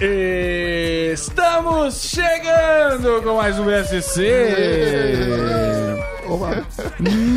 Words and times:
Estamos 0.00 2.02
chegando 2.02 3.20
com 3.20 3.34
mais 3.34 3.58
um 3.58 3.64
BSC. 3.64 4.30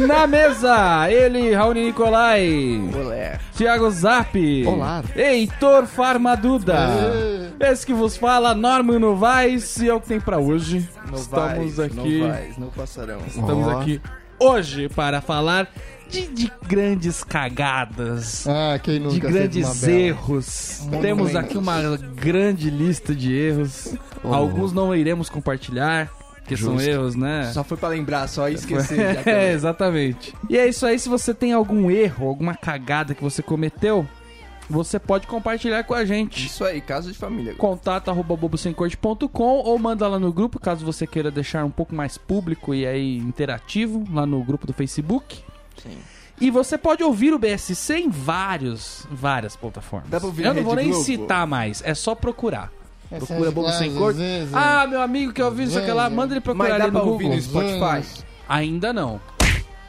Na 0.08 0.28
mesa, 0.28 1.10
ele, 1.10 1.56
Raoni 1.56 1.88
Nicolai. 1.88 2.80
Olé. 2.94 3.40
Thiago 3.56 3.90
Zap. 3.90 4.38
Olá. 4.68 5.04
Heitor 5.16 5.88
Farmaduda. 5.88 6.88
Esse 7.60 7.84
que 7.84 7.96
vos 7.96 8.16
fala, 8.16 8.54
Norman 8.54 9.00
Novaes. 9.00 9.78
E 9.78 9.90
é 9.90 9.94
o 9.96 10.00
que 10.00 10.10
tem 10.10 10.20
pra 10.20 10.38
hoje. 10.38 10.88
Estamos 11.16 11.80
aqui. 11.80 12.20
Novais, 12.20 12.58
não 12.60 12.68
passarão. 12.68 13.22
Estamos 13.26 13.68
Ó. 13.68 13.80
aqui 13.80 14.00
hoje 14.42 14.90
para 14.90 15.22
falar 15.22 15.72
de, 16.10 16.28
de 16.28 16.52
grandes 16.68 17.24
cagadas. 17.24 18.46
Ah, 18.48 18.78
quem 18.82 19.00
nunca 19.00 19.14
de 19.14 19.20
grandes 19.20 19.66
uma 19.66 19.76
bela? 19.76 19.92
erros. 20.00 20.88
Temos 21.02 21.36
aqui 21.36 21.58
uma 21.58 21.98
grande 21.98 22.70
lista 22.70 23.16
de 23.16 23.34
erros. 23.34 23.96
Alguns 24.24 24.74
não 24.74 24.96
iremos 24.96 25.30
compartilhar, 25.30 26.12
são 26.58 26.74
Justo. 26.74 26.90
erros, 26.90 27.16
né? 27.16 27.50
Só 27.54 27.64
foi 27.64 27.78
pra 27.78 27.90
lembrar, 27.90 28.28
só 28.28 28.48
esquecer. 28.50 29.16
já 29.24 29.32
É, 29.32 29.54
exatamente. 29.54 30.34
E 30.50 30.58
é 30.58 30.68
isso 30.68 30.86
aí, 30.86 31.00
se 31.00 31.08
você 31.08 31.34
tem 31.34 31.54
algum 31.54 31.90
erro, 31.90 32.28
alguma 32.28 32.56
cagada 32.56 33.14
que 33.14 33.24
você 33.24 33.42
cometeu, 33.42 34.06
você 34.70 34.98
pode 35.00 35.28
compartilhar 35.28 35.84
com 35.84 35.94
a 35.94 36.06
gente. 36.06 36.46
Isso 36.46 36.64
aí, 36.64 36.80
caso 36.82 37.12
de 37.12 37.18
família. 37.18 37.56
Contato 37.56 38.10
arroba 38.10 38.36
bobosemcorte.com 38.36 39.44
ou 39.44 39.78
manda 39.80 40.08
lá 40.08 40.20
no 40.20 40.32
grupo, 40.32 40.60
caso 40.60 40.86
você 40.86 41.06
queira 41.06 41.30
deixar 41.32 41.66
um 41.66 41.70
pouco 41.72 41.94
mais 41.94 42.18
público 42.18 42.74
e 42.74 42.86
aí 42.86 43.18
interativo, 43.18 44.04
lá 44.12 44.26
no 44.26 44.44
grupo 44.44 44.66
do 44.68 44.74
Facebook. 44.74 45.40
Sim. 45.82 45.98
E 46.40 46.50
você 46.50 46.78
pode 46.78 47.04
ouvir 47.04 47.34
o 47.34 47.38
BSC 47.40 47.98
em 48.00 48.10
vários, 48.10 49.06
várias 49.12 49.56
plataformas. 49.56 50.10
Dá 50.10 50.20
pra 50.20 50.28
ouvir 50.28 50.46
Eu 50.46 50.54
não 50.56 50.64
vou 50.64 50.76
nem 50.76 50.90
Globo? 50.90 51.04
citar 51.04 51.46
mais, 51.46 51.84
é 51.86 51.94
só 51.94 52.16
procurar. 52.16 52.72
Essas 53.12 53.28
Procura 53.28 53.52
Bobo 53.52 53.68
Sem 53.70 53.78
frases, 53.78 53.98
Cor. 53.98 54.14
vezes. 54.14 54.54
Ah, 54.54 54.88
meu 54.88 55.02
amigo 55.02 55.34
que 55.34 55.44
ouviu 55.44 55.66
isso 55.66 55.78
aqui 55.78 55.92
lá, 55.92 56.10
manda 56.10 56.34
ele 56.34 56.40
procurar 56.42 56.70
Mas 56.70 56.78
dá 56.78 56.84
ali 56.86 56.92
pra 56.94 57.02
no 57.04 57.12
ouvir 57.12 57.26
Google. 57.26 57.38
no 57.38 57.44
Spotify? 57.44 58.24
Ainda 58.48 58.92
não. 58.94 59.20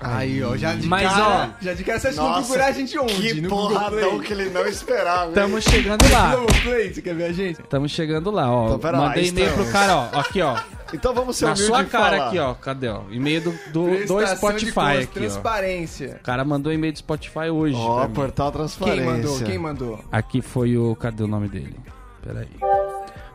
Aí, 0.02 0.42
ó, 0.42 0.56
já 0.56 0.74
de 0.74 0.86
Mas, 0.88 1.08
cara, 1.10 1.56
já 1.60 1.74
de 1.74 1.84
cara 1.84 1.98
você 2.00 2.08
acha 2.08 2.16
que 2.16 2.22
vão 2.22 2.30
Nossa, 2.30 2.42
procurar 2.42 2.66
a 2.66 2.72
gente 2.72 2.98
onde? 2.98 3.34
Que 3.34 3.40
no 3.40 3.48
porradão 3.48 4.20
que 4.20 4.32
ele 4.32 4.50
não 4.50 4.66
esperava. 4.66 5.28
Estamos 5.28 5.64
chegando 5.64 6.10
lá. 6.10 6.36
Play, 6.62 6.92
você 6.92 7.02
quer 7.02 7.14
ver 7.14 7.24
a 7.24 7.32
gente? 7.32 7.60
Estamos 7.60 7.90
chegando 7.92 8.30
lá, 8.30 8.50
ó. 8.50 8.66
Então, 8.66 8.78
pera 8.78 8.98
Mandei 8.98 9.28
e-mail 9.28 9.52
pro 9.52 9.70
cara, 9.70 9.96
ó. 9.96 10.20
Aqui, 10.20 10.40
ó. 10.42 10.58
Então 10.92 11.14
vamos 11.14 11.36
ser 11.36 11.46
Na 11.46 11.56
sua 11.56 11.84
cara 11.84 12.16
falar. 12.16 12.28
aqui, 12.28 12.38
ó. 12.38 12.54
Cadê, 12.54 12.88
ó? 12.88 13.02
E-mail 13.10 13.40
do, 13.40 13.50
do, 13.72 14.06
do 14.06 14.26
Spotify 14.26 14.72
contas, 14.72 15.04
aqui, 15.04 15.18
ó. 15.18 15.20
Transparência. 15.20 16.18
O 16.20 16.24
cara 16.24 16.44
mandou 16.44 16.72
e-mail 16.72 16.92
do 16.92 16.98
Spotify 16.98 17.48
hoje. 17.50 17.76
Ó, 17.76 18.06
portal 18.08 18.52
transparência. 18.52 19.02
Quem 19.02 19.12
mandou? 19.12 19.38
Quem 19.40 19.58
mandou? 19.58 20.04
Aqui 20.10 20.42
foi 20.42 20.76
o. 20.76 20.94
Cadê 20.96 21.22
o 21.22 21.26
nome 21.28 21.48
dele? 21.48 21.76
Peraí. 22.22 22.48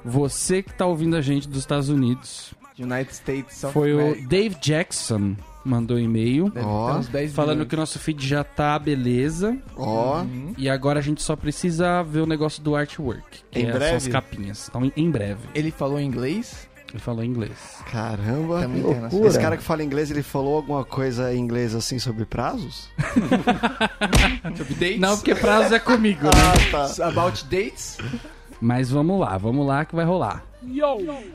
Você 0.06 0.62
que 0.62 0.74
tá 0.74 0.86
ouvindo 0.86 1.16
a 1.16 1.22
gente 1.22 1.48
dos 1.48 1.59
Estados 1.59 1.90
Unidos. 1.90 2.54
United 2.80 3.12
States 3.14 3.64
of 3.64 3.74
Foi 3.74 3.94
o 3.94 4.00
America. 4.00 4.28
Dave 4.30 4.56
Jackson. 4.62 5.36
Mandou 5.68 6.00
e-mail. 6.00 6.50
Deve 6.50 6.66
Ó, 6.66 6.92
ter 6.94 7.00
uns 7.00 7.08
10 7.10 7.34
Falando 7.34 7.66
que 7.66 7.76
o 7.76 7.78
nosso 7.78 8.00
feed 8.00 8.26
já 8.26 8.42
tá 8.44 8.80
beleza. 8.80 9.58
Ó, 9.76 10.24
E 10.58 10.70
agora 10.70 11.00
a 11.00 11.02
gente 11.02 11.22
só 11.22 11.36
precisa 11.36 12.02
ver 12.04 12.22
o 12.22 12.26
negócio 12.26 12.64
do 12.64 12.74
artwork. 12.76 13.42
Que 13.52 13.59
Em 13.59 13.64
é, 13.66 13.72
São 13.72 13.80
breve? 13.80 13.96
as 13.98 14.08
capinhas. 14.08 14.68
Então, 14.70 14.86
em, 14.86 14.94
em 14.96 15.12
breve. 15.12 15.42
Ele 15.54 15.70
falou 15.70 16.00
inglês? 16.00 16.68
Ele 16.90 17.00
falou 17.00 17.22
em 17.22 17.28
inglês. 17.28 17.52
caramba. 17.92 18.62
Também 18.62 18.80
internacional. 18.80 19.28
Esse 19.28 19.38
cara 19.40 19.58
que 19.58 19.64
fala 19.64 19.84
inglês, 19.84 20.09
ele 20.09 20.24
falou 20.24 20.56
alguma 20.56 20.86
coisa 20.86 21.34
em 21.34 21.38
inglês 21.40 21.76
assim 21.76 22.00
sobre 22.00 22.24
prazos? 22.24 22.88
Sobre 24.56 24.74
dates? 24.76 25.00
Não, 25.00 25.16
porque 25.18 25.36
prazo 25.36 25.76
é 25.76 25.80
comigo, 25.80 26.24
né? 26.24 26.31
Ah, 26.74 26.88
tá. 26.96 27.08
About 27.08 27.44
dates? 27.46 27.98
Mas 28.62 28.90
vamos 28.90 29.20
lá, 29.20 29.38
vamos 29.38 29.68
lá 29.68 29.84
que 29.86 29.96
vai 29.96 30.06
rolar. 30.06 30.44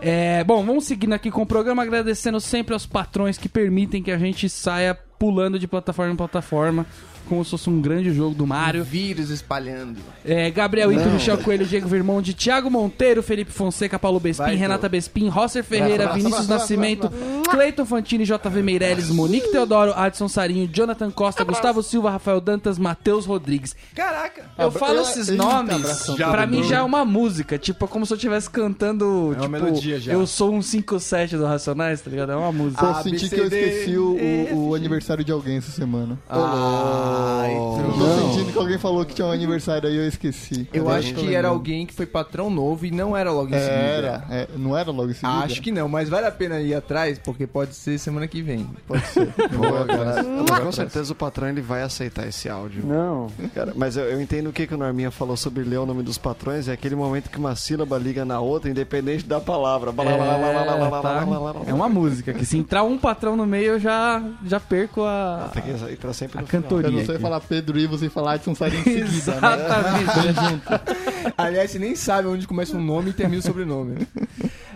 É, 0.00 0.44
bom, 0.44 0.64
vamos 0.64 0.84
seguindo 0.84 1.12
aqui 1.12 1.30
com 1.30 1.42
o 1.42 1.46
programa, 1.46 1.82
agradecendo 1.82 2.40
sempre 2.40 2.74
aos 2.74 2.86
patrões 2.86 3.38
que 3.38 3.48
permitem 3.48 4.02
que 4.02 4.10
a 4.10 4.18
gente 4.18 4.48
saia 4.48 4.98
pulando 5.22 5.56
de 5.56 5.68
plataforma 5.68 6.12
em 6.12 6.16
plataforma, 6.16 6.84
como 7.28 7.44
se 7.44 7.52
fosse 7.52 7.70
um 7.70 7.80
grande 7.80 8.12
jogo 8.12 8.34
do 8.34 8.44
Mario. 8.44 8.83
Vírus 8.83 9.30
espalhando. 9.30 10.00
É, 10.24 10.50
Gabriel 10.50 10.92
Ito. 10.92 11.08
Michel 11.10 11.38
Coelho, 11.38 11.64
Diego 11.64 11.86
Virmonte, 11.86 12.34
Thiago 12.34 12.68
Monteiro, 12.68 13.22
Felipe 13.22 13.52
Fonseca, 13.52 13.96
Paulo 14.00 14.18
Bespin, 14.18 14.42
Vai, 14.42 14.56
Renata 14.56 14.88
Tô. 14.88 14.88
Bespin, 14.88 15.28
Rosser 15.28 15.62
Ferreira, 15.62 16.06
Vai, 16.08 16.16
Vinícius 16.18 16.46
vai, 16.48 16.58
Nascimento, 16.58 17.08
Cleiton 17.48 17.86
Fantini, 17.86 18.24
JV 18.24 18.62
Meirelles, 18.62 19.11
Monique 19.11 19.52
Teodoro, 19.52 19.92
Adson 19.94 20.27
Sarinho, 20.27 20.66
Jonathan 20.66 21.12
Costa, 21.12 21.44
Gustavo 21.44 21.80
Silva, 21.84 22.11
Rafael 22.11 22.40
Dantas, 22.40 22.77
Matheus 22.77 23.24
Rodrigues. 23.24 23.77
Caraca! 23.94 24.50
Eu 24.58 24.66
Abra- 24.66 24.80
falo 24.80 24.96
eu- 24.96 25.02
esses 25.02 25.28
Eita, 25.28 25.40
nomes, 25.42 25.77
abração. 25.77 26.16
pra 26.16 26.44
mim 26.48 26.64
já 26.64 26.78
é 26.78 26.82
uma 26.82 27.05
música, 27.05 27.56
tipo, 27.56 27.84
é 27.84 27.88
como 27.88 28.05
se 28.05 28.12
eu 28.12 28.16
estivesse 28.16 28.50
cantando, 28.50 29.05
É 29.05 29.36
uma 29.36 29.36
tipo, 29.36 29.48
melodia 29.48 30.00
já. 30.00 30.12
eu 30.12 30.27
sou 30.27 30.52
um 30.52 30.61
5-7 30.61 31.36
do 31.38 31.44
Racionais, 31.46 32.00
tá 32.00 32.11
ligado? 32.11 32.32
É 32.32 32.36
uma 32.36 32.50
música. 32.50 32.90
A, 32.90 33.02
senti 33.02 33.28
B, 33.28 33.36
que 33.36 33.40
eu 33.40 33.44
esqueci 33.44 33.96
o, 33.96 34.02
o- 34.16 34.68
o 34.70 34.77
F, 34.77 34.82
aniversário 35.12 35.24
de 35.24 35.33
alguém 35.33 35.56
essa 35.58 35.70
semana. 35.70 36.18
Ai, 36.28 37.55
Eu 37.55 37.92
tô 37.92 38.18
sentindo 38.20 38.52
que 38.52 38.58
alguém 38.58 38.78
falou 38.78 39.05
que 39.05 39.14
tinha 39.14 39.27
um 39.27 39.33
aniversário 39.33 39.89
aí 39.89 39.96
eu 39.96 40.06
esqueci. 40.06 40.68
Eu 40.73 40.89
acho 40.89 41.14
que 41.14 41.20
era 41.20 41.27
lembrando. 41.27 41.46
alguém 41.46 41.86
que 41.86 41.95
foi 41.95 42.06
patrão 42.06 42.50
novo 42.50 42.86
e 42.86 42.90
não 42.90 43.17
era 43.17 43.30
logo 43.30 43.48
em 43.48 43.58
seguida. 43.58 43.73
Era, 43.73 44.24
é, 44.30 44.48
não 44.56 44.77
era 44.77 44.90
logo 44.90 45.11
em 45.11 45.14
seguida? 45.14 45.45
Acho 45.45 45.61
que 45.61 45.70
não, 45.70 45.89
mas 45.89 46.08
vale 46.08 46.27
a 46.27 46.33
pena 46.33 46.61
ir 46.61 46.74
atrás, 46.74 47.18
porque 47.18 47.46
pode 47.46 47.74
ser 47.74 47.98
semana 47.98 48.27
que 48.27 48.42
vem. 48.42 48.68
Pode 48.86 49.06
ser. 49.06 49.27
Boa, 49.52 49.84
cara. 49.86 50.24
Com 50.62 50.73
certeza 50.73 51.12
o 51.12 51.17
patrão 51.17 51.48
ele 51.48 51.61
vai 51.61 51.83
aceitar 51.83 52.27
esse 52.27 52.48
áudio. 52.48 52.84
Não. 52.86 53.29
Cara, 53.55 53.73
mas 53.77 53.96
eu, 53.96 54.05
eu 54.05 54.20
entendo 54.20 54.48
o 54.48 54.52
que, 54.52 54.67
que 54.67 54.74
o 54.74 54.79
Norminha 54.79 55.11
falou 55.11 55.36
sobre 55.36 55.62
ler 55.64 55.79
o 55.79 55.86
nome 55.86 56.02
dos 56.02 56.18
patrões. 56.18 56.68
É 56.68 56.73
aquele 56.73 56.94
momento 56.94 57.30
que 57.30 57.39
uma 57.39 57.55
sílaba 57.56 57.98
liga 57.98 58.24
na 58.24 58.40
outra, 58.40 58.70
independente 58.70 59.24
da 59.24 59.40
palavra. 59.40 59.90
É, 59.90 61.02
tá. 61.02 61.27
É 61.67 61.74
uma 61.74 61.89
música, 61.89 62.33
que 62.33 62.46
se 62.46 62.56
entrar 62.56 62.83
um 62.83 62.96
patrão 62.98 63.36
no 63.36 63.46
meio, 63.46 63.73
eu 63.73 63.80
já, 63.80 64.23
já 64.44 64.61
perco 64.61 65.02
a, 65.05 65.51
Tem 65.52 65.63
que 65.63 65.70
entrar 65.70 66.13
sempre 66.13 66.39
a 66.39 66.40
no 66.42 66.46
final. 66.46 66.63
cantoria. 66.63 66.89
Eu 66.89 66.92
não 66.92 67.05
sei 67.05 67.14
aqui. 67.14 67.23
falar 67.23 67.40
Pedro 67.40 67.79
e 67.79 67.86
você 67.86 68.08
falar 68.08 68.33
Adson 68.35 68.55
Sarin 68.55 68.79
em 68.79 68.83
seguida, 69.07 69.40
né? 69.40 69.55
Exatamente. 70.02 71.35
Aliás, 71.36 71.70
você 71.70 71.79
nem 71.79 71.95
sabe 71.96 72.29
onde 72.29 72.46
começa 72.46 72.77
um 72.77 72.83
nome 72.83 73.11
e 73.11 73.12
termina 73.12 73.41
o 73.41 73.42
sobrenome. 73.42 73.95
né? 74.01 74.07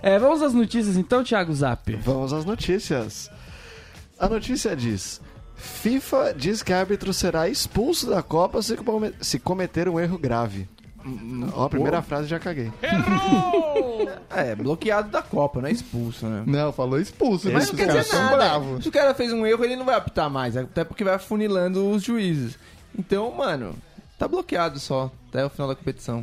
É, 0.02 0.18
vamos 0.18 0.42
às 0.42 0.52
notícias 0.54 0.96
então, 0.96 1.24
Thiago 1.24 1.52
Zap. 1.54 1.92
Vamos 1.96 2.32
às 2.32 2.44
notícias. 2.44 3.30
A 4.18 4.28
notícia 4.28 4.74
diz: 4.76 5.20
FIFA 5.56 6.34
diz 6.34 6.62
que 6.62 6.72
árbitro 6.72 7.12
será 7.12 7.48
expulso 7.48 8.08
da 8.08 8.22
Copa 8.22 8.60
se 9.20 9.38
cometer 9.38 9.88
um 9.88 9.98
erro 9.98 10.18
grave. 10.18 10.68
Ó, 11.54 11.64
a 11.64 11.70
primeira 11.70 12.02
frase 12.02 12.28
já 12.28 12.38
caguei. 12.38 12.72
É, 14.28 14.54
bloqueado 14.54 15.10
da 15.10 15.22
Copa, 15.22 15.60
não 15.62 15.68
é 15.68 15.72
expulso, 15.72 16.26
né? 16.26 16.42
Não, 16.46 16.70
falou 16.72 17.00
expulso, 17.00 17.50
Mas 17.50 17.54
né? 17.54 17.58
não 17.60 17.60
Os 17.64 17.70
quer 17.70 17.86
caras 17.86 18.04
dizer 18.04 18.16
são 18.16 18.24
nada. 18.24 18.36
bravos. 18.36 18.82
Se 18.82 18.88
o 18.88 18.92
cara 18.92 19.14
fez 19.14 19.32
um 19.32 19.46
erro, 19.46 19.64
ele 19.64 19.76
não 19.76 19.84
vai 19.86 19.94
apitar 19.94 20.28
mais, 20.28 20.56
até 20.56 20.84
porque 20.84 21.02
vai 21.04 21.14
afunilando 21.14 21.88
os 21.90 22.02
juízes. 22.02 22.58
Então, 22.98 23.32
mano, 23.34 23.74
tá 24.18 24.28
bloqueado 24.28 24.78
só, 24.78 25.10
até 25.30 25.44
o 25.44 25.48
final 25.48 25.68
da 25.68 25.74
competição. 25.74 26.20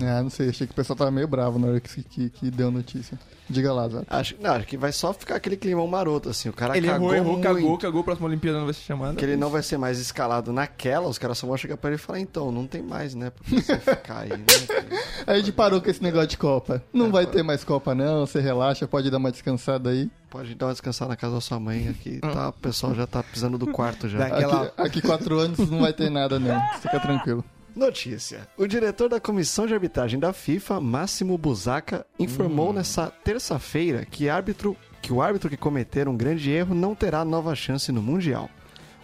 Ah, 0.00 0.22
não 0.22 0.30
sei, 0.30 0.48
achei 0.48 0.66
que 0.66 0.72
o 0.72 0.76
pessoal 0.76 0.96
tava 0.96 1.10
meio 1.10 1.28
bravo 1.28 1.58
na 1.58 1.68
hora 1.68 1.80
que, 1.80 2.02
que, 2.02 2.30
que 2.30 2.50
deu 2.50 2.68
a 2.68 2.70
notícia. 2.70 3.18
Diga 3.50 3.72
lá, 3.72 3.88
Zé. 3.88 4.02
Acho, 4.08 4.34
não, 4.40 4.52
acho 4.52 4.66
que 4.66 4.76
vai 4.78 4.92
só 4.92 5.12
ficar 5.12 5.36
aquele 5.36 5.56
climão 5.56 5.86
maroto, 5.86 6.30
assim. 6.30 6.48
O 6.48 6.52
cara 6.52 6.76
ele 6.76 6.86
cagou 6.86 7.08
errou, 7.14 7.16
errou, 7.16 7.32
muito, 7.34 7.42
cagou, 7.44 7.78
cagou, 7.78 8.04
próxima 8.04 8.28
Olimpíada 8.28 8.58
não 8.58 8.64
vai 8.64 8.72
ser 8.72 8.82
chamada. 8.82 9.14
Que 9.14 9.24
ele 9.24 9.36
não 9.36 9.50
vai 9.50 9.62
ser 9.62 9.76
mais 9.76 9.98
escalado 9.98 10.52
naquela, 10.52 11.08
os 11.08 11.18
caras 11.18 11.36
só 11.36 11.46
vão 11.46 11.56
chegar 11.56 11.76
pra 11.76 11.90
ele 11.90 11.96
e 11.96 11.98
falar, 11.98 12.20
então, 12.20 12.50
não 12.50 12.66
tem 12.66 12.80
mais, 12.82 13.14
né? 13.14 13.30
Porque 13.30 13.60
você 13.60 13.78
ficar 13.78 14.20
aí, 14.20 14.30
né? 14.30 14.44
Aí 15.26 15.36
a 15.36 15.38
gente 15.38 15.52
parou 15.52 15.80
com 15.80 15.88
esse 15.90 16.02
negócio 16.02 16.28
de 16.28 16.36
Copa. 16.38 16.82
Não 16.92 17.10
vai 17.12 17.26
ter 17.26 17.42
mais 17.44 17.62
Copa, 17.62 17.94
não. 17.94 18.26
Você 18.26 18.40
relaxa, 18.40 18.88
pode 18.88 19.08
dar 19.10 19.18
uma 19.18 19.30
descansada 19.30 19.90
aí. 19.90 20.10
Pode 20.30 20.54
dar 20.54 20.66
uma 20.66 20.72
descansada 20.72 21.10
na 21.10 21.16
casa 21.16 21.34
da 21.34 21.40
sua 21.40 21.60
mãe 21.60 21.88
aqui, 21.88 22.18
tá? 22.20 22.48
O 22.48 22.52
pessoal 22.54 22.92
já 22.94 23.06
tá 23.06 23.22
precisando 23.22 23.56
do 23.58 23.66
quarto 23.68 24.08
já. 24.08 24.18
Daqui- 24.18 24.34
Aquela- 24.36 24.62
Aqui, 24.64 24.72
aqui 24.78 25.02
quatro 25.02 25.38
anos 25.38 25.58
não 25.70 25.80
vai 25.80 25.92
ter 25.92 26.10
nada, 26.10 26.40
não. 26.40 26.60
Fica 26.80 26.98
tranquilo. 26.98 27.44
Notícia. 27.74 28.46
O 28.56 28.66
diretor 28.66 29.08
da 29.08 29.20
comissão 29.20 29.66
de 29.66 29.74
arbitragem 29.74 30.18
da 30.20 30.32
FIFA, 30.32 30.80
Máximo 30.80 31.38
Busaca, 31.38 32.06
informou 32.18 32.72
nessa 32.72 33.10
terça-feira 33.24 34.04
que, 34.04 34.28
árbitro, 34.28 34.76
que 35.00 35.12
o 35.12 35.22
árbitro 35.22 35.48
que 35.48 35.56
cometer 35.56 36.06
um 36.08 36.16
grande 36.16 36.50
erro 36.50 36.74
não 36.74 36.94
terá 36.94 37.24
nova 37.24 37.54
chance 37.54 37.90
no 37.90 38.02
Mundial. 38.02 38.50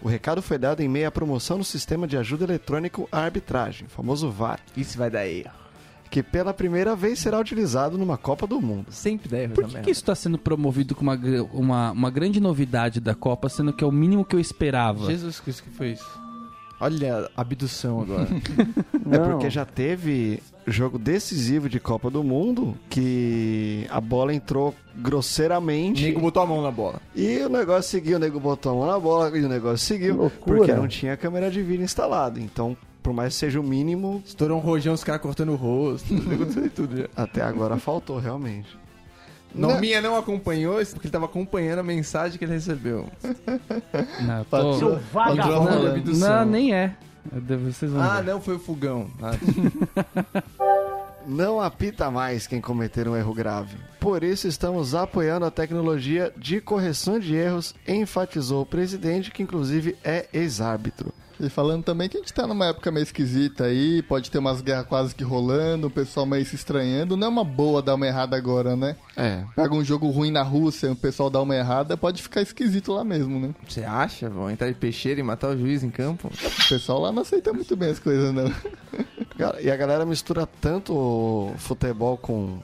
O 0.03 0.09
recado 0.09 0.41
foi 0.41 0.59
dado 0.59 0.81
em 0.81 0.88
meio 0.88 1.09
à 1.09 1.11
promoção 1.11 1.59
do 1.59 1.65
sistema 1.65 2.06
de 2.06 2.17
ajuda 2.17 2.44
eletrônico 2.44 3.09
à 3.11 3.20
arbitragem, 3.20 3.87
o 3.87 3.91
famoso 3.91 4.31
VAR, 4.31 4.61
Isso 4.76 4.97
vai 4.97 5.11
dar 5.11 5.26
erro. 5.26 5.50
que 6.09 6.23
pela 6.23 6.55
primeira 6.55 6.94
vez 6.94 7.19
será 7.19 7.38
utilizado 7.41 7.99
numa 7.99 8.17
Copa 8.17 8.47
do 8.47 8.61
Mundo. 8.61 8.93
Sempre 8.93 9.29
dá 9.29 9.38
erro 9.38 9.55
Por 9.55 9.67
que, 9.67 9.81
que 9.81 9.91
isso 9.91 10.05
tá 10.05 10.14
sendo 10.14 10.38
promovido 10.38 10.94
com 10.94 11.03
uma, 11.03 11.19
uma, 11.53 11.91
uma 11.91 12.11
grande 12.11 12.38
novidade 12.38 13.00
da 13.00 13.14
Copa, 13.14 13.49
sendo 13.49 13.73
que 13.73 13.82
é 13.82 13.87
o 13.87 13.91
mínimo 13.91 14.25
que 14.25 14.37
eu 14.37 14.41
esperava? 14.41 15.06
Jesus 15.06 15.41
Cristo, 15.41 15.64
que 15.64 15.71
foi 15.71 15.93
isso? 15.93 16.28
Olha 16.81 17.29
a 17.37 17.41
abdução 17.41 18.01
agora. 18.01 18.29
É 19.11 19.19
porque 19.19 19.49
já 19.49 19.65
teve 19.65 20.43
jogo 20.67 20.99
decisivo 20.99 21.67
de 21.67 21.81
Copa 21.81 22.11
do 22.11 22.23
Mundo 22.23 22.77
que 22.91 23.87
a 23.89 23.99
bola 24.03 24.35
entrou 24.35 24.69
o 24.69 25.01
grosseiramente. 25.01 26.05
nego 26.05 26.21
botou 26.21 26.43
a 26.43 26.47
mão 26.47 26.61
na 26.63 26.71
bola. 26.71 27.01
E 27.17 27.39
o 27.39 27.49
negócio 27.49 27.91
seguiu, 27.91 28.17
o 28.17 28.21
nego 28.21 28.39
botou 28.39 28.73
a 28.73 28.75
mão 28.75 28.87
na 28.87 28.99
bola 29.01 29.37
e 29.37 29.43
o 29.43 29.49
negócio 29.49 29.79
seguiu, 29.79 30.31
porque 30.45 30.75
não 30.75 30.87
tinha 30.87 31.17
câmera 31.17 31.51
de 31.51 31.63
vídeo 31.63 31.85
instalada. 31.85 32.39
Então, 32.39 32.77
por 33.03 33.15
mais 33.15 33.33
que 33.33 33.41
seja 33.41 33.59
o 33.59 33.63
mínimo, 33.63 34.23
Estourou 34.27 34.59
um 34.59 34.61
rojão, 34.61 34.93
os 34.93 35.03
caras 35.03 35.23
cortando 35.23 35.53
o 35.53 35.57
rosto. 35.57 36.15
De 36.15 36.69
tudo 36.69 36.99
já. 36.99 37.09
até 37.17 37.41
agora 37.41 37.79
faltou 37.79 38.19
realmente. 38.19 38.77
Norminha 39.55 40.00
não 40.00 40.17
acompanhou 40.17 40.81
isso 40.81 40.93
porque 40.95 41.06
ele 41.06 41.12
tava 41.12 41.25
acompanhando 41.25 41.79
a 41.81 41.83
mensagem 41.83 42.39
que 42.39 42.45
ele 42.45 42.53
recebeu. 42.53 43.09
Não, 44.21 44.45
tô... 44.45 44.50
Patrão, 44.50 45.00
patrão 45.12 45.65
Não, 45.65 46.29
não, 46.29 46.45
nem 46.47 46.75
é. 46.75 46.95
Vocês 47.65 47.91
vão 47.91 48.00
Ah, 48.03 48.21
ver. 48.21 48.31
não, 48.33 48.41
foi 48.41 48.55
o 48.56 48.59
fogão. 48.59 49.09
Ah, 49.23 49.33
Não 51.27 51.61
apita 51.61 52.11
mais 52.11 52.47
quem 52.47 52.61
cometer 52.61 53.06
um 53.06 53.15
erro 53.17 53.35
grave. 53.35 53.77
Por 54.00 54.23
isso 54.23 54.49
estamos 54.49 54.95
apoiando 54.95 55.45
a 55.45 55.50
tecnologia 55.50 56.33
de 56.37 56.61
correção 56.61 57.19
de 57.19 57.35
erros, 57.35 57.75
enfatizou 57.87 58.62
o 58.62 58.67
presidente, 58.67 59.31
que 59.31 59.43
inclusive 59.43 59.97
é 60.03 60.27
ex-árbitro. 60.33 61.12
E 61.40 61.49
falando 61.49 61.85
também 61.85 62.08
que 62.08 62.17
a 62.17 62.20
gente 62.20 62.32
tá 62.32 62.46
numa 62.46 62.67
época 62.67 62.90
meio 62.90 63.05
esquisita 63.05 63.64
aí, 63.64 64.02
pode 64.02 64.29
ter 64.31 64.38
umas 64.38 64.61
guerras 64.61 64.87
quase 64.87 65.14
que 65.14 65.23
rolando, 65.23 65.87
o 65.87 65.90
pessoal 65.90 66.26
meio 66.26 66.44
se 66.44 66.56
estranhando. 66.56 67.17
Não 67.17 67.26
é 67.29 67.31
uma 67.31 67.44
boa 67.44 67.81
dar 67.81 67.94
uma 67.94 68.06
errada 68.06 68.37
agora, 68.37 68.75
né? 68.75 68.96
É. 69.17 69.44
Pega 69.55 69.73
um 69.75 69.85
jogo 69.85 70.08
ruim 70.11 70.32
na 70.32 70.43
Rússia, 70.43 70.90
o 70.90 70.96
pessoal 70.96 71.31
dá 71.31 71.40
uma 71.40 71.55
errada, 71.55 71.96
pode 71.96 72.20
ficar 72.23 72.43
esquisito 72.43 72.93
lá 72.93 73.05
mesmo, 73.05 73.38
né? 73.38 73.55
Você 73.69 73.85
acha? 73.85 74.29
Vão 74.29 74.50
entrar 74.50 74.69
de 74.69 74.75
peixeira 74.75 75.20
e 75.20 75.23
matar 75.23 75.50
o 75.50 75.58
juiz 75.58 75.85
em 75.85 75.90
campo? 75.90 76.29
O 76.29 76.69
pessoal 76.69 77.00
lá 77.02 77.12
não 77.12 77.23
aceita 77.23 77.52
muito 77.52 77.76
bem 77.76 77.90
as 77.90 78.00
coisas, 78.00 78.35
não. 78.35 78.52
E 79.61 79.70
a 79.70 79.76
galera 79.76 80.05
mistura 80.05 80.49
tanto 80.61 80.93
o 80.93 81.55
futebol 81.56 82.17
com, 82.17 82.58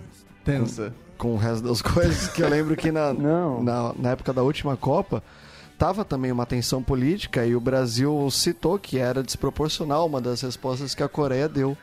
Tensa. 0.44 0.92
com 1.16 1.34
o 1.34 1.36
resto 1.36 1.68
das 1.68 1.80
coisas 1.82 2.26
que 2.28 2.42
eu 2.42 2.48
lembro 2.48 2.74
que 2.76 2.90
na, 2.90 3.12
Não. 3.12 3.62
na, 3.62 3.94
na 3.96 4.10
época 4.10 4.32
da 4.32 4.42
última 4.42 4.76
Copa 4.76 5.22
tava 5.78 6.04
também 6.04 6.30
uma 6.32 6.46
tensão 6.46 6.82
política 6.82 7.44
e 7.44 7.54
o 7.54 7.60
Brasil 7.60 8.28
citou 8.30 8.78
que 8.78 8.98
era 8.98 9.22
desproporcional 9.22 10.06
uma 10.06 10.20
das 10.20 10.40
respostas 10.42 10.94
que 10.94 11.02
a 11.02 11.08
Coreia 11.08 11.48
deu. 11.48 11.76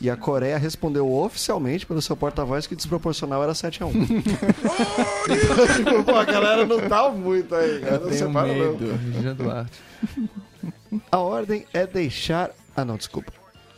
E 0.00 0.10
a 0.10 0.16
Coreia 0.16 0.58
respondeu 0.58 1.10
oficialmente 1.12 1.86
pelo 1.86 2.02
seu 2.02 2.16
porta-voz 2.16 2.66
que 2.66 2.74
desproporcional 2.74 3.42
era 3.44 3.52
7x1. 3.52 3.94
então, 5.30 5.76
tipo, 5.76 6.02
pô, 6.04 6.16
a 6.16 6.24
galera 6.24 6.66
não 6.66 6.80
tá 6.88 7.08
muito 7.10 7.54
aí. 7.54 7.80
cara. 7.80 7.98
Não 8.00 8.08
Tenho 8.08 8.26
separa, 8.26 8.48
não. 8.48 8.54
medo. 8.54 9.66
A 11.10 11.18
ordem 11.18 11.64
é 11.72 11.86
deixar. 11.86 12.50
Ah, 12.76 12.84
não, 12.84 12.96
desculpa. 12.96 13.32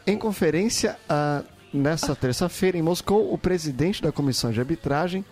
Em 0.07 0.17
conferência 0.17 0.97
ah, 1.09 1.43
nesta 1.73 2.15
terça-feira 2.17 2.79
em 2.79 2.83
Moscou, 2.83 3.33
o 3.33 3.37
presidente 3.37 4.03
da 4.03 4.11
comissão 4.11 4.51
de 4.51 4.59
arbitragem, 4.59 5.25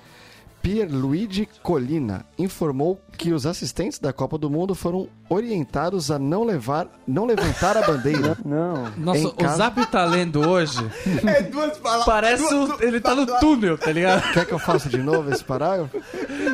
Pierluigi 0.65 1.47
Colina, 1.63 2.25
informou 2.39 2.99
que 3.19 3.35
os 3.35 3.45
assistentes 3.45 3.99
da 3.99 4.15
Copa 4.15 4.39
do 4.39 4.49
Mundo 4.49 4.75
foram 4.75 5.11
orientados 5.35 6.11
a 6.11 6.19
não 6.19 6.45
levar, 6.45 6.89
não 7.07 7.27
levantar 7.27 7.77
a 7.77 7.83
bandeira. 7.83 8.37
Não. 8.45 8.91
Nossa, 8.97 9.19
Em 9.19 9.27
o 9.27 9.49
Zap 9.57 9.87
tá 9.87 10.05
lendo 10.05 10.49
hoje. 10.49 10.79
É 11.27 11.43
duas 11.43 11.79
palavras. 11.79 12.07
Parece 12.07 12.55
o... 12.55 12.83
ele 12.83 13.01
tá 13.01 13.15
no 13.15 13.27
túnel, 13.39 13.77
tá 13.79 13.91
ligado? 13.91 14.33
Quer 14.33 14.47
que 14.47 14.53
eu 14.53 14.59
faça 14.59 14.89
de 14.89 14.99
novo 14.99 15.33
esse 15.33 15.43
parágrafo? 15.43 15.97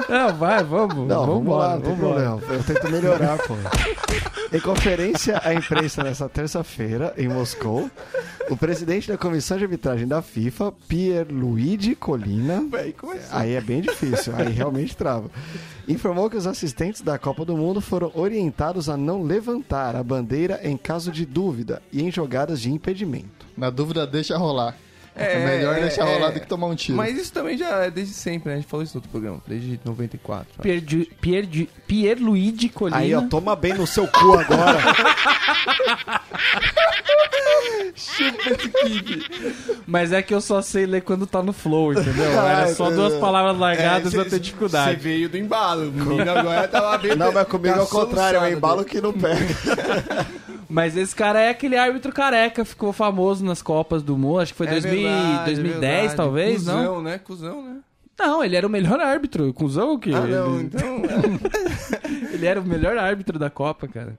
Não, 0.09 0.35
vai, 0.35 0.63
vamos. 0.63 1.09
Não, 1.09 1.27
vamos 1.27 1.43
embora, 1.43 1.69
lá, 1.69 1.75
não 1.75 1.83
tem 1.83 1.97
problema. 1.97 2.41
Eu 2.49 2.65
tento 2.65 2.91
melhorar, 2.91 3.39
pô. 3.39 3.55
Em 4.53 4.61
conferência 4.61 5.41
à 5.45 5.55
imprensa 5.55 6.03
nesta 6.03 6.29
terça-feira, 6.29 7.15
em 7.17 7.29
Moscou, 7.29 7.89
o 8.51 8.57
presidente 8.57 9.07
da 9.07 9.17
comissão 9.17 9.57
de 9.57 9.63
arbitragem 9.63 10.09
da 10.09 10.21
FIFA, 10.21 10.73
Pierluigi 10.89 11.95
Colina, 11.95 12.65
como 12.97 13.13
assim? 13.13 13.29
aí 13.31 13.55
é 13.55 13.61
bem 13.61 13.81
difícil, 13.81 14.35
aí 14.37 14.49
realmente 14.51 14.97
trava, 14.97 15.31
informou 15.87 16.29
que 16.29 16.37
os 16.37 16.49
assistentes 16.49 17.01
da 17.01 17.17
Copa 17.17 17.45
do 17.45 17.57
Mundo 17.57 17.81
foram 17.81 18.11
orientados 18.13 18.70
a 18.89 18.97
não 18.97 19.23
levantar 19.23 19.97
a 19.97 20.03
bandeira 20.03 20.61
em 20.63 20.77
caso 20.77 21.11
de 21.11 21.27
dúvida 21.27 21.83
e 21.93 22.03
em 22.03 22.11
jogadas 22.11 22.61
de 22.61 22.71
impedimento. 22.71 23.47
Na 23.57 23.71
dúvida, 23.71 24.07
deixa 24.07 24.37
rolar. 24.37 24.77
É, 25.21 25.33
É, 25.35 25.45
melhor 25.57 25.77
é, 25.77 25.81
deixar 25.83 26.07
é. 26.09 26.15
rolar 26.15 26.31
do 26.31 26.41
que 26.41 26.47
tomar 26.47 26.67
um 26.67 26.75
tiro. 26.75 26.97
Mas 26.97 27.17
isso 27.19 27.33
também 27.33 27.57
já 27.59 27.69
é 27.85 27.91
desde 27.91 28.15
sempre, 28.15 28.49
né? 28.49 28.55
A 28.55 28.61
gente 28.61 28.69
falou 28.69 28.83
isso 28.85 28.95
no 28.95 28.99
outro 28.99 29.11
programa, 29.11 29.41
desde 29.47 29.79
94. 29.85 30.47
acho. 30.53 30.63
Pierdi- 30.63 31.11
Pierdi- 31.21 31.69
Pierluigi 31.87 32.69
Colina. 32.69 32.99
Aí, 32.99 33.15
ó, 33.15 33.23
toma 33.23 33.55
bem 33.55 33.75
no 33.75 33.87
seu 33.87 34.07
cu 34.09 34.35
agora. 34.39 34.79
Mas 39.87 40.13
é 40.13 40.23
que 40.23 40.33
eu 40.33 40.41
só 40.41 40.63
sei 40.63 40.87
ler 40.87 41.03
quando 41.03 41.27
tá 41.27 41.43
no 41.43 41.53
flow, 41.53 41.93
entendeu? 41.93 42.41
Ah, 42.41 42.49
Era 42.63 42.75
só 42.75 42.91
duas 42.91 43.15
palavras 43.15 43.59
largadas 43.59 44.15
É, 44.15 44.17
eu 44.19 44.25
tenho 44.29 44.41
dificuldade. 44.41 44.91
Você 44.93 44.97
veio 44.97 45.29
do 45.29 45.37
embalo. 45.37 45.89
O 45.89 45.93
menino 45.93 46.31
agora 46.31 46.69
tava 46.69 46.97
bem. 46.99 47.17
Não, 47.17 47.33
mas 47.33 47.47
comigo 47.49 47.75
tá 47.75 47.81
é 47.81 47.85
o 47.85 47.87
contrário, 47.87 48.41
é 48.41 48.53
embalo 48.53 48.85
que 48.85 49.01
não 49.01 49.13
pega. 49.13 50.27
Mas 50.73 50.97
esse 50.97 51.13
cara 51.17 51.41
é 51.41 51.51
aquele 51.51 51.77
árbitro 51.77 52.13
careca, 52.13 52.65
ficou 52.65 52.93
famoso 52.93 53.45
nas 53.45 53.61
Copas 53.61 54.05
do 54.05 54.17
Mundo, 54.17 54.39
acho 54.39 54.53
que 54.53 54.59
foi 54.59 54.69
É 54.69 54.71
2000, 54.71 54.93
verdade, 55.11 55.45
2010 55.45 55.83
é 55.83 55.99
verdade. 55.99 56.17
talvez, 56.17 56.67
não? 56.67 56.77
Cusão, 56.77 57.03
né? 57.03 57.19
Cusão, 57.19 57.63
né? 57.63 57.81
Não, 58.19 58.45
ele 58.45 58.57
era 58.57 58.67
o 58.67 58.71
melhor 58.71 59.01
árbitro. 59.01 59.53
Cusão 59.55 59.95
o 59.95 59.99
quê? 59.99 60.13
Ah, 60.15 60.27
não, 60.27 60.57
ele, 60.57 60.65
então. 60.65 61.03
ele 62.33 62.47
era 62.47 62.61
o 62.61 62.65
melhor 62.65 62.99
árbitro 62.99 63.39
da 63.39 63.49
Copa, 63.49 63.89
cara. 63.89 64.19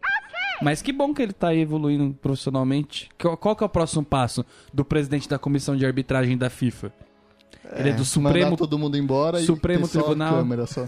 Mas 0.62 0.82
que 0.82 0.92
bom 0.92 1.14
que 1.14 1.22
ele 1.22 1.34
tá 1.34 1.50
aí 1.50 1.60
evoluindo 1.60 2.14
profissionalmente. 2.22 3.10
Qual, 3.18 3.56
que 3.56 3.64
é 3.64 3.66
o 3.66 3.70
próximo 3.70 4.04
passo 4.04 4.46
do 4.74 4.86
presidente 4.86 5.28
da 5.28 5.40
comissão 5.40 5.76
de 5.76 5.86
arbitragem 5.86 6.38
da 6.38 6.50
FIFA? 6.50 6.92
Ele 7.76 7.90
é 7.90 7.94
do 7.94 8.00
Mandar 8.00 8.06
Supremo. 8.06 8.58
todo 8.58 8.78
mundo 8.78 8.98
embora 8.98 9.40
Supremo 9.40 9.86
e 9.86 9.88
ter 9.88 9.94
só 9.94 10.00
Tribunal. 10.02 10.36
câmera 10.36 10.68
só. 10.68 10.86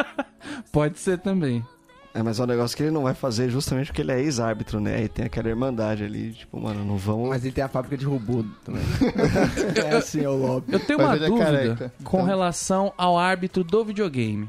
Pode 0.72 0.98
ser 0.98 1.18
também. 1.18 1.64
É, 2.12 2.22
mas 2.22 2.40
é 2.40 2.42
um 2.42 2.46
negócio 2.46 2.76
que 2.76 2.82
ele 2.82 2.90
não 2.90 3.02
vai 3.02 3.14
fazer 3.14 3.50
justamente 3.50 3.86
porque 3.86 4.02
ele 4.02 4.10
é 4.10 4.20
ex-árbitro, 4.20 4.80
né? 4.80 4.96
Aí 4.96 5.08
tem 5.08 5.24
aquela 5.24 5.48
irmandade 5.48 6.02
ali, 6.02 6.32
tipo, 6.32 6.60
mano, 6.60 6.84
não 6.84 6.96
vamos. 6.96 7.28
Mas 7.28 7.44
ele 7.44 7.52
tem 7.52 7.62
a 7.62 7.68
fábrica 7.68 7.96
de 7.96 8.04
robô 8.04 8.44
também. 8.64 8.82
é 9.84 9.96
assim, 9.96 10.24
é 10.24 10.28
o 10.28 10.34
lobby. 10.36 10.72
Eu 10.72 10.80
tenho 10.80 10.98
Mas 10.98 11.06
uma 11.20 11.24
é 11.24 11.28
dúvida 11.28 11.44
careca, 11.44 11.92
com 12.02 12.16
então. 12.18 12.26
relação 12.26 12.92
ao 12.98 13.16
árbitro 13.16 13.62
do 13.62 13.84
videogame. 13.84 14.48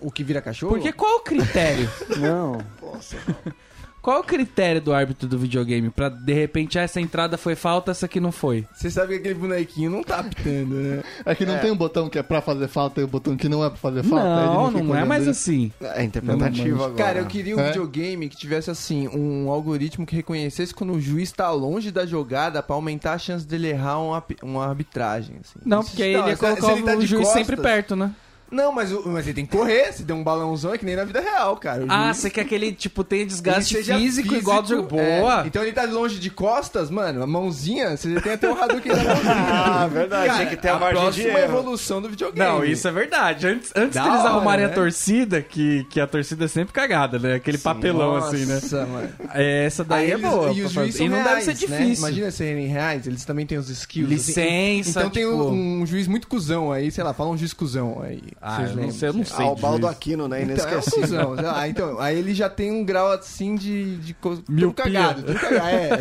O 0.00 0.10
que 0.10 0.24
vira 0.24 0.42
cachorro? 0.42 0.72
Porque 0.74 0.92
qual 0.92 1.10
é 1.12 1.14
o 1.16 1.20
critério? 1.20 1.88
Não. 2.18 2.58
qual 4.06 4.18
é 4.18 4.20
o 4.20 4.22
critério 4.22 4.80
do 4.80 4.92
árbitro 4.94 5.26
do 5.28 5.36
videogame 5.36 5.90
pra 5.90 6.08
de 6.08 6.32
repente 6.32 6.78
ah, 6.78 6.82
essa 6.82 7.00
entrada 7.00 7.36
foi 7.36 7.56
falta, 7.56 7.90
essa 7.90 8.06
aqui 8.06 8.20
não 8.20 8.30
foi? 8.30 8.64
Você 8.72 8.88
sabe 8.88 9.14
que 9.14 9.18
aquele 9.18 9.34
bonequinho 9.34 9.90
não 9.90 10.00
tá 10.00 10.20
apitando, 10.20 10.76
né? 10.76 11.02
É 11.24 11.34
que 11.34 11.44
não 11.44 11.58
tem 11.58 11.72
um 11.72 11.76
botão 11.76 12.08
que 12.08 12.16
é 12.16 12.22
pra 12.22 12.40
fazer 12.40 12.68
falta 12.68 13.00
e 13.00 13.04
o 13.04 13.08
botão 13.08 13.36
que 13.36 13.48
não 13.48 13.64
é 13.64 13.68
pra 13.68 13.78
fazer 13.78 14.04
falta. 14.04 14.24
não, 14.46 14.70
fica 14.70 14.84
não 14.84 14.94
é 14.96 15.04
mais 15.04 15.22
isso. 15.26 15.30
assim. 15.50 15.72
É 15.82 16.04
interpretativo 16.04 16.84
agora. 16.84 16.94
Cara, 16.94 17.18
eu 17.18 17.26
queria 17.26 17.56
um 17.56 17.60
É? 17.60 17.66
videogame 17.66 18.28
que 18.28 18.36
tivesse 18.36 18.70
assim, 18.70 19.08
um 19.08 19.50
algoritmo 19.50 20.06
que 20.06 20.14
reconhecesse 20.14 20.72
quando 20.72 20.92
o 20.92 21.00
juiz 21.00 21.32
tá 21.32 21.50
longe 21.50 21.90
da 21.90 22.06
jogada 22.06 22.62
pra 22.62 22.76
aumentar 22.76 23.14
a 23.14 23.18
chance 23.18 23.44
dele 23.44 23.70
errar 23.70 23.98
uma, 23.98 24.22
uma 24.40 24.68
arbitragem. 24.68 25.38
Assim. 25.40 25.58
Não, 25.66 25.80
Isso- 25.80 25.90
porque 25.90 26.04
aí 26.04 26.14
ele 26.14 26.28
ia 26.28 26.36
colocar 26.36 26.72
ele 26.72 26.82
tá 26.82 26.96
o 26.96 27.00
juiz 27.04 27.24
costas- 27.24 27.44
sempre 27.46 27.56
perto, 27.60 27.96
né? 27.96 28.12
Não, 28.50 28.70
mas, 28.72 28.92
o- 28.92 29.02
mas 29.06 29.26
ele 29.26 29.34
tem 29.34 29.46
que 29.46 29.56
correr. 29.56 29.92
Se 29.92 30.02
der 30.04 30.12
um 30.14 30.22
balãozão, 30.22 30.72
é 30.72 30.78
que 30.78 30.84
nem 30.84 30.94
na 30.96 31.04
vida 31.04 31.20
real, 31.20 31.56
cara. 31.56 31.84
O 31.84 31.86
Ah, 31.90 32.04
juiz- 32.06 32.16
você 32.18 32.30
quer 32.30 32.44
que 32.44 32.54
ele, 32.54 32.72
tipo, 32.72 33.02
tenha 33.02 33.22
ele 33.22 33.28
desgaste 33.30 33.74
seja 33.74 33.98
físico, 33.98 34.34
igual 34.34 34.62
do 34.62 34.68
jogo. 34.68 34.98
é. 35.00 35.20
Boa! 35.20 35.44
Então 35.46 35.62
ele 35.62 35.72
tá 35.72 35.84
longe 35.84 36.18
de 36.18 36.30
costas, 36.30 36.88
mano, 36.90 37.22
a 37.22 37.26
mãozinha, 37.26 37.96
você 37.96 38.20
tem 38.20 38.32
até 38.32 38.48
o 38.50 38.56
Hadouken 38.62 38.92
da 38.92 39.02
mãozinha. 39.04 39.34
Ah, 39.34 39.86
verdade, 39.88 40.26
Cara, 40.28 40.38
tem 40.38 40.48
que 40.48 40.56
ter 40.56 40.68
a 40.68 40.78
margem 40.78 40.96
de 41.10 41.22
próxima 41.22 41.38
erro. 41.40 41.58
evolução 41.58 42.00
do 42.02 42.08
videogame. 42.08 42.48
Não, 42.48 42.64
isso 42.64 42.86
é 42.86 42.92
verdade. 42.92 43.46
Antes, 43.48 43.72
antes 43.74 43.94
Da 43.96 44.02
deles 44.04 44.20
hora, 44.20 44.28
arrumarem 44.30 44.66
né? 44.66 44.70
a 44.70 44.74
torcida, 44.74 45.42
que, 45.42 45.84
que 45.90 46.00
a 46.00 46.06
torcida 46.06 46.44
é 46.44 46.48
sempre 46.48 46.72
cagada, 46.72 47.18
né? 47.18 47.34
Aquele 47.34 47.58
papelão 47.58 48.14
Nossa, 48.14 48.36
assim, 48.36 48.46
né? 48.46 48.60
mano. 48.86 49.08
É, 49.34 49.64
Essa 49.66 49.82
daí 49.84 50.04
Aí 50.06 50.10
é 50.10 50.14
eles- 50.14 50.30
boa. 50.30 50.52
E 50.52 50.54
pra 50.56 50.66
os 50.66 50.74
fazer. 50.74 50.74
juízes 50.74 50.96
são 50.96 51.06
E 51.06 51.08
não 51.08 51.16
reais, 51.22 51.46
deve 51.46 51.58
ser 51.58 51.68
né? 51.68 51.76
difícil. 51.78 52.06
Imagina 52.06 52.30
serem 52.30 52.66
reais, 52.66 53.06
eles 53.06 53.24
também 53.24 53.44
têm 53.46 53.58
os 53.58 53.68
skills. 53.68 54.08
Licença, 54.08 54.90
Então 55.00 55.10
tem 55.10 55.24
tipo- 55.24 55.34
um, 55.50 55.80
um 55.82 55.86
juiz 55.86 56.06
muito 56.06 56.28
cuzão 56.28 56.70
aí, 56.70 56.90
sei 56.90 57.02
lá, 57.02 57.12
fala 57.12 57.30
um 57.30 57.36
juiz 57.36 57.52
cuzão 57.52 58.00
aí. 58.02 58.22
Ah, 58.40 58.62
eu 58.62 58.76
não 58.76 58.90
sei, 58.90 59.08
eu 59.08 59.12
não 59.12 59.24
sei. 59.24 59.46
Ah, 59.46 59.50
o 59.50 59.56
baldo. 59.56 59.86
Aquino, 59.86 60.28
né? 60.28 60.42
Então, 60.42 60.68
é 60.68 60.78
um 60.78 60.82
cuzão. 60.82 61.34
lá. 61.34 61.68
então, 61.68 62.00
aí 62.00 62.18
ele 62.18 62.34
já 62.34 62.48
tem 62.48 62.70
um 62.70 62.84
grau 62.84 63.10
assim 63.12 63.54
de. 63.54 63.96
de 63.96 64.14
co... 64.14 64.36
tudo 64.36 64.72
cagado, 64.72 65.22
tudo 65.22 65.38
cagado. 65.38 65.66
É. 65.66 65.96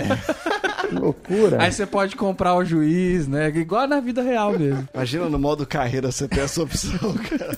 Que 0.86 0.96
loucura. 0.96 1.64
Aí 1.64 1.72
você 1.72 1.86
pode 1.86 2.16
comprar 2.16 2.56
o 2.56 2.64
juiz, 2.64 3.28
né? 3.28 3.50
Igual 3.50 3.88
na 3.88 4.00
vida 4.00 4.22
real 4.22 4.52
mesmo. 4.52 4.88
Imagina 4.94 5.28
no 5.30 5.40
modo 5.40 5.66
carreira 5.66 6.12
você 6.12 6.28
ter 6.28 6.42
essa 6.42 6.62
opção, 6.62 7.14
cara. 7.30 7.56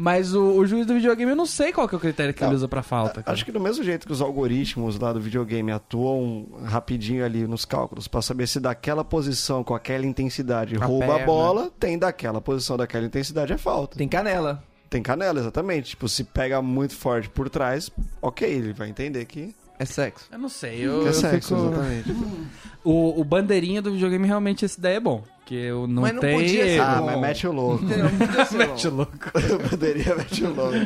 Mas 0.00 0.34
o, 0.34 0.42
o 0.58 0.66
juiz 0.66 0.86
do 0.86 0.94
videogame, 0.94 1.30
eu 1.32 1.36
não 1.36 1.44
sei 1.46 1.72
qual 1.72 1.86
que 1.88 1.94
é 1.94 1.98
o 1.98 2.00
critério 2.00 2.32
que 2.32 2.42
ele 2.42 2.54
usa 2.54 2.66
pra 2.66 2.82
falta. 2.82 3.22
cara. 3.22 3.32
Acho 3.34 3.44
que 3.44 3.52
do 3.52 3.60
mesmo 3.60 3.84
jeito 3.84 4.06
que 4.06 4.12
os 4.12 4.22
algoritmos 4.22 4.98
lá 4.98 5.12
do 5.12 5.20
videogame 5.20 5.70
atuam 5.70 6.46
rapidinho 6.64 7.24
ali 7.24 7.46
nos 7.46 7.64
cálculos 7.64 8.08
pra 8.08 8.22
saber 8.22 8.46
se 8.46 8.58
daquela 8.60 9.04
posição 9.04 9.62
com 9.62 9.74
aquela 9.74 10.06
intensidade 10.06 10.76
A 10.80 10.84
rouba 10.86 11.04
a 11.04 11.08
perna. 11.08 11.26
bola, 11.26 11.70
tem 11.78 11.98
daquela 11.98 12.40
posição 12.40 12.76
daquela 12.76 13.04
intensidade 13.04 13.52
é 13.52 13.58
falta. 13.58 13.96
Tem 13.98 14.08
canela. 14.08 14.62
Tem 14.88 15.02
canela, 15.02 15.38
exatamente. 15.38 15.90
Tipo, 15.90 16.08
se 16.08 16.24
pega 16.24 16.60
muito 16.62 16.94
forte 16.96 17.28
por 17.28 17.48
trás, 17.50 17.90
ok, 18.22 18.48
ele 18.48 18.72
vai 18.72 18.88
entender 18.88 19.24
que, 19.26 19.54
É 19.78 19.84
sexo. 19.84 20.26
Eu 20.32 20.38
não 20.38 20.48
sei, 20.48 20.80
eu, 20.86 21.00
que 21.00 21.06
é 21.06 21.08
eu 21.10 21.14
sexo, 21.14 21.54
fico- 21.56 21.68
exatamente. 21.68 22.10
O, 22.82 23.20
o 23.20 23.24
bandeirinha 23.24 23.82
do 23.82 23.92
videogame, 23.92 24.26
realmente, 24.26 24.64
esse 24.64 24.80
daí 24.80 24.94
é 24.94 25.00
bom. 25.00 25.22
Porque 25.50 25.54
eu 25.56 25.88
não, 25.88 26.02
Mas 26.02 26.12
não 26.12 26.20
tem 26.20 26.36
podia 26.38 26.64
ser. 26.64 26.80
Ah, 26.80 26.94
bom. 27.00 27.06
mas 27.06 27.20
mete 27.20 27.46
o 27.48 27.52
louco. 27.52 27.84
Não 27.84 28.58
Mete 28.58 28.88
bom. 28.88 28.96
louco. 28.96 29.68
Poderia 29.68 30.14
mete 30.14 30.44
o 30.44 30.54
louco. 30.54 30.76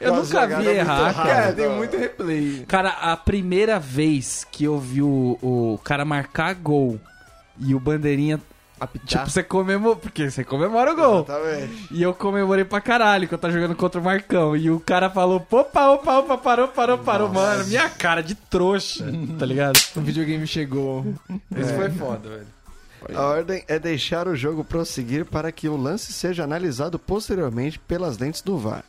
Eu 0.00 0.16
Nossa, 0.16 0.40
nunca 0.46 0.60
vi 0.60 0.68
é 0.68 0.76
errar, 0.78 1.14
cara. 1.14 1.30
É, 1.30 1.52
tem 1.52 1.68
muito 1.68 1.96
replay. 1.96 2.64
Cara, 2.66 2.88
a 2.90 3.16
primeira 3.16 3.78
vez 3.78 4.44
que 4.50 4.64
eu 4.64 4.76
vi 4.76 5.02
o, 5.02 5.38
o 5.40 5.78
cara 5.84 6.04
marcar 6.04 6.52
gol 6.54 6.98
e 7.60 7.76
o 7.76 7.78
bandeirinha. 7.80 8.40
Tipo, 9.06 9.30
você 9.30 9.42
comemora. 9.44 9.94
Porque 9.96 10.28
você 10.28 10.42
comemora 10.42 10.92
o 10.92 10.96
gol. 10.96 11.22
Exatamente. 11.22 11.86
E 11.92 12.02
eu 12.02 12.12
comemorei 12.14 12.64
pra 12.64 12.80
caralho 12.80 13.28
que 13.28 13.34
eu 13.34 13.38
tava 13.38 13.52
jogando 13.52 13.76
contra 13.76 14.00
o 14.00 14.04
Marcão. 14.04 14.56
E 14.56 14.68
o 14.68 14.80
cara 14.80 15.08
falou: 15.10 15.36
opa, 15.48 15.90
opa, 15.90 16.18
opa, 16.18 16.38
parou, 16.38 16.66
parou, 16.66 16.98
parou. 16.98 17.28
Mano, 17.28 17.64
minha 17.66 17.88
cara 17.88 18.20
de 18.22 18.34
trouxa, 18.34 19.04
tá 19.38 19.46
ligado? 19.46 19.78
O 19.94 20.00
videogame 20.00 20.46
chegou. 20.46 21.04
Isso 21.56 21.74
foi 21.74 21.90
foda, 21.90 22.28
velho. 22.30 22.59
A 23.14 23.22
ordem 23.22 23.64
é 23.66 23.78
deixar 23.78 24.28
o 24.28 24.36
jogo 24.36 24.64
prosseguir 24.64 25.24
para 25.24 25.50
que 25.50 25.68
o 25.68 25.76
lance 25.76 26.12
seja 26.12 26.44
analisado 26.44 26.98
posteriormente 26.98 27.78
pelas 27.78 28.18
lentes 28.18 28.42
do 28.42 28.58
VAR. 28.58 28.84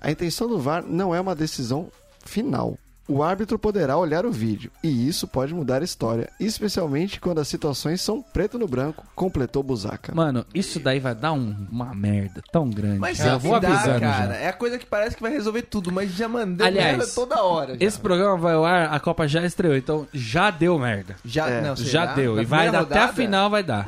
A 0.00 0.10
intenção 0.10 0.48
do 0.48 0.58
VAR 0.58 0.84
não 0.86 1.14
é 1.14 1.20
uma 1.20 1.34
decisão 1.34 1.90
final. 2.24 2.78
O 3.08 3.22
árbitro 3.22 3.58
poderá 3.58 3.96
olhar 3.96 4.26
o 4.26 4.32
vídeo, 4.32 4.70
e 4.82 5.06
isso 5.08 5.28
pode 5.28 5.54
mudar 5.54 5.80
a 5.80 5.84
história, 5.84 6.28
especialmente 6.40 7.20
quando 7.20 7.38
as 7.40 7.46
situações 7.48 8.00
são 8.00 8.20
preto 8.20 8.58
no 8.58 8.66
branco, 8.66 9.04
completou 9.14 9.62
Buzaca. 9.62 10.14
Mano, 10.14 10.44
isso 10.52 10.80
daí 10.80 10.98
vai 10.98 11.14
dar 11.14 11.32
um- 11.32 11.54
uma 11.70 11.94
merda 11.94 12.42
tão 12.50 12.68
grande. 12.68 12.98
Mas 12.98 13.18
já 13.18 13.34
sempre 13.34 13.48
vou 13.48 13.60
dá, 13.60 13.68
avisando 13.68 14.00
cara. 14.00 14.26
já. 14.28 14.34
É 14.34 14.48
a 14.48 14.52
coisa 14.52 14.78
que 14.78 14.86
parece 14.86 15.14
que 15.16 15.22
vai 15.22 15.30
resolver 15.32 15.62
tudo, 15.62 15.92
mas 15.92 16.10
já 16.12 16.28
mandou 16.28 16.66
Aliás, 16.66 16.96
merda 16.98 17.12
toda 17.14 17.42
hora. 17.42 17.74
já. 17.78 17.84
Esse 17.86 17.98
programa 18.00 18.36
vai 18.36 18.54
ao 18.54 18.64
ar, 18.64 18.92
a 18.92 18.98
Copa 18.98 19.28
já 19.28 19.44
estreou, 19.44 19.76
então 19.76 20.06
já 20.12 20.50
deu 20.50 20.76
merda. 20.78 21.14
Já, 21.24 21.48
É, 21.48 21.60
não, 21.60 21.76
já 21.76 22.06
deu. 22.06 22.34
Na 22.36 22.42
E 22.42 22.44
vai 22.44 22.70
dar 22.70 22.80
até 22.80 22.98
a 22.98 23.08
final, 23.12 23.48
vai 23.48 23.62
dar. 23.62 23.86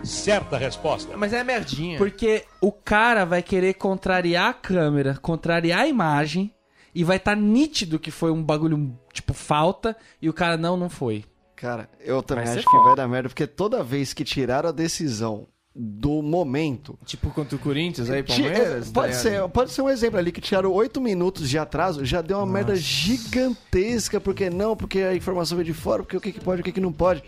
Mas 1.16 1.32
é 1.32 1.42
merdinha. 1.42 1.98
Porque 1.98 2.44
o 2.60 2.70
cara 2.70 3.24
vai 3.24 3.42
querer 3.42 3.74
contrariar 3.74 4.48
a 4.50 4.52
câmera, 4.54 5.18
contrariar 5.20 5.80
a 5.80 5.86
imagem, 5.88 6.52
e 6.98 7.04
vai 7.04 7.16
estar 7.16 7.36
nítido 7.36 7.96
que 7.96 8.10
foi 8.10 8.32
um 8.32 8.42
bagulho, 8.42 8.92
tipo, 9.12 9.32
falta, 9.32 9.96
e 10.20 10.28
o 10.28 10.32
cara, 10.32 10.56
não, 10.56 10.76
não 10.76 10.90
foi. 10.90 11.24
Cara, 11.54 11.88
eu 12.00 12.20
também 12.24 12.42
acho 12.42 12.68
que 12.68 12.76
vai 12.76 12.96
dar 12.96 13.06
merda, 13.06 13.28
porque 13.28 13.46
toda 13.46 13.84
vez 13.84 14.12
que 14.12 14.24
tiraram 14.24 14.70
a 14.70 14.72
decisão 14.72 15.46
do 15.72 16.20
momento. 16.20 16.98
Tipo 17.04 17.30
contra 17.30 17.54
o 17.54 17.58
Corinthians 17.60 18.10
aí, 18.10 18.24
Palmeiras? 18.24 18.88
é, 18.88 18.92
pode, 18.92 19.12
tá 19.12 19.18
ser, 19.20 19.48
pode 19.50 19.70
ser 19.70 19.82
um 19.82 19.88
exemplo 19.88 20.18
ali 20.18 20.32
que 20.32 20.40
tiraram 20.40 20.72
oito 20.72 21.00
minutos 21.00 21.48
de 21.48 21.56
atraso, 21.56 22.04
já 22.04 22.20
deu 22.20 22.38
uma 22.38 22.46
merda 22.46 22.74
gigantesca, 22.74 24.20
porque 24.20 24.50
não, 24.50 24.76
porque 24.76 24.98
a 25.02 25.14
informação 25.14 25.56
veio 25.56 25.66
de 25.66 25.74
fora, 25.74 26.02
porque 26.02 26.16
o 26.16 26.20
que, 26.20 26.32
que 26.32 26.40
pode, 26.40 26.62
o 26.62 26.64
que, 26.64 26.72
que 26.72 26.80
não 26.80 26.92
pode. 26.92 27.22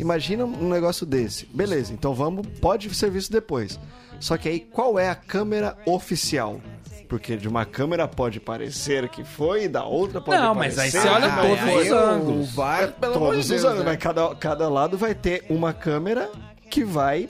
Imagina 0.00 0.44
um 0.44 0.68
negócio 0.68 1.06
desse. 1.06 1.46
Beleza, 1.46 1.92
então 1.92 2.12
vamos, 2.12 2.44
pode 2.60 2.92
ser 2.92 3.08
visto 3.08 3.30
depois. 3.30 3.78
Só 4.18 4.36
que 4.36 4.48
aí, 4.48 4.58
qual 4.58 4.98
é 4.98 5.08
a 5.08 5.14
câmera 5.14 5.78
oficial? 5.86 6.60
Porque 7.12 7.36
de 7.36 7.46
uma 7.46 7.66
câmera 7.66 8.08
pode 8.08 8.40
parecer 8.40 9.06
que 9.10 9.22
foi, 9.22 9.64
e 9.64 9.68
da 9.68 9.84
outra 9.84 10.18
pode 10.18 10.40
Não, 10.40 10.54
mas 10.54 10.78
aí 10.78 10.90
parecer 10.90 11.02
você 11.02 11.08
olha 11.14 11.30
que 11.30 11.36
todos 11.42 11.60
não 11.60 11.66
os 11.66 11.72
foi. 11.74 11.90
o 11.90 11.98
ângulos. 11.98 12.54
VAR, 12.54 12.92
pelo 12.92 13.12
Todos 13.12 13.48
Deus, 13.48 13.60
os 13.60 13.64
ângulos, 13.66 13.84
né? 13.84 13.90
mas 13.90 14.02
cada, 14.02 14.34
cada 14.36 14.68
lado 14.70 14.96
vai 14.96 15.14
ter 15.14 15.44
uma 15.50 15.74
câmera 15.74 16.30
que 16.70 16.82
vai 16.82 17.28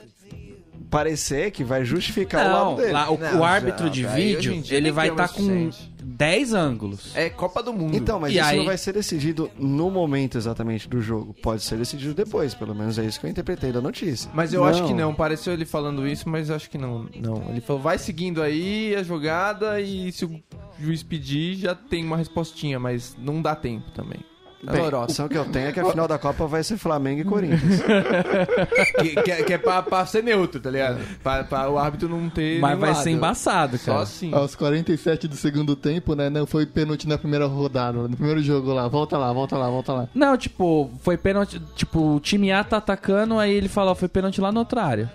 parecer, 0.89 1.51
que 1.51 1.65
vai 1.65 1.83
justificar 1.83 2.45
o 2.45 2.49
Não, 2.49 2.69
lado 2.69 2.77
dele. 2.77 2.93
lá, 2.93 3.11
o, 3.11 3.17
Não, 3.17 3.39
o 3.39 3.43
árbitro 3.43 3.87
já, 3.87 3.91
de 3.91 4.05
vídeo, 4.05 4.63
ele 4.69 4.89
vai 4.89 5.09
estar 5.09 5.27
com 5.27 5.33
suficiente. 5.41 5.92
10 6.03 6.53
ângulos. 6.53 7.15
É 7.15 7.29
Copa 7.29 7.63
do 7.63 7.73
Mundo. 7.73 7.95
Então, 7.95 8.19
mas 8.19 8.31
E 8.33 8.37
isso 8.37 8.45
aí- 8.45 8.57
não 8.57 8.65
vai 8.65 8.77
ser 8.77 8.93
decidido 8.93 9.49
no 9.57 9.89
momento 9.89 10.37
exatamente 10.37 10.87
do 10.87 11.01
jogo. 11.01 11.33
Pode 11.41 11.63
ser 11.63 11.77
decidido 11.77 12.13
depois, 12.13 12.53
pelo 12.53 12.75
menos 12.75 12.97
é 12.99 13.05
isso 13.05 13.19
que 13.19 13.25
eu 13.25 13.29
interpretei 13.29 13.71
da 13.71 13.81
notícia. 13.81 14.29
Mas 14.33 14.53
eu 14.53 14.61
Não. 14.61 14.67
acho 14.67 14.85
que 14.85 14.93
não. 14.93 15.13
Pareceu 15.13 15.53
ele 15.53 15.65
falando 15.65 16.07
isso, 16.07 16.27
mas 16.29 16.49
eu 16.49 16.55
acho 16.55 16.69
que 16.69 16.77
não. 16.77 17.07
Não. 17.15 17.49
Ele 17.49 17.61
falou, 17.61 17.81
vai 17.81 17.97
seguindo 17.97 18.41
aí 18.41 18.95
a 18.95 19.03
jogada 19.03 19.79
e 19.81 20.11
se 20.11 20.25
o 20.25 20.41
juiz 20.79 21.01
pedir, 21.03 21.55
já 21.55 21.73
tem 21.75 22.03
uma 22.05 22.17
respostinha, 22.17 22.79
mas 22.79 23.15
não 23.17 23.41
dá 23.41 23.55
tempo 23.55 23.89
também. 23.91 24.19
Bem, 24.65 24.79
a 24.79 24.83
lorosa. 24.83 25.03
opção 25.05 25.27
que 25.27 25.37
eu 25.37 25.45
tenho 25.45 25.67
é 25.67 25.71
que 25.71 25.79
a 25.79 25.85
final 25.85 26.07
da 26.07 26.17
Copa 26.17 26.47
vai 26.47 26.63
ser 26.63 26.77
Flamengo 26.77 27.21
e 27.21 27.23
Corinthians. 27.23 27.81
que, 28.99 29.21
que, 29.21 29.31
é- 29.31 29.43
que 29.43 29.53
é 29.53 29.57
pra, 29.57 29.81
pra 29.81 30.05
ser 30.05 30.23
neutro, 30.23 30.59
tá 30.59 30.69
ligado? 30.69 30.99
Pra, 31.21 31.43
pra 31.43 31.69
o 31.69 31.77
árbitro 31.77 32.07
não 32.09 32.29
ter. 32.29 32.59
Mas 32.59 32.79
vai 32.79 32.91
lado. 32.91 33.03
ser 33.03 33.11
embaçado, 33.11 33.77
Só 33.77 33.91
cara. 33.91 34.03
assim. 34.03 34.33
Aos 34.33 34.55
47 34.55 35.27
do 35.27 35.35
segundo 35.35 35.75
tempo, 35.75 36.15
né? 36.15 36.29
Não 36.29 36.45
foi 36.45 36.65
pênalti 36.65 37.07
na 37.07 37.17
primeira 37.17 37.45
rodada, 37.45 38.07
no 38.07 38.15
primeiro 38.15 38.41
jogo 38.41 38.73
lá. 38.73 38.87
Volta 38.87 39.17
lá, 39.17 39.31
volta 39.33 39.57
lá, 39.57 39.69
volta 39.69 39.93
lá. 39.93 40.07
Não, 40.13 40.37
tipo, 40.37 40.89
foi 41.01 41.17
pênalti. 41.17 41.61
Tipo, 41.75 42.15
o 42.15 42.19
time 42.19 42.51
A 42.51 42.63
tá 42.63 42.77
atacando, 42.77 43.37
aí 43.39 43.53
ele 43.53 43.67
fala, 43.67 43.91
ó, 43.91 43.95
foi 43.95 44.07
pênalti 44.07 44.39
lá 44.39 44.51
no 44.51 44.59
outro 44.59 44.79
área. 44.79 45.11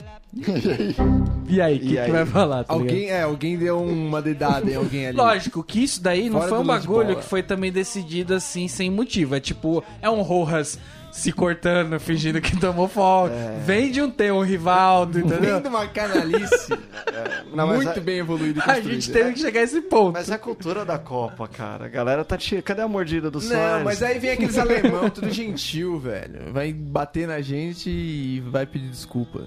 E 1.49 1.61
aí, 1.61 1.77
o 1.77 1.81
que, 1.81 1.87
E 1.95 1.99
aí? 1.99 2.07
que 2.07 2.13
vai 2.13 2.27
falar? 2.27 2.65
Tá 2.65 2.75
ligado? 2.75 2.89
Alguém, 2.91 3.11
é, 3.11 3.23
alguém 3.23 3.57
deu 3.59 3.83
uma 3.83 4.21
dedada 4.21 4.71
em 4.71 4.75
alguém 4.75 5.07
ali. 5.09 5.17
Lógico 5.17 5.63
que 5.63 5.83
isso 5.83 6.03
daí 6.03 6.29
não 6.29 6.39
Fora 6.41 6.49
foi 6.51 6.59
um 6.59 6.65
bagulho 6.65 7.17
que 7.17 7.25
foi 7.25 7.43
também 7.43 7.73
decidido 7.73 8.35
assim, 8.35 8.69
sem 8.69 8.91
motivo. 8.91 9.35
É 9.35 9.41
tipo, 9.41 9.83
é 10.03 10.09
um 10.11 10.21
Rojas 10.23 10.79
se 11.11 11.33
cortando, 11.33 11.99
fingindo 11.99 12.39
que 12.41 12.55
tomou 12.61 12.87
folga. 12.87 13.35
Vem 13.65 13.91
de 13.91 14.03
um 14.03 14.11
ter 14.11 14.31
um 14.31 14.43
Rivaldo, 14.43 15.19
entendeu? 15.19 15.55
Vem 15.55 15.63
de 15.63 15.69
uma 15.69 15.87
canalice 15.89 16.69
Não, 17.53 17.67
mas 17.67 17.77
muito 17.77 17.99
a- 17.99 18.03
bem 18.03 18.19
evoluída 18.19 18.63
e 18.65 18.71
A 18.71 18.81
gente 18.81 19.11
teve 19.11 19.33
que 19.33 19.41
chegar 19.41 19.61
a 19.61 19.65
esse 19.65 19.81
ponto. 19.81 20.13
Mas 20.13 20.31
é 20.31 20.35
a 20.35 20.39
cultura 20.39 20.85
da 20.85 20.99
Copa, 20.99 21.49
cara. 21.49 21.87
A 21.87 21.89
galera 21.89 22.23
tá 22.25 22.37
tirando. 22.37 22.63
Cadê 22.65 22.83
a 22.83 22.89
mordida 22.89 23.31
do 23.31 23.41
Não, 23.41 23.49
Soares? 23.49 23.85
mas 23.85 24.03
aí 24.03 24.19
vem 24.19 24.31
aqueles 24.33 24.57
alemão 24.59 25.09
tudo 25.09 25.31
gentil, 25.31 25.99
velho. 25.99 26.53
Vai 26.53 26.73
bater 26.75 27.27
na 27.27 27.41
gente 27.41 27.89
e 27.89 28.41
vai 28.47 28.67
pedir 28.67 28.91
desculpa. 28.91 29.45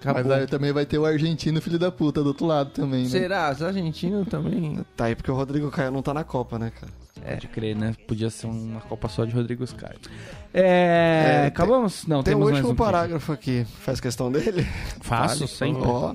Acabou. 0.00 0.22
Mas 0.22 0.32
aí 0.32 0.46
também 0.46 0.72
vai 0.72 0.86
ter 0.86 0.98
o 0.98 1.04
argentino 1.04 1.60
filho 1.60 1.78
da 1.78 1.90
puta 1.90 2.22
do 2.22 2.28
outro 2.28 2.46
lado 2.46 2.70
também, 2.70 3.02
né? 3.02 3.08
Será? 3.08 3.50
Os 3.50 3.62
argentinos 3.62 4.28
também. 4.28 4.78
Tá 4.96 5.06
aí 5.06 5.16
porque 5.16 5.30
o 5.30 5.34
Rodrigo 5.34 5.70
Caio 5.70 5.90
não 5.90 6.02
tá 6.02 6.14
na 6.14 6.22
Copa, 6.24 6.58
né, 6.58 6.70
cara? 6.70 6.92
Pode 7.20 7.48
crer, 7.48 7.74
né? 7.76 7.94
Podia 8.06 8.30
ser 8.30 8.46
uma 8.46 8.80
Copa 8.80 9.08
só 9.08 9.24
de 9.24 9.34
Rodrigo 9.34 9.66
Caio. 9.74 9.98
É, 10.54 11.42
É, 11.42 11.46
acabamos? 11.46 12.06
Não, 12.06 12.22
Tem 12.22 12.34
o 12.34 12.36
temos 12.36 12.52
mais 12.52 12.56
último 12.64 12.72
um 12.72 12.76
parágrafo 12.76 13.32
aqui. 13.32 13.66
Faz 13.80 14.00
questão 14.00 14.30
dele? 14.30 14.66
Faço, 15.00 15.48
sempre. 15.48 15.82
Ó, 15.82 16.14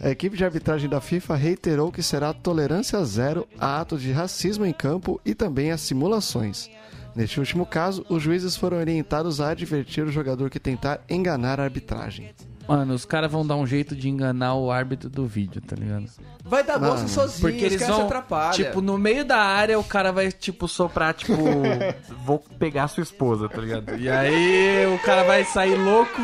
a 0.00 0.10
equipe 0.10 0.36
de 0.36 0.44
arbitragem 0.44 0.88
da 0.88 1.00
FIFA 1.00 1.36
reiterou 1.36 1.90
que 1.90 2.02
será 2.02 2.32
tolerância 2.32 3.02
zero 3.04 3.48
a 3.58 3.80
atos 3.80 4.02
de 4.02 4.12
racismo 4.12 4.66
em 4.66 4.72
campo 4.72 5.20
e 5.24 5.34
também 5.34 5.70
a 5.70 5.78
simulações. 5.78 6.68
Neste 7.14 7.38
último 7.38 7.66
caso, 7.66 8.04
os 8.08 8.22
juízes 8.22 8.56
foram 8.56 8.78
orientados 8.78 9.40
a 9.40 9.50
advertir 9.50 10.04
o 10.04 10.10
jogador 10.10 10.48
que 10.48 10.58
tentar 10.58 11.00
enganar 11.08 11.60
a 11.60 11.64
arbitragem. 11.64 12.30
Mano, 12.76 12.94
os 12.94 13.04
caras 13.04 13.30
vão 13.30 13.46
dar 13.46 13.56
um 13.56 13.66
jeito 13.66 13.94
de 13.94 14.08
enganar 14.08 14.54
o 14.54 14.70
árbitro 14.70 15.08
do 15.10 15.26
vídeo, 15.26 15.60
tá 15.60 15.76
ligado? 15.76 16.06
Vai 16.44 16.64
dar 16.64 16.78
bolsa 16.78 17.06
sozinho, 17.08 17.40
Porque 17.50 17.64
eles 17.64 17.86
vão, 17.86 18.02
atrapalham. 18.06 18.52
tipo, 18.52 18.80
no 18.80 18.96
meio 18.98 19.24
da 19.24 19.38
área 19.38 19.78
o 19.78 19.84
cara 19.84 20.10
vai, 20.12 20.30
tipo, 20.32 20.66
soprar, 20.66 21.14
tipo, 21.14 21.34
vou 22.24 22.38
pegar 22.58 22.88
sua 22.88 23.02
esposa, 23.02 23.48
tá 23.48 23.60
ligado? 23.60 23.96
E 23.98 24.08
aí 24.08 24.86
o 24.94 24.98
cara 25.00 25.22
vai 25.24 25.44
sair 25.44 25.74
louco, 25.76 26.20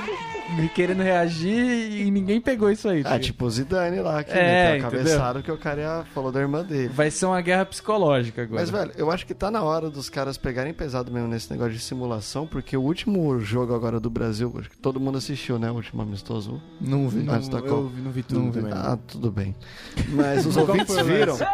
querendo 0.75 1.03
reagir 1.03 2.07
e 2.07 2.11
ninguém 2.11 2.41
pegou 2.41 2.71
isso 2.71 2.89
aí. 2.89 3.01
Ah, 3.01 3.03
ligado? 3.03 3.21
tipo 3.21 3.45
o 3.45 3.51
Zidane 3.51 4.01
lá, 4.01 4.23
que 4.25 4.31
É, 4.33 4.35
meteu 4.35 4.47
a 4.87 4.89
entendeu? 4.89 4.91
cabeçada 5.05 5.43
que 5.43 5.53
o 5.53 5.59
cara 5.59 5.81
ia- 5.81 6.05
falou 6.15 6.33
da 6.33 6.41
irmã 6.41 6.65
dele. 6.65 6.89
Vai 6.89 7.11
ser 7.11 7.27
uma 7.27 7.41
guerra 7.41 7.65
psicológica 7.67 8.43
agora. 8.43 8.61
Mas, 8.61 8.71
velho, 8.71 8.93
eu 8.97 9.11
acho 9.11 9.27
que 9.27 9.35
tá 9.35 9.51
na 9.51 9.63
hora 9.63 9.91
dos 9.91 10.09
caras 10.09 10.37
pegarem 10.39 10.73
pesado 10.73 11.13
mesmo 11.13 11.29
nesse 11.29 11.51
negócio 11.51 11.73
de 11.75 11.81
simulação, 11.81 12.47
porque 12.47 12.77
o 12.77 12.83
último 12.83 13.39
jogo 13.41 13.75
agora 13.75 14.01
do 14.01 14.09
Brasil, 14.11 14.53
acho 14.59 14.71
que 14.71 14.79
todo 14.79 14.99
mundo 14.99 15.19
assistiu, 15.19 15.59
né? 15.59 15.71
O 15.71 15.75
último 15.75 16.03
amistoso. 16.03 16.61
Não 16.81 17.09
vi. 17.09 17.19
Não, 17.23 17.39
da 17.41 17.61
Copa. 17.63 17.89
vi- 17.95 18.03
não 18.03 18.11
vi 18.11 18.23
tudo 18.23 18.53
também. 18.53 18.71
não. 18.75 18.79
Ah, 18.93 18.99
tudo 19.07 19.31
bem. 19.31 19.55
Mas 20.11 20.47
os 20.47 20.57
ouvintes 20.57 20.95
viram 21.03 21.33
lance? 21.35 21.45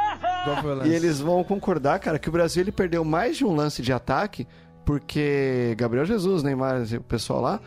Qual 0.44 0.56
foi 0.62 0.70
o 0.70 0.74
lance? 0.76 0.88
e 0.90 0.94
eles 0.94 1.20
vão 1.20 1.42
concordar, 1.42 1.98
cara, 1.98 2.18
que 2.18 2.28
o 2.28 2.32
Brasil 2.32 2.62
ele 2.62 2.72
perdeu 2.72 3.04
mais 3.04 3.36
de 3.36 3.44
um 3.44 3.54
lance 3.54 3.82
de 3.82 3.92
ataque 3.92 4.46
porque 4.84 5.74
Gabriel 5.78 6.04
Jesus, 6.04 6.42
Neymar, 6.42 6.82
o 6.82 7.00
pessoal 7.02 7.40
lá, 7.40 7.60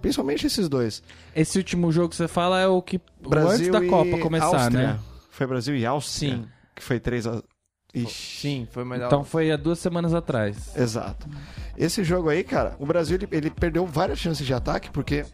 principalmente 0.00 0.46
esses 0.46 0.68
dois. 0.68 1.02
Esse 1.34 1.58
último 1.58 1.90
jogo 1.92 2.08
que 2.10 2.16
você 2.16 2.28
fala 2.28 2.60
é 2.60 2.66
o 2.66 2.80
que 2.82 3.00
Brasil 3.20 3.50
antes 3.50 3.68
da 3.68 3.84
e 3.84 3.88
Copa 3.88 4.18
começar, 4.18 4.46
Áustria. 4.46 4.86
né? 4.94 4.98
Foi 5.30 5.46
Brasil 5.46 5.76
e 5.76 5.86
Áustria? 5.86 6.36
Sim. 6.36 6.48
Que 6.74 6.82
foi 6.82 6.98
3 7.00 7.26
a... 7.26 7.42
Ixi. 7.94 8.40
Sim, 8.40 8.68
foi 8.70 8.84
melhor. 8.84 9.06
Então 9.06 9.24
foi 9.24 9.50
há 9.50 9.56
duas 9.56 9.78
semanas 9.78 10.12
atrás. 10.12 10.76
Exato. 10.76 11.26
Esse 11.76 12.04
jogo 12.04 12.28
aí, 12.28 12.44
cara, 12.44 12.76
o 12.78 12.84
Brasil 12.84 13.16
ele, 13.16 13.28
ele 13.32 13.50
perdeu 13.50 13.86
várias 13.86 14.18
chances 14.18 14.46
de 14.46 14.52
ataque 14.52 14.90
porque 14.90 15.24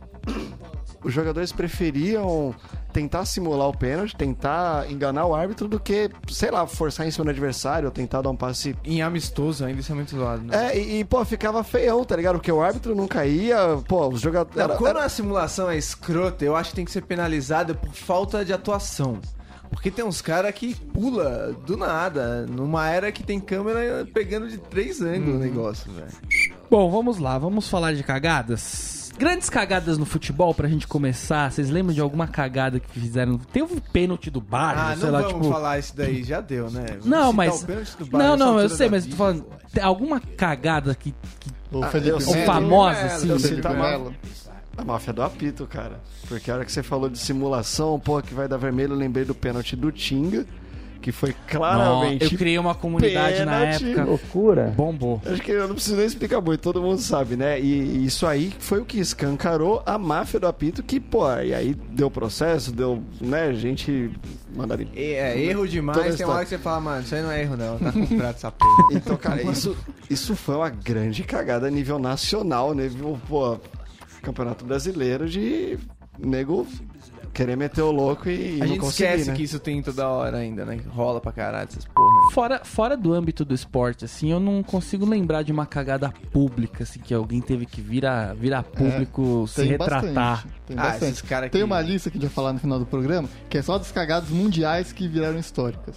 os 1.05 1.13
jogadores 1.13 1.53
preferiam 1.53 2.55
tentar 2.93 3.25
simular 3.25 3.69
o 3.69 3.77
pênalti, 3.77 4.17
tentar 4.17 4.91
enganar 4.91 5.27
o 5.27 5.35
árbitro 5.35 5.69
do 5.69 5.79
que, 5.79 6.11
sei 6.31 6.51
lá, 6.51 6.67
forçar 6.67 7.07
em 7.07 7.11
cima 7.11 7.25
do 7.25 7.31
adversário 7.31 7.87
ou 7.87 7.93
tentar 7.93 8.23
dar 8.23 8.31
um 8.31 8.37
passe. 8.37 8.75
Em 8.85 9.03
amistoso 9.03 9.65
ainda, 9.65 9.81
isso 9.81 9.93
é 9.93 9.95
muito 9.95 10.17
zoado, 10.17 10.43
né? 10.45 10.73
É, 10.73 10.79
e, 10.79 11.01
e, 11.01 11.05
pô, 11.05 11.25
ficava 11.25 11.63
feião, 11.63 12.05
tá 12.05 12.17
ligado? 12.17 12.37
Porque 12.37 12.51
o 12.53 12.63
árbitro 12.63 12.95
não 12.95 13.07
caía, 13.07 13.59
pô, 13.89 14.09
os 14.09 14.21
jogadores. 14.21 14.57
Era- 14.59 14.77
quando 14.77 14.97
era- 14.97 15.05
a 15.05 15.09
simulação 15.09 15.69
é 15.71 15.77
escrota, 15.77 16.45
eu 16.45 16.57
acho 16.57 16.71
que 16.71 16.77
tem 16.77 16.85
que 16.85 16.91
ser 16.93 17.03
penalizada 17.03 17.75
por 17.75 17.93
falta 17.93 18.45
de 18.45 18.53
atuação. 18.53 19.19
Porque 19.71 19.91
tem 19.91 20.05
uns 20.05 20.21
caras 20.23 20.53
que 20.55 20.73
pula 20.77 21.53
do 21.67 21.77
nada, 21.77 22.47
numa 22.47 22.89
era 22.89 23.11
que 23.11 23.25
tem 23.25 23.41
câmera 23.41 24.07
pegando 24.15 24.49
de 24.49 24.57
três 24.57 25.01
ângulos 25.03 25.35
o 25.35 25.39
negócio, 25.39 25.91
velho. 25.93 26.13
Bom, 26.71 26.89
vamos 26.91 27.19
lá, 27.19 27.37
vamos 27.39 27.69
falar 27.69 27.93
de 27.93 28.05
cagadas. 28.05 29.04
Grandes 29.19 29.49
cagadas 29.49 29.97
no 29.97 30.05
futebol 30.05 30.53
pra 30.55 30.69
gente 30.69 30.87
começar. 30.89 31.51
Vocês 31.51 31.71
lembram 31.71 31.95
de 31.95 32.01
alguma 32.01 32.27
cagada 32.27 32.81
que 32.81 32.89
fizeram? 32.91 33.39
Tem 33.39 33.63
um 33.63 33.79
pênalti 33.79 34.29
do 34.31 34.41
Barça, 34.41 34.83
Ah, 34.83 34.97
sei 34.97 35.05
não 35.07 35.13
lá, 35.13 35.23
vamos 35.23 35.35
tipo. 35.35 35.49
falar 35.51 35.79
isso 35.79 35.97
daí, 35.97 36.25
já 36.25 36.41
deu, 36.41 36.71
né? 36.71 36.85
Vamos 36.91 37.07
Não, 37.07 37.33
mas. 37.33 37.63
o 37.63 37.67
pênalti 37.67 37.97
do 37.97 38.07
Bayern 38.07 38.37
Não, 38.39 38.47
não, 38.55 38.61
eu 38.61 38.69
sei, 38.69 38.89
mas 38.89 39.05
tô 39.05 39.11
vida. 39.11 39.17
falando. 39.17 39.45
Tem 39.73 39.83
alguma 39.85 40.21
cagada 40.21 40.95
que. 40.95 41.15
que 41.41 41.51
O 41.73 41.83
Ah, 41.85 41.89
Felipe 41.89 42.11
eu 42.11 42.17
ou 42.29 42.35
famosa, 42.45 43.01
Melo, 43.03 43.13
assim. 43.15 43.33
O 43.33 43.39
Você 43.39 43.49
Felipe 43.49 43.63
tá 43.63 43.71
Melo. 43.75 44.15
A 44.77 44.85
máfia 44.85 45.13
do 45.13 45.23
apito, 45.23 45.67
cara. 45.67 46.01
Porque 46.27 46.51
a 46.51 46.55
hora 46.55 46.65
que 46.65 46.73
você 46.73 46.83
falou 46.83 47.09
de 47.09 47.17
simulação, 47.19 47.99
pô, 48.01 48.21
que 48.21 48.35
vai 48.35 48.49
dar 48.49 48.57
vermelho, 48.57 48.93
eu 48.95 48.97
lembrei 48.99 49.25
do 49.25 49.35
pênalti 49.35 49.77
do 49.77 49.93
Tinga, 49.93 50.45
que 51.05 51.13
foi 51.13 51.31
Não, 51.31 51.37
claramente. 51.47 52.33
eu 52.33 52.39
criei 52.39 52.59
uma 52.59 52.75
comunidade 52.75 53.45
na 53.45 53.61
pênalti. 53.61 53.85
época. 53.85 54.05
Loucura. 54.05 54.73
Bombou. 54.75 55.21
Acho 55.27 55.43
que 55.43 55.51
eu 55.51 55.69
não 55.69 55.75
preciso 55.75 55.97
nem 55.97 56.07
explicar 56.07 56.41
muito, 56.41 56.61
todo 56.63 56.81
mundo 56.81 56.99
sabe, 56.99 57.37
né? 57.37 57.61
E, 57.61 57.65
e 57.99 58.07
isso 58.07 58.27
aí 58.27 58.55
foi 58.59 58.81
o 58.81 58.87
que 58.87 58.99
escancarou 58.99 59.83
a 59.85 59.99
máfia 59.99 60.41
do 60.41 60.47
apito, 60.47 60.83
que, 60.83 60.99
pô, 60.99 61.31
e 61.41 61.53
aí 61.55 61.75
deu 61.75 62.11
processo, 62.11 62.73
deu, 62.73 63.03
né, 63.21 63.53
gente 63.53 64.11
mandaram 64.57 64.87
É, 64.97 65.03
é, 65.35 65.39
erro 65.45 65.69
demais, 65.69 65.99
tem 65.99 66.07
uma 66.07 66.15
história. 66.15 66.35
hora 66.35 66.45
que 66.45 66.49
você 66.49 66.59
fala, 66.59 66.81
mano, 66.81 67.03
isso 67.03 67.15
aí 67.15 67.23
não 67.23 67.31
é 67.31 67.43
erro 67.43 67.57
não, 67.59 67.79
tá 67.79 67.93
comprado 67.93 68.35
essa 68.37 68.51
porra. 68.51 68.73
Então, 68.93 69.17
cara, 69.19 69.43
isso, 69.43 69.77
isso 70.09 70.35
foi 70.35 70.55
uma 70.57 70.71
grande 70.71 71.23
cagada 71.23 71.67
a 71.67 71.71
nível 71.71 71.99
nacional, 71.99 72.73
né? 72.75 72.89
Viu, 72.89 73.21
Pô, 73.29 73.59
Campeonato 74.23 74.65
Brasileiro 74.65 75.29
de 75.29 75.79
nego 76.19 76.67
querer 77.35 77.57
meter 77.57 77.83
o 77.83 77.91
louco 77.91 78.29
e, 78.31 78.57
A 78.57 78.59
não 78.61 78.67
gente 78.69 78.79
conseguir, 78.81 79.05
esquece 79.11 79.31
né? 79.31 79.37
que 79.37 79.43
isso 79.43 79.59
tem 79.59 79.83
toda 79.83 80.09
hora 80.09 80.39
ainda, 80.39 80.65
né? 80.65 80.81
Rola 80.89 81.21
pra 81.21 81.33
caralho 81.33 81.69
essas 81.69 81.85
porra. 81.85 82.33
Fora, 82.33 82.65
fora 82.65 82.97
do 82.97 83.13
âmbito 83.13 83.45
do 83.45 83.53
esporte, 83.55 84.05
assim, 84.05 84.31
eu 84.33 84.41
não 84.41 84.63
consigo 84.63 85.05
lembrar 85.05 85.43
de 85.43 85.53
uma 85.53 85.67
cagada 85.67 86.13
pública, 86.33 86.85
assim, 86.85 87.01
que 87.01 87.13
alguém 87.13 87.41
teve 87.41 87.67
que 87.67 87.81
vir 87.81 88.07
a, 88.07 88.33
vir 88.33 88.55
a 88.55 88.63
público 88.63 89.47
se 89.49 89.57
Tem 89.57 89.67
retratar. 89.71 90.03
bastante. 90.15 90.55
Tem 90.67 90.79
Ah, 90.79 90.83
bastante. 90.83 91.05
esses 91.13 91.23
caras 91.23 91.51
Tem 91.51 91.63
uma 91.63 91.81
lista 91.81 92.11
que 92.11 92.17
a 92.17 92.21
gente 92.21 92.29
vai 92.29 92.35
falar 92.35 92.53
no 92.53 92.59
final 92.61 92.79
do 92.79 92.87
programa, 92.87 93.29
que 93.51 93.59
é 93.59 93.63
só 93.63 93.77
das 93.77 93.93
cagadas 93.93 94.31
mundiais 94.31 94.93
que 94.93 95.07
viraram 95.09 95.39
históricas. 95.39 95.97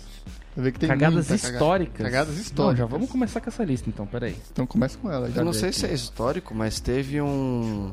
Vai 0.56 0.64
ver 0.66 0.72
que 0.72 0.80
tem 0.80 0.90
Cagadas 0.90 1.14
muita 1.28 1.38
cagada. 1.38 1.54
históricas. 1.54 2.04
Cagadas 2.06 2.34
Não, 2.36 2.42
históricas. 2.42 2.78
já 2.80 2.86
vamos 2.88 3.10
começar 3.12 3.40
com 3.42 3.48
essa 3.50 3.64
lista, 3.64 3.88
então, 3.90 4.08
peraí. 4.08 4.36
Então 4.52 4.66
começa 4.66 4.98
com 4.98 5.12
ela. 5.12 5.30
já 5.30 5.42
Eu 5.42 5.46
não 5.46 5.54
sei 5.54 5.70
aqui. 5.70 5.78
se 5.80 5.86
é 5.86 5.94
histórico, 5.94 6.56
mas 6.56 6.80
teve 6.80 7.22
um, 7.22 7.92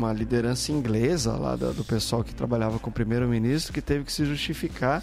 uma 0.00 0.12
liderança 0.12 0.72
inglesa 0.72 1.32
lá 1.32 1.56
da- 1.56 1.70
do 1.70 1.84
pessoal 1.84 2.24
que 2.24 2.34
trabalhava 2.34 2.78
com 2.78 2.90
o 2.90 2.92
primeiro-ministro 2.92 3.72
que 3.72 3.80
teve 3.82 4.04
que 4.04 4.12
se 4.12 4.24
justificar 4.24 5.02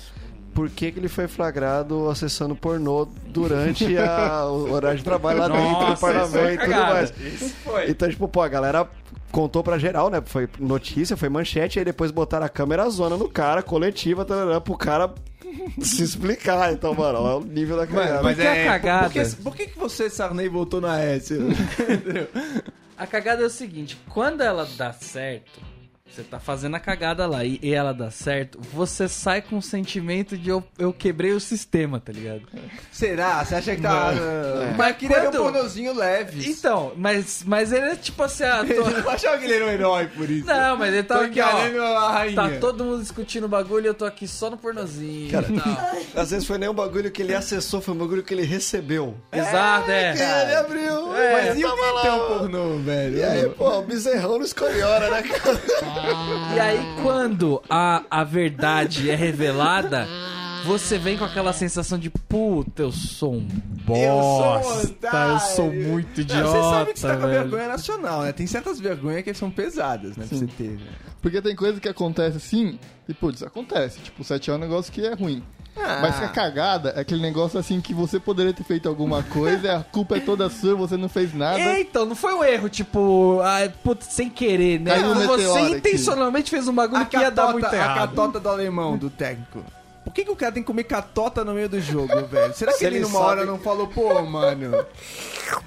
por 0.53 0.69
que, 0.71 0.91
que 0.91 0.99
ele 0.99 1.07
foi 1.07 1.27
flagrado 1.27 2.09
acessando 2.09 2.55
pornô 2.55 3.07
durante 3.27 3.95
a- 3.97 4.45
o 4.47 4.71
horário 4.71 4.97
de 4.97 5.03
trabalho 5.03 5.37
lá 5.39 5.47
dentro 5.47 5.63
do 5.63 5.71
Nossa, 5.71 6.01
parlamento 6.01 6.53
e 6.61 6.65
tudo 6.65 6.71
mais. 6.79 7.13
Isso 7.19 7.49
foi. 7.63 7.89
Então, 7.91 8.09
tipo, 8.09 8.27
pô, 8.27 8.41
a 8.41 8.47
galera 8.47 8.89
contou 9.31 9.61
pra 9.63 9.77
geral, 9.77 10.09
né? 10.09 10.19
Foi 10.25 10.49
notícia, 10.57 11.15
foi 11.15 11.29
manchete, 11.29 11.77
aí 11.77 11.85
depois 11.85 12.09
botaram 12.09 12.45
a 12.45 12.49
câmera 12.49 12.89
zona 12.89 13.15
no 13.17 13.29
cara, 13.29 13.61
coletiva, 13.61 14.25
tarará, 14.25 14.59
pro 14.59 14.75
cara 14.75 15.13
se 15.79 16.01
explicar. 16.01 16.73
Então, 16.73 16.93
mano, 16.95 17.19
olha 17.19 17.37
o 17.37 17.43
nível 17.45 17.77
da 17.77 17.85
cagada. 17.85 18.23
mas- 18.23 18.35
que 18.37 18.47
a 18.47 18.63
cagada? 18.65 19.09
Por 19.09 19.13
que, 19.13 19.35
por 19.43 19.55
que, 19.55 19.67
que 19.67 19.77
você, 19.77 20.09
Sarney, 20.09 20.49
voltou 20.49 20.81
na 20.81 20.99
S? 20.99 21.37
A 22.97 23.05
cagada 23.05 23.43
é 23.43 23.45
o 23.45 23.49
seguinte, 23.49 23.95
quando 24.09 24.41
ela 24.41 24.65
dá 24.75 24.91
certo, 24.91 25.61
você 26.13 26.23
tá 26.23 26.39
fazendo 26.39 26.75
a 26.75 26.79
cagada 26.79 27.27
lá 27.27 27.43
e, 27.45 27.59
e 27.61 27.73
ela 27.73 27.93
dá 27.93 28.09
certo, 28.09 28.59
você 28.73 29.07
sai 29.07 29.41
com 29.41 29.57
o 29.57 29.61
sentimento 29.61 30.37
de 30.37 30.49
eu, 30.49 30.63
eu 30.79 30.91
quebrei 30.91 31.31
o 31.31 31.39
sistema, 31.39 31.99
tá 31.99 32.11
ligado? 32.11 32.41
Será? 32.91 33.43
Você 33.45 33.55
acha 33.55 33.75
que 33.75 33.81
tá... 33.81 34.11
É. 34.13 34.73
Mas 34.75 34.97
queria 34.97 35.19
ver 35.21 35.27
um 35.27 35.31
quando- 35.31 35.43
pornozinho 35.53 35.93
leve. 35.93 36.49
Então, 36.49 36.93
mas, 36.95 37.43
mas 37.45 37.71
ele 37.71 37.85
é 37.91 37.95
tipo 37.95 38.23
assim, 38.23 38.43
ah, 38.43 38.63
tô... 38.65 38.87
Eu 39.07 39.09
achava 39.09 39.37
que 39.37 39.45
ele 39.45 39.53
era 39.55 39.65
um 39.65 39.69
herói 39.69 40.07
por 40.07 40.29
isso. 40.29 40.47
Não, 40.47 40.75
mas 40.77 40.93
ele 40.93 41.03
Tô 41.03 41.13
tava 41.13 41.25
aqui, 41.25 41.39
ó. 41.41 41.49
enganando 41.49 41.81
a 41.83 42.11
rainha. 42.11 42.35
Tá 42.35 42.49
todo 42.59 42.83
mundo 42.83 43.01
discutindo 43.01 43.43
o 43.45 43.49
bagulho 43.49 43.85
e 43.85 43.87
eu 43.87 43.93
tô 43.93 44.05
aqui 44.05 44.27
só 44.27 44.49
no 44.49 44.57
pornozinho. 44.57 45.31
Cara. 45.31 45.47
Às 46.15 46.31
vezes 46.31 46.47
foi 46.47 46.57
nem 46.57 46.67
um 46.69 46.73
bagulho 46.73 47.11
que 47.11 47.21
ele 47.21 47.35
acessou, 47.35 47.79
foi 47.81 47.93
um 47.93 47.97
bagulho 47.97 48.23
que 48.23 48.33
ele 48.33 48.43
recebeu. 48.43 49.15
Exato, 49.31 49.91
é. 49.91 50.11
Ele 50.13 50.55
abriu. 50.55 51.15
É, 51.15 51.33
Mas 51.33 51.59
e 51.59 51.65
o 51.65 51.69
tava 51.69 51.91
lá. 51.91 52.01
então 52.01 52.27
pornô, 52.27 52.77
velho? 52.79 53.17
E 53.17 53.23
aí, 53.23 53.49
pô, 53.49 53.79
o 53.79 53.81
bezerrão 53.83 54.37
não 54.37 54.45
escolhe 54.45 54.81
hora, 54.81 55.09
né, 55.11 55.21
cara? 55.23 55.61
E 56.55 56.59
aí, 56.59 56.79
quando 57.01 57.61
a, 57.69 58.03
a 58.09 58.23
verdade 58.23 59.09
é 59.09 59.15
revelada, 59.15 60.07
você 60.65 60.97
vem 60.97 61.17
com 61.17 61.25
aquela 61.25 61.53
sensação 61.53 61.97
de 61.97 62.09
puta, 62.09 62.81
eu 62.83 62.91
sou 62.91 63.35
um 63.35 63.47
bosta, 63.85 65.17
eu 65.33 65.39
sou, 65.39 65.71
muito 65.71 66.21
idiota. 66.21 66.47
Você 66.47 66.61
sabe 66.61 66.93
que 66.93 66.99
você 66.99 67.07
tá 67.07 67.17
com 67.17 67.23
a 67.23 67.27
vergonha 67.27 67.67
nacional, 67.67 68.21
né? 68.23 68.31
Tem 68.31 68.47
certas 68.47 68.79
vergonhas 68.79 69.23
que 69.23 69.33
são 69.33 69.49
pesadas, 69.49 70.17
né? 70.17 70.25
Pra 70.27 70.37
você 70.37 70.47
ter, 70.47 70.71
né? 70.71 70.87
Porque 71.21 71.41
tem 71.41 71.55
coisa 71.55 71.79
que 71.79 71.89
acontece 71.89 72.37
assim, 72.37 72.79
e 73.07 73.13
putz, 73.13 73.43
acontece. 73.43 73.99
Tipo, 73.99 74.21
o 74.21 74.25
7 74.25 74.49
é 74.49 74.53
um 74.53 74.57
negócio 74.57 74.91
que 74.91 75.05
é 75.05 75.13
ruim. 75.13 75.43
Ah. 75.75 75.99
Mas 76.01 76.17
que 76.17 76.25
a 76.25 76.29
cagada 76.29 76.89
é 76.89 77.01
aquele 77.01 77.21
negócio 77.21 77.59
assim 77.59 77.79
que 77.79 77.93
você 77.93 78.19
poderia 78.19 78.51
ter 78.53 78.63
feito 78.63 78.89
alguma 78.89 79.21
coisa, 79.23 79.67
e 79.67 79.69
a 79.69 79.83
culpa 79.83 80.17
é 80.17 80.19
toda 80.19 80.49
sua, 80.49 80.75
você 80.75 80.97
não 80.97 81.07
fez 81.07 81.33
nada. 81.33 81.59
É, 81.59 81.81
então, 81.81 82.05
não 82.05 82.15
foi 82.15 82.33
um 82.33 82.43
erro, 82.43 82.67
tipo, 82.67 83.39
ah, 83.43 83.71
putz, 83.83 84.07
sem 84.07 84.29
querer, 84.29 84.79
né? 84.79 84.95
Caiu 84.95 85.11
um 85.11 85.13
você 85.15 85.37
meteoro 85.37 85.65
aqui. 85.65 85.75
intencionalmente 85.75 86.49
fez 86.49 86.67
um 86.67 86.73
bagulho 86.73 87.03
A 87.03 87.05
que 87.05 87.15
ia 87.17 87.29
dar 87.29 87.47
catota, 87.47 87.53
muito 87.53 87.65
a 87.67 87.75
errado. 87.75 88.09
catota 88.09 88.39
do 88.39 88.49
alemão, 88.49 88.97
do 88.97 89.09
técnico. 89.09 89.63
Por 90.07 90.13
que, 90.13 90.23
que 90.23 90.31
o 90.31 90.35
cara 90.35 90.51
tem 90.53 90.63
que 90.63 90.67
comer 90.67 90.85
catota 90.85 91.43
no 91.43 91.53
meio 91.53 91.67
do 91.67 91.81
jogo, 91.81 92.07
velho? 92.31 92.53
Será 92.53 92.71
que 92.71 92.77
Se 92.79 92.85
ele, 92.85 92.95
ele 92.97 93.03
numa 93.05 93.19
sabe- 93.19 93.25
hora 93.31 93.45
não 93.45 93.59
falou, 93.59 93.87
pô, 93.87 94.21
mano? 94.21 94.85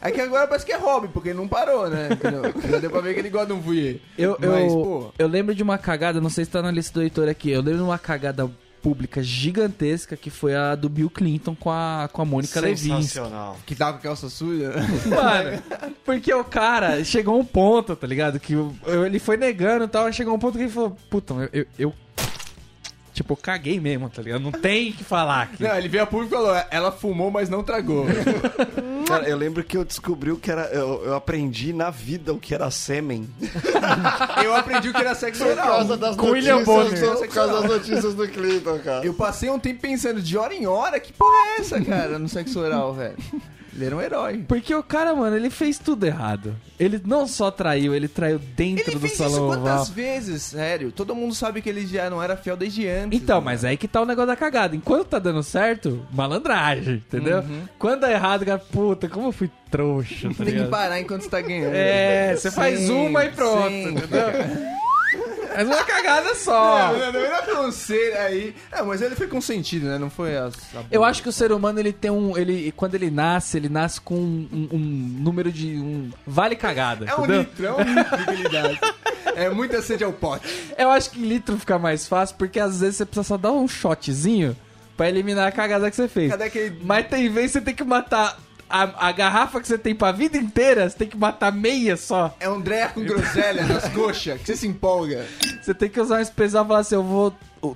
É 0.01 0.11
que 0.11 0.21
agora 0.21 0.47
parece 0.47 0.65
que 0.65 0.73
é 0.73 0.79
hobby, 0.79 1.09
porque 1.09 1.29
ele 1.31 1.39
não 1.39 1.47
parou, 1.49 1.89
né? 1.91 2.09
Entendeu? 2.13 2.43
Já 2.71 2.79
deu 2.79 2.91
pra 2.91 3.01
ver 3.01 3.13
que 3.15 3.21
ele 3.21 3.29
gosta 3.31 3.49
de 3.49 3.53
um 3.53 3.61
voyeur. 3.61 3.97
Eu, 4.17 4.37
eu, 4.41 4.51
Mas, 4.53 4.73
pô... 4.73 5.13
eu 5.19 5.29
lembro 5.29 5.55
de 5.55 5.63
uma 5.63 5.77
cagada, 5.79 6.21
não 6.21 6.31
sei 6.31 6.45
se 6.45 6.51
tá 6.51 6.63
na 6.63 6.71
lista 6.71 6.95
do 6.95 7.01
leitor 7.01 7.29
aqui, 7.29 7.51
eu 7.51 7.61
lembro 7.61 7.79
de 7.79 7.85
uma 7.85 7.99
cagada 7.99 8.51
pública 8.83 9.23
gigantesca 9.23 10.17
que 10.17 10.31
foi 10.31 10.55
a 10.57 10.75
do 10.75 10.89
Bill 10.89 11.11
Clinton 11.11 11.55
com 11.55 11.71
a, 11.71 12.09
com 12.11 12.23
a 12.23 12.25
Mônica 12.25 12.59
Levinsky. 12.63 12.89
Sensacional. 13.03 13.59
Que 13.67 13.75
tava 13.75 13.93
com 13.93 13.99
a 13.99 14.03
calça 14.03 14.31
suja. 14.31 14.73
Mano, 15.07 15.63
porque 16.03 16.33
o 16.33 16.43
cara 16.45 17.05
chegou 17.05 17.39
um 17.39 17.45
ponto, 17.45 17.95
tá 17.95 18.07
ligado? 18.07 18.41
Que 18.41 18.55
eu- 18.55 18.75
ele 19.05 19.19
foi 19.19 19.37
negando 19.37 19.85
e 19.85 19.89
tal, 19.89 20.11
chegou 20.13 20.35
um 20.35 20.39
ponto 20.39 20.57
que 20.57 20.65
ele 20.65 20.73
falou, 20.73 20.97
puta, 21.11 21.35
eu, 21.35 21.49
eu, 21.53 21.67
eu- 21.79 21.95
Tipo, 23.21 23.37
caguei 23.37 23.79
mesmo, 23.79 24.09
tá 24.09 24.23
ligado? 24.23 24.41
Não 24.41 24.51
tem 24.51 24.89
o 24.91 24.93
que 24.95 25.05
falar 25.05 25.43
aqui. 25.43 25.63
Não, 25.63 25.77
ele 25.77 25.89
veio 25.91 26.03
a 26.05 26.07
público 26.07 26.35
e 26.35 26.39
falou, 26.39 26.57
ela 26.71 26.91
fumou, 26.91 27.31
mas 27.31 27.51
não 27.51 27.63
tragou. 27.63 28.07
Cara, 29.07 29.29
eu 29.29 29.37
lembro 29.37 29.63
que 29.63 29.77
eu 29.77 29.85
descobri 29.85 30.31
o 30.33 30.39
que 30.39 30.51
era. 30.51 30.63
Eu, 30.69 31.05
eu 31.05 31.15
aprendi 31.15 31.73
na 31.75 31.91
vida 31.91 32.33
o 32.33 32.39
que 32.39 32.55
era 32.55 32.71
sêmen. 32.71 33.29
Eu 34.43 34.55
aprendi 34.55 34.89
o 34.89 34.93
que 34.93 35.01
era 35.01 35.15
sexo 35.15 35.43
Por 35.43 35.53
oral. 35.53 35.67
causa 35.67 35.97
das 35.97 36.17
Com 36.17 36.31
William 36.31 36.61
notícias, 36.61 37.01
Bonner. 37.01 37.13
do- 37.13 37.19
por 37.19 37.29
causa 37.29 37.53
das 37.61 37.65
notícias 37.71 38.15
do 38.15 38.29
Clinton, 38.29 38.79
cara. 38.79 39.05
Eu 39.05 39.13
passei 39.15 39.51
um 39.51 39.59
tempo 39.59 39.81
pensando 39.81 40.23
de 40.23 40.39
hora 40.39 40.55
em 40.55 40.67
hora, 40.67 40.99
que 40.99 41.13
porra 41.13 41.35
é 41.57 41.61
essa, 41.61 41.81
cara, 41.81 42.19
no 42.19 42.29
sexo 42.29 42.59
oral, 42.61 42.95
velho? 42.95 43.17
Ele 43.75 43.85
era 43.85 43.97
um 43.97 44.01
herói. 44.01 44.45
Porque 44.49 44.75
o 44.75 44.83
cara, 44.83 45.15
mano, 45.15 45.37
ele 45.37 45.49
fez 45.51 45.79
tudo 45.79 46.05
errado. 46.07 46.55
Ele 46.79 47.01
não 47.05 47.27
só 47.27 47.51
traiu, 47.51 47.95
ele 47.95 48.09
traiu 48.09 48.39
dentro 48.39 48.85
Ele 48.85 48.93
do 48.95 49.01
fez 49.01 49.13
isso 49.13 49.23
salão 49.23 49.45
oval. 49.49 49.61
quantas 49.61 49.89
vezes, 49.91 50.43
sério? 50.43 50.91
Todo 50.91 51.15
mundo 51.15 51.35
sabe 51.35 51.61
que 51.63 51.69
ele 51.69 51.87
já 51.87 52.09
não 52.11 52.23
era 52.23 52.37
fiel 52.37 52.57
desde 52.57 52.89
antes. 52.89 53.21
Então, 53.21 53.39
né? 53.39 53.45
mas 53.45 53.65
aí 53.65 53.77
que 53.77 53.87
tá 53.87 54.01
o 54.01 54.07
negócio 54.07 54.27
da 54.29 54.37
cagada. 54.37 54.75
Enquanto 54.75 55.07
tá 55.09 55.19
dando 55.19 55.43
certo, 55.43 56.05
malandragem, 56.13 56.95
entendeu? 56.97 57.39
Uhum. 57.41 57.63
Quando 57.79 58.01
dá 58.01 58.11
errado, 58.11 58.45
cara, 58.45 58.59
puta, 58.59 59.09
como 59.09 59.29
eu 59.29 59.33
fui 59.33 59.51
trouxa, 59.71 60.31
tá 60.37 60.45
Tem 60.45 60.55
que 60.55 60.65
parar 60.65 61.01
enquanto 61.01 61.23
você 61.23 61.31
tá 61.31 61.41
ganhando. 61.41 61.75
É, 61.75 62.35
você 62.37 62.51
faz 62.51 62.81
Sim, 62.81 63.07
uma 63.09 63.25
e 63.25 63.31
pronto, 63.31 63.69
sim. 63.71 63.89
entendeu? 63.91 64.27
Mas 65.55 65.67
uma 65.67 65.85
cagada 65.85 66.35
só. 66.35 66.93
Não, 66.93 66.99
não, 66.99 67.13
não 67.13 67.21
era 67.21 67.43
conselho 67.43 68.19
aí. 68.19 68.55
É, 68.73 68.83
mas 68.83 69.03
ele 69.03 69.15
foi 69.17 69.27
consentido, 69.27 69.87
né? 69.87 69.99
Não 69.99 70.09
foi 70.11 70.37
as. 70.37 70.55
a- 70.75 70.85
Eu 70.91 71.05
acho 71.05 71.23
que 71.23 71.29
o 71.29 71.33
ser 71.33 71.53
humano, 71.53 71.79
ele 71.81 71.93
tem 71.93 72.11
um. 72.11 72.37
Ele, 72.37 72.73
quando 72.77 72.95
ele 72.95 73.11
nasce, 73.11 73.57
ele 73.57 73.69
nasce 73.69 74.01
com 74.01 74.15
um, 74.15 74.69
um 74.73 74.79
número 74.79 75.51
de. 75.53 75.77
um 75.77 76.11
vale 76.27 76.57
cagada. 76.57 77.07
É 77.07 77.15
um 77.15 77.25
entendeu? 77.25 77.41
litro, 77.41 77.67
é 77.67 77.73
um 77.75 77.95
litro 77.95 78.25
que 78.25 78.31
ele 78.31 78.49
dá. 78.49 79.33
É 79.37 79.51
muita 79.51 79.81
sede 79.83 80.05
ao 80.05 80.13
pote. 80.13 80.47
Eu 80.77 80.91
acho 80.91 81.11
que 81.11 81.21
em 81.21 81.27
litro 81.27 81.57
fica 81.59 81.79
mais 81.79 82.07
fácil, 82.07 82.37
porque 82.37 82.59
às 82.61 82.81
vezes 82.81 82.97
você 82.97 83.05
precisa 83.07 83.25
só 83.27 83.37
dar 83.37 83.53
um 83.53 83.67
shotzinho 83.69 84.57
pra 84.97 85.09
eliminar 85.09 85.49
a 85.49 85.53
cagada 85.53 85.89
que 85.91 85.97
você 85.97 86.09
fez. 86.09 86.31
Cadê 86.31 86.45
aquele. 86.45 86.79
Mas 86.85 87.07
tem 87.09 87.29
vez 87.31 87.47
que 87.47 87.53
você 87.59 87.61
tem 87.61 87.75
que 87.75 87.85
matar 87.85 88.39
a, 88.71 89.09
a 89.09 89.13
garrafa 89.13 89.61
que 89.61 89.67
você 89.67 89.77
tem 89.77 89.95
pra 89.95 90.13
vida 90.13 90.37
inteira, 90.39 90.89
você 90.89 90.97
tem 90.97 91.09
que 91.09 91.17
matar 91.17 91.53
meia 91.53 91.97
só. 91.97 92.35
É 92.41 92.49
um 92.49 92.61
Dreia 92.61 92.89
com 92.89 93.03
groselha 93.05 93.67
nas 93.67 93.89
coxas, 93.89 94.41
que 94.41 94.47
você 94.47 94.57
se 94.57 94.67
empolga. 94.69 95.27
Você 95.61 95.75
tem 95.75 95.89
que 95.89 96.01
usar 96.01 96.19
um 96.19 96.23
especial 96.23 96.65
e 96.65 96.69
falar 96.69 96.81
assim: 96.81 96.95
eu 96.95 97.03
vou. 97.03 97.35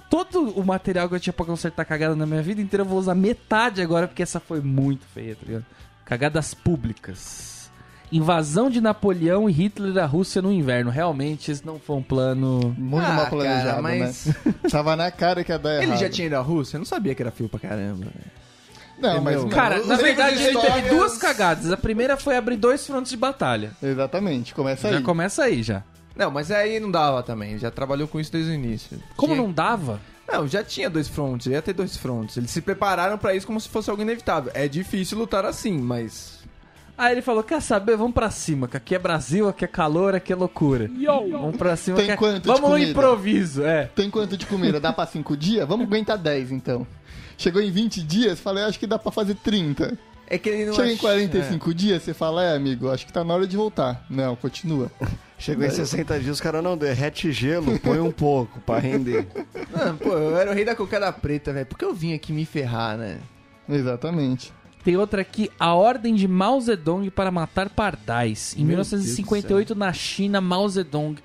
Todo 0.09 0.49
o 0.59 0.65
material 0.65 1.09
que 1.09 1.15
eu 1.15 1.21
tinha 1.21 1.33
pra 1.33 1.45
consertar 1.45 1.85
cagada 1.85 2.17
na 2.17 2.25
minha 2.25 2.41
vida 2.43 2.61
inteira, 2.61 2.83
eu 2.85 2.89
vou 2.89 2.99
usar 2.99 3.15
metade 3.15 3.83
agora, 3.83 4.07
porque 4.09 4.23
essa 4.23 4.41
foi 4.41 4.61
muito 4.61 5.05
feia, 5.13 5.35
tá 5.37 5.43
ligado? 5.47 5.67
Cagadas 6.07 6.55
públicas. 6.55 7.53
Invasão 8.13 8.71
de 8.71 8.81
Napoleão 8.81 9.51
e 9.51 9.53
Hitler 9.53 10.03
à 10.03 10.07
Rússia 10.07 10.41
no 10.41 10.53
inverno. 10.53 10.91
Realmente, 10.91 11.51
esse 11.51 11.67
não 11.67 11.79
foi 11.81 11.97
um 11.97 12.03
plano. 12.03 12.75
Muito 12.79 13.05
Ah, 13.07 13.13
mal 13.15 13.27
planejado, 13.27 13.67
cara, 13.67 13.83
mas- 13.83 14.27
né? 14.27 14.35
Tava 14.71 14.95
na 14.95 15.11
cara 15.11 15.43
que 15.43 15.51
ia 15.51 15.59
dar 15.59 15.75
errado. 15.75 15.89
Ele 15.89 15.97
já 15.97 16.09
tinha 16.09 16.27
ido 16.29 16.37
à 16.37 16.41
Rússia? 16.41 16.77
Eu 16.77 16.81
não 16.81 16.87
sabia 16.87 17.15
que 17.15 17.23
era 17.23 17.33
fio 17.33 17.49
pra 17.49 17.59
caramba. 17.59 18.05
velho. 18.05 18.44
Não, 18.99 19.21
mas... 19.21 19.45
Cara, 19.47 19.83
na 19.85 19.97
verdade, 19.97 20.37
de 20.37 20.45
ele 20.45 20.59
teve 20.61 20.89
duas 20.89 21.19
cagadas. 21.19 21.71
A 21.71 21.77
primeira 21.77 22.17
foi 22.17 22.37
abrir 22.37 22.57
dois 22.57 22.87
frontes 22.87 23.11
de 23.11 23.17
batalha. 23.17 23.73
Exatamente, 23.83 24.55
começa 24.55 24.89
Já 24.91 24.99
aí. 24.99 25.03
começa 25.03 25.43
aí 25.45 25.63
já. 25.63 25.83
Não, 26.17 26.31
mas 26.31 26.51
aí 26.51 26.79
não 26.79 26.91
dava 26.91 27.23
também. 27.23 27.59
Já 27.59 27.71
trabalhou 27.71 28.07
com 28.07 28.21
isso 28.21 28.31
desde 28.31 28.51
o 28.53 28.55
início. 28.55 28.99
Como 29.17 29.35
Tinha- 29.35 29.45
não 29.45 29.53
dava? 29.53 30.01
Não, 30.27 30.47
já 30.47 30.63
tinha 30.65 30.89
dois 30.89 31.09
frontes, 31.09 31.49
ia 31.49 31.61
ter 31.61 31.73
dois 31.75 31.97
frontes. 31.97 32.37
Eles 32.37 32.51
se 32.51 32.61
prepararam 32.63 33.19
pra 33.19 33.35
isso 33.35 33.47
como 33.47 33.61
se 33.61 33.69
fosse 33.69 33.91
algo 33.91 34.01
inevitável. 34.01 34.51
É 34.55 34.67
difícil 34.69 35.19
lutar 35.19 35.45
assim, 35.45 35.77
mas. 35.77 36.39
Aí 36.97 37.13
ele 37.13 37.21
falou: 37.21 37.43
Quer 37.43 37.61
saber? 37.61 37.97
Vamos 37.97 38.15
pra 38.15 38.31
cima, 38.31 38.67
que 38.69 38.77
aqui 38.77 38.95
é 38.95 38.99
Brasil, 38.99 39.49
aqui 39.49 39.65
é 39.65 39.69
calor, 39.69 40.15
aqui 40.15 40.33
é 40.33 40.37
loucura. 40.37 40.89
Vamos 41.31 41.57
pra 41.57 41.75
cima. 41.77 41.97
Tem 41.97 42.07
que 42.07 42.13
é- 42.13 42.17
quanto 42.17 42.41
de 42.41 42.47
Vamos 42.47 42.63
no 42.63 42.69
comida? 42.69 42.91
improviso, 42.93 43.65
é. 43.65 43.91
Tem 43.95 44.09
quanto 44.09 44.37
de 44.37 44.47
comida? 44.47 44.79
Dá 44.81 44.93
pra 44.93 45.05
5 45.05 45.37
dias? 45.37 45.67
Vamos 45.69 45.87
aguentar 45.87 46.17
10 46.17 46.53
então. 46.53 46.87
Chegou 47.37 47.61
em 47.61 47.71
20 47.71 48.03
dias, 48.03 48.41
falei, 48.41 48.65
acho 48.65 48.79
que 48.79 48.87
dá 48.87 48.99
pra 48.99 49.11
fazer 49.13 49.35
30. 49.37 49.99
É 50.27 50.39
que 50.39 50.49
ele 50.49 50.67
não 50.67 50.75
Chega 50.75 50.89
é- 50.89 50.93
em 50.93 50.97
45 50.97 51.75
dias, 51.75 52.03
você 52.03 52.15
fala, 52.15 52.43
é 52.45 52.57
amigo, 52.57 52.91
acho 52.91 53.07
que 53.07 53.13
tá 53.13 53.23
na 53.23 53.35
hora 53.35 53.47
de 53.47 53.57
voltar. 53.57 54.05
Não, 54.09 54.35
continua. 54.37 54.91
Chegou 55.39 55.67
em 55.67 55.71
60 55.71 56.19
dias, 56.21 56.37
os 56.37 56.41
caras 56.41 56.63
não 56.63 56.77
derrete 56.77 57.31
gelo, 57.31 57.79
põe 57.81 58.01
um 58.01 58.11
pouco 58.11 58.61
pra 58.61 58.79
render. 58.79 59.27
É. 59.35 59.45
Mano, 59.77 59.99
pô, 59.99 60.11
eu 60.11 60.37
era 60.37 60.51
o 60.51 60.55
rei 60.55 60.65
da 60.65 60.75
cocada 60.75 61.13
preta, 61.13 61.53
velho. 61.53 61.67
Por 61.67 61.77
que 61.79 61.85
eu 61.85 61.93
vim 61.93 62.15
aqui 62.15 62.33
me 62.33 62.47
ferrar, 62.47 62.97
né? 62.97 63.19
Exatamente. 63.69 64.53
Tem 64.83 64.97
outra 64.97 65.23
aqui, 65.23 65.51
a 65.59 65.75
ordem 65.75 66.15
de 66.15 66.29
Mao 66.29 66.61
Zedong 66.61 67.11
para 67.11 67.31
matar 67.31 67.69
pardais. 67.69 68.55
Em 68.55 68.61
Meu 68.61 68.77
1958, 68.77 69.75
na 69.75 69.93
China, 69.93 70.41
Mao 70.41 70.69
Zedong. 70.69 71.17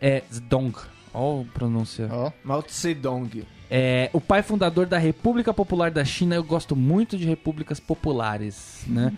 É. 0.00 0.22
Zedong. 0.32 0.72
Ó, 1.14 1.42
a 1.42 1.44
pronúncia. 1.44 2.08
Ó, 2.10 2.32
Mao 2.42 2.62
Tse 2.62 2.94
Dong. 2.94 3.44
É, 3.74 4.10
o 4.12 4.20
pai 4.20 4.42
fundador 4.42 4.84
da 4.84 4.98
República 4.98 5.54
Popular 5.54 5.90
da 5.90 6.04
China, 6.04 6.34
eu 6.34 6.44
gosto 6.44 6.76
muito 6.76 7.16
de 7.16 7.24
repúblicas 7.24 7.80
populares, 7.80 8.82
né? 8.86 9.10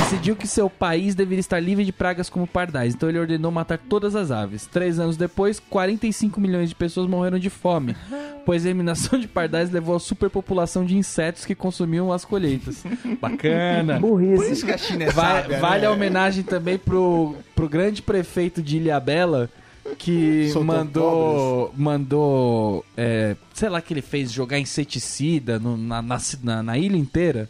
Decidiu 0.00 0.36
que 0.36 0.46
seu 0.46 0.70
país 0.70 1.16
deveria 1.16 1.40
estar 1.40 1.58
livre 1.58 1.84
de 1.84 1.92
pragas 1.92 2.30
como 2.30 2.46
pardais, 2.46 2.94
então 2.94 3.08
ele 3.08 3.18
ordenou 3.18 3.50
matar 3.50 3.78
todas 3.78 4.14
as 4.14 4.30
aves. 4.30 4.64
Três 4.66 5.00
anos 5.00 5.16
depois, 5.16 5.58
45 5.58 6.40
milhões 6.40 6.68
de 6.68 6.76
pessoas 6.76 7.08
morreram 7.08 7.36
de 7.36 7.50
fome, 7.50 7.96
pois 8.44 8.64
a 8.64 8.68
eliminação 8.68 9.18
de 9.18 9.26
pardais 9.26 9.72
levou 9.72 9.96
à 9.96 9.98
superpopulação 9.98 10.84
de 10.84 10.96
insetos 10.96 11.44
que 11.44 11.56
consumiam 11.56 12.12
as 12.12 12.24
colheitas. 12.24 12.84
Bacana! 13.20 13.98
Por 13.98 14.10
Burrice. 14.20 14.52
isso 14.52 14.66
que 14.66 14.72
a 14.72 14.78
China 14.78 15.02
é 15.02 15.10
Vai- 15.10 15.42
sábia, 15.42 15.58
vale 15.58 15.80
né? 15.80 15.86
a 15.88 15.90
homenagem 15.90 16.44
também 16.44 16.78
pro, 16.78 17.34
pro 17.56 17.68
grande 17.68 18.02
prefeito 18.02 18.62
de 18.62 18.76
Ilhabela 18.76 19.50
que 19.98 20.48
Soltou 20.52 20.64
mandou 20.64 21.72
mandou 21.76 22.84
é, 22.96 23.36
sei 23.54 23.68
lá 23.68 23.80
que 23.80 23.92
ele 23.94 24.02
fez 24.02 24.32
jogar 24.32 24.58
inseticida 24.58 25.58
no- 25.58 25.76
na, 25.76 26.00
na, 26.02 26.18
na- 26.42 26.62
na 26.62 26.78
ilha 26.78 26.96
inteira. 26.96 27.48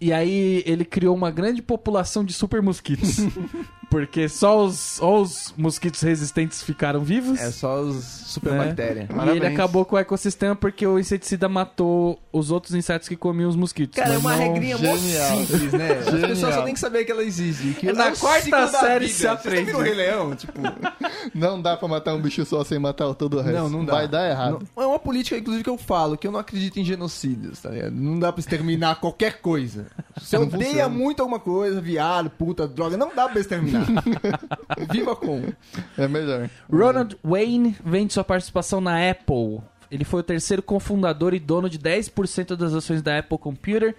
E 0.00 0.12
aí 0.12 0.62
ele 0.64 0.84
criou 0.84 1.14
uma 1.16 1.30
grande 1.30 1.60
população 1.60 2.24
de 2.24 2.32
super 2.32 2.62
mosquitos 2.62 3.16
porque 3.90 4.28
só 4.28 4.64
os, 4.64 4.78
só 4.78 5.20
os 5.22 5.54
mosquitos 5.56 6.00
resistentes 6.02 6.62
ficaram 6.62 7.00
vivos 7.00 7.40
É 7.40 7.50
só 7.50 7.80
os 7.80 8.04
super 8.04 8.52
né? 8.52 8.66
bactérias. 8.66 9.08
e 9.10 9.36
ele 9.36 9.46
acabou 9.46 9.84
com 9.84 9.96
o 9.96 9.98
ecossistema 9.98 10.54
porque 10.54 10.86
o 10.86 10.98
inseticida 10.98 11.48
matou 11.48 12.18
os 12.32 12.50
outros 12.50 12.74
insetos 12.74 13.08
que 13.08 13.16
comiam 13.16 13.48
os 13.48 13.56
mosquitos 13.56 13.96
Cara, 13.96 14.14
é 14.14 14.18
uma 14.18 14.32
não- 14.36 14.38
regrinha 14.38 14.76
Genial. 14.76 15.36
simples, 15.38 15.72
né? 15.72 15.92
As 15.98 16.04
Genial. 16.06 16.28
pessoas 16.28 16.54
só 16.54 16.62
têm 16.62 16.74
que 16.74 16.80
saber 16.80 17.04
que 17.04 17.12
ela 17.12 17.24
existe. 17.24 17.74
Que 17.80 17.88
É 17.88 17.92
na 17.92 18.08
é 18.08 18.12
o 18.12 18.16
quarta 18.16 18.68
série 18.68 19.06
vida. 19.06 19.18
se 19.18 19.26
aprende. 19.26 19.72
o 19.72 19.78
Rei 19.80 19.94
Leão? 19.94 20.36
Tipo, 20.36 20.60
não 21.34 21.60
dá 21.60 21.76
pra 21.76 21.88
matar 21.88 22.14
um 22.14 22.20
bicho 22.20 22.44
só 22.44 22.62
sem 22.64 22.78
matar 22.78 23.12
todo 23.14 23.38
o 23.38 23.40
resto. 23.40 23.58
não, 23.62 23.68
não 23.70 23.84
dá. 23.84 23.92
Vai 23.94 24.08
dar 24.08 24.28
errado. 24.28 24.66
Não- 24.76 24.82
é 24.82 24.86
uma 24.86 24.98
política, 24.98 25.36
inclusive, 25.38 25.64
que 25.64 25.70
eu 25.70 25.78
falo, 25.78 26.16
que 26.16 26.26
eu 26.26 26.30
não 26.32 26.38
acredito 26.40 26.78
em 26.78 26.84
genocídios, 26.84 27.60
tá 27.60 27.70
ligado? 27.70 27.92
Não 27.92 28.18
dá 28.18 28.32
pra 28.32 28.40
exterminar 28.40 28.96
qualquer 28.96 29.40
coisa. 29.40 29.86
Se 30.20 30.36
Não 30.36 30.44
odeia 30.44 30.64
funciona. 30.64 30.88
muito 30.88 31.20
alguma 31.22 31.38
coisa, 31.40 31.80
viado, 31.80 32.30
puta, 32.30 32.66
droga, 32.66 32.96
não 32.96 33.14
dá 33.14 33.28
pra 33.28 33.40
exterminar. 33.40 33.86
Viva 34.90 35.14
com. 35.16 35.42
É 35.96 36.06
melhor. 36.08 36.48
Ronald 36.70 37.16
Wayne 37.24 37.76
vende 37.84 38.12
sua 38.12 38.24
participação 38.24 38.80
na 38.80 39.10
Apple. 39.10 39.60
Ele 39.90 40.04
foi 40.04 40.20
o 40.20 40.24
terceiro 40.24 40.62
cofundador 40.62 41.32
e 41.34 41.38
dono 41.40 41.68
de 41.68 41.78
10% 41.78 42.56
das 42.56 42.74
ações 42.74 43.00
da 43.02 43.18
Apple 43.18 43.38
Computer. 43.38 43.94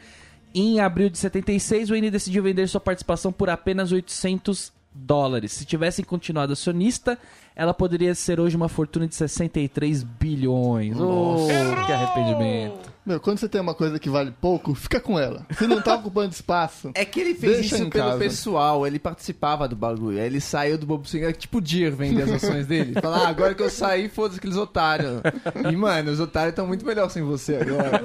Em 0.54 0.80
abril 0.80 1.10
de 1.10 1.18
76, 1.18 1.90
Wayne 1.90 2.10
decidiu 2.12 2.44
vender 2.44 2.68
sua 2.68 2.82
participação 2.82 3.32
por 3.32 3.50
apenas 3.50 3.92
800 3.92 4.72
dólares. 4.94 5.52
Se 5.52 5.66
tivessem 5.66 6.04
continuado 6.04 6.54
acionista, 6.54 7.18
ela 7.56 7.74
poderia 7.74 8.14
ser 8.16 8.40
hoje 8.40 8.56
uma 8.56 8.68
fortuna 8.68 9.08
de 9.08 9.16
63 9.16 10.04
bilhões. 10.04 11.00
Oh, 11.00 11.46
que 11.86 11.92
arrependimento. 11.94 12.92
Meu, 13.10 13.19
quando 13.19 13.39
você 13.39 13.50
tem 13.50 13.60
uma 13.60 13.74
coisa 13.74 13.98
que 13.98 14.08
vale 14.08 14.32
pouco, 14.39 14.76
fica 14.76 15.00
com 15.00 15.17
ela. 15.17 15.43
Se 15.58 15.65
não 15.65 15.82
tá 15.82 15.95
ocupando 15.95 16.32
espaço. 16.32 16.91
É 16.93 17.04
que 17.04 17.19
ele 17.19 17.34
fez 17.34 17.54
Deixa 17.54 17.76
isso 17.76 17.84
em 17.86 17.89
pelo 17.89 18.06
casa. 18.06 18.19
pessoal, 18.19 18.86
ele 18.86 19.00
participava 19.00 19.67
do 19.67 19.76
bagulho. 19.76 20.19
Aí 20.19 20.28
ele 20.28 20.39
saiu 20.39 20.78
do 20.78 20.86
Bobo 20.86 21.08
Singer, 21.08 21.36
tipo 21.36 21.58
o 21.58 21.62
Dir 21.62 21.89
vender 21.89 22.22
as 22.22 22.34
ações 22.34 22.67
dele. 22.67 22.93
Fala, 23.02 23.26
ah, 23.26 23.30
agora 23.30 23.56
que 23.56 23.63
eu 23.63 23.69
saí, 23.72 24.10
foda-se 24.10 24.38
aqueles 24.38 24.58
otários. 24.58 25.24
E, 25.72 25.76
mano, 25.76 26.12
os 26.12 26.19
otários 26.19 26.52
estão 26.52 26.67
muito 26.67 26.86
melhor 26.86 27.10
sem 27.10 27.24
você 27.24 27.56
agora. 27.56 28.00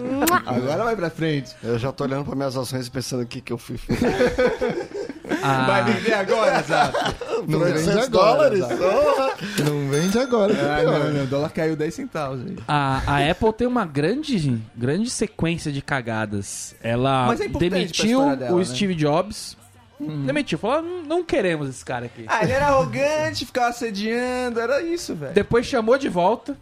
Agora 0.47 0.85
vai 0.85 0.97
pra 0.97 1.11
frente. 1.11 1.55
Eu 1.63 1.79
já 1.79 1.93
tô 1.93 2.05
olhando 2.05 2.25
pra 2.25 2.35
minhas 2.35 2.57
ações 2.57 2.87
e 2.87 2.91
pensando 2.91 3.25
o 3.25 3.27
que, 3.27 3.43
que 3.43 3.53
eu 3.53 3.59
fui 3.59 3.77
fazer. 3.77 4.89
Ah, 5.43 5.65
Vai 5.67 5.85
vender 5.93 6.13
agora, 6.13 6.59
Exato. 6.61 6.99
Não 7.49 7.59
vende 7.61 7.73
800 7.79 8.05
agora. 8.05 8.09
dólares? 8.09 8.59
Exato. 8.61 9.45
Não 9.65 9.89
vende 9.91 10.19
agora. 10.19 10.53
é 10.53 10.81
Ah, 10.81 10.83
não, 10.85 11.13
não, 11.13 11.25
o 11.25 11.27
dólar 11.27 11.51
caiu 11.51 11.77
10 11.77 11.95
centavos 11.95 12.41
aí. 12.47 12.57
A, 12.69 13.03
a 13.07 13.31
Apple 13.31 13.53
tem 13.53 13.67
uma 13.67 13.85
grande, 13.85 14.61
grande 14.77 15.11
sequência 15.11 15.71
de 15.73 15.81
cagadas. 15.83 16.75
Ela 16.83 17.27
é 17.33 17.49
demitiu 17.49 18.37
dela, 18.37 18.55
o 18.55 18.59
né? 18.59 18.65
Steve 18.65 18.95
Jobs. 18.95 19.57
Demitiu, 20.01 20.59
falou: 20.59 20.83
"Não- 20.83 21.03
não 21.03 21.25
queremos 21.25 21.69
esse 21.69 21.85
cara 21.85 22.07
aqui. 22.07 22.25
Ah, 22.27 22.43
ele 22.43 22.53
era 22.53 22.67
arrogante, 22.73 23.47
ficava 23.47 23.69
assediando, 23.69 24.61
era 24.61 24.83
isso, 24.83 25.15
velho. 25.15 25.33
Depois 25.33 25.65
chamou 25.67 25.97
de 25.97 26.09
volta 26.09 26.57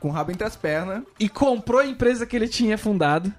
Com 0.00 0.08
o 0.08 0.10
rabo 0.10 0.32
entre 0.32 0.44
as 0.46 0.56
pernas, 0.56 1.02
e 1.20 1.28
comprou 1.28 1.80
a 1.80 1.86
empresa 1.86 2.26
que 2.26 2.34
ele 2.34 2.48
tinha 2.48 2.76
fundado. 2.76 3.32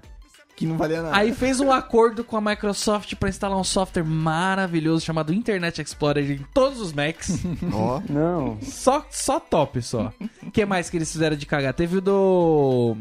Que 0.56 0.64
não 0.66 0.76
valia 0.78 1.02
nada. 1.02 1.14
Aí 1.16 1.34
fez 1.34 1.60
um 1.60 1.70
acordo 1.70 2.24
com 2.24 2.36
a 2.36 2.40
Microsoft 2.40 3.14
para 3.16 3.28
instalar 3.28 3.58
um 3.58 3.62
software 3.64 4.02
maravilhoso 4.04 5.04
chamado 5.04 5.32
Internet 5.34 5.82
Explorer 5.82 6.30
em 6.30 6.46
todos 6.54 6.80
os 6.80 6.92
Macs. 6.92 7.38
Ó, 7.72 8.00
Não. 8.08 8.58
só, 8.62 9.04
só 9.10 9.38
top, 9.38 9.82
só. 9.82 10.12
O 10.42 10.50
que 10.50 10.64
mais 10.64 10.88
que 10.88 10.96
eles 10.96 11.12
fizeram 11.12 11.36
de 11.36 11.44
cagar? 11.46 11.74
Teve 11.74 11.98
o 11.98 12.00
do. 12.00 12.96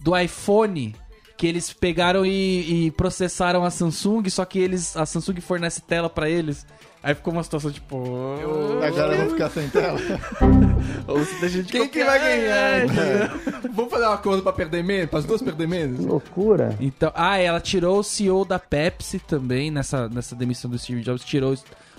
Do 0.00 0.16
iPhone. 0.16 0.94
Que 1.36 1.48
eles 1.48 1.72
pegaram 1.72 2.24
e, 2.24 2.86
e 2.86 2.90
processaram 2.92 3.64
a 3.64 3.70
Samsung, 3.70 4.28
só 4.30 4.44
que 4.44 4.60
eles. 4.60 4.96
A 4.96 5.04
Samsung 5.04 5.40
fornece 5.40 5.80
tela 5.80 6.08
pra 6.08 6.30
eles. 6.30 6.64
Aí 7.02 7.14
ficou 7.14 7.32
uma 7.32 7.42
situação 7.42 7.72
tipo. 7.72 8.04
Agora 8.86 9.14
eu 9.14 9.20
vou 9.22 9.30
ficar 9.30 9.50
sem 9.50 9.68
tela. 9.68 9.98
Ou 11.08 11.24
se 11.24 11.40
deixa 11.40 11.62
de 11.62 11.72
Quem 11.72 11.88
que 11.88 12.04
vai 12.04 12.18
ganhar? 12.18 12.54
É, 12.54 13.30
Vamos 13.72 13.90
fazer 13.90 14.06
um 14.06 14.12
acordo 14.12 14.42
pra 14.42 14.52
perder 14.52 14.84
menos? 14.84 15.10
Para 15.10 15.18
as 15.18 15.24
duas 15.24 15.42
perder 15.42 15.66
menos? 15.66 16.04
Loucura. 16.04 16.76
Então, 16.80 17.10
ah, 17.14 17.38
ela 17.38 17.60
tirou 17.60 17.98
o 17.98 18.04
CEO 18.04 18.44
da 18.44 18.58
Pepsi 18.58 19.18
também 19.18 19.70
nessa, 19.70 20.08
nessa 20.08 20.36
demissão 20.36 20.70
do 20.70 20.78
Steve 20.78 21.02
Jobs, 21.02 21.24
tirou 21.24 21.56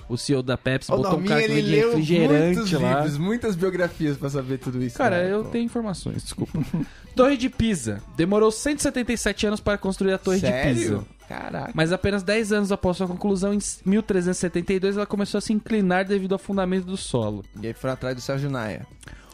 o 0.10 0.18
CEO 0.18 0.44
da 0.44 0.58
Pepsi, 0.58 0.92
O 0.92 0.98
botou 0.98 1.20
um 1.20 1.24
cara 1.24 1.42
que 1.42 1.48
vendia 1.48 1.86
refrigerante 1.88 2.56
muitos 2.58 2.72
lá. 2.74 2.96
livros, 2.96 3.18
muitas 3.18 3.56
biografias 3.56 4.18
pra 4.18 4.30
saber 4.30 4.58
tudo 4.60 4.84
isso. 4.84 4.98
Cara, 4.98 5.24
né? 5.24 5.34
eu 5.34 5.44
tenho 5.46 5.66
informações, 5.66 6.24
desculpa. 6.24 6.60
Torre 7.16 7.38
de 7.38 7.50
Pisa. 7.50 8.02
Demorou 8.18 8.52
177 8.52 9.48
anos 9.48 9.60
para 9.60 9.78
construir 9.78 10.14
a 10.14 10.18
Torre 10.18 10.40
Sério? 10.40 10.74
de 10.74 10.80
Pisa. 10.82 11.06
Caraca. 11.28 11.72
Mas 11.74 11.92
apenas 11.92 12.22
10 12.22 12.52
anos 12.52 12.72
após 12.72 12.98
sua 12.98 13.08
conclusão, 13.08 13.54
em 13.54 13.60
1372, 13.86 14.98
ela 14.98 15.06
começou 15.06 15.38
a 15.38 15.42
se 15.42 15.54
inclinar 15.54 16.06
devido 16.06 16.34
ao 16.34 16.40
fundamento 16.40 16.86
do 16.86 16.98
solo. 16.98 17.44
E 17.62 17.68
aí 17.68 17.74
foram 17.74 17.94
atrás 17.94 18.16
do 18.16 18.22
Sérgio 18.22 18.50
Naia. 18.50 18.86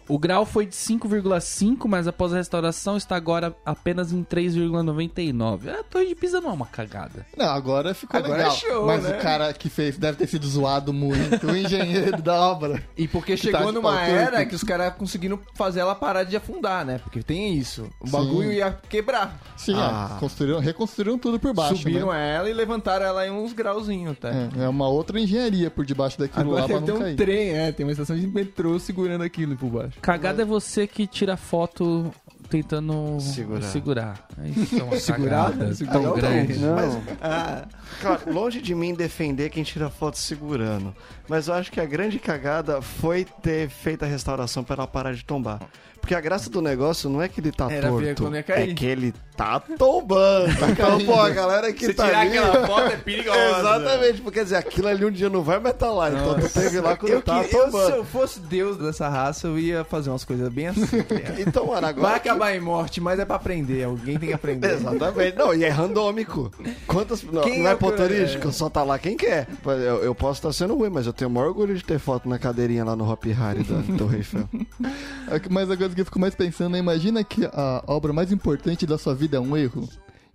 O 0.09 0.17
grau 0.17 0.43
foi 0.45 0.65
de 0.65 0.75
5,5, 0.75 1.87
mas 1.87 2.07
após 2.07 2.33
a 2.33 2.37
restauração 2.37 2.97
está 2.97 3.15
agora 3.15 3.55
apenas 3.65 4.11
em 4.11 4.23
3,99. 4.23 5.69
A 5.69 5.83
Torre 5.83 6.07
de 6.07 6.15
Pisa 6.15 6.41
não 6.41 6.49
é 6.49 6.53
uma 6.53 6.65
cagada. 6.65 7.25
Não, 7.37 7.45
agora 7.45 7.93
ficou 7.93 8.17
Agora 8.19 8.37
legal. 8.37 8.51
é 8.51 8.55
show, 8.55 8.85
Mas 8.85 9.03
né? 9.03 9.17
o 9.17 9.21
cara 9.21 9.53
que 9.53 9.69
fez 9.69 9.97
deve 9.97 10.17
ter 10.17 10.27
sido 10.27 10.47
zoado 10.47 10.91
muito. 10.91 11.45
O 11.47 11.55
engenheiro 11.55 12.21
da 12.21 12.33
obra. 12.41 12.83
E 12.97 13.07
porque 13.07 13.35
Que 13.35 13.51
tá 13.51 13.57
chegou 13.59 13.71
de 13.71 13.75
numa 13.77 14.01
era 14.01 14.45
que 14.45 14.55
os 14.55 14.63
caras 14.63 14.93
conseguiram 14.95 15.39
fazer 15.53 15.79
ela 15.81 15.93
parar 15.95 16.23
de 16.23 16.35
afundar, 16.35 16.83
né? 16.85 16.99
Porque 16.99 17.21
tem 17.21 17.53
isso. 17.55 17.87
O 17.99 18.09
bagulho 18.09 18.49
Sim. 18.49 18.55
ia 18.57 18.71
quebrar. 18.89 19.39
Sim, 19.55 19.73
Ah. 19.75 20.13
é, 20.15 20.19
construíram, 20.19 20.59
reconstruíram 20.59 21.17
tudo 21.17 21.39
por 21.39 21.53
baixo. 21.53 21.77
Subiram 21.77 22.11
né? 22.11 22.35
ela 22.35 22.49
e 22.49 22.53
levantaram 22.53 23.05
ela 23.05 23.27
em 23.27 23.31
uns 23.31 23.53
grauzinhos, 23.53 24.17
tá? 24.17 24.29
É, 24.29 24.63
é 24.63 24.69
uma 24.69 24.87
outra 24.87 25.19
engenharia 25.19 25.69
por 25.69 25.85
debaixo 25.85 26.17
daquilo 26.17 26.41
Agora 26.57 26.61
lá 26.61 26.67
pra 26.67 26.79
não 26.81 26.95
um 26.95 26.99
cair. 26.99 27.15
trem, 27.15 27.49
é, 27.51 27.71
tem 27.71 27.85
uma 27.85 27.91
estação 27.91 28.15
de 28.17 28.25
metrô 28.27 28.79
segurando 28.79 29.23
aquilo 29.23 29.55
por 29.55 29.69
baixo. 29.69 29.98
Cagada 30.01 30.41
é 30.41 30.45
você 30.45 30.87
que 30.87 31.05
tira 31.07 31.35
foto 31.37 32.13
tentando 32.49 33.19
Segurar. 33.19 33.61
segurar. 33.61 34.27
Isso 34.55 34.79
é 34.79 34.83
uma 34.83 34.97
tão 35.91 36.01
não. 36.03 36.13
grande. 36.15 36.57
Não. 36.57 37.01
Ah, 37.21 37.65
Cara, 38.01 38.21
longe 38.27 38.59
de 38.61 38.73
mim 38.73 38.93
defender 38.95 39.49
quem 39.49 39.63
tira 39.63 39.89
foto 39.89 40.17
segurando. 40.17 40.95
Mas 41.27 41.47
eu 41.47 41.53
acho 41.53 41.71
que 41.71 41.79
a 41.79 41.85
grande 41.85 42.17
cagada 42.17 42.81
foi 42.81 43.23
ter 43.25 43.69
feito 43.69 44.03
a 44.03 44.07
restauração 44.07 44.63
para 44.63 44.75
ela 44.77 44.87
parar 44.87 45.13
de 45.13 45.23
tombar. 45.23 45.59
Porque 45.99 46.15
a 46.15 46.21
graça 46.21 46.49
do 46.49 46.61
negócio 46.61 47.09
não 47.09 47.21
é 47.21 47.27
que 47.27 47.39
ele 47.39 47.51
tá 47.51 47.71
Era 47.71 47.91
ver 47.91 48.15
torto, 48.15 48.23
quando 48.23 48.35
ia 48.35 48.45
é 48.47 48.73
que 48.73 48.85
ele 48.85 49.13
tá 49.35 49.59
tombando. 49.59 50.49
Então, 50.71 51.05
pô, 51.05 51.19
a 51.19 51.29
galera 51.29 51.71
que 51.71 51.85
Se 51.85 51.93
tá 51.93 52.05
tirar 52.07 52.19
ali... 52.21 52.37
aquela 52.37 52.67
foto 52.67 52.87
é 52.91 52.97
perigosa. 52.97 53.59
Exatamente, 53.59 54.21
porque 54.21 54.39
quer 54.39 54.43
dizer, 54.43 54.55
aquilo 54.57 54.87
ali 54.87 55.05
um 55.05 55.11
dia 55.11 55.29
não 55.29 55.41
vai 55.43 55.59
mais 55.59 55.75
estar 55.75 55.91
lá. 55.91 56.09
Então 56.09 56.39
tu 56.39 56.49
teve 56.49 56.79
lá 56.79 56.95
quando 56.95 57.11
Eu, 57.11 57.21
tava 57.21 57.43
que, 57.43 57.55
eu, 57.55 57.65
se 57.65 57.71
tombando. 57.71 57.95
eu 57.97 58.03
fosse 58.05 58.39
Deus 58.39 58.77
dessa 58.77 59.07
raça, 59.09 59.47
eu 59.47 59.57
ia 59.59 59.83
fazer 59.83 60.09
umas 60.09 60.23
coisas 60.23 60.47
bem 60.49 60.67
assim. 60.67 60.85
tá? 61.03 61.15
Então, 61.39 61.67
mano, 61.67 61.85
agora... 61.87 62.07
Vai 62.09 62.17
acabar 62.17 62.55
em 62.55 62.59
morte, 62.59 62.99
mas 63.01 63.19
é 63.19 63.25
pra 63.25 63.35
aprender. 63.35 63.83
Alguém 63.83 64.17
tem 64.17 64.29
que 64.29 64.35
aprender. 64.35 64.71
Exatamente. 64.73 65.37
Não, 65.37 65.53
e 65.53 65.63
é 65.63 65.69
randômico. 65.69 66.51
Quantas. 66.87 67.23
Não, 67.23 67.41
Quem 67.41 67.59
não 67.59 67.67
é 67.69 67.71
é 67.71 67.75
o 67.75 67.77
ponto 67.77 67.95
que- 67.95 68.01
turístico, 68.03 68.51
só 68.51 68.69
tá 68.69 68.83
lá 68.83 68.97
quem 68.99 69.15
quer. 69.17 69.47
Eu, 69.65 70.03
eu 70.03 70.15
posso 70.15 70.39
estar 70.39 70.53
sendo 70.53 70.75
ruim, 70.75 70.89
mas 70.89 71.05
eu 71.05 71.13
tenho 71.13 71.29
o 71.29 71.33
maior 71.33 71.47
orgulho 71.47 71.75
de 71.75 71.83
ter 71.83 71.99
foto 71.99 72.27
na 72.29 72.37
cadeirinha 72.39 72.83
lá 72.83 72.95
no 72.95 73.09
Hop 73.09 73.23
Harry 73.25 73.63
da 73.63 73.97
Torre 73.97 74.17
Eiffel. 74.17 74.47
Mas 75.49 75.69
a 75.69 75.75
coisa 75.89 75.95
que 75.95 76.01
eu 76.01 76.05
fico 76.05 76.19
mais 76.19 76.35
pensando 76.35 76.75
é, 76.75 76.79
imagina 76.79 77.23
que 77.23 77.45
a 77.45 77.83
obra 77.87 78.13
mais 78.13 78.31
importante 78.31 78.85
da 78.85 78.97
sua 78.97 79.13
vida 79.15 79.37
é 79.37 79.39
um 79.39 79.57
erro. 79.57 79.87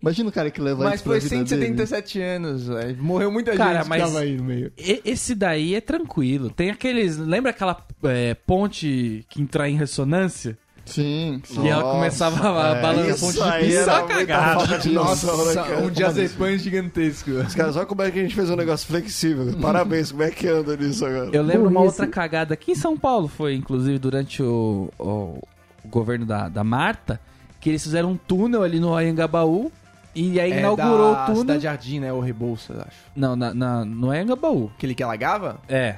Imagina 0.02 0.28
o 0.28 0.32
cara 0.32 0.50
que 0.50 0.60
leva 0.60 0.84
Mas 0.84 0.96
isso 0.96 1.04
pra 1.04 1.12
foi 1.12 1.20
vida 1.20 1.30
dele. 1.56 1.66
177 1.66 2.20
anos, 2.20 2.66
velho. 2.66 3.02
Morreu 3.02 3.32
muita 3.32 3.56
Cara, 3.56 3.78
gente 3.80 3.88
mas- 3.88 4.02
que 4.02 4.08
tava 4.08 4.20
aí 4.20 4.36
no 4.36 4.44
meio. 4.44 4.70
E- 4.76 5.00
Esse 5.02 5.34
daí 5.34 5.74
é 5.74 5.80
tranquilo. 5.80 6.50
Tem 6.50 6.68
aqueles. 6.70 7.16
Lembra 7.16 7.52
aquela 7.52 7.82
é, 8.02 8.34
ponte 8.34 9.24
que 9.30 9.40
entrar 9.40 9.66
em 9.70 9.76
ressonância? 9.76 10.58
Sim, 10.86 11.40
sim. 11.44 11.64
E 11.64 11.68
ela 11.68 11.82
Nossa, 11.82 11.94
começava 11.96 12.62
a 12.72 12.76
é, 12.76 12.82
balançar. 12.82 13.30
isso 13.30 13.42
aí 13.42 13.68
Isso 13.68 13.78
é 13.78 13.82
era 13.82 13.92
uma 13.92 14.00
muita 14.14 14.26
cagada. 14.26 14.78
de 14.78 14.88
noção, 14.90 15.44
né, 15.46 15.54
cara? 15.54 15.78
um 15.78 15.90
diazepam 15.90 16.58
gigantesco. 16.58 17.30
Os 17.30 17.54
caras, 17.54 17.76
olha 17.76 17.86
como 17.86 18.02
é 18.02 18.10
que 18.10 18.18
a 18.18 18.22
gente 18.22 18.34
fez 18.34 18.50
um 18.50 18.56
negócio 18.56 18.86
flexível. 18.86 19.54
Parabéns, 19.62 20.10
como 20.10 20.22
é 20.22 20.30
que 20.30 20.46
anda 20.46 20.76
nisso 20.76 21.04
agora? 21.06 21.30
Eu 21.32 21.42
lembro 21.42 21.68
uma 21.68 21.80
outra 21.80 22.06
cagada 22.06 22.52
aqui 22.54 22.72
em 22.72 22.74
São 22.74 22.96
Paulo, 22.96 23.28
foi 23.28 23.54
inclusive 23.54 23.98
durante 23.98 24.42
o, 24.42 24.90
o- 24.98 25.38
o 25.84 25.88
governo 25.88 26.26
da, 26.26 26.48
da 26.48 26.62
Marta, 26.64 27.18
que 27.60 27.70
eles 27.70 27.82
fizeram 27.82 28.10
um 28.12 28.16
túnel 28.16 28.62
ali 28.62 28.78
no 28.78 28.94
Anhangabaú 28.94 29.72
e 30.14 30.38
aí 30.38 30.58
inaugurou 30.58 31.12
É 31.12 31.14
da 31.14 31.22
o 31.22 31.26
túnel. 31.26 31.40
Cidade 31.40 31.62
Jardim, 31.64 32.00
né? 32.00 32.12
O 32.12 32.20
Rebouças, 32.20 32.78
acho. 32.78 32.96
Não, 33.16 33.34
na, 33.34 33.52
na, 33.54 33.84
no 33.84 34.10
Anhangabaú. 34.10 34.70
Aquele 34.76 34.94
que 34.94 35.02
alagava? 35.02 35.58
É. 35.68 35.96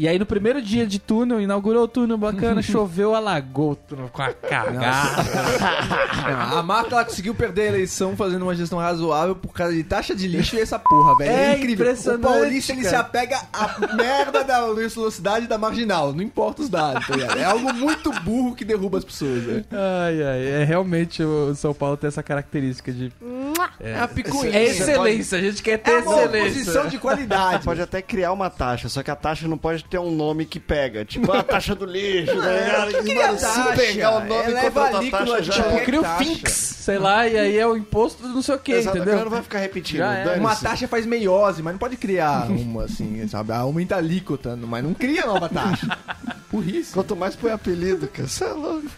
E 0.00 0.08
aí 0.08 0.18
no 0.18 0.24
primeiro 0.24 0.62
dia 0.62 0.86
de 0.86 0.98
túnel, 0.98 1.42
inaugurou 1.42 1.84
o 1.84 1.86
túnel 1.86 2.16
bacana, 2.16 2.62
choveu, 2.64 3.14
alagou 3.14 3.72
o 3.72 3.76
túnel 3.76 4.08
com 4.10 4.22
a 4.22 4.32
cagada. 4.32 4.80
A 6.58 6.62
Marta 6.62 6.94
ela 6.94 7.04
conseguiu 7.04 7.34
perder 7.34 7.64
a 7.64 7.66
eleição 7.66 8.16
fazendo 8.16 8.40
uma 8.40 8.54
gestão 8.54 8.78
razoável 8.78 9.36
por 9.36 9.52
causa 9.52 9.74
de 9.74 9.84
taxa 9.84 10.14
de 10.14 10.26
lixo 10.26 10.56
e 10.56 10.60
essa 10.60 10.78
porra, 10.78 11.18
velho. 11.18 11.30
É 11.30 11.52
incrível. 11.58 11.84
impressionante, 11.84 12.24
O 12.24 12.28
paulista 12.30 12.72
ele 12.72 12.84
se 12.84 12.94
apega 12.94 13.42
à 13.52 13.94
merda 13.94 14.42
da 14.42 14.72
velocidade 14.72 15.46
da 15.46 15.58
marginal, 15.58 16.14
não 16.14 16.22
importa 16.22 16.62
os 16.62 16.70
dados, 16.70 17.06
tá 17.06 17.14
ligado? 17.14 17.38
É 17.38 17.44
algo 17.44 17.70
muito 17.74 18.10
burro 18.22 18.54
que 18.54 18.64
derruba 18.64 18.96
as 18.96 19.04
pessoas, 19.04 19.42
velho. 19.42 19.66
Ai, 19.70 20.22
ai, 20.22 20.46
é 20.62 20.64
realmente 20.64 21.22
o 21.22 21.54
São 21.54 21.74
Paulo 21.74 21.98
tem 21.98 22.08
essa 22.08 22.22
característica 22.22 22.90
de. 22.90 23.12
É 23.80 23.98
a 23.98 24.08
picuinha. 24.08 24.56
É 24.56 24.64
excelência, 24.64 25.38
a 25.38 25.40
gente 25.40 25.62
quer 25.62 25.78
ter 25.78 25.90
É 25.90 25.98
uma 25.98 26.14
excelência. 26.16 26.40
oposição 26.40 26.86
de 26.88 26.98
qualidade. 26.98 27.64
Pode 27.70 27.80
até 27.80 28.00
criar 28.02 28.32
uma 28.32 28.48
taxa, 28.50 28.88
só 28.88 29.02
que 29.02 29.10
a 29.10 29.16
taxa 29.16 29.46
não 29.48 29.58
pode 29.58 29.84
ter 29.84 29.98
um 29.98 30.10
nome 30.10 30.44
que 30.44 30.58
pega. 30.60 31.04
Tipo, 31.04 31.32
a 31.32 31.42
taxa 31.42 31.74
do 31.74 31.84
lixo, 31.84 32.34
né? 32.36 32.72
Mano, 32.78 33.38
se 33.38 33.76
pegar 33.76 34.16
o 34.16 34.20
nome 34.24 34.50
Eleva 34.50 34.68
enquanto 34.68 34.96
a 34.96 35.00
líquido 35.00 35.18
taxa 35.18 35.34
a 35.34 35.40
já 35.42 35.52
tipo, 35.52 35.68
é. 35.68 35.84
Cria 35.84 36.00
o. 36.00 36.04
Finks, 36.18 36.52
sei 36.52 36.98
lá, 36.98 37.26
e 37.28 37.38
aí 37.38 37.58
é 37.58 37.66
o 37.66 37.76
imposto 37.76 38.22
do 38.22 38.28
não 38.28 38.42
sei 38.42 38.54
o 38.54 38.58
que, 38.58 38.72
Exato, 38.72 38.96
a 38.96 38.98
galera 39.00 39.10
não 39.12 39.20
entendeu? 39.22 39.30
vai 39.30 39.42
ficar 39.42 39.58
repetindo. 39.58 40.02
É. 40.02 40.36
Uma 40.38 40.56
taxa 40.56 40.88
faz 40.88 41.06
meiose, 41.06 41.62
mas 41.62 41.72
não 41.72 41.78
pode 41.78 41.96
criar 41.96 42.50
uma 42.50 42.84
assim, 42.84 43.26
sabe? 43.28 43.52
Aumenta 43.52 43.94
a 43.94 43.98
alíquota, 43.98 44.56
mas 44.56 44.82
não 44.82 44.94
cria 44.94 45.26
nova 45.26 45.48
taxa. 45.48 45.86
Isso. 46.58 46.94
Quanto 46.94 47.14
mais 47.14 47.36
põe 47.36 47.52
apelido, 47.52 48.08
cara, 48.08 48.28
você 48.28 48.44
é 48.44 48.52
louco. 48.52 48.88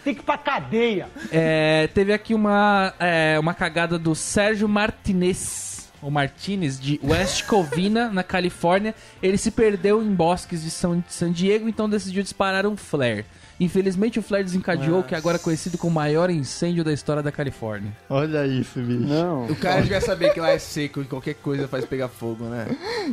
É, 1.31 1.87
teve 1.93 2.11
aqui 2.11 2.33
uma, 2.33 2.93
é, 2.99 3.37
uma 3.39 3.53
cagada 3.53 3.99
do 3.99 4.15
Sérgio 4.15 4.67
Martinez, 4.67 5.91
ou 6.01 6.09
Martinez, 6.09 6.79
de 6.79 6.99
West 7.03 7.45
Covina, 7.45 8.09
na 8.13 8.23
Califórnia. 8.23 8.95
Ele 9.21 9.37
se 9.37 9.51
perdeu 9.51 10.01
em 10.01 10.13
bosques 10.13 10.63
de 10.63 10.71
São, 10.71 11.03
San 11.07 11.31
Diego, 11.31 11.69
então 11.69 11.89
decidiu 11.89 12.23
disparar 12.23 12.65
um 12.65 12.75
flare. 12.75 13.25
Infelizmente, 13.59 14.19
o 14.19 14.21
flare 14.21 14.43
desencadeou 14.43 14.99
o 14.99 15.03
que 15.03 15.13
agora 15.15 15.37
é 15.37 15.39
conhecido 15.39 15.77
como 15.77 15.91
o 15.91 15.95
maior 15.95 16.29
incêndio 16.29 16.83
da 16.83 16.91
história 16.91 17.21
da 17.21 17.31
Califórnia. 17.31 17.95
Olha 18.09 18.45
isso, 18.47 18.79
bicho. 18.79 19.01
Não. 19.07 19.45
O 19.45 19.55
cara 19.55 19.81
devia 19.81 20.01
saber 20.01 20.33
que 20.33 20.39
lá 20.39 20.49
é 20.49 20.57
seco 20.57 21.01
e 21.01 21.05
qualquer 21.05 21.35
coisa 21.35 21.67
faz 21.67 21.85
pegar 21.85 22.07
fogo, 22.07 22.45
né? 22.45 22.67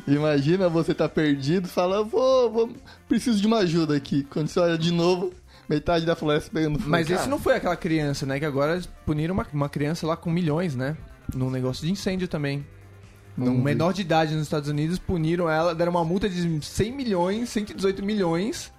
Imagina 0.09 0.68
você 0.68 0.94
tá 0.94 1.09
perdido, 1.09 1.68
fala, 1.68 2.03
vou, 2.03 2.50
vou, 2.50 2.70
preciso 3.09 3.40
de 3.40 3.46
uma 3.46 3.59
ajuda 3.59 3.94
aqui. 3.96 4.26
Quando 4.31 4.48
você 4.48 4.59
olha 4.59 4.79
de 4.79 4.90
novo, 4.90 5.33
metade 5.68 6.07
da 6.07 6.16
floresta 6.16 6.50
pegando 6.53 6.79
fogo. 6.79 6.90
Mas 6.90 7.07
Cara, 7.07 7.20
esse 7.20 7.29
não 7.29 7.38
foi 7.38 7.55
aquela 7.57 7.76
criança, 7.76 8.24
né? 8.24 8.38
Que 8.38 8.44
agora 8.46 8.72
eles 8.72 8.87
puniram 9.05 9.35
uma, 9.35 9.46
uma 9.53 9.68
criança 9.68 10.07
lá 10.07 10.16
com 10.16 10.31
milhões, 10.31 10.74
né? 10.74 10.96
Num 11.35 11.50
negócio 11.50 11.85
de 11.87 11.92
incêndio 11.92 12.26
também. 12.26 12.66
Não 13.37 13.53
Um 13.53 13.57
vi. 13.59 13.62
menor 13.62 13.92
de 13.92 14.00
idade 14.00 14.35
nos 14.35 14.44
Estados 14.44 14.68
Unidos 14.68 14.98
puniram 14.98 15.48
ela, 15.48 15.74
deram 15.74 15.92
uma 15.92 16.05
multa 16.05 16.29
de 16.29 16.64
100 16.64 16.92
milhões, 16.92 17.48
118 17.50 18.05
milhões 18.05 18.72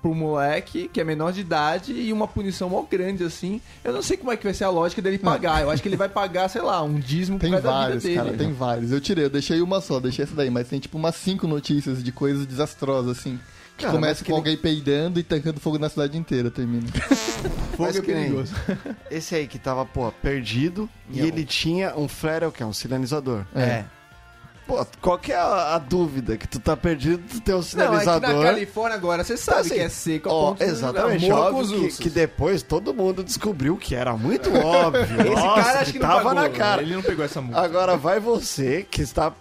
pro 0.00 0.14
moleque, 0.14 0.88
que 0.92 1.00
é 1.00 1.04
menor 1.04 1.32
de 1.32 1.40
idade, 1.40 1.92
e 1.92 2.12
uma 2.12 2.28
punição 2.28 2.68
mó 2.70 2.82
grande, 2.82 3.24
assim. 3.24 3.60
Eu 3.82 3.92
não 3.92 4.02
sei 4.02 4.16
como 4.16 4.30
é 4.30 4.36
que 4.36 4.44
vai 4.44 4.54
ser 4.54 4.64
a 4.64 4.70
lógica 4.70 5.02
dele 5.02 5.18
pagar. 5.18 5.62
Eu 5.62 5.70
acho 5.70 5.82
que 5.82 5.88
ele 5.88 5.96
vai 5.96 6.08
pagar, 6.08 6.48
sei 6.48 6.62
lá, 6.62 6.82
um 6.82 6.98
dízimo 7.00 7.38
Tem 7.38 7.50
por 7.50 7.60
causa 7.60 7.68
da 7.68 7.72
vários, 7.84 8.02
vida 8.04 8.14
dele. 8.22 8.30
cara, 8.30 8.44
tem 8.44 8.52
vários. 8.54 8.92
Eu 8.92 9.00
tirei, 9.00 9.24
eu 9.24 9.30
deixei 9.30 9.60
uma 9.60 9.80
só, 9.80 9.98
deixei 9.98 10.24
essa 10.24 10.34
daí, 10.34 10.50
mas 10.50 10.68
tem 10.68 10.78
tipo 10.78 10.96
umas 10.96 11.16
cinco 11.16 11.46
notícias 11.48 12.02
de 12.02 12.12
coisas 12.12 12.46
desastrosas, 12.46 13.18
assim. 13.18 13.38
Que 13.76 13.84
Cara, 13.84 13.94
começa 13.94 14.24
com 14.24 14.26
que- 14.26 14.32
alguém 14.32 14.56
peidando 14.56 15.20
e 15.20 15.22
tacando 15.22 15.60
fogo 15.60 15.78
na 15.78 15.88
cidade 15.88 16.18
inteira, 16.18 16.50
termina. 16.50 16.86
Fogo 17.76 17.90
é 17.90 17.92
nem- 17.92 18.02
perigoso. 18.02 18.52
Esse 19.08 19.36
aí 19.36 19.46
que 19.46 19.56
tava, 19.56 19.86
pô, 19.86 20.10
perdido 20.20 20.88
e 21.10 21.20
Não. 21.20 21.26
ele 21.26 21.44
tinha 21.44 21.96
um 21.96 22.08
flare, 22.08 22.44
é 22.44 22.48
o 22.48 22.50
que? 22.52 22.62
Um 22.64 22.72
sinalizador. 22.72 23.44
É. 23.54 23.84
Pô, 24.68 24.86
qual 25.00 25.18
que 25.18 25.32
é 25.32 25.36
a, 25.36 25.74
a 25.76 25.78
dúvida? 25.78 26.36
Que 26.36 26.46
tu 26.46 26.60
tá 26.60 26.76
perdido, 26.76 27.22
tu 27.26 27.40
tem 27.40 27.54
um 27.54 27.58
Não, 27.58 27.62
é 27.62 27.64
que 27.64 27.70
sinalizador. 27.70 28.36
na 28.36 28.42
Califórnia 28.44 28.96
agora 28.98 29.24
você 29.24 29.34
sabe 29.36 29.60
assim, 29.60 29.74
que 29.74 29.80
é 29.80 29.88
seco. 29.88 30.28
Ó, 30.30 30.54
exatamente, 30.60 31.32
óbvio 31.32 31.88
que, 31.88 31.96
que 32.02 32.10
depois 32.10 32.62
todo 32.62 32.92
mundo 32.92 33.24
descobriu 33.24 33.76
que 33.78 33.94
era 33.94 34.14
muito 34.14 34.52
óbvio. 34.54 35.02
Esse 35.22 35.30
Nossa, 35.40 35.62
cara 35.64 35.80
acho 35.80 35.92
que, 35.92 35.98
não 35.98 36.06
tava 36.06 36.22
pagou, 36.22 36.34
na 36.42 36.50
cara. 36.50 36.82
Ele 36.82 36.94
não 36.94 37.02
pegou 37.02 37.24
essa 37.24 37.40
multa. 37.40 37.58
Agora 37.60 37.96
vai 37.96 38.20
você 38.20 38.86
que 38.90 39.00
está 39.00 39.32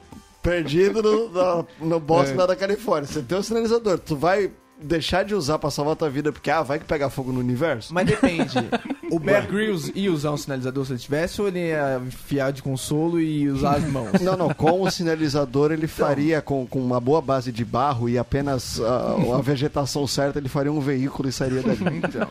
perdido 0.42 1.04
no, 1.04 1.30
na- 1.30 1.66
no 1.82 2.00
bosque 2.00 2.34
É. 2.34 2.38
lá 2.38 2.46
da 2.46 2.56
Califórnia. 2.56 3.06
Você 3.12 3.22
tem 3.22 3.38
um 3.38 3.44
sinalizador, 3.44 4.00
tu 4.00 4.16
vai 4.16 4.50
deixar 4.82 5.26
de 5.26 5.36
usar 5.36 5.60
pra 5.60 5.70
salvar 5.70 5.96
tua 5.98 6.10
vida 6.10 6.32
porque, 6.32 6.50
ah, 6.50 6.62
vai 6.62 6.80
que 6.80 6.86
pega 6.86 7.10
fogo 7.10 7.34
no 7.34 7.40
universo? 7.42 7.94
Mas 7.94 8.06
depende. 8.08 8.56
O 9.12 9.20
Bear 9.20 9.48
Grylls 9.48 9.92
ia 9.96 10.12
usar 10.12 10.32
um 10.32 10.38
sinalizador 10.38 10.86
se 10.86 10.92
ele 10.94 11.00
tivesse 11.00 11.42
ou 11.42 11.48
ele 11.48 11.60
ia 11.70 12.02
enfiar 12.06 12.52
de 12.52 12.62
consolo 12.62 13.20
e 13.20 13.48
usar 13.50 13.78
as 13.78 13.84
mãos? 13.86 14.20
Não, 14.22 14.36
não, 14.36 14.54
com 14.54 14.82
o 14.82 14.92
sinalizador 14.92 15.72
ele 15.72 15.88
faria, 15.88 16.42
com, 16.42 16.66
com 16.68 16.80
uma 16.80 17.00
boa 17.00 17.22
base 17.22 17.52
de 17.52 17.64
barro 17.64 18.10
e 18.10 18.18
apenas 18.18 18.80
ah, 18.82 19.16
a 19.38 19.42
vegetação 19.42 20.06
certa, 20.08 20.40
ele 20.40 20.50
faria 20.50 20.72
um 20.72 20.80
veículo 20.80 21.30
e 21.30 21.32
sairia 21.32 21.62
dali. 21.62 21.78
Então. 22.08 22.28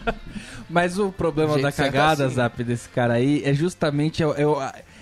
Mas 0.68 0.98
o 0.98 1.10
problema 1.12 1.54
Jeito 1.54 1.62
da 1.64 1.72
cagada, 1.72 2.26
assim. 2.26 2.34
Zap, 2.36 2.62
desse 2.64 2.88
cara 2.88 3.14
aí, 3.14 3.42
é 3.44 3.52
justamente. 3.54 4.22
Eu, 4.22 4.32
eu- 4.34 4.58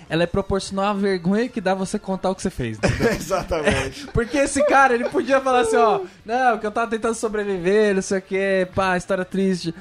ela 0.09 0.23
é 0.23 0.27
proporcional 0.27 0.87
à 0.87 0.93
vergonha 0.93 1.49
que 1.49 1.61
dá 1.61 1.75
você 1.75 1.99
contar 1.99 2.31
o 2.31 2.35
que 2.35 2.43
você 2.43 2.51
fez. 2.51 2.79
Exatamente. 3.17 4.07
Porque 4.09 4.37
esse 4.37 4.63
cara, 4.65 4.95
ele 4.95 5.09
podia 5.09 5.41
falar 5.41 5.61
assim, 5.61 5.77
ó, 5.77 6.01
não, 6.25 6.59
que 6.59 6.67
eu 6.67 6.71
tava 6.71 6.91
tentando 6.91 7.15
sobreviver, 7.15 7.95
não 7.95 8.03
sei 8.03 8.19
o 8.19 8.23
que, 8.23 8.69
pá, 8.75 8.97
história 8.97 9.25
triste. 9.25 9.75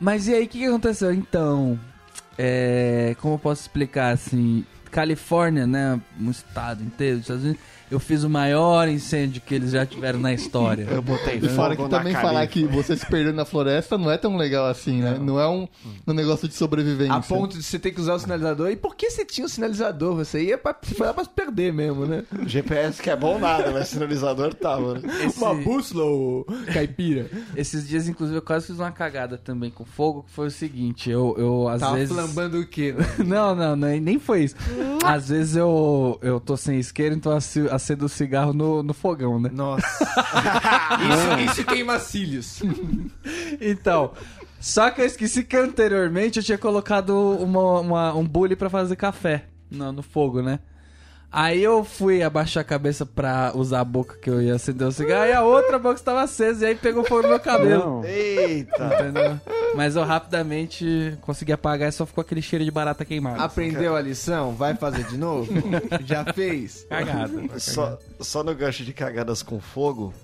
Mas 0.00 0.28
e 0.28 0.34
aí, 0.34 0.44
o 0.44 0.48
que, 0.48 0.58
que 0.58 0.66
aconteceu? 0.66 1.12
Então, 1.12 1.78
é, 2.36 3.16
como 3.20 3.34
eu 3.34 3.38
posso 3.38 3.62
explicar, 3.62 4.10
assim, 4.10 4.64
Califórnia, 4.90 5.66
né, 5.66 6.00
um 6.20 6.30
estado 6.30 6.82
inteiro 6.82 7.16
dos 7.16 7.24
Estados 7.24 7.44
Unidos, 7.44 7.62
eu 7.90 8.00
fiz 8.00 8.24
o 8.24 8.30
maior 8.30 8.88
incêndio 8.88 9.40
que 9.44 9.54
eles 9.54 9.70
já 9.72 9.84
tiveram 9.86 10.18
na 10.18 10.32
história. 10.32 10.86
Eu 10.90 11.02
botei 11.02 11.36
E 11.36 11.48
fora 11.48 11.76
que 11.76 11.88
também 11.88 12.12
falar 12.14 12.46
que 12.46 12.64
você 12.64 12.96
se 12.96 13.06
perdeu 13.06 13.32
na 13.32 13.44
floresta 13.44 13.96
não 13.98 14.10
é 14.10 14.16
tão 14.16 14.36
legal 14.36 14.66
assim, 14.66 15.00
né? 15.02 15.18
Não 15.20 15.38
é 15.38 15.48
um, 15.48 15.68
um 16.06 16.12
negócio 16.12 16.48
de 16.48 16.54
sobrevivência. 16.54 17.14
A 17.14 17.20
ponto 17.20 17.56
de 17.56 17.62
você 17.62 17.78
ter 17.78 17.90
que 17.92 18.00
usar 18.00 18.14
o 18.14 18.18
sinalizador. 18.18 18.70
E 18.70 18.76
por 18.76 18.94
que 18.96 19.10
você 19.10 19.24
tinha 19.24 19.46
o 19.46 19.48
sinalizador? 19.48 20.14
Você 20.16 20.42
ia 20.44 20.58
pra, 20.58 20.74
foi 20.82 21.06
lá 21.06 21.14
pra 21.14 21.24
se 21.24 21.30
perder 21.30 21.72
mesmo, 21.72 22.06
né? 22.06 22.24
GPS 22.46 23.00
que 23.02 23.10
é 23.10 23.16
bom 23.16 23.38
nada, 23.38 23.70
mas 23.70 23.88
sinalizador 23.88 24.54
tava. 24.54 24.94
Né? 24.98 25.26
Esse- 25.26 25.38
Uma 25.38 25.54
bússola, 25.54 26.04
ô 26.04 26.46
caipira. 26.72 27.26
esses 27.56 27.86
dias, 27.88 28.08
inclusive, 28.08 28.38
eu 28.38 28.42
quase 28.42 28.66
fiz 28.66 28.78
uma 28.78 28.90
cagada 28.90 29.36
também 29.38 29.70
com 29.70 29.84
fogo, 29.84 30.22
que 30.24 30.32
foi 30.32 30.46
o 30.48 30.50
seguinte, 30.50 31.10
eu, 31.10 31.34
eu 31.38 31.68
às 31.68 31.80
Tava 31.80 31.96
vezes... 31.96 32.14
flambando 32.14 32.58
o 32.60 32.66
quê? 32.66 32.92
né? 32.96 33.04
Não, 33.24 33.54
não, 33.54 33.74
nem, 33.76 34.00
nem 34.00 34.18
foi 34.18 34.44
isso. 34.44 34.54
Às 35.04 35.28
vezes 35.28 35.56
eu, 35.56 36.18
eu 36.22 36.38
tô 36.40 36.56
sem 36.56 36.78
isqueiro, 36.78 37.14
então 37.14 37.36
ace- 37.36 37.68
acendo 37.74 38.06
o 38.06 38.08
cigarro 38.08 38.52
no, 38.52 38.82
no 38.82 38.94
fogão, 38.94 39.38
né? 39.40 39.50
Nossa. 39.52 39.86
isso, 41.44 41.52
isso 41.52 41.64
queima 41.64 41.98
cílios. 41.98 42.62
Então, 43.60 44.12
só 44.60 44.90
que 44.90 45.00
eu 45.00 45.06
esqueci 45.06 45.44
que 45.44 45.56
anteriormente 45.56 46.38
eu 46.38 46.42
tinha 46.44 46.58
colocado 46.58 47.12
uma, 47.40 47.80
uma- 47.80 48.14
um 48.14 48.26
bule 48.26 48.56
pra 48.56 48.68
fazer 48.70 48.96
café 48.96 49.44
no, 49.70 49.92
no 49.92 50.02
fogo, 50.02 50.42
né? 50.42 50.58
Aí 51.36 51.64
eu 51.64 51.82
fui 51.82 52.22
abaixar 52.22 52.60
a 52.60 52.64
cabeça 52.64 53.04
pra 53.04 53.50
usar 53.56 53.80
a 53.80 53.84
boca 53.84 54.16
que 54.22 54.30
eu 54.30 54.40
ia 54.40 54.54
acender 54.54 54.86
o 54.86 54.92
cigarro 54.92 55.26
e 55.26 55.32
a 55.32 55.42
outra 55.42 55.80
boca 55.80 55.96
estava 55.96 56.22
acesa 56.22 56.64
e 56.64 56.68
aí 56.68 56.74
pegou 56.76 57.02
fogo 57.02 57.22
no 57.22 57.30
meu 57.30 57.40
cabelo. 57.40 58.02
Não. 58.02 58.04
Eita! 58.04 58.84
Entendeu? 58.84 59.40
Mas 59.74 59.96
eu 59.96 60.04
rapidamente 60.04 61.18
consegui 61.22 61.50
apagar 61.52 61.88
e 61.88 61.92
só 61.92 62.06
ficou 62.06 62.22
aquele 62.22 62.40
cheiro 62.40 62.64
de 62.64 62.70
barata 62.70 63.04
queimada. 63.04 63.42
Aprendeu 63.42 63.96
a 63.96 64.00
lição? 64.00 64.54
Vai 64.54 64.76
fazer 64.76 65.02
de 65.08 65.18
novo? 65.18 65.52
Já 66.06 66.24
fez? 66.32 66.86
Cagada. 66.88 67.58
Só, 67.58 67.98
só 68.20 68.44
no 68.44 68.54
gancho 68.54 68.84
de 68.84 68.92
cagadas 68.92 69.42
com 69.42 69.58
fogo, 69.58 70.14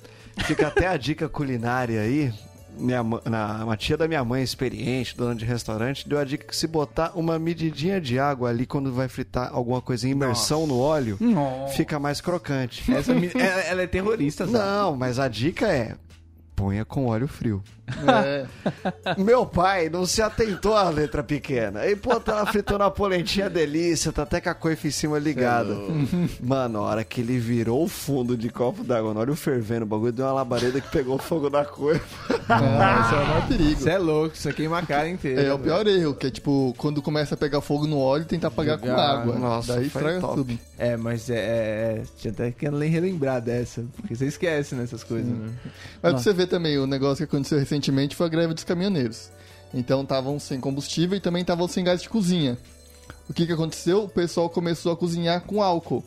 fica 0.45 0.69
até 0.69 0.87
a 0.87 0.97
dica 0.97 1.29
culinária 1.29 2.03
aí. 2.03 2.33
Minha, 2.81 3.03
na, 3.25 3.65
uma 3.65 3.77
tia 3.77 3.97
da 3.97 4.09
minha 4.09 4.25
mãe, 4.25 4.43
experiente, 4.43 5.17
dona 5.17 5.35
de 5.35 5.45
restaurante, 5.45 6.09
deu 6.09 6.19
a 6.19 6.25
dica 6.25 6.47
que 6.47 6.57
se 6.57 6.67
botar 6.67 7.13
uma 7.15 7.39
medidinha 7.39 8.01
de 8.01 8.19
água 8.19 8.49
ali 8.51 8.67
quando 8.67 8.93
vai 8.93 9.07
fritar 9.09 9.51
alguma 9.53 9.81
coisa 9.81 10.09
em 10.09 10.13
imersão 10.13 10.67
no 10.67 10.79
óleo, 10.79 11.17
Nossa. 11.21 11.75
fica 11.75 11.99
mais 11.99 12.21
crocante. 12.21 12.91
Essa 12.93 13.15
mi- 13.15 13.31
ela, 13.35 13.61
ela 13.63 13.83
é 13.83 13.87
terrorista, 13.87 14.47
Zé. 14.47 14.53
Não, 14.59 14.97
mas 14.97 15.19
a 15.19 15.29
dica 15.29 15.69
é: 15.69 15.95
ponha 16.57 16.85
com 16.85 17.07
óleo 17.07 17.29
frio. 17.29 17.63
É, 18.07 18.47
Meu 19.19 19.45
pai 19.47 19.89
não 19.89 20.07
se 20.07 20.23
atentou 20.23 20.77
à 20.77 20.89
letra 20.89 21.23
pequena. 21.23 21.87
E, 21.87 21.97
pô, 21.97 22.19
tá 22.21 22.45
fritando 22.47 22.85
a 22.85 22.91
polentinha 22.91 23.49
delícia, 23.49 24.13
tá 24.13 24.23
até 24.23 24.41
com 24.41 24.51
a 24.51 24.55
coifa 24.55 24.89
em 24.89 24.91
cima 24.91 25.19
ligada. 25.19 25.75
Mano, 26.41 26.79
a 26.81 26.83
hora 26.83 27.05
que 27.05 27.21
ele 27.21 27.39
virou 27.39 27.85
o 27.85 27.89
fundo 27.89 28.37
de 28.37 28.49
copo 28.51 28.83
d'água, 28.85 29.15
no 29.15 29.21
óleo 29.21 29.35
fervendo, 29.37 29.85
o 29.85 29.89
bagulho 29.89 30.13
deu 30.13 30.27
uma 30.27 30.33
labareda 30.33 30.81
que 30.81 30.89
pegou 30.91 31.19
fogo 31.19 31.51
na 31.51 31.65
coifa. 31.65 32.35
ah, 32.49 33.05
esse 33.05 33.15
é 33.15 33.19
o 33.19 33.27
maior 33.27 33.49
perigo. 33.49 33.81
Você 33.81 33.91
é 33.91 33.99
louco, 33.99 34.35
isso 34.35 34.53
queima 34.53 34.79
a 34.79 34.87
cara 34.87 35.09
inteira. 35.09 35.43
É 35.43 35.53
o 35.53 35.59
pior 35.59 35.87
erro, 35.87 36.15
que 36.15 36.27
é 36.27 36.31
tipo, 36.31 36.75
quando 36.77 37.03
começa 37.03 37.35
a 37.35 37.39
pegar 37.39 37.61
fogo 37.61 37.87
no 37.87 37.99
óleo, 37.99 38.25
tentar 38.25 38.49
apagar 38.49 38.79
com 38.79 38.91
água. 38.91 39.39
nossa, 39.39 39.75
Daí 39.75 39.89
foi 39.89 40.01
estraga 40.01 40.21
top. 40.21 40.35
tudo. 40.37 40.59
É, 40.79 40.97
mas 40.97 41.29
é, 41.29 41.35
é, 41.35 41.39
é. 41.39 42.03
Tinha 42.19 42.33
até 42.33 42.51
que 42.51 42.69
relembrar 42.69 43.41
dessa. 43.41 43.85
Porque 43.97 44.15
você 44.15 44.27
esquece 44.27 44.75
nessas 44.75 45.05
coisas, 45.05 45.29
né? 45.31 45.51
Mas 46.03 46.13
pra 46.13 46.23
você 46.23 46.33
ver 46.33 46.47
também, 46.47 46.79
o 46.79 46.87
negócio 46.87 47.27
que 47.27 47.35
aconteceu 47.35 47.59
recentemente 47.59 47.80
foi 48.15 48.27
a 48.27 48.29
greve 48.29 48.55
dos 48.55 48.65
caminhoneiros. 48.65 49.31
Então 49.73 50.03
estavam 50.03 50.39
sem 50.39 50.61
combustível 50.61 51.17
e 51.17 51.21
também 51.21 51.43
estavam 51.43 51.69
sem 51.69 51.85
gás 51.85 52.03
de 52.03 52.09
cozinha. 52.09 52.59
O 53.29 53.33
que 53.33 53.47
que 53.47 53.53
aconteceu? 53.53 54.05
O 54.05 54.09
pessoal 54.09 54.49
começou 54.49 54.93
a 54.93 54.97
cozinhar 54.97 55.43
com 55.43 55.63
álcool. 55.63 56.05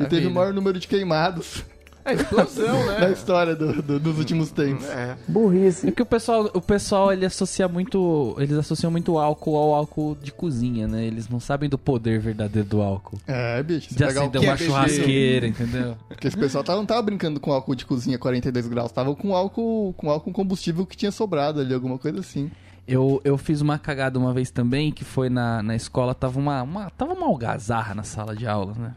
E 0.00 0.04
teve 0.06 0.26
o 0.26 0.30
maior 0.30 0.52
número 0.52 0.78
de 0.78 0.86
queimados 0.86 1.64
É 2.04 2.14
explosão, 2.14 2.86
na 2.86 3.00
né? 3.00 3.12
história 3.12 3.54
do- 3.54 3.82
do- 3.82 4.00
dos 4.00 4.18
últimos 4.18 4.50
tempos. 4.50 4.86
É. 4.86 5.16
Burrice. 5.28 5.88
É 5.88 5.90
que 5.90 6.02
o 6.02 6.06
pessoal, 6.06 6.50
o 6.54 6.60
pessoal 6.60 7.12
ele 7.12 7.26
associa 7.26 7.68
muito, 7.68 8.34
eles 8.38 8.56
associam 8.56 8.90
muito 8.90 9.18
álcool 9.18 9.56
ao 9.56 9.74
álcool 9.74 10.16
de 10.20 10.32
cozinha, 10.32 10.88
né? 10.88 11.04
Eles 11.04 11.28
não 11.28 11.38
sabem 11.40 11.68
do 11.68 11.76
poder 11.78 12.20
verdadeiro 12.20 12.68
do 12.68 12.80
álcool. 12.80 13.18
É, 13.26 13.62
bicho. 13.62 13.94
De 13.94 14.02
acender 14.04 14.40
uma 14.42 14.52
é 14.52 14.56
churrasqueira, 14.56 15.46
entendeu? 15.46 15.96
Porque 16.08 16.28
esse 16.28 16.36
pessoal 16.36 16.64
tava, 16.64 16.78
não 16.78 16.86
tava 16.86 17.02
brincando 17.02 17.38
com 17.40 17.52
álcool 17.52 17.74
de 17.74 17.84
cozinha 17.84 18.18
42 18.18 18.66
graus, 18.68 18.92
tava 18.92 19.14
com 19.14 19.34
álcool 19.34 19.92
com 19.96 20.10
álcool 20.10 20.32
combustível 20.32 20.86
que 20.86 20.96
tinha 20.96 21.12
sobrado 21.12 21.60
ali, 21.60 21.74
alguma 21.74 21.98
coisa 21.98 22.20
assim. 22.20 22.50
Eu, 22.88 23.20
eu 23.24 23.38
fiz 23.38 23.60
uma 23.60 23.78
cagada 23.78 24.18
uma 24.18 24.32
vez 24.32 24.50
também, 24.50 24.90
que 24.90 25.04
foi 25.04 25.28
na, 25.30 25.62
na 25.62 25.76
escola, 25.76 26.12
tava 26.14 26.40
uma, 26.40 26.62
uma, 26.62 26.90
tava 26.90 27.12
uma 27.12 27.26
algazarra 27.26 27.94
na 27.94 28.02
sala 28.02 28.34
de 28.34 28.46
aula, 28.48 28.74
né? 28.76 28.94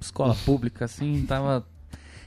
Escola 0.00 0.36
pública, 0.44 0.84
assim, 0.84 1.24
tava... 1.26 1.66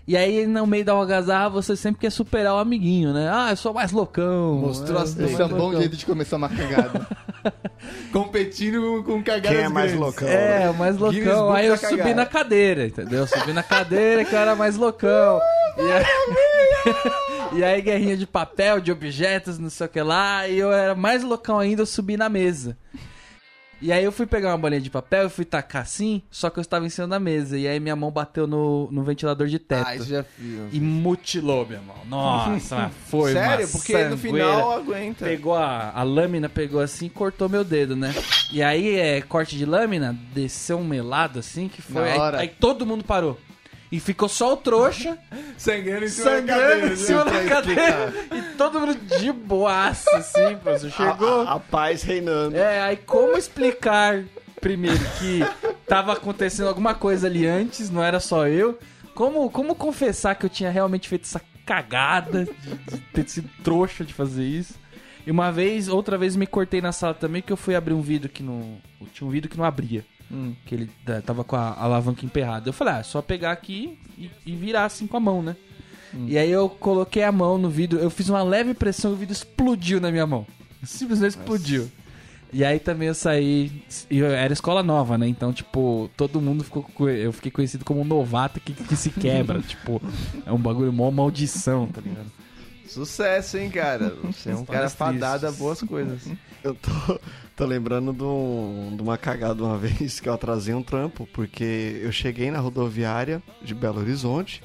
E 0.07 0.17
aí, 0.17 0.47
no 0.47 0.65
meio 0.65 0.83
da 0.83 0.93
algazarra, 0.93 1.49
você 1.49 1.75
sempre 1.75 2.01
quer 2.01 2.09
superar 2.09 2.55
o 2.55 2.57
amiguinho, 2.57 3.13
né? 3.13 3.29
Ah, 3.31 3.51
eu 3.51 3.55
sou 3.55 3.73
mais 3.73 3.91
loucão. 3.91 4.55
Mostrou 4.55 4.97
né? 4.97 5.03
as 5.03 5.17
Esse 5.17 5.21
é 5.21 5.25
um 5.25 5.37
mais 5.37 5.51
bom 5.51 5.57
loucão. 5.57 5.79
jeito 5.79 5.95
de 5.95 6.05
começar 6.05 6.37
uma 6.37 6.49
cagada. 6.49 7.07
Competindo 8.11 9.03
com 9.03 9.23
cagadas 9.23 9.51
Quem 9.51 9.65
é 9.65 9.69
mais 9.69 9.91
grandes. 9.91 9.99
loucão? 9.99 10.27
É, 10.27 10.69
o 10.69 10.73
mais 10.73 10.97
loucão. 10.97 11.51
Aí 11.53 11.67
eu 11.67 11.77
subi 11.77 11.97
cagada. 11.97 12.15
na 12.15 12.25
cadeira, 12.25 12.87
entendeu? 12.87 13.19
Eu 13.19 13.27
subi 13.27 13.53
na 13.53 13.63
cadeira 13.63 14.25
que 14.25 14.33
eu 14.33 14.39
era 14.39 14.55
mais 14.55 14.75
loucão. 14.75 15.39
E 15.77 15.91
aí, 15.91 16.05
e 17.59 17.63
aí, 17.63 17.81
guerrinha 17.81 18.17
de 18.17 18.27
papel, 18.27 18.81
de 18.81 18.91
objetos, 18.91 19.57
não 19.57 19.69
sei 19.69 19.85
o 19.85 19.89
que 19.89 20.01
lá. 20.01 20.47
E 20.47 20.57
eu 20.57 20.71
era 20.71 20.95
mais 20.95 21.23
loucão 21.23 21.59
ainda, 21.59 21.83
eu 21.83 21.85
subi 21.85 22.17
na 22.17 22.27
mesa. 22.27 22.77
E 23.81 23.91
aí 23.91 24.03
eu 24.03 24.11
fui 24.11 24.27
pegar 24.27 24.49
uma 24.49 24.57
bolinha 24.57 24.79
de 24.79 24.89
papel 24.89 25.25
e 25.25 25.29
fui 25.29 25.43
tacar 25.43 25.81
assim, 25.81 26.21
só 26.29 26.49
que 26.49 26.59
eu 26.59 26.61
estava 26.61 26.85
em 26.85 26.89
cima 26.89 27.07
da 27.07 27.19
mesa. 27.19 27.57
E 27.57 27.67
aí 27.67 27.79
minha 27.79 27.95
mão 27.95 28.11
bateu 28.11 28.45
no, 28.45 28.87
no 28.91 29.03
ventilador 29.03 29.47
de 29.47 29.57
teto. 29.57 29.87
Ah, 29.87 29.95
isso 29.95 30.09
já. 30.09 30.23
E 30.71 30.79
mutilou 30.79 31.65
minha 31.65 31.81
mão. 31.81 31.95
Nossa, 32.07 32.91
foi 33.09 33.33
Sério? 33.33 33.67
Porque 33.67 33.93
no 33.93 34.17
sangueira. 34.17 34.17
final 34.17 34.71
aguenta. 34.73 35.25
Pegou 35.25 35.55
a, 35.55 35.91
a 35.91 36.03
lâmina, 36.03 36.47
pegou 36.47 36.79
assim 36.79 37.07
e 37.07 37.09
cortou 37.09 37.49
meu 37.49 37.63
dedo, 37.63 37.95
né? 37.95 38.13
E 38.51 38.61
aí, 38.61 38.95
é, 38.97 39.21
corte 39.21 39.57
de 39.57 39.65
lâmina, 39.65 40.15
desceu 40.33 40.77
um 40.77 40.85
melado 40.85 41.39
assim 41.39 41.67
que 41.67 41.81
foi. 41.81 42.11
Aí, 42.11 42.19
aí 42.35 42.47
todo 42.47 42.85
mundo 42.85 43.03
parou. 43.03 43.39
E 43.91 43.99
ficou 43.99 44.29
só 44.29 44.53
o 44.53 44.57
trouxa 44.57 45.17
Sangrando 45.57 46.05
em 46.05 46.07
cima 46.07 46.29
da 46.29 46.37
sangrando 46.37 46.61
cadeira. 46.69 46.93
em 46.93 46.95
cima 46.95 47.25
da 47.25 47.43
cadeira. 47.45 48.13
E 48.33 48.41
todo 48.55 48.79
mundo 48.79 48.95
de 49.19 49.31
boaça, 49.33 50.17
assim, 50.17 50.55
pô. 50.63 50.71
Você 50.71 50.89
chegou. 50.89 51.41
A, 51.41 51.53
a 51.55 51.59
paz 51.59 52.01
reinando. 52.03 52.55
É, 52.55 52.81
aí 52.81 52.95
como 52.97 53.37
explicar, 53.37 54.23
primeiro, 54.61 54.99
que 55.19 55.41
tava 55.87 56.13
acontecendo 56.13 56.67
alguma 56.67 56.95
coisa 56.95 57.27
ali 57.27 57.45
antes, 57.45 57.89
não 57.89 58.01
era 58.01 58.19
só 58.21 58.47
eu? 58.47 58.79
Como, 59.13 59.49
como 59.49 59.75
confessar 59.75 60.35
que 60.35 60.45
eu 60.45 60.49
tinha 60.49 60.69
realmente 60.69 61.09
feito 61.09 61.25
essa 61.25 61.41
cagada 61.65 62.45
de, 62.45 62.95
de 62.95 62.97
ter 63.13 63.27
sido 63.29 63.49
trouxa 63.61 64.05
de 64.05 64.13
fazer 64.13 64.43
isso? 64.45 64.79
E 65.27 65.29
uma 65.29 65.51
vez, 65.51 65.87
outra 65.89 66.17
vez 66.17 66.35
me 66.35 66.47
cortei 66.47 66.81
na 66.81 66.91
sala 66.93 67.13
também, 67.13 67.41
que 67.41 67.51
eu 67.51 67.57
fui 67.57 67.75
abrir 67.75 67.93
um 67.93 68.01
vidro 68.01 68.29
que 68.29 68.41
não. 68.41 68.77
Tinha 69.13 69.27
um 69.27 69.31
vidro 69.31 69.49
que 69.49 69.57
não 69.57 69.65
abria. 69.65 70.05
Que 70.65 70.75
ele 70.75 70.89
eh, 71.07 71.21
tava 71.21 71.43
com 71.43 71.55
a 71.55 71.73
alavanca 71.77 72.25
emperrada. 72.25 72.69
Eu 72.69 72.73
falei, 72.73 72.93
ah, 72.95 72.97
é 72.99 73.03
só 73.03 73.21
pegar 73.21 73.51
aqui 73.51 73.97
e, 74.17 74.29
e 74.45 74.55
virar 74.55 74.85
assim 74.85 75.05
com 75.07 75.17
a 75.17 75.19
mão, 75.19 75.41
né? 75.43 75.55
E 76.27 76.37
aí 76.37 76.51
eu 76.51 76.67
coloquei 76.67 77.23
a 77.23 77.31
mão 77.31 77.57
no 77.57 77.69
vidro, 77.69 77.97
eu 77.99 78.09
fiz 78.09 78.27
uma 78.27 78.43
leve 78.43 78.73
pressão 78.73 79.11
e 79.11 79.13
o 79.13 79.17
vidro 79.17 79.33
explodiu 79.33 80.01
na 80.01 80.11
minha 80.11 80.27
mão. 80.27 80.45
Simplesmente 80.83 81.31
explodiu. 81.37 81.89
E 82.53 82.65
aí 82.65 82.79
também 82.79 83.07
eu 83.07 83.13
saí. 83.13 83.71
eu- 84.09 84.25
Era 84.25 84.51
escola 84.51 84.83
nova, 84.83 85.17
né? 85.17 85.25
Então, 85.25 85.53
tipo, 85.53 86.09
todo 86.17 86.41
mundo 86.41 86.65
ficou. 86.65 86.83
co- 86.83 87.07
Eu 87.07 87.31
fiquei 87.31 87.49
conhecido 87.49 87.85
como 87.85 88.01
um 88.01 88.03
novato 88.03 88.59
que, 88.59 88.73
que 88.73 88.95
se 88.97 89.09
quebra. 89.09 89.61
tipo, 89.65 90.01
é 90.45 90.51
um 90.51 90.57
bagulho 90.57 90.91
mó 90.91 91.09
maldição, 91.11 91.87
tá 91.87 92.01
ligado? 92.01 92.29
Sucesso, 92.87 93.57
hein, 93.57 93.69
cara? 93.69 94.15
Você 94.25 94.51
é 94.51 94.55
um 94.55 94.65
cara 94.65 94.89
fadado 94.89 95.47
a 95.47 95.51
boas 95.51 95.81
coisas. 95.81 96.21
Eu 96.63 96.75
tô, 96.75 97.19
tô 97.55 97.65
lembrando 97.65 98.13
de, 98.13 98.23
um- 98.23 98.93
de 98.95 99.01
uma 99.01 99.17
cagada 99.17 99.63
uma 99.63 99.77
vez 99.79 100.19
que 100.19 100.29
eu 100.29 100.33
atrasei 100.33 100.75
um 100.75 100.83
trampo, 100.83 101.27
porque 101.33 101.99
eu 102.03 102.11
cheguei 102.11 102.51
na 102.51 102.59
rodoviária 102.59 103.41
de 103.63 103.73
Belo 103.73 103.99
Horizonte 103.99 104.61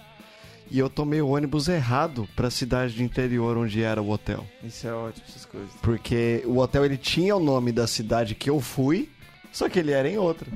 e 0.71 0.79
eu 0.79 0.91
tomei 0.91 1.23
o 1.23 1.29
ônibus 1.29 1.69
errado 1.69 2.29
pra 2.37 2.51
cidade 2.51 2.93
do 2.95 3.03
interior 3.03 3.57
onde 3.57 3.83
era 3.83 4.03
o 4.03 4.11
hotel. 4.11 4.45
Isso 4.63 4.87
é 4.87 4.93
ótimo, 4.93 5.25
essas 5.27 5.47
coisas. 5.47 5.71
Porque 5.81 6.43
o 6.45 6.59
hotel 6.59 6.85
ele 6.85 6.99
tinha 6.99 7.35
o 7.35 7.41
nome 7.41 7.73
da 7.73 7.87
cidade 7.87 8.35
que 8.35 8.51
eu 8.51 8.61
fui, 8.61 9.09
só 9.51 9.67
que 9.67 9.79
ele 9.79 9.93
era 9.93 10.07
em 10.07 10.19
outra. 10.19 10.47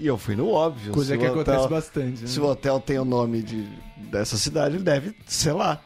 E 0.00 0.06
eu 0.06 0.16
fui 0.16 0.34
no 0.34 0.48
óbvio. 0.48 0.94
Coisa 0.94 1.14
que 1.18 1.24
o 1.26 1.30
acontece 1.30 1.58
hotel- 1.58 1.68
bastante. 1.68 2.22
Né? 2.22 2.26
Se 2.26 2.40
o 2.40 2.46
hotel 2.46 2.80
tem 2.80 2.98
o 2.98 3.04
nome 3.04 3.42
de, 3.42 3.68
dessa 4.10 4.38
cidade, 4.38 4.76
ele 4.76 4.84
deve 4.84 5.14
ser 5.26 5.52
lá. 5.52 5.78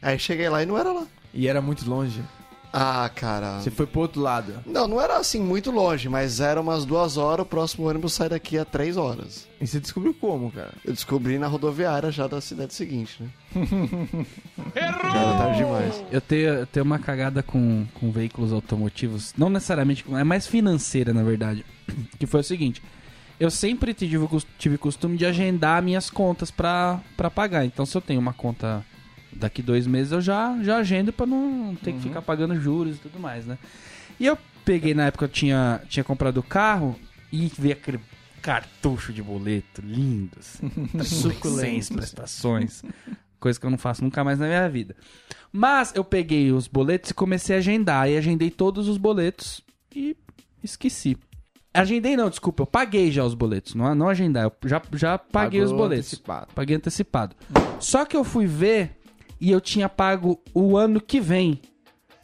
Aí 0.00 0.18
cheguei 0.18 0.48
lá 0.48 0.62
e 0.62 0.66
não 0.66 0.78
era 0.78 0.92
lá. 0.92 1.06
E 1.32 1.48
era 1.48 1.60
muito 1.60 1.88
longe. 1.88 2.22
Ah, 2.72 3.10
cara. 3.14 3.60
Você 3.60 3.70
foi 3.70 3.86
pro 3.86 4.00
outro 4.00 4.20
lado. 4.20 4.54
Não, 4.66 4.86
não 4.86 5.00
era 5.00 5.16
assim 5.16 5.40
muito 5.40 5.70
longe, 5.70 6.08
mas 6.08 6.38
era 6.38 6.60
umas 6.60 6.84
duas 6.84 7.16
horas, 7.16 7.44
o 7.44 7.48
próximo 7.48 7.88
ônibus 7.88 8.12
sai 8.12 8.28
daqui 8.28 8.58
a 8.58 8.64
três 8.64 8.96
horas. 8.96 9.48
E 9.60 9.66
você 9.66 9.80
descobriu 9.80 10.12
como, 10.14 10.50
cara? 10.52 10.72
Eu 10.84 10.92
descobri 10.92 11.38
na 11.38 11.46
rodoviária 11.46 12.10
já 12.10 12.26
da 12.26 12.40
cidade 12.40 12.74
seguinte, 12.74 13.22
né? 13.22 13.28
Já 14.74 15.18
era 15.20 15.38
tarde 15.38 15.56
demais. 15.56 16.04
Eu 16.10 16.20
tenho, 16.20 16.48
eu 16.48 16.66
tenho 16.66 16.84
uma 16.84 16.98
cagada 16.98 17.42
com, 17.42 17.86
com 17.94 18.12
veículos 18.12 18.52
automotivos, 18.52 19.32
não 19.36 19.48
necessariamente, 19.48 20.04
é 20.12 20.24
mais 20.24 20.46
financeira, 20.46 21.12
na 21.12 21.22
verdade. 21.22 21.64
Que 22.18 22.26
foi 22.26 22.40
o 22.40 22.44
seguinte: 22.44 22.82
eu 23.40 23.50
sempre 23.50 23.94
tive, 23.94 24.18
tive 24.58 24.76
costume 24.76 25.16
de 25.16 25.24
agendar 25.24 25.82
minhas 25.82 26.10
contas 26.10 26.50
pra, 26.50 27.00
pra 27.16 27.30
pagar. 27.30 27.64
Então, 27.64 27.86
se 27.86 27.96
eu 27.96 28.00
tenho 28.02 28.20
uma 28.20 28.34
conta 28.34 28.84
daqui 29.32 29.62
dois 29.62 29.86
meses, 29.86 30.12
eu 30.12 30.20
já, 30.20 30.56
já 30.62 30.78
agendo 30.78 31.12
pra 31.12 31.26
não 31.26 31.76
ter 31.82 31.92
que 31.92 32.00
ficar 32.00 32.22
pagando 32.22 32.58
juros 32.60 32.96
e 32.96 32.98
tudo 32.98 33.18
mais, 33.18 33.46
né? 33.46 33.58
E 34.18 34.26
eu 34.26 34.36
peguei 34.64 34.94
na 34.94 35.06
época, 35.06 35.24
eu 35.24 35.28
tinha, 35.28 35.80
tinha 35.88 36.04
comprado 36.04 36.38
o 36.38 36.42
carro 36.42 36.98
e 37.32 37.50
vi 37.58 37.72
aquele 37.72 38.00
cartucho 38.42 39.12
de 39.12 39.22
boleto 39.22 39.80
lindo, 39.82 40.38
assim, 40.38 40.70
suculento, 41.04 41.94
prestações. 41.94 42.82
Coisa 43.38 43.58
que 43.60 43.64
eu 43.66 43.70
não 43.70 43.78
faço 43.78 44.02
nunca 44.02 44.24
mais 44.24 44.38
na 44.38 44.46
minha 44.46 44.68
vida. 44.68 44.96
Mas 45.52 45.92
eu 45.94 46.02
peguei 46.02 46.50
os 46.50 46.66
boletos 46.66 47.10
e 47.10 47.14
comecei 47.14 47.54
a 47.54 47.58
agendar. 47.58 48.08
E 48.10 48.16
agendei 48.16 48.50
todos 48.50 48.88
os 48.88 48.98
boletos 48.98 49.62
e 49.94 50.16
esqueci. 50.62 51.16
Agendei 51.72 52.16
não, 52.16 52.28
desculpa, 52.28 52.62
eu 52.62 52.66
paguei 52.66 53.12
já 53.12 53.24
os 53.24 53.34
boletos. 53.34 53.74
Não, 53.74 53.94
não 53.94 54.08
agendar, 54.08 54.44
eu 54.44 54.52
já, 54.68 54.82
já 54.94 55.18
paguei 55.18 55.60
Pagou 55.60 55.72
os 55.74 55.80
boletos. 55.80 56.06
antecipado. 56.08 56.48
Paguei 56.54 56.76
antecipado. 56.76 57.36
Só 57.78 58.04
que 58.04 58.16
eu 58.16 58.24
fui 58.24 58.46
ver 58.46 58.97
e 59.40 59.50
eu 59.50 59.60
tinha 59.60 59.88
pago 59.88 60.40
o 60.54 60.76
ano 60.76 61.00
que 61.00 61.20
vem. 61.20 61.60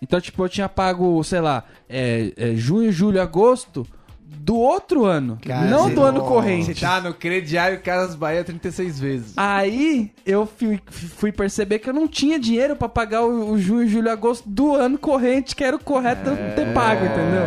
Então, 0.02 0.20
tipo, 0.20 0.44
eu 0.44 0.48
tinha 0.48 0.68
pago, 0.68 1.22
sei 1.24 1.40
lá, 1.40 1.64
é, 1.88 2.32
é, 2.36 2.54
junho, 2.54 2.92
julho, 2.92 3.20
agosto 3.22 3.86
do 4.20 4.56
outro 4.56 5.06
ano, 5.06 5.38
Cara, 5.46 5.64
não 5.70 5.84
você- 5.84 5.94
do 5.94 6.02
ano 6.02 6.20
Você 6.20 6.26
corrente. 6.28 6.80
tá 6.80 7.00
no 7.00 7.14
crediário 7.14 7.80
Casas 7.80 8.14
Bahia 8.14 8.44
36 8.44 9.00
vezes. 9.00 9.32
Aí 9.38 10.10
eu 10.26 10.44
fui, 10.44 10.78
fui 10.90 11.32
perceber 11.32 11.78
que 11.78 11.88
eu 11.88 11.94
não 11.94 12.06
tinha 12.06 12.38
dinheiro 12.38 12.76
pra 12.76 12.88
pagar 12.88 13.22
o, 13.22 13.52
o 13.52 13.58
junho, 13.58 13.88
julho, 13.88 14.10
agosto 14.10 14.46
do 14.46 14.74
ano 14.74 14.98
corrente, 14.98 15.56
que 15.56 15.64
era 15.64 15.74
o 15.76 15.78
correto 15.82 16.28
eu 16.28 16.36
ter 16.54 16.74
pago, 16.74 17.06
entendeu? 17.06 17.46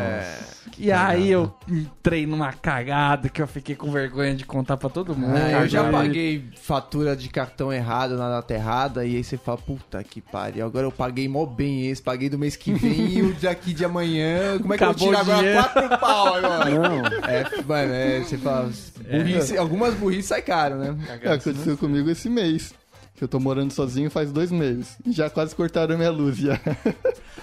E 0.79 0.91
aí 0.91 1.29
eu 1.31 1.51
entrei 1.67 2.27
numa 2.27 2.53
cagada 2.53 3.29
que 3.29 3.41
eu 3.41 3.47
fiquei 3.47 3.75
com 3.75 3.91
vergonha 3.91 4.35
de 4.35 4.45
contar 4.45 4.77
pra 4.77 4.89
todo 4.89 5.15
mundo. 5.15 5.35
Ah, 5.35 5.63
eu 5.63 5.67
já 5.67 5.89
paguei 5.91 6.49
fatura 6.61 7.15
de 7.15 7.29
cartão 7.29 7.73
errado 7.73 8.15
na 8.15 8.29
data 8.29 8.53
errada 8.53 9.03
e 9.05 9.15
aí 9.15 9.23
você 9.23 9.37
fala, 9.37 9.57
puta 9.57 10.03
que 10.03 10.21
pariu, 10.21 10.65
agora 10.65 10.85
eu 10.85 10.91
paguei 10.91 11.27
mó 11.27 11.45
bem 11.45 11.87
esse, 11.87 12.01
paguei 12.01 12.29
do 12.29 12.37
mês 12.37 12.55
que 12.55 12.73
vem 12.73 13.09
e 13.09 13.21
o 13.23 13.33
daqui 13.35 13.73
de 13.73 13.83
amanhã, 13.83 14.59
como 14.59 14.73
é 14.73 14.77
que 14.77 14.83
Acabou 14.83 15.13
eu 15.13 15.19
o 15.19 15.23
vou 15.23 15.25
tirar 15.25 15.37
dinheiro. 15.39 15.59
agora 15.59 15.87
quatro 15.89 15.99
pau 15.99 16.35
agora? 16.35 16.69
Não. 16.69 17.05
É, 17.27 17.61
mano, 17.65 17.93
é, 17.93 18.19
você 18.19 18.37
fala, 18.37 18.71
burrice- 19.09 19.57
algumas 19.57 19.93
burrices 19.95 20.25
sai 20.27 20.41
caro, 20.41 20.75
né? 20.75 20.95
É, 21.23 21.33
aconteceu 21.33 21.75
comigo 21.77 22.09
esse 22.09 22.29
mês. 22.29 22.73
Que 23.15 23.23
eu 23.23 23.27
tô 23.27 23.39
morando 23.39 23.73
sozinho 23.73 24.11
faz 24.11 24.31
dois 24.31 24.51
meses. 24.51 24.95
E 25.03 25.11
já 25.11 25.27
quase 25.27 25.55
cortaram 25.55 25.95
a 25.95 25.97
minha 25.97 26.11
luz 26.11 26.37
já. 26.37 26.59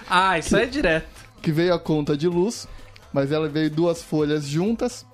Ah, 0.09 0.39
isso 0.39 0.55
é 0.55 0.65
direto. 0.65 1.05
que 1.41 1.51
veio 1.51 1.73
a 1.73 1.79
conta 1.79 2.15
de 2.15 2.29
luz, 2.29 2.65
mas 3.15 3.31
ela 3.31 3.47
veio 3.47 3.69
duas 3.69 4.03
folhas 4.03 4.45
juntas. 4.45 5.05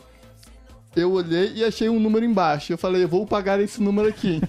Eu 0.96 1.12
olhei 1.12 1.54
e 1.54 1.64
achei 1.64 1.88
um 1.88 2.00
número 2.00 2.26
embaixo. 2.26 2.74
Eu 2.74 2.78
falei, 2.78 3.04
eu 3.04 3.08
vou 3.08 3.28
pagar 3.28 3.60
esse 3.60 3.80
número 3.80 4.10
aqui. 4.10 4.42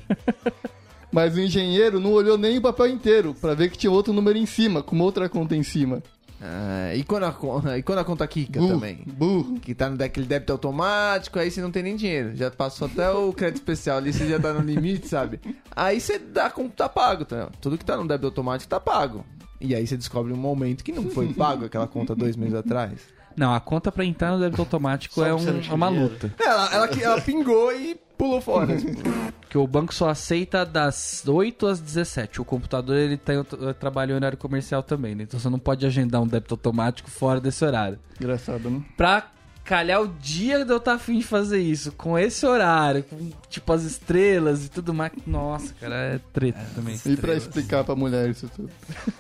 mas 1.12 1.36
o 1.36 1.40
engenheiro 1.40 2.00
não 2.00 2.12
olhou 2.12 2.38
nem 2.38 2.56
o 2.56 2.62
papel 2.62 2.86
inteiro 2.86 3.36
pra 3.38 3.52
ver 3.52 3.70
que 3.70 3.76
tinha 3.76 3.90
outro 3.90 4.10
número 4.10 4.38
em 4.38 4.46
cima, 4.46 4.82
com 4.82 4.96
uma 4.96 5.04
outra 5.04 5.28
conta 5.28 5.54
em 5.54 5.62
cima. 5.62 6.02
Ah, 6.40 6.94
e, 6.94 7.04
quando 7.04 7.24
a, 7.24 7.36
e 7.76 7.82
quando 7.82 7.98
a 7.98 8.04
conta 8.04 8.26
quica 8.26 8.58
Burro, 8.58 8.72
também? 8.72 9.04
burro. 9.06 9.60
Que 9.60 9.74
tá 9.74 9.90
no 9.90 9.98
daquele 9.98 10.24
débito 10.24 10.52
automático, 10.52 11.38
aí 11.38 11.50
você 11.50 11.60
não 11.60 11.70
tem 11.70 11.82
nem 11.82 11.94
dinheiro. 11.94 12.34
Já 12.34 12.50
passou 12.50 12.88
até 12.88 13.10
o 13.10 13.34
crédito 13.34 13.58
especial 13.58 13.98
ali, 13.98 14.14
você 14.14 14.26
já 14.26 14.40
tá 14.40 14.54
no 14.54 14.60
limite, 14.60 15.08
sabe? 15.08 15.38
Aí 15.76 16.00
você 16.00 16.18
dá 16.18 16.48
como 16.48 16.70
tá 16.70 16.88
pago, 16.88 17.26
tá? 17.26 17.50
Tudo 17.60 17.76
que 17.76 17.84
tá 17.84 17.98
no 17.98 18.08
débito 18.08 18.28
automático 18.28 18.70
tá 18.70 18.80
pago. 18.80 19.26
E 19.60 19.74
aí 19.74 19.86
você 19.86 19.98
descobre 19.98 20.32
um 20.32 20.36
momento 20.36 20.82
que 20.82 20.90
não 20.90 21.10
foi 21.10 21.34
pago 21.34 21.66
aquela 21.66 21.86
conta 21.86 22.16
dois 22.16 22.34
meses 22.34 22.54
atrás. 22.54 23.12
Não, 23.36 23.54
a 23.54 23.60
conta 23.60 23.90
pra 23.92 24.04
entrar 24.04 24.32
no 24.32 24.40
débito 24.40 24.62
automático 24.62 25.22
é, 25.22 25.34
um- 25.34 25.38
é 25.70 25.72
uma 25.74 25.88
luta. 25.88 26.32
Ela, 26.38 26.72
ela, 26.74 26.86
ela 27.00 27.20
pingou 27.20 27.72
e 27.72 27.94
pulou 28.16 28.40
fora. 28.40 28.74
Porque 29.40 29.58
o 29.58 29.66
banco 29.66 29.92
só 29.92 30.08
aceita 30.08 30.64
das 30.64 31.24
8 31.26 31.66
às 31.66 31.78
17. 31.80 32.40
O 32.40 32.44
computador 32.44 32.96
ele 32.96 33.16
tem, 33.16 33.36
trabalha 33.78 34.12
em 34.12 34.14
horário 34.14 34.38
comercial 34.38 34.82
também, 34.82 35.14
né? 35.14 35.24
Então 35.24 35.38
você 35.38 35.48
não 35.50 35.58
pode 35.58 35.84
agendar 35.84 36.22
um 36.22 36.26
débito 36.26 36.54
automático 36.54 37.10
fora 37.10 37.40
desse 37.40 37.62
horário. 37.64 37.98
Engraçado, 38.18 38.70
né? 38.70 38.80
Pra 38.96 39.26
calhar 39.64 40.00
o 40.00 40.08
dia 40.08 40.64
de 40.64 40.70
eu 40.70 40.76
estar 40.76 40.94
afim 40.94 41.18
de 41.18 41.24
fazer 41.24 41.60
isso, 41.60 41.92
com 41.92 42.18
esse 42.18 42.44
horário, 42.44 43.02
com 43.04 43.30
tipo 43.48 43.72
as 43.72 43.82
estrelas 43.82 44.66
e 44.66 44.70
tudo 44.70 44.92
mais. 44.92 45.12
Nossa, 45.26 45.72
cara, 45.80 45.94
é 45.94 46.20
treta 46.32 46.60
também. 46.74 46.98
E 47.04 47.16
pra 47.16 47.34
explicar 47.34 47.84
pra 47.84 47.94
mulher 47.94 48.28
isso 48.30 48.50
tudo. 48.54 48.70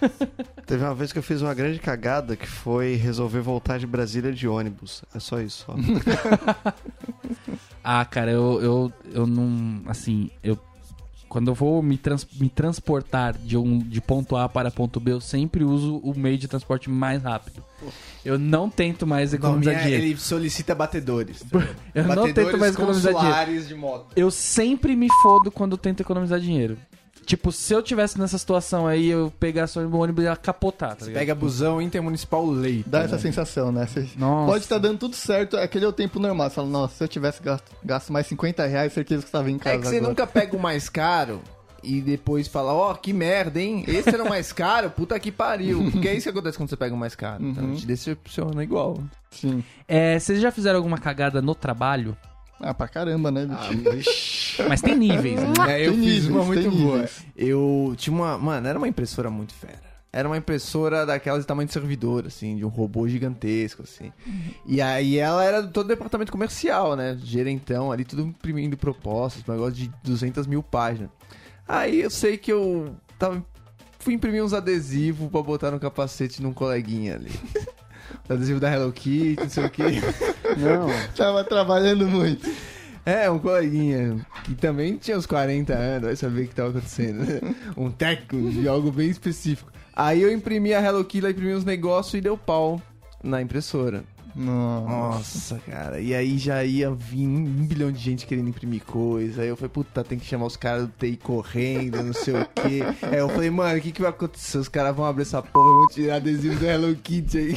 Teve 0.66 0.84
uma 0.84 0.94
vez 0.94 1.12
que 1.12 1.18
eu 1.18 1.22
fiz 1.22 1.42
uma 1.42 1.54
grande 1.54 1.78
cagada 1.78 2.36
que 2.36 2.46
foi 2.46 2.94
resolver 2.94 3.40
voltar 3.40 3.78
de 3.78 3.86
Brasília 3.86 4.32
de 4.32 4.46
ônibus. 4.48 5.02
É 5.14 5.18
só 5.18 5.40
isso. 5.40 5.66
Só. 5.66 5.74
Ah, 7.84 8.04
cara, 8.04 8.30
eu, 8.30 8.62
eu, 8.62 8.92
eu 9.12 9.26
não. 9.26 9.82
Assim, 9.86 10.30
eu. 10.42 10.56
Quando 11.32 11.48
eu 11.50 11.54
vou 11.54 11.82
me, 11.82 11.96
trans- 11.96 12.26
me 12.38 12.50
transportar 12.50 13.32
de, 13.32 13.56
um, 13.56 13.78
de 13.78 14.02
ponto 14.02 14.36
A 14.36 14.46
para 14.50 14.70
ponto 14.70 15.00
B, 15.00 15.12
eu 15.12 15.20
sempre 15.22 15.64
uso 15.64 15.96
o 16.04 16.12
meio 16.14 16.36
de 16.36 16.46
transporte 16.46 16.90
mais 16.90 17.22
rápido. 17.22 17.64
Eu 18.22 18.38
não 18.38 18.68
tento 18.68 19.06
mais 19.06 19.32
economizar 19.32 19.82
dinheiro. 19.82 20.04
ele 20.04 20.16
solicita 20.18 20.74
batedores. 20.74 21.42
Eu 21.94 22.04
não 22.04 22.30
tento 22.30 22.58
mais 22.58 22.74
economizar 22.74 23.46
dinheiro. 23.46 23.66
de 23.66 23.74
moto. 23.74 24.12
Eu 24.14 24.30
sempre 24.30 24.94
me 24.94 25.08
fodo 25.22 25.50
quando 25.50 25.72
eu 25.72 25.78
tento 25.78 26.00
economizar 26.02 26.38
dinheiro. 26.38 26.76
Tipo, 27.32 27.50
se 27.50 27.72
eu 27.72 27.82
tivesse 27.82 28.18
nessa 28.18 28.36
situação 28.36 28.86
aí, 28.86 29.08
eu 29.08 29.32
pegasse 29.40 29.78
o 29.78 29.96
ônibus 29.96 30.22
e 30.22 30.26
ia 30.26 30.36
capotar, 30.36 30.94
tá 30.94 31.06
ligado? 31.06 31.18
Pega 31.18 31.34
busão 31.34 31.80
intermunicipal 31.80 32.44
leito. 32.44 32.90
Dá 32.90 32.98
né? 32.98 33.04
essa 33.06 33.18
sensação, 33.18 33.72
né? 33.72 33.86
Você 33.86 34.06
Nossa. 34.18 34.52
pode 34.52 34.64
estar 34.64 34.76
dando 34.76 34.98
tudo 34.98 35.16
certo, 35.16 35.56
aquele 35.56 35.86
é 35.86 35.88
o 35.88 35.94
tempo 35.94 36.20
normal. 36.20 36.50
Você 36.50 36.56
fala, 36.56 36.68
nossa, 36.68 36.94
se 36.94 37.02
eu 37.04 37.08
tivesse 37.08 37.42
gasto, 37.42 37.72
gasto 37.82 38.12
mais 38.12 38.26
50 38.26 38.66
reais, 38.66 38.92
certeza 38.92 39.22
que 39.22 39.28
estava 39.28 39.50
em 39.50 39.56
casa 39.56 39.76
É 39.76 39.78
que 39.78 39.86
você 39.86 39.96
agora. 39.96 40.10
nunca 40.10 40.26
pega 40.26 40.54
o 40.54 40.60
mais 40.60 40.90
caro 40.90 41.40
e 41.82 42.02
depois 42.02 42.48
fala, 42.48 42.74
ó, 42.74 42.92
que 42.92 43.14
merda, 43.14 43.58
hein? 43.58 43.82
Esse 43.88 44.10
era 44.10 44.24
o 44.24 44.28
mais 44.28 44.52
caro, 44.52 44.90
puta 44.90 45.18
que 45.18 45.32
pariu. 45.32 45.90
Porque 45.90 46.08
é 46.08 46.14
isso 46.14 46.24
que 46.24 46.28
acontece 46.28 46.58
quando 46.58 46.68
você 46.68 46.76
pega 46.76 46.94
o 46.94 46.98
mais 46.98 47.14
caro. 47.14 47.42
Então 47.42 47.74
te 47.74 47.86
decepciona 47.86 48.62
igual. 48.62 49.02
Sim. 49.30 49.64
É, 49.88 50.18
vocês 50.18 50.38
já 50.38 50.52
fizeram 50.52 50.76
alguma 50.76 50.98
cagada 50.98 51.40
no 51.40 51.54
trabalho? 51.54 52.14
Ah, 52.62 52.72
pra 52.72 52.86
caramba, 52.86 53.30
né? 53.30 53.48
Ah. 53.50 53.68
Mas 54.68 54.80
tem 54.80 54.96
níveis, 54.96 55.40
né? 55.40 55.52
É, 55.68 55.86
eu 55.86 55.92
Tem 55.92 56.00
fiz 56.02 56.24
níveis, 56.24 56.26
uma 56.28 56.44
muito 56.44 56.70
boa. 56.70 56.92
níveis. 56.94 57.24
Eu 57.36 57.94
tinha 57.96 58.14
uma. 58.14 58.38
Mano, 58.38 58.68
era 58.68 58.78
uma 58.78 58.86
impressora 58.88 59.28
muito 59.30 59.52
fera. 59.52 59.92
Era 60.12 60.28
uma 60.28 60.36
impressora 60.36 61.06
daquelas 61.06 61.40
de 61.40 61.46
tamanho 61.46 61.66
de 61.66 61.72
servidor, 61.72 62.26
assim, 62.26 62.56
de 62.56 62.64
um 62.66 62.68
robô 62.68 63.08
gigantesco, 63.08 63.82
assim. 63.82 64.12
E 64.66 64.80
aí 64.82 65.16
ela 65.18 65.42
era 65.42 65.62
do 65.62 65.68
todo 65.72 65.88
departamento 65.88 66.30
comercial, 66.30 66.94
né? 66.94 67.18
Gerentão 67.24 67.90
ali, 67.90 68.04
tudo 68.04 68.22
imprimindo 68.22 68.76
propostas, 68.76 69.42
um 69.48 69.52
negócio 69.52 69.72
de 69.72 69.90
200 70.04 70.46
mil 70.46 70.62
páginas. 70.62 71.08
Aí 71.66 72.02
eu 72.02 72.10
sei 72.10 72.36
que 72.36 72.52
eu 72.52 72.94
tava, 73.18 73.42
fui 73.98 74.12
imprimir 74.12 74.44
uns 74.44 74.52
adesivos 74.52 75.30
pra 75.30 75.40
botar 75.42 75.70
no 75.70 75.80
capacete 75.80 76.42
num 76.42 76.52
coleguinha 76.52 77.14
ali. 77.14 77.30
Adesivo 78.32 78.60
da 78.60 78.72
Hello 78.72 78.92
Kitty, 78.92 79.36
não 79.40 79.48
sei 79.48 79.64
o 79.64 79.70
quê. 79.70 79.82
Não. 80.56 80.88
Tava 81.16 81.44
trabalhando 81.44 82.06
muito. 82.06 82.48
É, 83.04 83.28
um 83.30 83.38
coleguinha 83.38 84.24
que 84.44 84.54
também 84.54 84.96
tinha 84.96 85.16
uns 85.16 85.26
40 85.26 85.72
anos, 85.74 86.06
vai 86.06 86.16
saber 86.16 86.42
o 86.42 86.48
que 86.48 86.54
tava 86.54 86.70
acontecendo. 86.70 87.24
né? 87.24 87.40
Um 87.76 87.90
técnico 87.90 88.50
de 88.50 88.68
algo 88.68 88.92
bem 88.92 89.08
específico. 89.10 89.72
Aí 89.94 90.22
eu 90.22 90.32
imprimi 90.32 90.72
a 90.72 90.80
Hello 90.80 91.04
Kitty, 91.04 91.20
lá 91.24 91.30
imprimi 91.30 91.54
uns 91.54 91.64
negócios 91.64 92.14
e 92.14 92.20
deu 92.20 92.36
pau 92.36 92.80
na 93.22 93.42
impressora. 93.42 94.04
Nossa. 94.34 94.88
Nossa, 94.88 95.58
cara. 95.70 96.00
E 96.00 96.14
aí 96.14 96.38
já 96.38 96.64
ia 96.64 96.90
vir 96.90 97.26
um, 97.26 97.36
um 97.36 97.66
bilhão 97.66 97.92
de 97.92 97.98
gente 97.98 98.26
querendo 98.26 98.48
imprimir 98.48 98.82
coisa. 98.84 99.42
Aí 99.42 99.48
eu 99.48 99.56
falei, 99.56 99.70
puta, 99.70 100.02
tem 100.02 100.18
que 100.18 100.24
chamar 100.24 100.46
os 100.46 100.56
caras 100.56 100.86
do 100.86 100.92
TI 100.98 101.16
correndo, 101.16 102.02
não 102.02 102.12
sei 102.12 102.34
o 102.34 102.46
quê. 102.46 102.80
Aí 103.02 103.18
eu 103.18 103.28
falei, 103.28 103.50
mano, 103.50 103.78
o 103.78 103.80
que, 103.80 103.92
que 103.92 104.00
vai 104.00 104.10
acontecer? 104.10 104.58
Os 104.58 104.68
caras 104.68 104.94
vão 104.96 105.04
abrir 105.04 105.22
essa 105.22 105.42
porra, 105.42 105.72
vão 105.72 105.86
tirar 105.88 106.16
adesivo 106.16 106.58
do 106.58 106.66
Hello 106.66 106.94
Kitty 106.96 107.38
aí. 107.38 107.54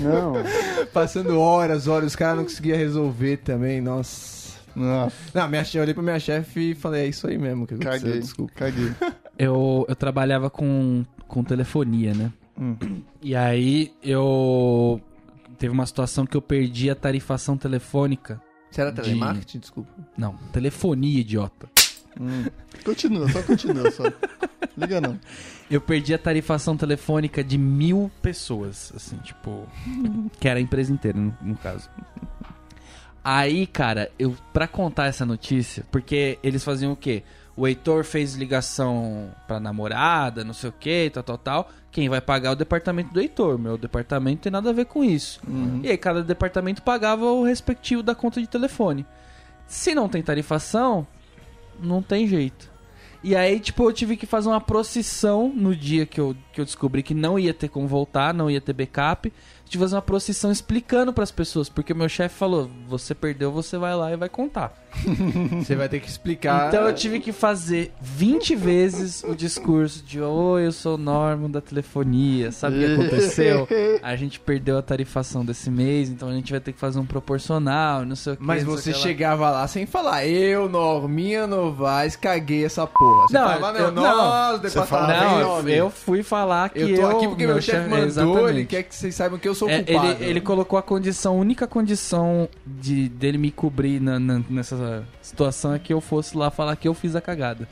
Não. 0.00 0.34
Passando 0.92 1.38
horas, 1.38 1.88
horas, 1.88 2.08
os 2.08 2.16
caras 2.16 2.36
não 2.36 2.44
conseguiam 2.44 2.78
resolver 2.78 3.38
também, 3.38 3.80
nossa. 3.80 4.36
Nossa. 4.74 5.16
Não, 5.34 5.48
minha, 5.48 5.64
eu 5.74 5.82
olhei 5.82 5.94
pra 5.94 6.02
minha 6.02 6.20
chefe 6.20 6.72
e 6.72 6.74
falei, 6.74 7.04
é 7.04 7.06
isso 7.08 7.26
aí 7.26 7.38
mesmo 7.38 7.66
que 7.66 7.74
aconteceu, 7.74 8.00
Caguei. 8.00 8.20
desculpa. 8.20 8.52
Caguei. 8.54 8.92
Eu, 9.38 9.84
eu 9.86 9.94
trabalhava 9.94 10.48
com, 10.48 11.04
com 11.28 11.44
telefonia, 11.44 12.14
né? 12.14 12.32
Hum. 12.58 12.74
E 13.20 13.36
aí 13.36 13.92
eu. 14.02 14.98
Teve 15.58 15.72
uma 15.72 15.86
situação 15.86 16.26
que 16.26 16.36
eu 16.36 16.42
perdi 16.42 16.90
a 16.90 16.94
tarifação 16.94 17.56
telefônica. 17.56 18.40
Você 18.70 18.80
era 18.80 18.90
De- 18.92 19.00
telemarketing? 19.02 19.58
Desculpa. 19.58 19.90
Não, 20.16 20.34
telefonia, 20.52 21.20
idiota. 21.20 21.68
Hum. 22.20 22.44
Continua, 22.84 23.28
só 23.30 23.42
continua, 23.42 23.90
só. 23.90 24.04
Liga 24.76 25.00
não. 25.00 25.18
Eu 25.70 25.80
perdi 25.80 26.14
a 26.14 26.18
tarifação 26.18 26.76
telefônica 26.76 27.42
de 27.44 27.58
mil 27.58 28.10
pessoas, 28.22 28.92
assim, 28.96 29.16
tipo. 29.18 29.66
Que 30.40 30.48
era 30.48 30.58
a 30.58 30.62
empresa 30.62 30.92
inteira, 30.92 31.18
no, 31.18 31.36
no 31.42 31.56
caso. 31.56 31.88
Aí, 33.24 33.66
cara, 33.66 34.10
eu 34.18 34.36
pra 34.52 34.68
contar 34.68 35.06
essa 35.06 35.26
notícia, 35.26 35.84
porque 35.90 36.38
eles 36.42 36.62
faziam 36.62 36.92
o 36.92 36.96
quê? 36.96 37.22
O 37.56 37.66
Heitor 37.66 38.04
fez 38.04 38.34
ligação 38.34 39.30
pra 39.48 39.58
namorada, 39.58 40.44
não 40.44 40.52
sei 40.52 40.70
o 40.70 40.72
que, 40.72 41.10
tal, 41.10 41.22
tal, 41.22 41.38
tal. 41.38 41.70
Quem 41.96 42.10
vai 42.10 42.20
pagar 42.20 42.50
é 42.50 42.52
o 42.52 42.54
departamento 42.54 43.14
do 43.14 43.22
Heitor. 43.22 43.58
Meu 43.58 43.78
departamento 43.78 44.42
tem 44.42 44.52
nada 44.52 44.68
a 44.68 44.72
ver 44.74 44.84
com 44.84 45.02
isso. 45.02 45.40
E 45.82 45.88
aí 45.88 45.96
cada 45.96 46.22
departamento 46.22 46.82
pagava 46.82 47.24
o 47.24 47.42
respectivo 47.42 48.02
da 48.02 48.14
conta 48.14 48.38
de 48.38 48.46
telefone. 48.46 49.06
Se 49.66 49.94
não 49.94 50.06
tem 50.06 50.22
tarifação, 50.22 51.06
não 51.80 52.02
tem 52.02 52.28
jeito. 52.28 52.70
E 53.24 53.34
aí, 53.34 53.58
tipo, 53.58 53.82
eu 53.88 53.94
tive 53.94 54.14
que 54.14 54.26
fazer 54.26 54.50
uma 54.50 54.60
procissão 54.60 55.50
no 55.56 55.74
dia 55.74 56.04
que 56.04 56.20
eu, 56.20 56.36
que 56.52 56.60
eu 56.60 56.66
descobri 56.66 57.02
que 57.02 57.14
não 57.14 57.38
ia 57.38 57.54
ter 57.54 57.70
como 57.70 57.88
voltar, 57.88 58.34
não 58.34 58.50
ia 58.50 58.60
ter 58.60 58.74
backup. 58.74 59.32
Tive 59.66 59.78
que 59.78 59.78
fazer 59.78 59.96
uma 59.96 60.02
procissão 60.02 60.50
explicando 60.52 61.12
pras 61.12 61.30
pessoas, 61.30 61.68
porque 61.68 61.92
meu 61.92 62.08
chefe 62.08 62.36
falou: 62.36 62.70
você 62.88 63.14
perdeu, 63.14 63.50
você 63.52 63.76
vai 63.76 63.94
lá 63.96 64.12
e 64.12 64.16
vai 64.16 64.28
contar. 64.28 64.72
Você 65.62 65.74
vai 65.74 65.90
ter 65.90 66.00
que 66.00 66.08
explicar. 66.08 66.68
Então 66.68 66.84
eu 66.84 66.94
tive 66.94 67.20
que 67.20 67.30
fazer 67.30 67.92
20 68.00 68.56
vezes 68.56 69.22
o 69.24 69.34
discurso 69.34 70.02
de 70.02 70.20
Oi, 70.22 70.66
eu 70.66 70.72
sou 70.72 70.94
o 70.94 70.98
Norman 70.98 71.50
da 71.50 71.60
telefonia, 71.60 72.50
sabe 72.50 72.76
o 72.76 72.78
que 72.78 72.92
aconteceu? 72.94 73.68
A 74.02 74.16
gente 74.16 74.40
perdeu 74.40 74.78
a 74.78 74.82
tarifação 74.82 75.44
desse 75.44 75.70
mês, 75.70 76.08
então 76.08 76.28
a 76.28 76.32
gente 76.32 76.50
vai 76.50 76.60
ter 76.60 76.72
que 76.72 76.78
fazer 76.78 76.98
um 76.98 77.04
proporcional, 77.04 78.04
não 78.06 78.16
sei 78.16 78.34
o 78.34 78.36
que. 78.36 78.42
Mas 78.42 78.62
você 78.64 78.90
que 78.92 78.96
lá. 78.96 79.02
chegava 79.02 79.50
lá 79.50 79.68
sem 79.68 79.84
falar, 79.84 80.26
eu, 80.26 80.68
Norminha 80.68 81.46
Novaes, 81.46 82.16
caguei 82.16 82.64
essa 82.64 82.86
porra. 82.86 83.26
Você 83.28 83.34
Não, 83.34 83.48
falava, 83.48 83.78
eu- 83.78 83.92
não, 83.92 84.02
nós, 84.02 84.60
Você 84.62 84.70
fala, 84.82 85.06
departamento. 85.08 85.62
Não, 85.62 85.68
eu, 85.68 85.90
fui 85.90 86.22
falar 86.22 86.70
que 86.70 86.80
Eu 86.80 86.88
eu... 86.88 87.00
tô 87.00 87.06
aqui 87.16 87.28
porque 87.28 87.46
meu 87.46 87.60
chefe 87.60 87.88
mandou, 87.88 88.48
ele 88.48 88.64
quer 88.64 88.82
que 88.84 88.94
vocês 88.94 89.14
saibam 89.14 89.38
que 89.38 89.48
eu 89.48 89.54
sou 89.56 89.68
o 89.68 89.70
É, 89.70 89.82
culpado. 89.82 90.22
ele, 90.22 90.30
ele 90.30 90.40
colocou 90.40 90.78
a 90.78 90.82
condição, 90.82 91.34
a 91.34 91.36
única 91.40 91.66
condição 91.66 92.48
de 92.66 93.08
dele 93.08 93.38
me 93.38 93.50
cobrir 93.50 94.00
na- 94.00 94.18
na- 94.18 94.42
nessa 94.48 95.04
situação 95.22 95.74
é 95.74 95.78
que 95.78 95.92
eu 95.92 96.00
fosse 96.00 96.36
lá 96.36 96.50
falar 96.50 96.76
que 96.76 96.86
eu 96.86 96.94
fiz 96.94 97.16
a 97.16 97.20
cagada. 97.20 97.68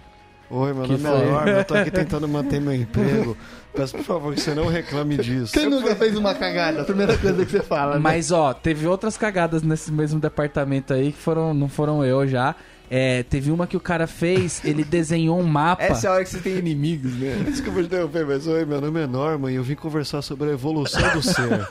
Oi, 0.50 0.72
meu 0.74 0.82
Que 0.84 0.92
nome 0.92 1.04
foi? 1.04 1.10
é 1.26 1.30
Norma, 1.30 1.50
eu 1.50 1.64
tô 1.64 1.74
aqui 1.74 1.90
tentando 1.90 2.28
manter 2.28 2.60
meu 2.60 2.74
emprego. 2.74 3.36
Peço, 3.74 3.96
por 3.96 4.04
favor, 4.04 4.34
que 4.34 4.40
você 4.40 4.54
não 4.54 4.66
reclame 4.68 5.16
disso. 5.16 5.52
Quem 5.52 5.68
nunca 5.68 5.96
fez 5.96 6.16
uma 6.16 6.34
cagada? 6.34 6.82
A 6.82 6.84
primeira 6.84 7.16
coisa 7.18 7.44
que 7.44 7.50
você 7.50 7.60
fala, 7.62 7.94
né? 7.94 8.00
Mas 8.00 8.30
ó, 8.30 8.52
teve 8.52 8.86
outras 8.86 9.16
cagadas 9.16 9.62
nesse 9.62 9.90
mesmo 9.90 10.20
departamento 10.20 10.92
aí 10.92 11.12
que 11.12 11.18
foram, 11.18 11.52
não 11.54 11.68
foram 11.68 12.04
eu 12.04 12.26
já. 12.28 12.54
É, 12.90 13.22
teve 13.24 13.50
uma 13.50 13.66
que 13.66 13.76
o 13.76 13.80
cara 13.80 14.06
fez, 14.06 14.60
ele 14.64 14.84
desenhou 14.84 15.38
um 15.40 15.44
mapa. 15.44 15.82
Essa 15.84 16.06
é 16.06 16.10
a 16.10 16.14
hora 16.14 16.24
que 16.24 16.30
você 16.30 16.38
tem 16.38 16.56
inimigos, 16.58 17.12
né? 17.14 17.42
Desculpa 17.44 17.80
te 17.80 17.86
interromper, 17.86 18.26
mas 18.26 18.46
oi, 18.46 18.64
meu 18.64 18.80
nome 18.80 19.00
é 19.00 19.06
Norma 19.06 19.50
e 19.50 19.54
eu 19.54 19.62
vim 19.62 19.74
conversar 19.74 20.20
sobre 20.22 20.50
a 20.50 20.52
evolução 20.52 21.02
do 21.12 21.22
ser. 21.22 21.66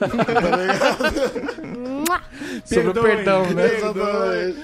tá 2.08 2.24
sobre 2.66 3.00
o 3.00 3.02
perdão, 3.04 3.50
né? 3.52 3.76
Exatamente. 3.78 4.58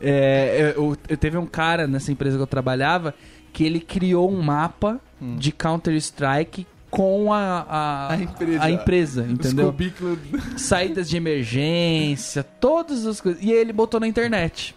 É, 0.00 0.74
eu, 0.76 0.96
eu- 1.08 1.16
teve 1.16 1.36
um 1.38 1.46
cara 1.46 1.86
nessa 1.86 2.12
empresa 2.12 2.36
que 2.36 2.42
eu 2.42 2.46
trabalhava 2.46 3.14
que 3.52 3.64
ele 3.64 3.80
criou 3.80 4.30
um 4.30 4.42
mapa 4.42 5.00
de 5.38 5.50
Counter-Strike 5.50 6.66
com 6.90 7.32
a, 7.32 7.66
a, 7.68 8.12
A 8.12 8.16
empresa. 8.16 8.62
a 8.64 8.70
empresa, 8.70 9.22
Os 9.22 9.30
entendeu? 9.30 9.66
cubículos. 9.66 10.18
Saídas 10.58 11.08
de 11.08 11.16
emergência, 11.16 12.42
todas 12.42 13.06
as 13.06 13.20
coisas. 13.20 13.42
E 13.42 13.50
ele 13.50 13.72
botou 13.72 13.98
na 13.98 14.06
internet. 14.06 14.74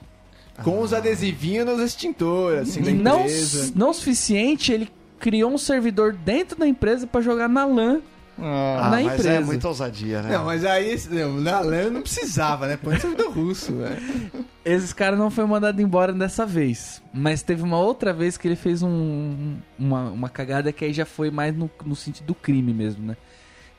Com 0.63 0.81
os 0.81 0.93
adesivinhos 0.93 1.65
nos 1.65 1.79
extintores, 1.81 2.69
assim, 2.69 2.81
da 2.81 2.91
E 2.91 2.93
não, 2.93 3.19
empresa. 3.21 3.71
não 3.75 3.89
o 3.89 3.93
suficiente, 3.93 4.71
ele 4.71 4.89
criou 5.19 5.51
um 5.51 5.57
servidor 5.57 6.13
dentro 6.13 6.57
da 6.57 6.67
empresa 6.67 7.05
pra 7.07 7.21
jogar 7.21 7.47
na 7.49 7.65
LAN. 7.65 8.01
Ah, 8.41 8.77
Ah, 8.77 8.83
Na 8.83 8.89
mas 8.91 9.05
empresa. 9.07 9.29
é 9.31 9.39
muita 9.41 9.67
ousadia, 9.67 10.21
né? 10.21 10.37
Não, 10.37 10.45
mas 10.45 10.63
aí, 10.63 10.97
não, 11.09 11.33
na 11.41 11.59
LAN 11.59 11.89
não 11.89 12.01
precisava, 12.01 12.67
né? 12.67 12.77
Põe 12.81 12.97
servidor 12.97 13.31
russo, 13.33 13.73
velho. 13.75 14.01
Esses 14.63 14.93
caras 14.93 15.19
não 15.19 15.29
foi 15.29 15.45
mandado 15.45 15.81
embora 15.81 16.13
dessa 16.13 16.45
vez. 16.45 17.01
Mas 17.13 17.41
teve 17.43 17.63
uma 17.63 17.77
outra 17.79 18.13
vez 18.13 18.37
que 18.37 18.47
ele 18.47 18.55
fez 18.55 18.81
um, 18.81 19.57
uma, 19.77 20.09
uma 20.11 20.29
cagada 20.29 20.71
que 20.71 20.85
aí 20.85 20.93
já 20.93 21.05
foi 21.05 21.29
mais 21.29 21.53
no, 21.53 21.69
no 21.85 21.95
sentido 21.97 22.27
do 22.27 22.35
crime 22.35 22.73
mesmo, 22.73 23.05
né? 23.05 23.17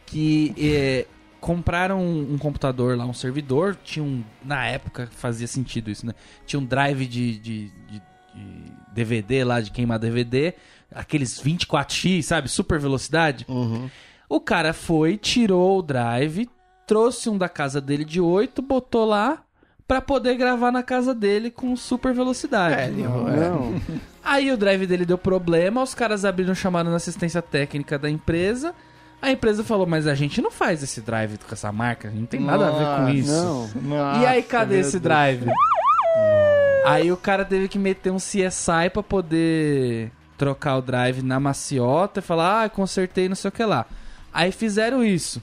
Que 0.05 0.53
é, 0.59 1.07
compraram 1.41 2.01
um, 2.01 2.35
um 2.35 2.39
computador 2.39 2.97
lá, 2.97 3.05
um 3.07 3.13
servidor. 3.15 3.77
Tinha 3.83 4.05
um. 4.05 4.23
Na 4.45 4.67
época 4.67 5.09
fazia 5.13 5.47
sentido 5.47 5.91
isso, 5.91 6.07
né? 6.07 6.13
Tinha 6.47 6.61
um 6.61 6.65
drive 6.65 7.07
de, 7.07 7.39
de, 7.39 7.73
de- 7.89 8.03
de 8.35 8.73
DVD 8.93 9.43
lá, 9.45 9.61
de 9.61 9.71
queimar 9.71 9.99
DVD. 9.99 10.55
Aqueles 10.95 11.41
24x, 11.43 12.23
sabe? 12.23 12.49
Super 12.49 12.79
velocidade. 12.79 13.45
Uhum. 13.49 13.89
O 14.29 14.41
cara 14.41 14.73
foi, 14.73 15.17
tirou 15.17 15.79
o 15.79 15.83
drive, 15.83 16.49
trouxe 16.87 17.29
um 17.29 17.37
da 17.37 17.49
casa 17.49 17.81
dele 17.81 18.05
de 18.05 18.21
8, 18.21 18.61
botou 18.63 19.05
lá 19.05 19.43
pra 19.89 20.01
poder 20.01 20.37
gravar 20.37 20.71
na 20.71 20.83
casa 20.85 21.13
dele 21.13 21.51
com 21.51 21.75
super 21.75 22.15
velocidade. 22.15 22.75
É, 22.81 22.87
ele- 22.89 23.03
Não. 23.03 23.81
Aí 24.23 24.53
o 24.53 24.57
drive 24.57 24.87
dele 24.87 25.05
deu 25.05 25.19
problema, 25.19 25.83
os 25.83 25.95
caras 25.95 26.25
abriram 26.25 26.55
chamada 26.55 26.89
na 26.91 26.97
assistência 26.97 27.43
técnica 27.43 27.99
da 27.99 28.09
empresa. 28.09 28.73
A 29.23 29.31
empresa 29.31 29.63
falou: 29.63 29.87
"Mas 29.87 30.07
a 30.07 30.15
gente 30.15 30.41
não 30.41 30.51
faz 30.51 30.83
esse 30.83 31.01
drive 31.01 31.39
com 31.39 31.53
essa 31.55 31.71
marca, 31.71 32.11
não 32.11 32.27
tem 32.27 32.41
nada 32.41 32.69
a 32.69 32.71
ver 32.71 32.85
com 32.85 33.01
Nossa, 33.03 33.13
isso". 33.13 33.71
Não. 33.83 34.23
E 34.23 34.27
aí, 34.27 34.43
cadê 34.43 34.79
esse 34.81 34.93
Deus. 34.93 35.03
drive? 35.03 35.47
Aí 36.87 37.13
o 37.13 37.17
cara 37.17 37.45
teve 37.45 37.69
que 37.69 37.79
meter 37.79 38.11
um 38.11 38.17
CSI 38.17 38.89
pra 38.93 39.03
poder 39.03 40.11
trocar 40.39 40.77
o 40.79 40.83
drive 40.83 41.23
na 41.23 41.39
maciota 41.39 42.21
e 42.21 42.23
falar, 42.23 42.65
ah, 42.65 42.69
consertei 42.71 43.29
não 43.29 43.37
sei 43.37 43.49
o 43.51 43.53
que 43.53 43.63
lá. 43.65 43.85
Aí 44.33 44.51
fizeram 44.51 45.05
isso. 45.05 45.43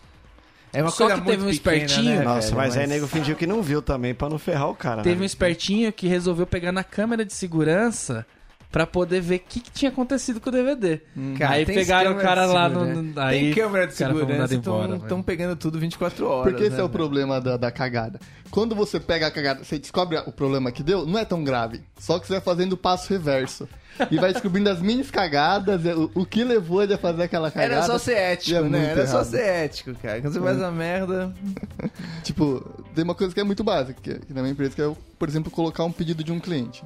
É 0.74 0.82
uma 0.82 0.90
Só 0.90 1.06
coisa 1.06 1.22
que 1.22 1.28
teve 1.28 1.44
muito 1.44 1.56
um 1.60 1.64
pequena, 1.64 1.76
espertinho. 1.86 2.16
né, 2.20 2.24
Nossa, 2.26 2.48
velho? 2.48 2.58
mas 2.58 2.76
aí 2.78 2.88
nego 2.88 3.08
fingiu 3.08 3.36
que 3.36 3.46
não 3.48 3.62
viu 3.62 3.82
também, 3.82 4.14
pra 4.14 4.28
não 4.30 4.38
ferrar 4.40 4.70
o 4.70 4.76
cara, 4.76 5.02
Teve 5.04 5.18
um 5.18 5.20
né? 5.22 5.26
espertinho 5.26 5.94
que 5.94 6.08
resolveu 6.08 6.46
pegar 6.48 6.72
na 6.72 6.84
câmera 6.84 7.24
de 7.24 7.34
segurança 7.34 8.26
pra 8.72 8.86
poder 8.86 9.22
ver 9.22 9.38
o 9.38 9.39
que, 9.39 9.59
que 9.59 9.72
tinha 9.72 9.89
acontecido 9.89 10.39
com 10.39 10.49
o 10.49 10.51
DVD. 10.51 11.01
Cara, 11.38 11.55
aí 11.55 11.65
pegaram 11.65 12.11
o 12.11 12.15
cara 12.15 12.45
de 12.45 12.53
lá 12.53 12.70
segurança. 12.70 13.01
no... 13.01 13.22
Aí 13.22 13.39
Tem 13.39 13.53
câmera 13.53 13.88
de 13.88 13.93
segurança, 13.93 14.55
estão 14.55 15.24
pegando 15.24 15.55
tudo 15.55 15.80
24 15.80 16.28
horas. 16.28 16.51
Porque 16.51 16.63
esse 16.65 16.76
né, 16.76 16.82
é 16.82 16.84
o 16.84 16.88
velho? 16.88 16.97
problema 16.97 17.39
da, 17.39 17.57
da 17.57 17.72
cagada. 17.72 18.20
Quando 18.51 18.76
você 18.76 18.99
pega 18.99 19.28
a 19.28 19.32
cagada, 19.32 19.63
você 19.63 19.78
descobre 19.78 20.18
o 20.20 20.32
problema 20.32 20.72
que 20.72 20.84
deu, 20.84 21.05
não 21.05 21.20
é 21.20 21.26
tão 21.26 21.43
grave. 21.43 21.82
Só 21.97 22.20
que 22.20 22.28
você 22.28 22.34
vai 22.34 22.41
fazendo 22.41 22.74
o 22.74 22.78
passo 22.78 23.09
reverso. 23.09 23.68
E 24.11 24.18
vai 24.18 24.32
descobrindo 24.32 24.70
as 24.70 24.80
mini 24.80 25.03
cagadas, 25.03 25.84
é, 25.84 25.95
o, 25.95 26.11
o 26.13 26.26
que 26.26 26.43
levou 26.43 26.84
ele 26.84 26.93
a 26.93 26.97
fazer 26.99 27.24
aquela 27.24 27.49
cagada. 27.49 27.74
Era 27.74 27.84
só 27.84 27.97
ser 27.97 28.13
ético, 28.13 28.57
é 28.57 28.70
né? 28.70 28.91
Era 28.91 29.07
só 29.07 29.22
errado. 29.22 29.32
ser 29.32 29.41
ético, 29.41 29.95
cara. 29.95 30.22
Quando 30.22 30.34
você 30.34 30.39
faz 30.39 30.61
a 30.61 30.72
merda. 30.72 31.34
Tipo, 32.24 32.63
tem 32.93 33.03
uma 33.03 33.15
coisa 33.15 33.34
que 33.34 33.39
é 33.39 33.43
muito 33.43 33.63
básica, 33.63 33.99
que, 34.01 34.20
que 34.20 34.34
na 34.34 34.41
minha 34.41 34.51
empresa, 34.51 34.76
que 34.76 34.82
é, 34.82 34.91
por 35.18 35.28
exemplo, 35.28 35.49
colocar 35.49 35.84
um 35.84 35.91
pedido 35.91 36.24
de 36.24 36.32
um 36.32 36.39
cliente. 36.39 36.84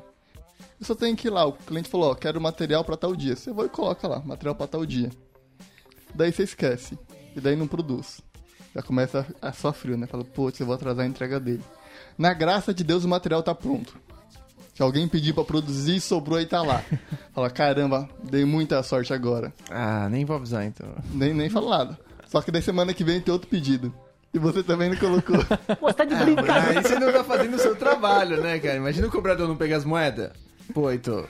Eu 0.81 0.87
só 0.87 0.95
tenho 0.95 1.15
que 1.15 1.27
ir 1.27 1.29
lá, 1.29 1.45
o 1.45 1.53
cliente 1.53 1.87
falou, 1.87 2.09
ó, 2.09 2.15
quero 2.15 2.41
material 2.41 2.83
pra 2.83 2.97
tal 2.97 3.15
dia. 3.15 3.35
Você 3.35 3.53
vai 3.53 3.67
e 3.67 3.69
coloca 3.69 4.07
lá, 4.07 4.19
material 4.25 4.55
pra 4.55 4.65
tal 4.65 4.83
dia. 4.83 5.11
Daí 6.15 6.33
você 6.33 6.41
esquece, 6.41 6.97
e 7.35 7.39
daí 7.39 7.55
não 7.55 7.67
produz. 7.67 8.19
Já 8.73 8.81
começa 8.81 9.27
a, 9.39 9.51
frio, 9.71 9.95
né? 9.95 10.07
Fala, 10.07 10.23
putz, 10.23 10.59
eu 10.59 10.65
vou 10.65 10.73
atrasar 10.73 11.05
a 11.05 11.07
entrega 11.07 11.39
dele. 11.39 11.61
Na 12.17 12.33
graça 12.33 12.73
de 12.73 12.83
Deus, 12.83 13.03
o 13.03 13.07
material 13.07 13.43
tá 13.43 13.53
pronto. 13.53 13.95
Se 14.73 14.81
alguém 14.81 15.07
pedir 15.07 15.33
pra 15.33 15.43
produzir, 15.43 16.01
sobrou 16.01 16.41
e 16.41 16.47
tá 16.47 16.63
lá. 16.63 16.83
Fala, 17.31 17.51
caramba, 17.51 18.09
dei 18.23 18.43
muita 18.43 18.81
sorte 18.81 19.13
agora. 19.13 19.53
Ah, 19.69 20.09
nem 20.09 20.25
vou 20.25 20.35
avisar 20.35 20.65
então. 20.65 20.87
Nem, 21.13 21.31
nem 21.31 21.49
fala 21.49 21.77
nada. 21.77 21.99
Só 22.25 22.41
que 22.41 22.49
daí 22.49 22.61
semana 22.63 22.91
que 22.91 23.03
vem 23.03 23.21
tem 23.21 23.31
outro 23.31 23.47
pedido. 23.47 23.93
E 24.33 24.39
você 24.39 24.63
também 24.63 24.89
não 24.89 24.97
colocou. 24.97 25.35
Aí 26.75 26.81
você 26.81 26.97
não 26.97 27.11
tá 27.11 27.23
fazendo 27.23 27.55
o 27.55 27.59
seu 27.59 27.75
trabalho, 27.75 28.41
né, 28.41 28.57
cara? 28.57 28.77
Imagina 28.77 29.07
o 29.07 29.11
cobrador 29.11 29.47
não 29.47 29.57
pegar 29.57 29.77
as 29.77 29.85
moedas. 29.85 30.31
Pô, 30.73 30.89
Heitor. 30.89 31.27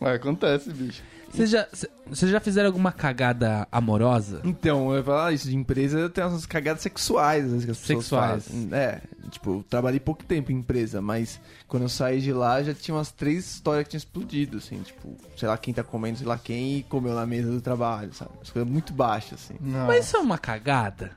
Mas 0.00 0.16
acontece, 0.16 0.70
bicho. 0.72 1.02
Vocês 1.32 1.50
já, 1.50 1.66
cê- 1.72 1.90
já 2.28 2.38
fizeram 2.38 2.68
alguma 2.68 2.92
cagada 2.92 3.66
amorosa? 3.72 4.40
Então, 4.44 4.90
eu 4.92 4.98
ia 4.98 5.02
falar 5.02 5.32
isso 5.32 5.48
de 5.48 5.56
empresa, 5.56 6.08
tem 6.08 6.22
umas 6.22 6.46
cagadas 6.46 6.80
sexuais 6.82 7.44
às 7.44 7.50
vezes, 7.50 7.64
que 7.64 7.70
as 7.72 7.78
pessoas 7.78 8.04
Sexuais. 8.04 8.44
fazem. 8.46 8.68
É, 8.72 9.00
tipo, 9.30 9.50
eu 9.58 9.64
trabalhei 9.68 9.98
pouco 9.98 10.22
tempo 10.22 10.52
em 10.52 10.56
empresa, 10.56 11.02
mas 11.02 11.40
quando 11.66 11.82
eu 11.84 11.88
saí 11.88 12.20
de 12.20 12.32
lá 12.32 12.62
já 12.62 12.72
tinha 12.72 12.94
umas 12.94 13.10
três 13.10 13.44
histórias 13.54 13.82
que 13.84 13.90
tinham 13.90 13.98
explodido, 13.98 14.58
assim, 14.58 14.80
tipo, 14.82 15.16
sei 15.36 15.48
lá 15.48 15.58
quem 15.58 15.74
tá 15.74 15.82
comendo, 15.82 16.18
sei 16.18 16.26
lá 16.26 16.38
quem, 16.38 16.78
e 16.78 16.82
comeu 16.84 17.14
na 17.14 17.26
mesa 17.26 17.50
do 17.50 17.60
trabalho, 17.60 18.12
sabe? 18.14 18.30
As 18.40 18.50
coisas 18.50 18.70
muito 18.70 18.92
baixas, 18.92 19.40
assim. 19.42 19.54
Não. 19.60 19.88
Mas 19.88 20.06
isso 20.06 20.16
é 20.16 20.20
uma 20.20 20.38
cagada? 20.38 21.10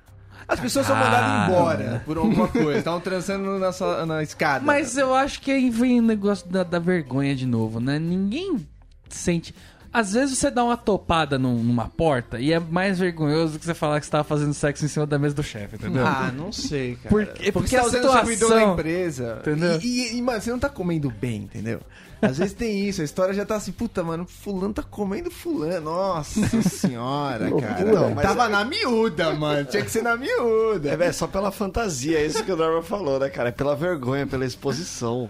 As 0.48 0.60
pessoas 0.60 0.86
são 0.88 0.96
mandadas 0.96 1.50
embora 1.50 2.02
por 2.06 2.18
alguma 2.18 2.48
coisa, 2.48 2.78
estavam 2.80 3.02
transando 3.02 3.60
na, 3.60 3.72
sala- 3.74 4.06
na 4.06 4.24
escada. 4.24 4.64
Mas 4.66 4.98
eu 4.98 5.14
acho 5.14 5.42
que 5.42 5.52
aí 5.52 5.70
vem 5.70 6.00
o 6.00 6.04
negócio 6.04 6.48
da, 6.48 6.64
da 6.64 6.80
vergonha 6.80 7.36
de 7.36 7.46
novo, 7.46 7.80
né? 7.82 8.00
Ninguém 8.00 8.66
sente. 9.10 9.54
Às 9.92 10.14
vezes 10.14 10.38
você 10.38 10.52
dá 10.52 10.64
uma 10.64 10.78
topada 10.78 11.40
num- 11.40 11.64
numa 11.64 11.88
porta 11.88 12.40
e 12.40 12.52
é 12.54 12.60
mais 12.60 13.00
vergonhoso 13.00 13.54
do 13.54 13.60
que 13.60 13.66
você 13.66 13.74
falar 13.74 14.00
que 14.00 14.06
você 14.06 14.12
tava 14.12 14.24
fazendo 14.24 14.54
sexo 14.54 14.86
em 14.86 14.88
cima 14.88 15.06
da 15.06 15.18
mesa 15.18 15.34
do 15.36 15.44
chefe, 15.44 15.76
entendeu? 15.76 16.06
Ah, 16.06 16.32
não 16.36 16.52
sei, 16.52 16.96
cara. 16.96 17.10
Porque- 17.10 17.32
porque, 17.32 17.52
porque 17.52 17.70
você 17.70 17.78
a 17.78 17.82
tá 17.82 17.88
usando 17.88 18.06
o 18.06 18.12
servidor 18.14 18.36
situação- 18.48 18.68
da 18.68 18.74
empresa. 18.74 19.38
Entendeu? 19.42 19.80
E, 19.82 19.88
e- 19.88 20.18
e, 20.18 20.22
mano, 20.22 20.42
você 20.42 20.52
não 20.52 20.60
tá 20.60 20.70
comendo 20.70 21.10
bem, 21.10 21.44
entendeu? 21.44 21.80
Às 22.20 22.40
vezes 22.40 22.54
tem 22.54 22.88
isso, 22.90 23.02
a 23.02 23.04
história 23.06 23.32
já 23.32 23.46
tá 23.46 23.56
assim, 23.58 23.72
puta, 23.72 24.04
mano, 24.04 24.26
fulano 24.26 24.74
tá 24.74 24.82
comendo 24.82 25.30
fulano. 25.30 25.82
Nossa 25.86 26.42
senhora, 26.68 27.50
cara. 27.62 27.86
Não, 27.86 28.10
mas 28.16 28.26
Tava 28.26 28.50
na 28.50 28.66
miúda, 28.66 29.36
mano. 29.36 29.66
Tinha 29.66 29.84
que 29.84 29.92
ser 29.92 30.02
na 30.02 30.18
miúda. 30.18 30.90
É, 30.90 30.98
velho, 30.98 31.14
só 31.14 31.28
pela 31.28 31.52
fantasia, 31.52 32.18
é 32.20 32.26
isso 32.26 32.44
que 32.44 32.52
o 32.52 32.56
Norman 32.56 32.82
falou, 32.82 33.20
né, 33.20 33.30
cara? 33.30 33.50
É 33.50 33.52
pela 33.52 33.76
vergonha, 33.76 34.26
pela 34.26 34.46
exposição. 34.46 35.30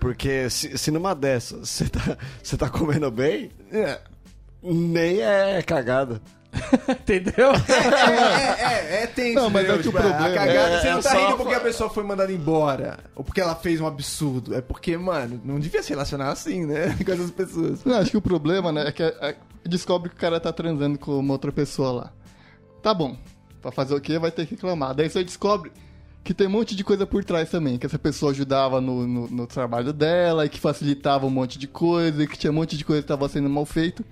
Porque 0.00 0.48
se, 0.50 0.76
se 0.78 0.90
numa 0.90 1.14
dessas 1.14 1.68
você 1.68 1.88
tá, 1.88 2.16
você 2.42 2.56
tá 2.56 2.68
comendo 2.68 3.10
bem, 3.10 3.50
É. 3.72 3.98
nem 4.62 5.20
é 5.20 5.62
cagada. 5.62 6.20
Entendeu? 6.88 7.50
É, 7.52 8.62
é, 8.62 8.98
é, 9.00 9.02
é 9.02 9.06
tenso. 9.06 9.34
Não, 9.34 9.50
mas 9.50 9.68
é 9.68 9.74
entendeu? 9.74 9.82
que 9.82 9.88
o 9.88 9.92
Tipo, 9.92 9.98
a 9.98 10.00
problema 10.10 10.34
cagada, 10.34 10.52
é- 10.58 10.80
você 10.80 10.90
não 10.90 10.98
é 10.98 11.02
tá 11.02 11.10
só- 11.10 11.26
rindo 11.26 11.36
porque 11.36 11.54
a 11.54 11.60
pessoa 11.60 11.90
foi 11.90 12.02
mandada 12.04 12.32
embora. 12.32 12.98
Ou 13.14 13.22
porque 13.22 13.40
ela 13.40 13.54
fez 13.54 13.78
um 13.80 13.86
absurdo. 13.86 14.54
É 14.54 14.60
porque, 14.62 14.96
mano, 14.96 15.38
não 15.44 15.60
devia 15.60 15.82
se 15.82 15.90
relacionar 15.90 16.30
assim, 16.30 16.64
né? 16.64 16.96
Com 17.04 17.12
essas 17.12 17.30
pessoas. 17.30 17.84
Não, 17.84 17.98
acho 17.98 18.10
que 18.10 18.16
o 18.16 18.22
problema, 18.22 18.72
né, 18.72 18.88
é 18.88 18.92
que 18.92 19.02
é- 19.02 19.14
é- 19.20 19.36
descobre 19.66 20.08
que 20.08 20.16
o 20.16 20.18
cara 20.18 20.40
tá 20.40 20.50
transando 20.52 20.98
com 20.98 21.18
uma 21.18 21.34
outra 21.34 21.52
pessoa 21.52 21.92
lá. 21.92 22.12
Tá 22.82 22.94
bom. 22.94 23.16
Pra 23.60 23.70
fazer 23.72 23.94
o 23.94 24.00
quê? 24.00 24.18
Vai 24.18 24.30
ter 24.30 24.46
que 24.46 24.54
reclamar. 24.54 24.94
Daí 24.94 25.10
você 25.10 25.22
descobre 25.24 25.70
que 26.26 26.34
tem 26.34 26.46
um 26.48 26.50
monte 26.50 26.74
de 26.74 26.82
coisa 26.82 27.06
por 27.06 27.24
trás 27.24 27.48
também. 27.48 27.78
Que 27.78 27.86
essa 27.86 27.98
pessoa 27.98 28.32
ajudava 28.32 28.80
no, 28.80 29.06
no, 29.06 29.28
no 29.28 29.46
trabalho 29.46 29.92
dela, 29.92 30.44
e 30.44 30.48
que 30.48 30.58
facilitava 30.60 31.24
um 31.24 31.30
monte 31.30 31.56
de 31.58 31.68
coisa, 31.68 32.22
e 32.22 32.26
que 32.26 32.36
tinha 32.36 32.50
um 32.50 32.54
monte 32.54 32.76
de 32.76 32.84
coisa 32.84 33.00
que 33.02 33.08
tava 33.08 33.28
sendo 33.28 33.48
mal 33.48 33.64
feito. 33.64 34.04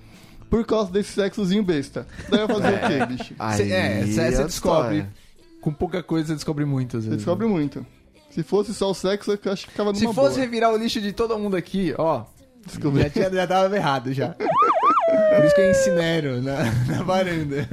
Por 0.49 0.65
causa 0.65 0.93
desse 0.93 1.13
sexozinho 1.13 1.65
besta. 1.65 2.07
Daí 2.31 2.47
vai 2.47 2.61
fazer 2.61 2.75
o 2.75 2.81
quê, 2.89 3.07
bicho? 3.07 3.35
Cê- 3.57 3.71
é, 3.73 4.07
você 4.07 4.21
é 4.21 4.31
descobre. 4.45 4.47
história. 4.49 5.13
Com 5.61 5.73
pouca 5.73 6.03
coisa, 6.03 6.29
você 6.29 6.35
descobre 6.35 6.65
muito, 6.65 6.99
às 6.99 7.05
Você 7.05 7.17
descobre 7.17 7.47
muito. 7.49 7.85
Se 8.31 8.43
fosse 8.43 8.73
só 8.75 8.91
o 8.91 8.95
sexo, 8.95 9.37
eu 9.45 9.53
acho 9.53 9.65
que 9.65 9.71
ficava 9.73 9.91
numa 9.93 9.99
Se 9.99 10.07
fosse 10.15 10.35
boa. 10.35 10.41
revirar 10.41 10.73
o 10.73 10.77
lixo 10.77 11.01
de 11.01 11.13
todo 11.13 11.37
mundo 11.39 11.57
aqui, 11.57 11.95
ó, 11.99 12.25
Descobri. 12.67 13.03
já, 13.03 13.11
tinha, 13.11 13.31
já 13.31 13.47
tava 13.47 13.75
errado 13.77 14.13
já. 14.13 14.29
Por 14.29 15.45
isso 15.45 15.55
que 15.55 15.61
eu 15.61 15.71
incinero 15.71 16.43
na, 16.43 16.59
na 16.87 17.03
varanda. 17.03 17.69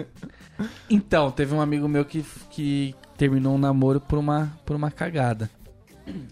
Então, 0.89 1.29
teve 1.31 1.53
um 1.53 1.61
amigo 1.61 1.87
meu 1.87 2.05
que, 2.05 2.23
que 2.49 2.95
terminou 3.21 3.53
um 3.53 3.57
namoro 3.59 4.01
por 4.01 4.17
uma, 4.17 4.51
por 4.65 4.75
uma 4.75 4.89
cagada. 4.89 5.47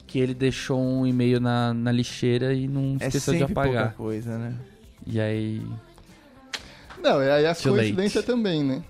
Que 0.07 0.17
ele 0.19 0.33
deixou 0.33 0.81
um 0.81 1.05
e-mail 1.05 1.39
na, 1.39 1.71
na 1.71 1.91
lixeira 1.91 2.51
e 2.51 2.67
não 2.67 2.97
É 2.99 3.05
esqueceu 3.05 3.33
de 3.33 3.39
sempre 3.41 3.53
pouca 3.53 3.69
apagar. 3.69 3.93
coisa, 3.93 4.35
né? 4.39 4.55
E 5.05 5.19
aí. 5.19 5.61
Não, 7.01 7.21
e 7.23 7.29
aí 7.29 7.45
a 7.45 7.53
Too 7.53 7.73
coincidência 7.75 8.19
late. 8.21 8.27
também, 8.31 8.63
né? 8.63 8.81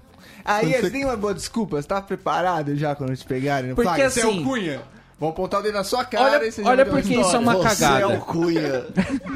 Aí 0.45 0.72
você 0.72 0.82
você- 0.84 0.89
tem 0.89 1.04
uma 1.04 1.18
boa 1.18 1.34
desculpa, 1.34 1.82
você 1.82 1.88
tá 1.89 2.02
preparado 2.02 2.74
já 2.78 2.95
quando 2.95 3.16
te 3.18 3.26
pegarem? 3.26 3.76
Porque 3.76 3.84
Fala, 3.89 4.10
"Você 4.10 4.22
é 4.22 4.24
assim- 4.24 4.39
o 4.41 4.43
Cunha. 4.45 4.82
Vão 5.20 5.30
apontar 5.30 5.60
o 5.60 5.64
dedo 5.64 5.74
na 5.76 5.84
sua 5.84 6.06
cara 6.06 6.38
Olha- 6.38 6.45
e 6.47 6.52
você 6.54 6.64
já 6.64 6.70
olha 6.70 6.86
porque 6.86 7.10
isso 7.10 7.18
é 7.20 7.22
história. 7.22 7.39
uma 7.41 7.54
Você 7.58 7.64
cagada. 7.84 8.02
é 8.14 8.18
o 8.18 8.22
Cunha. 8.22 8.86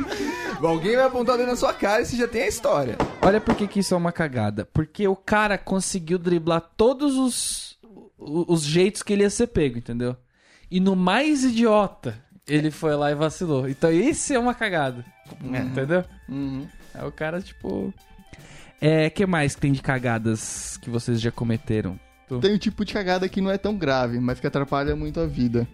Alguém 0.63 0.95
vai 0.95 1.05
apontar 1.05 1.35
o 1.35 1.37
dedo 1.37 1.49
na 1.49 1.55
sua 1.57 1.73
cara 1.73 2.01
e 2.01 2.05
você 2.05 2.15
já 2.15 2.25
tem 2.27 2.43
a 2.43 2.47
história. 2.47 2.95
Olha 3.21 3.41
por 3.41 3.53
que 3.53 3.79
isso 3.79 3.93
é 3.93 3.97
uma 3.97 4.13
cagada. 4.13 4.65
Porque 4.73 5.05
o 5.09 5.15
cara 5.15 5.57
conseguiu 5.57 6.17
driblar 6.17 6.61
todos 6.77 7.17
os, 7.17 7.72
os 8.17 8.63
jeitos 8.63 9.03
que 9.03 9.13
ele 9.13 9.23
ia 9.23 9.29
ser 9.29 9.47
pego, 9.47 9.77
entendeu? 9.77 10.15
E 10.69 10.79
no 10.79 10.95
mais 10.95 11.43
idiota, 11.43 12.17
ele 12.47 12.71
foi 12.71 12.95
lá 12.95 13.11
e 13.11 13.15
vacilou. 13.15 13.67
Então 13.69 13.91
esse 13.91 14.33
é 14.33 14.39
uma 14.39 14.53
cagada. 14.53 15.05
Entendeu? 15.43 16.03
Uhum. 16.29 16.67
É 16.93 17.03
o 17.03 17.11
cara, 17.11 17.41
tipo. 17.41 17.93
É, 18.81 19.09
que 19.09 19.25
mais 19.25 19.55
que 19.55 19.61
tem 19.61 19.71
de 19.71 19.81
cagadas 19.81 20.77
que 20.77 20.89
vocês 20.89 21.21
já 21.21 21.31
cometeram? 21.31 21.97
Tem 22.41 22.53
um 22.53 22.57
tipo 22.57 22.83
de 22.83 22.93
cagada 22.93 23.29
que 23.29 23.39
não 23.41 23.51
é 23.51 23.57
tão 23.57 23.75
grave, 23.77 24.19
mas 24.19 24.39
que 24.39 24.47
atrapalha 24.47 24.95
muito 24.95 25.19
a 25.19 25.25
vida. 25.25 25.67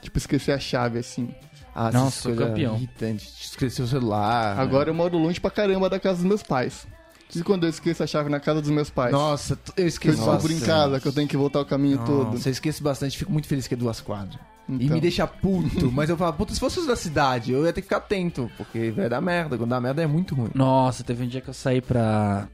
Tipo, 0.00 0.18
esquecer 0.18 0.52
a 0.52 0.58
chave, 0.58 0.98
assim. 0.98 1.32
Ah, 1.74 1.90
Nossa, 1.92 2.28
coisas 2.28 2.48
campeão. 2.48 2.74
irritantes. 2.76 3.44
Esqueceu 3.50 3.84
o 3.84 3.88
celular. 3.88 4.56
né? 4.56 4.62
Agora 4.62 4.90
eu 4.90 4.94
moro 4.94 5.16
longe 5.18 5.40
pra 5.40 5.50
caramba 5.50 5.88
da 5.88 6.00
casa 6.00 6.16
dos 6.18 6.24
meus 6.26 6.42
pais. 6.42 6.86
E 7.34 7.42
quando 7.42 7.64
eu 7.64 7.70
esqueço 7.70 8.02
a 8.02 8.06
chave 8.06 8.28
na 8.28 8.38
casa 8.40 8.60
dos 8.60 8.70
meus 8.70 8.90
pais? 8.90 9.12
Nossa, 9.12 9.54
eu 9.54 9.58
que 9.74 9.80
eu 9.82 9.86
esqueço 9.86 10.16
descubro 10.18 10.52
em 10.52 10.54
bastante. 10.56 10.64
casa, 10.66 11.00
que 11.00 11.08
eu 11.08 11.12
tenho 11.12 11.28
que 11.28 11.36
voltar 11.36 11.60
o 11.60 11.64
caminho 11.64 11.98
todo. 12.04 12.32
Nossa, 12.32 12.48
eu 12.48 12.52
esqueço 12.52 12.82
bastante, 12.82 13.16
fico 13.16 13.32
muito 13.32 13.46
feliz 13.48 13.66
que 13.66 13.74
é 13.74 13.76
duas 13.76 14.00
quadras. 14.00 14.38
E 14.68 14.74
Então. 14.84 14.94
me 14.94 15.00
deixa 15.00 15.26
puto, 15.26 15.90
mas 15.90 16.08
eu 16.10 16.16
falo, 16.16 16.32
puta, 16.34 16.54
se 16.54 16.60
fosse 16.60 16.78
os 16.78 16.86
da 16.86 16.94
cidade, 16.94 17.52
eu 17.52 17.64
ia 17.64 17.72
ter 17.72 17.80
que 17.80 17.86
ficar 17.86 17.96
atento, 17.96 18.50
porque 18.56 18.90
vai 18.92 19.08
dar 19.08 19.20
merda, 19.20 19.56
quando 19.58 19.70
dá 19.70 19.80
merda 19.80 20.02
é 20.02 20.06
muito 20.06 20.34
ruim. 20.34 20.50
Nossa, 20.54 21.02
teve 21.02 21.24
um 21.24 21.26
dia 21.28 21.40
que 21.40 21.48
eu 21.48 21.54
saí 21.54 21.80
pra, 21.80 22.48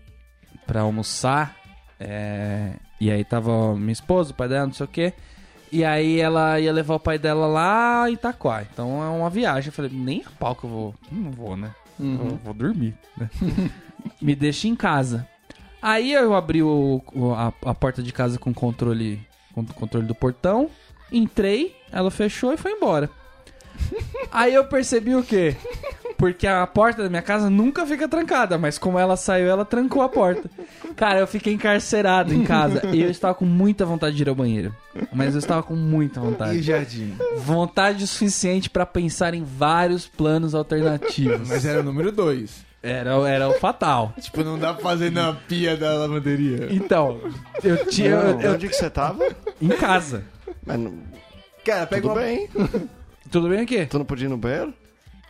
pra 0.67 0.81
almoçar. 0.83 1.57
é, 2.01 2.73
e 3.01 3.11
aí 3.11 3.25
tava 3.25 3.75
minha 3.77 3.93
esposa, 3.93 4.31
o 4.31 4.35
pai 4.35 4.49
dela, 4.49 4.67
não 4.67 4.73
sei 4.75 4.85
o 4.85 4.89
quê. 4.89 5.13
E 5.71 5.85
aí 5.85 6.19
ela 6.19 6.59
ia 6.59 6.73
levar 6.73 6.95
o 6.95 7.01
pai 7.01 7.19
dela 7.19 7.47
lá 7.47 8.09
em 8.09 8.15
Itaquá. 8.15 8.63
Então 8.63 9.03
é 9.05 9.09
uma 9.09 9.29
viagem. 9.29 9.69
Eu 9.69 9.73
falei, 9.73 9.91
nem 9.93 10.25
a 10.25 10.31
pau 10.31 10.55
que 10.57 10.65
eu 10.65 10.71
vou. 10.71 10.95
Não 11.13 11.31
vou, 11.31 11.57
né? 11.59 11.73
Uhum. 11.99 12.29
Eu 12.31 12.37
vou 12.45 12.55
dormir, 12.55 12.95
né? 13.17 13.29
Me 14.23 14.35
deixa 14.35 14.69
em 14.69 14.77
casa. 14.77 15.27
Aí 15.83 16.13
eu 16.13 16.35
abri 16.35 16.63
o, 16.63 17.03
o- 17.15 17.33
a, 17.35 17.53
a 17.65 17.75
porta 17.75 18.03
de 18.03 18.13
casa 18.13 18.39
com 18.39 18.53
controle, 18.55 19.21
com 19.53 19.61
o 19.63 19.67
controle 19.75 20.07
do 20.07 20.15
portão. 20.15 20.71
Entrei, 21.11 21.75
ela 21.93 22.11
fechou 22.11 22.53
e 22.53 22.57
foi 22.57 22.73
embora. 22.73 23.09
Aí 24.33 24.55
eu 24.55 24.65
percebi 24.67 25.15
o 25.15 25.23
quê? 25.23 25.57
Porque 26.19 26.47
a 26.49 26.67
porta 26.67 27.05
da 27.05 27.09
minha 27.09 27.23
casa 27.23 27.49
nunca 27.49 27.87
fica 27.87 28.09
trancada, 28.09 28.59
mas 28.59 28.77
como 28.77 28.99
ela 28.99 29.17
saiu, 29.17 29.47
ela 29.49 29.65
trancou 29.65 30.03
a 30.03 30.09
porta. 30.09 30.51
Cara, 30.97 31.21
eu 31.21 31.27
fiquei 31.29 31.53
encarcerado 31.55 32.35
em 32.35 32.43
casa 32.45 32.83
e 32.93 33.01
eu 33.01 33.09
estava 33.09 33.35
com 33.35 33.45
muita 33.45 33.87
vontade 33.87 34.17
de 34.17 34.23
ir 34.25 34.29
ao 34.29 34.35
banheiro. 34.35 34.75
Mas 35.13 35.35
eu 35.35 35.39
estava 35.39 35.63
com 35.63 35.77
muita 35.77 36.19
E 36.19 36.23
vontade. 36.25 36.61
jardim? 36.63 37.15
Vontade 37.37 38.03
o 38.03 38.07
suficiente 38.09 38.69
pra 38.69 38.85
pensar 38.85 39.33
em 39.33 39.45
vários 39.45 40.09
planos 40.09 40.57
alternativos. 40.57 41.49
Mas 41.49 41.65
era 41.65 41.81
o 41.81 41.83
número 41.85 42.11
dois. 42.11 42.67
Era, 42.83 43.11
era 43.29 43.49
o 43.49 43.55
fatal. 43.55 44.13
Tipo, 44.21 44.43
não 44.43 44.59
dá 44.59 44.75
pra 44.75 44.83
fazer 44.83 45.13
na 45.13 45.33
pia 45.33 45.77
da 45.77 45.95
lavanderia. 45.95 46.67
Então, 46.71 47.21
eu 47.63 47.87
tinha. 47.87 48.11
Eu, 48.11 48.41
eu- 48.41 48.53
Onde 48.55 48.69
que 48.69 48.75
você 48.75 48.91
tava? 48.91 49.25
em 49.63 49.69
casa. 49.69 50.25
Mas 50.67 50.79
não- 50.81 50.95
Cara, 51.65 51.87
pega 51.87 52.03
tudo 52.03 52.13
uma... 52.15 52.21
bem. 52.21 52.49
Tudo 53.31 53.49
bem 53.51 53.61
aqui? 53.61 53.85
Tu 53.87 53.99
não 53.99 54.05
podia 54.07 54.27
ir 54.27 54.31
no 54.31 54.39
banheiro? 54.39 54.73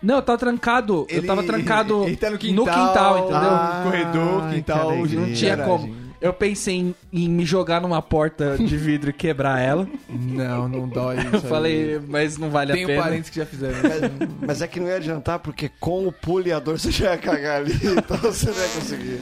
Não, 0.03 0.17
eu 0.17 0.23
tava 0.23 0.39
trancado. 0.39 1.07
eu 1.09 1.19
Ele- 1.19 1.27
tava 1.27 1.43
trancado 1.43 2.05
ele 2.07 2.17
tá 2.17 2.27
no 2.29 2.33
no 2.35 2.39
quintal, 2.39 2.65
quintal, 2.65 3.19
entendeu? 3.19 3.39
Ah, 3.51 3.81
corredor, 3.85 4.51
quintal. 4.51 4.97
Não 5.07 5.33
tinha 5.33 5.57
como. 5.59 6.09
Eu 6.21 6.33
pensei 6.33 6.75
em, 6.75 6.95
em 7.13 7.29
me 7.29 7.45
jogar 7.45 7.81
numa 7.81 8.03
porta 8.03 8.57
de 8.59 8.77
vidro 8.77 9.11
e 9.11 9.13
quebrar 9.13 9.61
ela. 9.61 9.87
Não, 10.09 10.69
não 10.69 10.89
dói 10.89 11.17
isso 11.19 11.37
Eu 11.37 11.41
falei, 11.43 12.01
mas 12.09 12.37
não 12.37 12.51
vale 12.51 12.73
Tenho 12.73 12.87
a 12.87 12.89
pena. 12.89 13.03
parentes 13.03 13.31
que 13.31 13.37
já 13.39 13.47
fizeram 13.47 13.77
Mas 14.45 14.61
é 14.61 14.67
que 14.67 14.81
não 14.81 14.89
ia 14.89 14.97
adiantar, 14.97 15.39
porque 15.39 15.71
com 15.79 16.09
o 16.09 16.13
puliador 16.13 16.77
você 16.77 16.91
já 16.91 17.13
ia 17.13 17.19
cagar 17.19 17.61
ali, 17.61 17.73
então 17.97 18.17
você 18.17 18.47
não 18.51 18.59
ia 18.59 18.69
conseguir. 18.69 19.21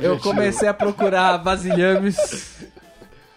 Eu 0.00 0.18
comecei 0.20 0.68
a 0.68 0.74
procurar 0.74 1.38
vasilhames. 1.38 2.16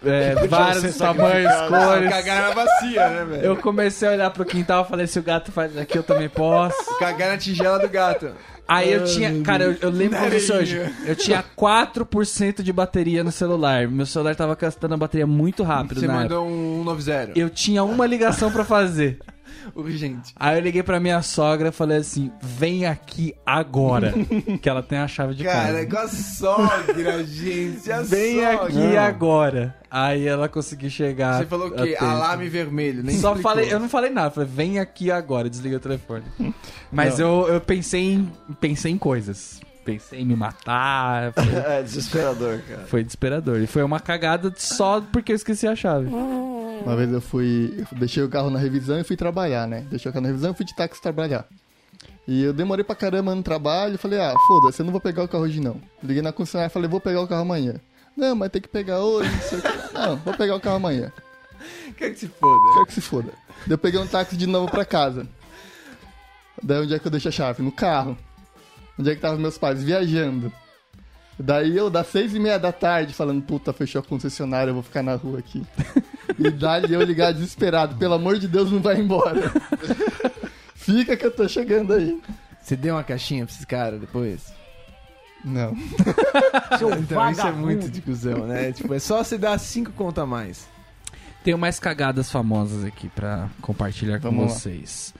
É, 0.06 0.48
vários 0.48 0.96
tamanhos, 0.98 1.52
cores. 1.68 2.10
Cagar 2.10 2.50
na 2.50 2.56
bacia, 2.56 3.10
né, 3.10 3.26
velho? 3.26 3.44
Eu 3.44 3.58
comecei 3.58 4.08
a 4.08 4.12
olhar 4.12 4.30
pro 4.32 4.46
quintal 4.46 4.84
e 4.86 4.90
falei, 4.90 5.08
se 5.08 5.20
o 5.20 5.24
gato 5.24 5.52
faz 5.52 5.78
aqui, 5.78 5.98
eu 5.98 6.04
também 6.04 6.30
posso. 6.30 6.98
Cagar 7.00 7.30
na 7.30 7.38
tigela 7.38 7.78
do 7.80 7.90
gato. 7.90 8.32
Aí 8.68 8.92
eu 8.94 9.04
tinha, 9.04 9.42
cara, 9.42 9.64
eu, 9.64 9.76
eu 9.82 9.90
lembro 9.90 10.20
Na 10.20 10.30
disso 10.30 10.54
hoje. 10.54 10.78
areinha. 10.80 10.96
Eu 11.08 11.16
tinha 11.16 11.44
4% 11.58 12.62
de 12.62 12.72
bateria 12.72 13.24
no 13.24 13.32
celular. 13.32 13.88
Meu 13.88 14.06
celular 14.06 14.36
tava 14.36 14.56
gastando 14.56 14.94
a 14.94 14.98
bateria 14.98 15.26
muito 15.26 15.64
rápido 15.64 16.00
Você 16.00 16.06
na 16.08 16.14
mandou 16.14 16.46
um 16.48 16.84
190. 16.86 17.12
época. 17.12 17.40
Eu 17.40 17.50
tinha 17.50 17.84
uma 17.84 18.06
ligação 18.06 18.52
pra 18.52 18.64
fazer. 18.64 19.18
Urgente. 19.76 20.34
Aí 20.36 20.58
eu 20.58 20.62
liguei 20.62 20.84
pra 20.84 21.00
minha 21.00 21.22
sogra 21.22 21.70
e 21.70 21.72
falei 21.72 21.98
assim: 21.98 22.32
vem 22.42 22.86
aqui 22.86 23.34
agora. 23.46 24.14
que 24.62 24.68
ela 24.70 24.82
tem 24.84 24.98
a 25.00 25.08
chave 25.08 25.34
de 25.36 25.44
Cara, 25.44 25.68
casa. 25.68 25.80
é 25.82 25.86
com 25.86 25.98
a 25.98 26.08
sogra, 26.08 27.24
gente. 27.28 27.92
A 27.92 28.02
Vem 28.02 28.36
sogra. 28.42 28.64
aqui 28.66 28.98
agora. 28.98 29.76
Aí 29.92 30.28
ela 30.28 30.48
conseguiu 30.48 30.90
chegar. 30.90 31.40
Você 31.40 31.46
falou 31.48 31.68
o 31.68 31.72
quê? 31.72 31.96
Alarme 32.00 32.48
vermelho. 32.48 33.04
Nem 33.04 33.18
Só 33.18 33.30
explicou. 33.30 33.52
falei, 33.52 33.74
eu 33.74 33.80
não 33.80 33.90
falei 33.90 34.12
nada, 34.12 34.30
falei, 34.30 34.48
vem 34.52 34.78
aqui 34.80 35.10
agora, 35.10 35.50
desliguei 35.50 35.78
o 35.78 35.80
telefone. 35.82 36.24
Mas 36.92 37.20
eu, 37.20 37.48
eu 37.48 37.60
pensei 37.60 38.14
em 38.14 38.32
pensei 38.62 38.92
em 38.92 38.98
coisas. 38.98 39.60
Pensei 39.84 40.20
em 40.20 40.26
me 40.26 40.36
matar. 40.36 41.34
Foi, 41.34 41.44
É 41.56 41.82
desesperador, 41.82 42.60
cara. 42.68 42.82
foi 42.86 43.04
desesperador. 43.04 43.60
E 43.60 43.66
foi 43.66 43.82
uma 43.82 44.00
cagada 44.00 44.54
só 44.56 45.02
porque 45.02 45.32
eu 45.32 45.36
esqueci 45.36 45.66
a 45.68 45.76
chave. 45.76 46.08
Uma 46.84 46.96
vez 46.96 47.12
eu 47.12 47.22
fui. 47.22 47.86
Eu 47.92 47.98
deixei 47.98 48.24
o 48.24 48.30
carro 48.30 48.50
na 48.50 48.60
revisão 48.60 49.00
e 49.00 49.04
fui 49.04 49.16
trabalhar, 49.16 49.68
né? 49.68 49.86
Deixei 49.90 50.10
o 50.10 50.14
carro 50.14 50.24
na 50.24 50.30
revisão 50.30 50.52
e 50.52 50.54
fui 50.54 50.66
de 50.66 50.76
táxi 50.76 51.02
trabalhar. 51.02 51.46
E 52.28 52.44
eu 52.44 52.54
demorei 52.54 52.84
pra 52.84 52.96
caramba 52.96 53.34
no 53.34 53.42
trabalho. 53.44 53.98
Falei, 53.98 54.20
ah, 54.20 54.34
foda-se, 54.48 54.82
eu 54.82 54.86
não 54.86 54.92
vou 54.92 55.02
pegar 55.02 55.24
o 55.24 55.28
carro 55.28 55.44
hoje 55.44 55.60
não. 55.60 55.82
Liguei 56.04 56.22
na 56.22 56.32
concessionária 56.32 56.70
e 56.70 56.74
falei, 56.74 56.90
vou 56.90 57.02
pegar 57.02 57.22
o 57.22 57.28
carro 57.28 57.42
amanhã. 57.42 57.76
Não, 58.16 58.36
mas 58.36 58.50
tem 58.50 58.62
que 58.62 58.68
pegar 58.68 59.00
hoje, 59.00 59.32
não 59.32 59.42
sei 59.42 59.60
o 59.60 59.62
que. 59.62 59.94
Não, 59.94 60.16
vou 60.18 60.34
pegar 60.34 60.56
o 60.56 60.60
carro 60.60 60.76
amanhã. 60.76 61.12
Quer 61.98 62.12
que 62.12 62.20
se 62.20 62.28
foda. 62.28 62.74
Quero 62.74 62.86
que 62.86 62.94
se 62.94 63.02
foda. 63.02 63.32
Daí 63.66 63.74
eu 63.74 63.78
peguei 63.78 64.00
um 64.00 64.08
táxi 64.08 64.36
de 64.38 64.46
novo 64.46 64.70
pra 64.70 64.86
casa. 64.86 65.28
Daí 66.62 66.82
onde 66.82 66.94
é 66.94 67.00
que 67.00 67.08
eu 67.08 67.12
deixo 67.12 67.30
a 67.30 67.32
chave? 67.32 67.64
No 67.64 67.72
carro. 67.72 68.18
Onde 68.98 69.10
é 69.10 69.14
que 69.14 69.18
estavam 69.18 69.40
meus 69.40 69.58
pais? 69.58 69.84
Viajando. 69.84 70.52
Daí 71.42 71.78
eu, 71.78 71.90
das 71.90 72.08
seis 72.08 72.36
e 72.36 72.40
meia 72.40 72.60
da 72.60 72.72
tarde, 72.72 73.14
falando, 73.14 73.42
puta, 73.42 73.72
fechou 73.72 74.02
a 74.02 74.04
concessionária, 74.04 74.72
eu 74.72 74.74
vou 74.74 74.84
ficar 74.84 75.02
na 75.02 75.16
rua 75.16 75.40
aqui. 75.40 75.66
e 76.38 76.50
daí 76.50 76.92
eu 76.92 77.02
ligar 77.02 77.32
desesperado, 77.32 77.96
pelo 77.96 78.16
amor 78.16 78.38
de 78.38 78.48
Deus, 78.48 78.70
não 78.70 78.82
vai 78.82 79.00
embora. 79.00 79.50
Fica 80.76 81.16
que 81.16 81.26
eu 81.26 81.32
tô 81.32 81.48
chegando 81.48 81.94
aí. 81.94 82.22
Você 82.62 82.76
deu 82.76 82.96
uma 82.96 83.04
caixinha 83.04 83.46
pra 83.46 83.54
esses 83.54 83.66
caras 83.66 84.02
depois? 84.02 84.54
Não. 85.44 85.72
então 87.02 87.32
isso 87.32 87.48
é 87.48 87.52
muito 87.52 87.90
de 87.90 88.02
cuzão, 88.02 88.46
né? 88.46 88.74
tipo, 88.74 88.94
é 88.94 89.00
só 89.00 89.24
você 89.24 89.38
dar 89.38 89.58
cinco 89.60 89.92
conto 89.94 90.20
a 90.20 90.26
mais. 90.26 90.68
Tenho 91.44 91.58
mais 91.58 91.80
cagadas 91.80 92.30
famosas 92.30 92.84
aqui 92.84 93.08
pra 93.08 93.50
compartilhar 93.62 94.20
com 94.20 94.30
Vamos 94.30 94.66
lá. 94.66 95.14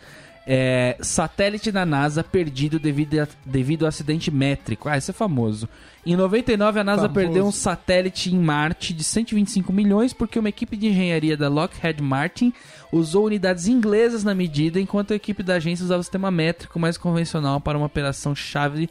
É, 0.52 0.98
satélite 1.00 1.72
da 1.72 1.86
NASA 1.86 2.24
perdido 2.24 2.80
devido 2.80 3.20
a, 3.20 3.28
devido 3.46 3.86
a 3.86 3.90
acidente 3.90 4.32
métrico. 4.32 4.90
Ah, 4.90 4.98
isso 4.98 5.12
é 5.12 5.14
famoso. 5.14 5.70
Em 6.04 6.16
99, 6.16 6.80
a 6.80 6.84
NASA 6.84 7.02
Famoso. 7.04 7.14
perdeu 7.14 7.46
um 7.46 7.52
satélite 7.52 8.34
em 8.34 8.40
Marte 8.40 8.92
de 8.92 9.04
125 9.04 9.72
milhões 9.72 10.12
porque 10.12 10.40
uma 10.40 10.50
equipe 10.50 10.76
de 10.76 10.88
engenharia 10.88 11.38
da 11.38 11.48
Lockheed 11.50 12.02
Martin 12.02 12.52
usou 12.92 13.28
unidades 13.28 13.68
inglesas 13.68 14.24
na 14.24 14.34
medida, 14.34 14.80
enquanto 14.80 15.14
a 15.14 15.16
equipe 15.16 15.44
da 15.44 15.56
agência 15.56 15.84
usava 15.84 16.00
o 16.00 16.04
sistema 16.04 16.32
métrico 16.32 16.80
mais 16.80 16.98
convencional 16.98 17.62
para 17.62 17.78
uma 17.78 17.86
operação 17.86 18.34
chave 18.34 18.90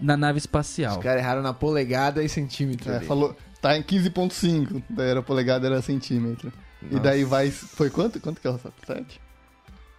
na 0.00 0.16
nave 0.16 0.38
espacial. 0.38 0.98
Os 0.98 1.02
caras 1.02 1.20
erraram 1.20 1.42
na 1.42 1.52
polegada 1.52 2.22
e 2.22 2.28
centímetro. 2.28 2.92
É, 2.92 3.00
falou, 3.00 3.36
tá 3.60 3.76
em 3.76 3.82
15.5. 3.82 4.80
Daí 4.88 5.08
era 5.08 5.20
polegada, 5.20 5.66
era 5.66 5.82
centímetro. 5.82 6.52
E 6.88 7.00
daí 7.00 7.24
vai. 7.24 7.50
Foi 7.50 7.90
quanto? 7.90 8.20
Quanto 8.20 8.40
que 8.40 8.46
é 8.46 8.50
o 8.50 8.58
satélite? 8.58 9.20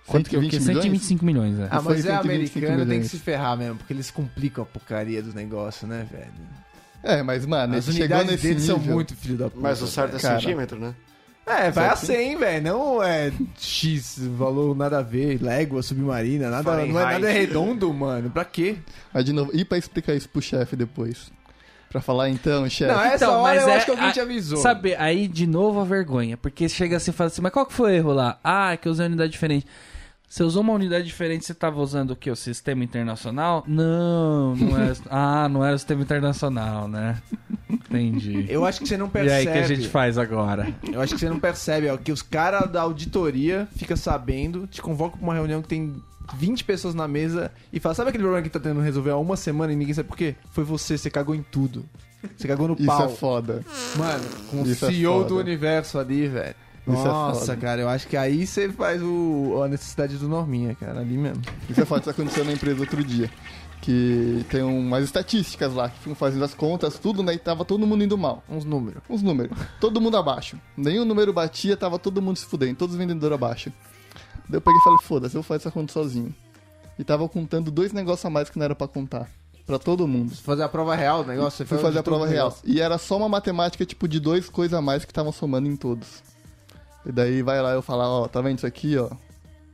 Quanto 0.05 0.29
que, 0.29 0.37
o 0.37 0.41
quê? 0.41 0.59
120 0.59 0.67
milhões? 0.67 0.83
125 0.83 1.25
milhões, 1.25 1.59
é. 1.59 1.67
Ah, 1.71 1.81
Foi 1.81 1.95
mas 1.95 2.05
é 2.05 2.09
125 2.17 2.65
americano, 2.65 2.89
tem 2.89 3.01
que 3.01 3.07
se 3.07 3.17
ferrar 3.19 3.57
mesmo, 3.57 3.75
porque 3.77 3.93
eles 3.93 4.11
complicam 4.11 4.63
a 4.63 4.67
porcaria 4.67 5.21
do 5.23 5.33
negócio, 5.33 5.87
né, 5.87 6.05
velho? 6.11 6.31
É, 7.01 7.21
mas, 7.23 7.45
mano, 7.45 7.75
As 7.75 7.87
ele 7.87 7.97
chegou 7.97 8.17
unidades 8.17 8.43
nesse 8.43 8.47
nível. 8.59 8.65
são 8.65 8.79
muito 8.79 9.15
filho 9.15 9.37
da 9.37 9.49
puta. 9.49 9.61
Mas 9.61 9.81
o 9.81 9.87
certo 9.87 10.15
é 10.15 10.19
Cara. 10.19 10.39
centímetro, 10.39 10.79
né? 10.79 10.93
É, 11.45 11.69
vai 11.69 11.87
a 11.89 11.95
Certo. 11.97 12.17
100, 12.17 12.37
velho. 12.37 12.63
Não 12.63 13.03
é 13.03 13.29
X, 13.59 14.17
valor 14.37 14.73
nada 14.75 14.99
a 14.99 15.01
ver, 15.01 15.41
légua, 15.41 15.81
submarina, 15.83 16.49
nada, 16.49 16.85
não 16.85 16.99
é 16.99 17.03
nada 17.13 17.29
redondo, 17.29 17.93
mano. 17.93 18.29
Pra 18.29 18.45
quê? 18.45 18.77
Mas 19.13 19.25
de 19.25 19.33
novo, 19.33 19.51
e 19.53 19.65
pra 19.65 19.77
explicar 19.77 20.13
isso 20.13 20.29
pro 20.29 20.41
chefe 20.41 20.77
depois? 20.77 21.29
Pra 21.89 21.99
falar 22.01 22.29
então, 22.29 22.67
chefe. 22.69 22.91
Não, 22.93 23.01
essa 23.01 23.25
Então, 23.25 23.41
hora 23.41 23.55
mas 23.55 23.63
eu 23.63 23.69
é- 23.69 23.75
acho 23.75 23.85
que 23.85 23.91
alguém 23.91 24.07
a- 24.07 24.11
te 24.13 24.19
avisou. 24.21 24.57
Sabe, 24.59 24.95
aí 24.95 25.27
de 25.27 25.45
novo 25.45 25.81
a 25.81 25.83
vergonha. 25.83 26.37
Porque 26.37 26.69
chega 26.69 26.95
assim 26.95 27.11
e 27.11 27.13
fala 27.13 27.27
assim, 27.27 27.41
mas 27.41 27.51
qual 27.51 27.65
que 27.65 27.73
foi 27.73 27.91
o 27.91 27.95
erro 27.95 28.13
lá? 28.13 28.39
Ah, 28.41 28.71
é 28.71 28.77
que 28.77 28.87
eu 28.87 28.91
usei 28.93 29.03
uma 29.03 29.09
unidade 29.09 29.31
diferente. 29.33 29.65
Você 30.33 30.41
usou 30.41 30.63
uma 30.63 30.73
unidade 30.73 31.05
diferente, 31.05 31.45
você 31.45 31.53
tava 31.53 31.79
usando 31.79 32.09
o 32.09 32.15
quê? 32.15 32.31
O 32.31 32.35
sistema 32.35 32.83
internacional? 32.83 33.63
Não, 33.67 34.55
não 34.55 34.75
era. 34.75 34.97
ah, 35.11 35.47
não 35.47 35.63
era 35.63 35.75
o 35.75 35.77
sistema 35.77 36.01
internacional, 36.01 36.87
né? 36.87 37.21
Entendi. 37.69 38.47
Eu 38.49 38.65
acho 38.65 38.81
que 38.81 38.87
você 38.87 38.97
não 38.97 39.05
E 39.05 39.09
percebe. 39.09 39.35
aí, 39.35 39.47
o 39.47 39.51
que 39.51 39.59
a 39.59 39.75
gente 39.75 39.87
faz 39.87 40.17
agora? 40.17 40.73
Eu 40.91 41.01
acho 41.01 41.13
que 41.13 41.19
você 41.19 41.29
não 41.29 41.39
percebe, 41.39 41.87
ó, 41.87 41.97
que 41.97 42.11
os 42.11 42.23
caras 42.23 42.67
da 42.71 42.81
auditoria 42.81 43.67
ficam 43.75 43.95
sabendo, 43.95 44.65
te 44.65 44.81
convocam 44.81 45.19
pra 45.19 45.27
uma 45.27 45.35
reunião 45.35 45.61
que 45.61 45.67
tem 45.67 46.01
20 46.35 46.63
pessoas 46.63 46.95
na 46.95 47.07
mesa 47.07 47.51
e 47.71 47.79
fala, 47.79 47.93
sabe 47.93 48.09
aquele 48.09 48.23
problema 48.23 48.41
que 48.41 48.49
tá 48.49 48.59
tentando 48.59 48.81
resolver 48.81 49.11
há 49.11 49.17
uma 49.17 49.37
semana 49.37 49.71
e 49.71 49.75
ninguém 49.75 49.93
sabe 49.93 50.09
por 50.09 50.17
quê? 50.17 50.33
Foi 50.49 50.63
você, 50.63 50.97
você 50.97 51.11
cagou 51.11 51.35
em 51.35 51.43
tudo. 51.43 51.85
Você 52.35 52.47
cagou 52.47 52.67
no 52.67 52.73
Isso 52.73 52.87
pau. 52.87 53.05
é 53.05 53.09
foda. 53.09 53.63
Mano, 53.95 54.23
com 54.49 54.63
o 54.63 54.65
Isso 54.65 54.83
é 54.83 54.89
CEO 54.89 55.13
foda. 55.13 55.29
do 55.29 55.37
universo 55.37 55.99
ali, 55.99 56.27
velho. 56.27 56.55
Isso 56.85 57.01
é 57.01 57.03
Nossa, 57.05 57.39
foda. 57.45 57.57
cara, 57.57 57.81
eu 57.81 57.87
acho 57.89 58.07
que 58.07 58.17
aí 58.17 58.45
você 58.45 58.69
faz 58.69 59.01
o, 59.01 59.61
a 59.63 59.67
necessidade 59.69 60.17
do 60.17 60.27
Norminha, 60.27 60.75
cara, 60.75 60.99
ali 60.99 61.17
mesmo. 61.17 61.41
Isso 61.69 61.79
é 61.81 61.85
foda, 61.85 62.01
isso 62.01 62.09
aconteceu 62.09 62.43
na 62.43 62.51
empresa 62.51 62.81
outro 62.81 63.03
dia. 63.03 63.29
Que 63.81 64.45
tem 64.49 64.61
umas 64.63 65.03
estatísticas 65.03 65.73
lá, 65.73 65.89
que 65.89 65.99
ficam 65.99 66.15
fazendo 66.15 66.43
as 66.45 66.53
contas, 66.53 66.97
tudo, 66.97 67.21
né? 67.21 67.33
E 67.33 67.37
tava 67.37 67.65
todo 67.65 67.85
mundo 67.85 68.03
indo 68.03 68.17
mal. 68.17 68.41
Uns 68.49 68.63
números. 68.63 69.01
Uns 69.09 69.21
números. 69.21 69.57
Todo 69.79 69.99
mundo 69.99 70.15
abaixo. 70.17 70.57
Nenhum 70.77 71.03
número 71.03 71.33
batia, 71.33 71.75
tava 71.75 71.99
todo 71.99 72.21
mundo 72.21 72.37
se 72.37 72.45
fudendo, 72.45 72.75
todos 72.77 72.95
os 72.95 72.99
vendedores 72.99 73.35
abaixo. 73.35 73.71
Daí 74.47 74.57
eu 74.57 74.61
peguei 74.61 74.79
e 74.79 74.83
falei, 74.83 74.99
foda-se, 75.03 75.35
eu 75.35 75.41
vou 75.41 75.47
fazer 75.47 75.63
essa 75.63 75.71
conta 75.71 75.91
sozinho. 75.91 76.33
E 76.97 77.03
tava 77.03 77.27
contando 77.27 77.71
dois 77.71 77.91
negócios 77.91 78.25
a 78.25 78.29
mais 78.29 78.49
que 78.49 78.57
não 78.57 78.65
era 78.65 78.75
pra 78.75 78.87
contar. 78.87 79.29
Pra 79.65 79.79
todo 79.79 80.05
mundo. 80.07 80.33
Fazer 80.35 80.63
a 80.63 80.69
prova 80.69 80.95
real 80.95 81.23
do 81.23 81.29
negócio, 81.29 81.57
você 81.57 81.65
Fui 81.65 81.77
fazer 81.77 81.99
a 81.99 82.03
prova 82.03 82.25
real. 82.27 82.47
negócio. 82.49 82.61
E 82.69 82.79
era 82.81 82.97
só 82.97 83.17
uma 83.17 83.29
matemática, 83.29 83.85
tipo, 83.85 84.07
de 84.07 84.19
dois 84.19 84.49
coisas 84.49 84.77
a 84.77 84.81
mais 84.81 85.03
que 85.05 85.11
estavam 85.11 85.31
somando 85.31 85.67
em 85.69 85.75
todos. 85.75 86.21
E 87.05 87.11
daí 87.11 87.41
vai 87.41 87.61
lá 87.61 87.71
eu 87.73 87.81
falar, 87.81 88.07
ó, 88.09 88.27
tá 88.27 88.41
vendo 88.41 88.57
isso 88.57 88.67
aqui, 88.67 88.97
ó? 88.97 89.09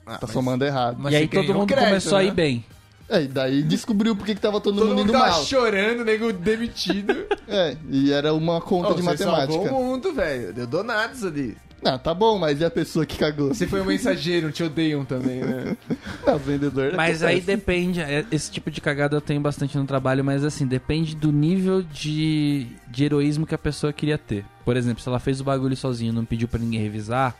Ah, 0.06 0.14
Tá 0.18 0.20
mas- 0.24 0.32
somando 0.32 0.66
errado. 0.66 0.98
Mas 1.00 1.14
e 1.14 1.18
aí 1.18 1.28
todo 1.28 1.54
mundo 1.54 1.68
crédito, 1.68 1.88
começou 1.88 2.18
a 2.18 2.24
ir 2.24 2.28
né? 2.30 2.34
bem. 2.34 2.66
É, 3.08 3.24
e 3.24 3.28
daí 3.28 3.64
descobriu 3.64 4.16
por 4.16 4.26
que 4.26 4.36
tava 4.36 4.60
todo, 4.62 4.76
Todo 4.78 4.88
mundo 4.90 4.98
mundo 5.00 5.10
indo 5.10 5.14
tava 5.14 5.32
mal. 5.32 5.44
chorando, 5.44 6.06
nego 6.06 6.32
demitido. 6.34 7.16
É, 7.52 7.76
e 7.90 8.12
era 8.14 8.32
uma 8.32 8.62
conta 8.62 8.90
Ô, 8.92 8.94
de 8.94 9.02
matemática. 9.02 9.52
salvou 9.54 9.82
o 9.82 9.84
mundo, 9.86 10.14
velho. 10.14 10.54
Deu 10.54 10.68
donados 10.68 11.24
ali. 11.24 11.58
Não, 11.82 11.98
tá 11.98 12.14
bom, 12.14 12.38
mas 12.38 12.60
e 12.60 12.66
a 12.66 12.70
pessoa 12.70 13.06
que 13.06 13.18
cagou? 13.18 13.54
Você 13.54 13.66
foi 13.66 13.82
um 13.82 13.86
mensageiro, 13.86 14.52
te 14.52 14.64
odeiam 14.64 15.06
também, 15.06 15.42
né? 15.42 15.78
É, 16.26 16.32
o 16.32 16.38
vendedor. 16.38 16.94
Mas 16.96 17.24
aí 17.24 17.40
depende, 17.40 18.02
é, 18.02 18.26
esse 18.32 18.52
tipo 18.52 18.70
de 18.70 18.82
cagada 18.82 19.16
eu 19.16 19.22
tenho 19.22 19.40
bastante 19.40 19.78
no 19.78 19.86
trabalho, 19.86 20.24
mas 20.24 20.44
assim, 20.44 20.68
depende 20.68 21.16
do 21.16 21.32
nível 21.32 21.82
de, 21.82 22.68
de 22.88 23.04
heroísmo 23.06 23.46
que 23.46 23.56
a 23.56 23.58
pessoa 23.58 23.94
queria 23.94 24.18
ter. 24.18 24.46
Por 24.66 24.76
exemplo, 24.76 25.02
se 25.02 25.08
ela 25.08 25.20
fez 25.20 25.40
o 25.40 25.44
bagulho 25.44 25.76
sozinho 25.76 26.12
e 26.12 26.16
não 26.16 26.26
pediu 26.26 26.48
pra 26.48 26.60
ninguém 26.60 26.82
revisar, 26.82 27.36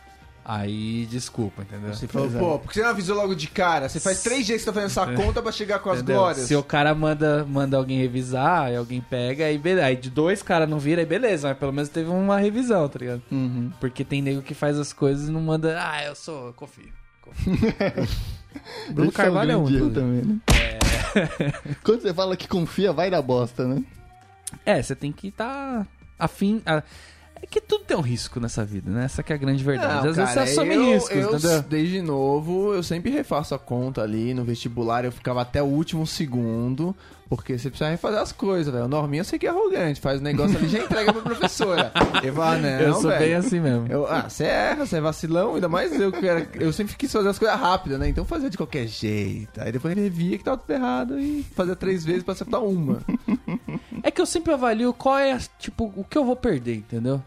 aí 0.52 1.06
desculpa, 1.06 1.62
entendeu? 1.62 1.94
Você 1.94 2.08
falou, 2.08 2.28
é. 2.28 2.38
pô, 2.38 2.58
por 2.58 2.68
que 2.68 2.74
você 2.74 2.82
não 2.82 2.90
avisou 2.90 3.16
logo 3.16 3.34
de 3.34 3.46
cara? 3.48 3.88
Você 3.88 4.00
faz 4.00 4.22
três 4.22 4.44
dias 4.46 4.58
que 4.58 4.64
você 4.64 4.66
tá 4.66 4.72
fazendo 4.80 4.90
essa 4.90 5.22
conta 5.22 5.40
pra 5.42 5.52
chegar 5.52 5.78
com 5.78 5.90
as 5.90 5.98
Entendeu? 5.98 6.16
glórias. 6.16 6.46
Se 6.46 6.56
o 6.56 6.62
cara 6.62 6.94
manda, 6.94 7.44
manda 7.44 7.76
alguém 7.76 7.98
revisar, 8.00 8.64
aí 8.66 8.76
alguém 8.76 9.00
pega, 9.00 9.44
aí 9.44 9.56
beleza. 9.58 9.86
Aí 9.86 9.96
de 9.96 10.10
dois 10.10 10.42
caras 10.42 10.68
não 10.68 10.78
vira, 10.78 11.00
aí 11.02 11.06
beleza, 11.06 11.48
mas 11.48 11.58
pelo 11.58 11.72
menos 11.72 11.88
teve 11.88 12.10
uma 12.10 12.38
revisão, 12.38 12.88
tá 12.88 12.98
ligado? 12.98 13.22
Uhum. 13.30 13.70
Porque 13.80 14.04
tem 14.04 14.20
nego 14.20 14.42
que 14.42 14.54
faz 14.54 14.78
as 14.78 14.92
coisas 14.92 15.28
e 15.28 15.32
não 15.32 15.40
manda, 15.40 15.76
ah, 15.80 16.04
eu 16.04 16.14
sou, 16.14 16.48
eu 16.48 16.52
confio. 16.52 16.88
confio. 17.22 17.54
Bruno 18.92 19.10
é 19.10 19.12
Carvalho 19.12 19.52
é 19.52 19.56
um. 19.56 19.62
inclusive. 19.62 19.90
também, 19.94 20.22
né? 20.24 20.38
Quando 21.84 22.02
você 22.02 22.12
fala 22.12 22.36
que 22.36 22.48
confia, 22.48 22.92
vai 22.92 23.10
dar 23.10 23.22
bosta, 23.22 23.66
né? 23.66 23.82
É, 24.66 24.82
você 24.82 24.94
tem 24.96 25.12
que 25.12 25.28
estar 25.28 25.86
afim. 26.18 26.60
a- 26.66 26.82
É 27.42 27.46
que 27.46 27.60
tudo 27.60 27.84
tem 27.84 27.96
um 27.96 28.02
risco 28.02 28.38
nessa 28.38 28.64
vida, 28.64 28.90
né? 28.90 29.04
Essa 29.04 29.22
que 29.22 29.32
é 29.32 29.36
a 29.36 29.38
grande 29.38 29.64
verdade. 29.64 30.04
Não, 30.04 30.10
Às 30.10 30.16
vezes 30.16 30.34
cara, 30.34 30.46
você 30.46 30.52
assume 30.52 30.74
eu, 30.74 30.92
riscos, 30.94 31.16
eu, 31.16 31.34
entendeu? 31.34 31.62
Desde 31.62 32.02
novo, 32.02 32.74
eu 32.74 32.82
sempre 32.82 33.10
refaço 33.10 33.54
a 33.54 33.58
conta 33.58 34.02
ali 34.02 34.34
no 34.34 34.44
vestibular. 34.44 35.04
Eu 35.04 35.12
ficava 35.12 35.40
até 35.40 35.62
o 35.62 35.66
último 35.66 36.06
segundo, 36.06 36.94
porque 37.30 37.56
você 37.56 37.70
precisa 37.70 37.88
refazer 37.88 38.20
as 38.20 38.32
coisas, 38.32 38.72
velho. 38.72 38.84
O 38.84 38.88
Norminha 38.88 39.20
eu 39.20 39.24
sei 39.24 39.38
que 39.38 39.46
é 39.46 39.50
arrogante, 39.50 40.00
faz 40.00 40.20
o 40.20 40.22
negócio 40.22 40.56
ali 40.56 40.66
e 40.66 40.68
já 40.68 40.80
entrega 40.80 41.12
pra 41.12 41.22
professora. 41.22 41.92
Eu 42.22 42.34
falo, 42.34 42.56
ah, 42.56 42.58
não, 42.58 42.68
eu 42.68 42.92
sou 42.94 43.08
velho. 43.08 43.18
bem 43.18 43.34
assim 43.34 43.60
mesmo. 43.60 43.86
Eu, 43.88 44.06
ah, 44.06 44.28
você 44.28 44.44
erra, 44.44 44.84
você 44.84 44.96
é 44.96 45.00
vacilão, 45.00 45.54
ainda 45.54 45.68
mais 45.70 45.98
eu 45.98 46.12
que 46.12 46.26
era, 46.26 46.46
eu 46.54 46.70
sempre 46.70 46.94
quis 46.96 47.10
fazer 47.10 47.28
as 47.30 47.38
coisas 47.38 47.58
rápidas, 47.58 47.98
né? 47.98 48.08
Então 48.08 48.26
fazia 48.26 48.50
de 48.50 48.58
qualquer 48.58 48.86
jeito. 48.86 49.58
Aí 49.58 49.72
depois 49.72 49.96
ele 49.96 50.10
via 50.10 50.36
que 50.36 50.44
tava 50.44 50.58
tudo 50.58 50.70
errado 50.70 51.18
e 51.18 51.42
fazia 51.54 51.74
três 51.74 52.04
vezes 52.04 52.22
pra 52.22 52.34
acertar 52.34 52.62
uma. 52.62 53.00
É 54.02 54.10
que 54.10 54.20
eu 54.20 54.26
sempre 54.26 54.52
avalio 54.52 54.92
qual 54.92 55.18
é, 55.18 55.38
tipo, 55.58 55.92
o 55.96 56.04
que 56.04 56.16
eu 56.16 56.24
vou 56.24 56.36
perder, 56.36 56.76
entendeu? 56.76 57.22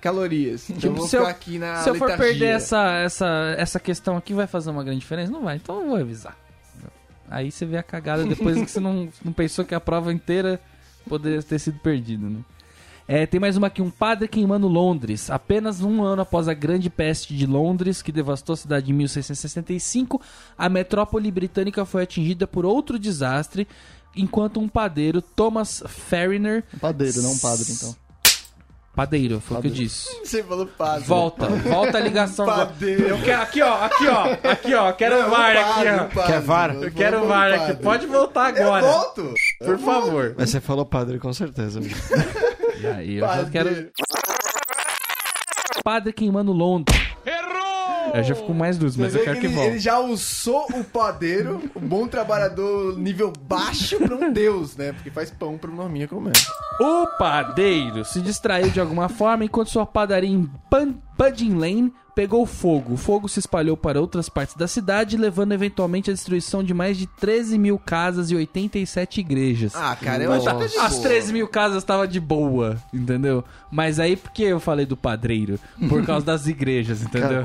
Calorias. 0.00 0.70
Então 0.70 0.94
Tipo, 0.94 1.06
se 1.06 1.16
eu- 1.16 1.26
aqui 1.26 1.58
na 1.58 1.76
Se 1.82 1.90
eu 1.90 1.94
for 1.94 2.16
perder 2.16 2.46
essa, 2.56 2.92
essa, 2.98 3.54
essa 3.58 3.80
questão 3.80 4.16
aqui, 4.16 4.32
vai 4.32 4.46
fazer 4.46 4.70
uma 4.70 4.84
grande 4.84 5.00
diferença? 5.00 5.32
Não 5.32 5.42
vai, 5.42 5.56
então 5.56 5.80
eu 5.80 5.86
vou 5.88 5.96
revisar. 5.96 6.36
Aí 7.30 7.50
você 7.50 7.66
vê 7.66 7.76
a 7.76 7.82
cagada 7.82 8.24
depois 8.24 8.56
que 8.58 8.70
você 8.70 8.80
não, 8.80 9.08
não 9.24 9.32
pensou 9.32 9.64
que 9.64 9.74
a 9.74 9.80
prova 9.80 10.12
inteira 10.12 10.60
poderia 11.08 11.42
ter 11.42 11.58
sido 11.58 11.78
perdida, 11.80 12.26
né? 12.26 12.40
É, 13.10 13.24
tem 13.26 13.40
mais 13.40 13.56
uma 13.56 13.68
aqui, 13.68 13.80
um 13.80 13.90
padre 13.90 14.28
queimando 14.28 14.68
Londres. 14.68 15.30
Apenas 15.30 15.80
um 15.80 16.02
ano 16.02 16.20
após 16.22 16.46
a 16.46 16.52
grande 16.52 16.90
peste 16.90 17.34
de 17.34 17.46
Londres, 17.46 18.02
que 18.02 18.12
devastou 18.12 18.52
a 18.52 18.56
cidade 18.56 18.90
em 18.90 18.94
1665, 18.94 20.20
a 20.58 20.68
metrópole 20.68 21.30
britânica 21.30 21.86
foi 21.86 22.02
atingida 22.02 22.46
por 22.46 22.66
outro 22.66 22.98
desastre, 22.98 23.66
enquanto 24.18 24.60
um 24.60 24.68
padeiro, 24.68 25.22
Thomas 25.22 25.82
Fariner... 25.86 26.64
Um 26.74 26.78
padeiro, 26.78 27.22
não 27.22 27.32
um 27.32 27.38
padre, 27.38 27.72
então. 27.72 27.94
Padeiro, 28.98 29.40
foi 29.40 29.58
o 29.58 29.60
que 29.60 29.68
eu 29.68 29.72
disse. 29.72 30.08
Você 30.26 30.42
falou 30.42 30.66
padre. 30.66 31.04
Volta, 31.04 31.46
volta 31.46 31.98
a 31.98 32.00
ligação. 32.00 32.44
Padeiro. 32.46 33.06
Eu 33.06 33.22
quero, 33.22 33.42
aqui 33.42 33.62
ó, 33.62 33.84
aqui 33.84 34.08
ó, 34.08 34.50
aqui 34.50 34.74
ó, 34.74 34.92
quero 34.92 35.24
o 35.24 35.30
VAR 35.30 35.56
aqui 35.56 35.88
ó. 35.88 36.26
Quer 36.26 36.40
VAR? 36.40 36.74
Eu 36.74 36.90
quero 36.90 37.22
o 37.22 37.28
VAR 37.28 37.52
aqui, 37.52 37.80
pode 37.80 38.06
voltar 38.06 38.48
agora, 38.48 38.84
Volto. 38.84 39.34
por 39.64 39.78
favor. 39.78 40.34
Mas 40.36 40.50
você 40.50 40.60
falou 40.60 40.84
padre 40.84 41.20
com 41.20 41.32
certeza. 41.32 41.78
amigo. 41.78 41.94
E 42.80 42.86
aí, 42.86 43.16
eu 43.16 43.26
quero... 43.50 43.90
Padre 45.82 46.12
queimando 46.12 46.52
Londres. 46.52 47.07
Eu 48.14 48.22
já 48.22 48.34
fico 48.34 48.54
mais 48.54 48.78
luz, 48.78 48.96
mas 48.96 49.14
eu 49.14 49.22
quero 49.22 49.40
que 49.40 49.46
ele, 49.46 49.54
volte. 49.54 49.70
ele 49.70 49.78
já 49.78 49.98
usou 49.98 50.66
o 50.74 50.84
padeiro, 50.84 51.62
o 51.74 51.80
bom 51.80 52.06
trabalhador 52.06 52.98
nível 52.98 53.32
baixo 53.42 53.98
pra 53.98 54.14
um 54.16 54.32
deus, 54.32 54.76
né? 54.76 54.92
Porque 54.92 55.10
faz 55.10 55.30
pão 55.30 55.56
pro 55.58 55.72
Norminha 55.72 56.08
comer. 56.08 56.32
O 56.80 57.06
padeiro 57.18 58.04
se 58.04 58.20
distraiu 58.20 58.70
de 58.70 58.80
alguma 58.80 59.08
forma 59.08 59.44
enquanto 59.44 59.70
sua 59.70 59.86
padaria 59.86 60.30
em 60.30 60.48
Pudding 61.16 61.54
Lane 61.56 61.92
pegou 62.18 62.44
fogo. 62.44 62.94
O 62.94 62.96
fogo 62.96 63.28
se 63.28 63.38
espalhou 63.38 63.76
para 63.76 64.00
outras 64.00 64.28
partes 64.28 64.56
da 64.56 64.66
cidade, 64.66 65.16
levando 65.16 65.52
eventualmente 65.52 66.10
à 66.10 66.12
destruição 66.12 66.64
de 66.64 66.74
mais 66.74 66.98
de 66.98 67.06
13 67.06 67.56
mil 67.56 67.78
casas 67.78 68.32
e 68.32 68.34
87 68.34 69.20
igrejas. 69.20 69.72
Ah, 69.76 69.94
cara, 69.94 70.24
eu 70.24 70.32
acho 70.32 70.44
que 70.44 70.64
as 70.80 70.94
boa. 70.94 71.02
13 71.02 71.32
mil 71.32 71.46
casas 71.46 71.78
estavam 71.78 72.08
de 72.08 72.18
boa, 72.18 72.76
entendeu? 72.92 73.44
Mas 73.70 74.00
aí 74.00 74.16
por 74.16 74.32
que 74.32 74.42
eu 74.42 74.58
falei 74.58 74.84
do 74.84 74.96
padreiro? 74.96 75.60
Por 75.88 76.04
causa 76.04 76.26
das 76.26 76.48
igrejas, 76.48 77.02
entendeu? 77.02 77.44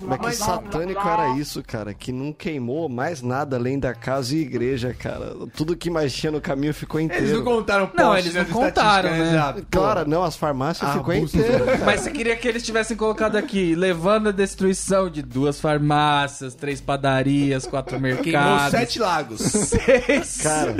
Mas 0.00 0.18
que 0.20 0.32
satânico 0.32 1.06
era 1.06 1.36
isso, 1.38 1.62
cara? 1.62 1.94
Que 1.94 2.10
não 2.12 2.32
queimou 2.32 2.88
mais 2.88 3.22
nada 3.22 3.56
além 3.56 3.78
da 3.78 3.94
casa 3.94 4.34
e 4.34 4.40
igreja, 4.40 4.92
cara. 4.92 5.34
Tudo 5.56 5.76
que 5.76 5.88
mais 5.88 6.12
tinha 6.12 6.32
no 6.32 6.40
caminho 6.40 6.74
ficou 6.74 7.00
inteiro. 7.00 7.24
Eles 7.24 7.36
não 7.36 7.44
contaram 7.44 7.86
poste 7.86 8.02
Não, 8.02 8.16
eles 8.18 8.34
não 8.34 8.44
contaram, 8.44 9.10
né? 9.10 9.52
pô. 9.54 9.62
Claro, 9.70 10.08
não, 10.08 10.22
as 10.22 10.36
farmácias 10.36 10.90
Ah, 10.90 10.94
ficou 10.94 11.14
inteiro. 11.14 11.64
Mas 11.84 12.00
você 12.00 12.10
queria 12.10 12.36
que 12.36 12.48
eles 12.48 12.62
tivessem 12.62 12.96
colocado 12.96 13.36
aqui, 13.36 13.69
levando 13.74 14.28
a 14.28 14.32
destruição 14.32 15.08
de 15.10 15.22
duas 15.22 15.60
farmácias, 15.60 16.54
três 16.54 16.80
padarias, 16.80 17.66
quatro 17.66 17.98
Queimou 18.00 18.16
mercados, 18.16 18.70
sete 18.70 18.98
lagos. 18.98 19.40
seis, 19.40 20.38
Cara, 20.42 20.74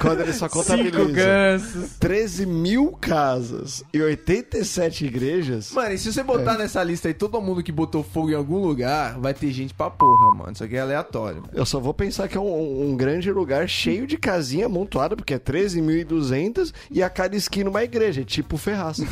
quando 0.00 0.20
ele 0.20 0.32
só 0.32 0.46
cinco 0.50 0.58
contabiliza 0.58 1.04
gansos. 1.12 1.90
13 1.98 2.46
mil 2.46 2.92
casas 3.00 3.82
e 3.92 4.00
87 4.00 5.06
igrejas, 5.06 5.72
Mano, 5.72 5.92
e 5.94 5.98
se 5.98 6.12
você 6.12 6.22
botar 6.22 6.56
nessa 6.58 6.82
lista 6.82 7.08
aí 7.08 7.14
todo 7.14 7.40
mundo 7.40 7.62
que 7.62 7.72
botou 7.72 8.02
fogo 8.02 8.30
em 8.30 8.34
algum 8.34 8.58
lugar, 8.58 9.18
vai 9.18 9.34
ter 9.34 9.50
gente 9.50 9.74
pra 9.74 9.90
porra, 9.90 10.34
mano. 10.34 10.52
Isso 10.52 10.64
aqui 10.64 10.76
é 10.76 10.80
aleatório. 10.80 11.42
eu 11.52 11.64
só 11.66 11.78
vou 11.80 11.94
pensar 11.94 12.28
que 12.28 12.36
é 12.36 12.40
um, 12.40 12.90
um 12.90 12.96
grande 12.96 13.30
lugar 13.30 13.68
cheio 13.68 14.06
de 14.06 14.16
casinha 14.16 14.66
amontoada, 14.66 15.16
porque 15.16 15.34
é 15.34 15.38
13.200 15.38 16.72
e 16.90 17.02
a 17.02 17.10
cada 17.10 17.36
esquina 17.36 17.70
uma 17.70 17.82
igreja, 17.82 18.24
tipo 18.24 18.56
Ferraz. 18.56 18.98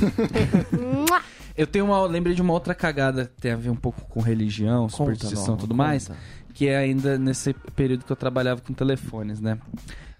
Eu 1.59 1.67
tenho 1.67 1.87
uma, 1.87 2.07
lembrei 2.07 2.37
de 2.37 2.41
uma 2.41 2.53
outra 2.53 2.73
cagada 2.73 3.25
que 3.35 3.43
tem 3.43 3.51
a 3.51 3.57
ver 3.57 3.69
um 3.69 3.75
pouco 3.77 4.01
com 4.03 4.21
religião, 4.21 4.89
superstição 4.89 5.57
e 5.57 5.59
tudo 5.59 5.75
mais, 5.75 6.09
que 6.55 6.69
é 6.69 6.77
ainda 6.77 7.19
nesse 7.19 7.53
período 7.75 8.05
que 8.05 8.13
eu 8.13 8.17
trabalhava 8.17 8.61
com 8.61 8.73
telefones, 8.73 9.41
né? 9.41 9.59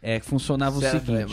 É, 0.03 0.19
funcionava 0.19 0.79
o 0.79 0.81
seguinte. 0.81 1.33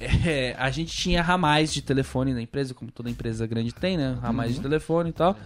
É, 0.00 0.56
a 0.58 0.68
gente 0.70 0.96
tinha 0.96 1.22
ramais 1.22 1.72
de 1.72 1.80
telefone 1.80 2.34
na 2.34 2.42
empresa, 2.42 2.74
como 2.74 2.90
toda 2.90 3.08
empresa 3.08 3.46
grande 3.46 3.72
tem, 3.72 3.96
né? 3.96 4.18
Ramais 4.20 4.54
de 4.56 4.60
telefone 4.60 5.10
e 5.10 5.12
tal. 5.12 5.36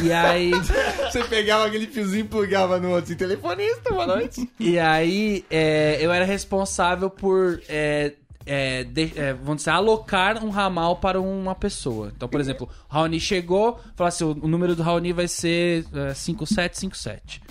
E 0.00 0.12
aí, 0.12 0.52
Você 1.10 1.24
pegava 1.24 1.66
aquele 1.66 1.86
fiozinho 1.86 2.26
e 2.26 2.28
plugava 2.28 2.78
no 2.78 2.90
outro. 2.90 3.06
Assim, 3.06 3.16
telefonista, 3.16 3.90
boa 3.90 4.06
noite. 4.06 4.48
e 4.60 4.78
aí 4.78 5.44
é, 5.50 5.96
eu 6.00 6.12
era 6.12 6.24
responsável 6.24 7.08
por 7.10 7.60
é, 7.68 8.12
é, 8.48 8.84
de- 8.84 9.12
é, 9.16 9.32
vamos 9.34 9.58
dizer, 9.58 9.70
alocar 9.70 10.42
um 10.44 10.48
ramal 10.50 10.96
para 10.96 11.20
uma 11.20 11.54
pessoa. 11.54 12.12
Então, 12.16 12.28
por 12.28 12.40
exemplo, 12.40 12.68
Raoni 12.88 13.20
chegou, 13.20 13.78
falou 13.94 14.08
assim, 14.08 14.24
o, 14.24 14.30
o 14.30 14.48
número 14.48 14.74
do 14.74 14.82
Raoni 14.82 15.12
vai 15.12 15.28
ser 15.28 15.84
é, 15.94 16.14
5757. 16.14 17.42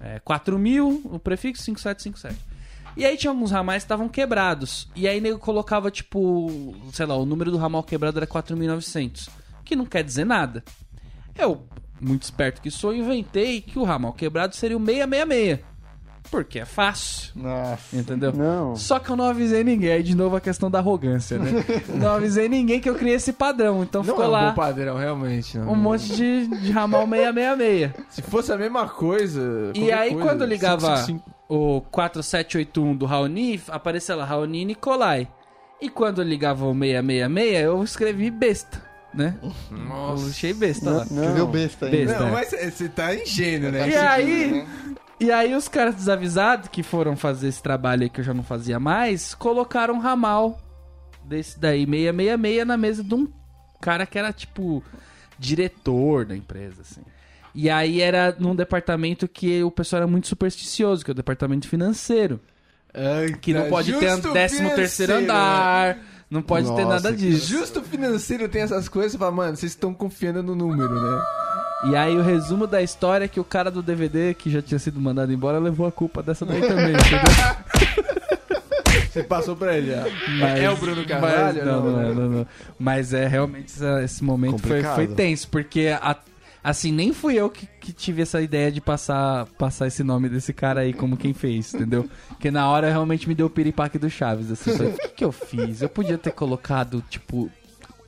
É, 0.00 0.18
4 0.20 0.58
mil, 0.58 1.02
o 1.04 1.18
prefixo 1.18 1.62
5757. 1.62 2.50
E 2.96 3.04
aí 3.04 3.16
tinha 3.16 3.30
alguns 3.30 3.50
ramais 3.52 3.82
que 3.82 3.86
estavam 3.86 4.08
quebrados. 4.08 4.88
E 4.96 5.06
aí 5.06 5.20
nego 5.20 5.38
colocava, 5.38 5.90
tipo, 5.90 6.74
sei 6.92 7.06
lá, 7.06 7.14
o 7.16 7.24
número 7.24 7.50
do 7.50 7.56
ramal 7.56 7.82
quebrado 7.82 8.18
era 8.18 8.26
4.900. 8.26 9.28
Que 9.64 9.76
não 9.76 9.86
quer 9.86 10.02
dizer 10.02 10.24
nada. 10.24 10.64
Eu, 11.38 11.62
muito 12.00 12.22
esperto 12.24 12.60
que 12.60 12.70
sou, 12.70 12.92
inventei 12.94 13.60
que 13.60 13.78
o 13.78 13.84
ramal 13.84 14.12
quebrado 14.12 14.56
seria 14.56 14.76
o 14.76 14.84
666. 14.84 15.60
Porque 16.30 16.58
é 16.60 16.64
fácil. 16.64 17.32
Nossa. 17.34 17.96
Entendeu? 17.96 18.32
Não. 18.32 18.76
Só 18.76 18.98
que 18.98 19.10
eu 19.10 19.16
não 19.16 19.24
avisei 19.24 19.64
ninguém. 19.64 19.92
Aí 19.92 20.02
de 20.02 20.14
novo 20.16 20.36
a 20.36 20.40
questão 20.40 20.70
da 20.70 20.78
arrogância, 20.78 21.38
né? 21.38 21.50
não 21.94 22.12
avisei 22.12 22.48
ninguém 22.48 22.80
que 22.80 22.88
eu 22.88 22.94
criei 22.94 23.16
esse 23.16 23.32
padrão. 23.32 23.82
Então 23.82 24.02
Não 24.02 24.08
ficou 24.14 24.24
é 24.24 24.28
um 24.28 24.30
lá 24.30 24.48
bom 24.50 24.54
padrão, 24.54 24.96
realmente. 24.96 25.58
não. 25.58 25.72
um 25.72 25.76
monte 25.76 26.12
de, 26.14 26.46
de 26.46 26.70
ramal 26.72 27.06
666. 27.08 27.92
Se 28.08 28.22
fosse 28.22 28.52
a 28.52 28.56
mesma 28.56 28.88
coisa. 28.88 29.72
E 29.74 29.90
aí 29.90 30.10
coisa, 30.10 30.28
quando 30.28 30.40
eu 30.42 30.46
ligava 30.46 30.86
555. 31.04 31.30
o 31.48 31.80
4781 31.90 32.96
do 32.96 33.06
Raoni, 33.06 33.60
aparecia 33.68 34.14
lá 34.14 34.24
Raoni 34.24 34.64
Nicolai. 34.64 35.28
E 35.80 35.88
quando 35.88 36.20
eu 36.20 36.28
ligava 36.28 36.64
o 36.66 36.74
666, 36.74 37.64
eu 37.64 37.82
escrevi 37.82 38.30
besta, 38.30 38.82
né? 39.14 39.34
Eu 39.42 40.28
achei 40.28 40.52
besta 40.52 40.90
lá. 40.90 41.06
Não. 41.10 41.22
Escreveu 41.22 41.46
besta 41.46 41.86
ainda. 41.86 41.96
Besta. 41.96 42.20
Não, 42.20 42.30
mas 42.30 42.50
você 42.50 42.88
tá 42.88 43.14
ingênuo, 43.14 43.72
né? 43.72 43.88
E 43.88 43.96
aí, 43.96 44.66
e 45.20 45.30
aí 45.30 45.54
os 45.54 45.68
caras 45.68 45.94
desavisados 45.94 46.68
que 46.68 46.82
foram 46.82 47.14
fazer 47.14 47.48
esse 47.48 47.62
trabalho 47.62 48.04
aí 48.04 48.10
que 48.10 48.20
eu 48.20 48.24
já 48.24 48.32
não 48.32 48.42
fazia 48.42 48.80
mais, 48.80 49.34
colocaram 49.34 49.94
um 49.94 49.98
ramal 49.98 50.58
desse 51.22 51.60
daí, 51.60 51.84
666, 51.84 52.66
na 52.66 52.76
mesa 52.76 53.04
de 53.04 53.14
um 53.14 53.28
cara 53.80 54.06
que 54.06 54.18
era 54.18 54.32
tipo 54.32 54.82
diretor 55.38 56.24
da 56.24 56.36
empresa, 56.36 56.82
assim. 56.82 57.02
E 57.54 57.68
aí 57.68 58.00
era 58.00 58.34
num 58.38 58.54
departamento 58.54 59.26
que 59.28 59.62
o 59.62 59.70
pessoal 59.70 60.02
era 60.02 60.06
muito 60.06 60.26
supersticioso, 60.26 61.04
que 61.04 61.10
é 61.10 61.12
o 61.12 61.14
departamento 61.14 61.68
financeiro. 61.68 62.40
Que 63.40 63.52
não 63.52 63.68
pode 63.68 63.92
ter 63.92 64.20
13 64.20 64.70
terceiro 64.74 65.14
andar, 65.14 65.98
não 66.30 66.42
pode 66.42 66.66
ter 66.74 66.82
Nossa, 66.84 66.94
nada 66.94 67.10
que 67.12 67.16
disso. 67.18 67.48
Justo 67.48 67.82
financeiro 67.82 68.48
tem 68.48 68.62
essas 68.62 68.88
coisas, 68.88 69.12
você 69.12 69.18
fala, 69.18 69.32
mano, 69.32 69.56
vocês 69.56 69.72
estão 69.72 69.92
confiando 69.92 70.42
no 70.42 70.54
número, 70.54 70.94
né? 71.00 71.22
E 71.84 71.96
aí 71.96 72.14
o 72.16 72.22
resumo 72.22 72.66
da 72.66 72.82
história 72.82 73.24
é 73.24 73.28
que 73.28 73.40
o 73.40 73.44
cara 73.44 73.70
do 73.70 73.82
DVD, 73.82 74.34
que 74.34 74.50
já 74.50 74.60
tinha 74.60 74.78
sido 74.78 75.00
mandado 75.00 75.32
embora, 75.32 75.58
levou 75.58 75.86
a 75.86 75.92
culpa 75.92 76.22
dessa 76.22 76.44
daí 76.46 76.60
também, 76.60 76.92
entendeu? 76.94 78.10
Você 79.10 79.22
passou 79.24 79.56
pra 79.56 79.76
ele, 79.76 79.92
ó. 79.94 80.08
Mas- 80.38 80.60
é 80.60 80.70
o 80.70 80.76
Bruno 80.76 81.04
Carvalho? 81.04 81.34
Mas, 81.56 81.64
não, 81.66 81.82
não, 81.84 82.14
não, 82.14 82.28
não. 82.28 82.46
Mas 82.78 83.12
é 83.12 83.26
realmente 83.26 83.72
esse 84.04 84.22
momento 84.22 84.58
foi, 84.58 84.82
foi 84.84 85.06
tenso, 85.08 85.48
porque 85.48 85.88
a- 86.00 86.16
assim, 86.62 86.92
nem 86.92 87.12
fui 87.12 87.34
eu 87.34 87.48
que, 87.48 87.66
que 87.80 87.92
tive 87.92 88.22
essa 88.22 88.40
ideia 88.40 88.70
de 88.70 88.80
passar, 88.80 89.46
passar 89.58 89.86
esse 89.86 90.02
nome 90.02 90.28
desse 90.28 90.52
cara 90.52 90.80
aí 90.80 90.92
como 90.92 91.16
quem 91.16 91.32
fez, 91.32 91.74
entendeu? 91.74 92.08
Porque 92.28 92.50
na 92.50 92.68
hora 92.68 92.88
realmente 92.88 93.28
me 93.28 93.34
deu 93.34 93.46
o 93.46 93.50
piripaque 93.50 93.98
do 93.98 94.10
Chaves, 94.10 94.50
assim, 94.50 94.76
falei, 94.76 94.92
o 94.92 94.96
que, 94.96 95.08
que 95.08 95.24
eu 95.24 95.32
fiz? 95.32 95.82
Eu 95.82 95.88
podia 95.88 96.18
ter 96.18 96.32
colocado, 96.32 97.02
tipo, 97.08 97.50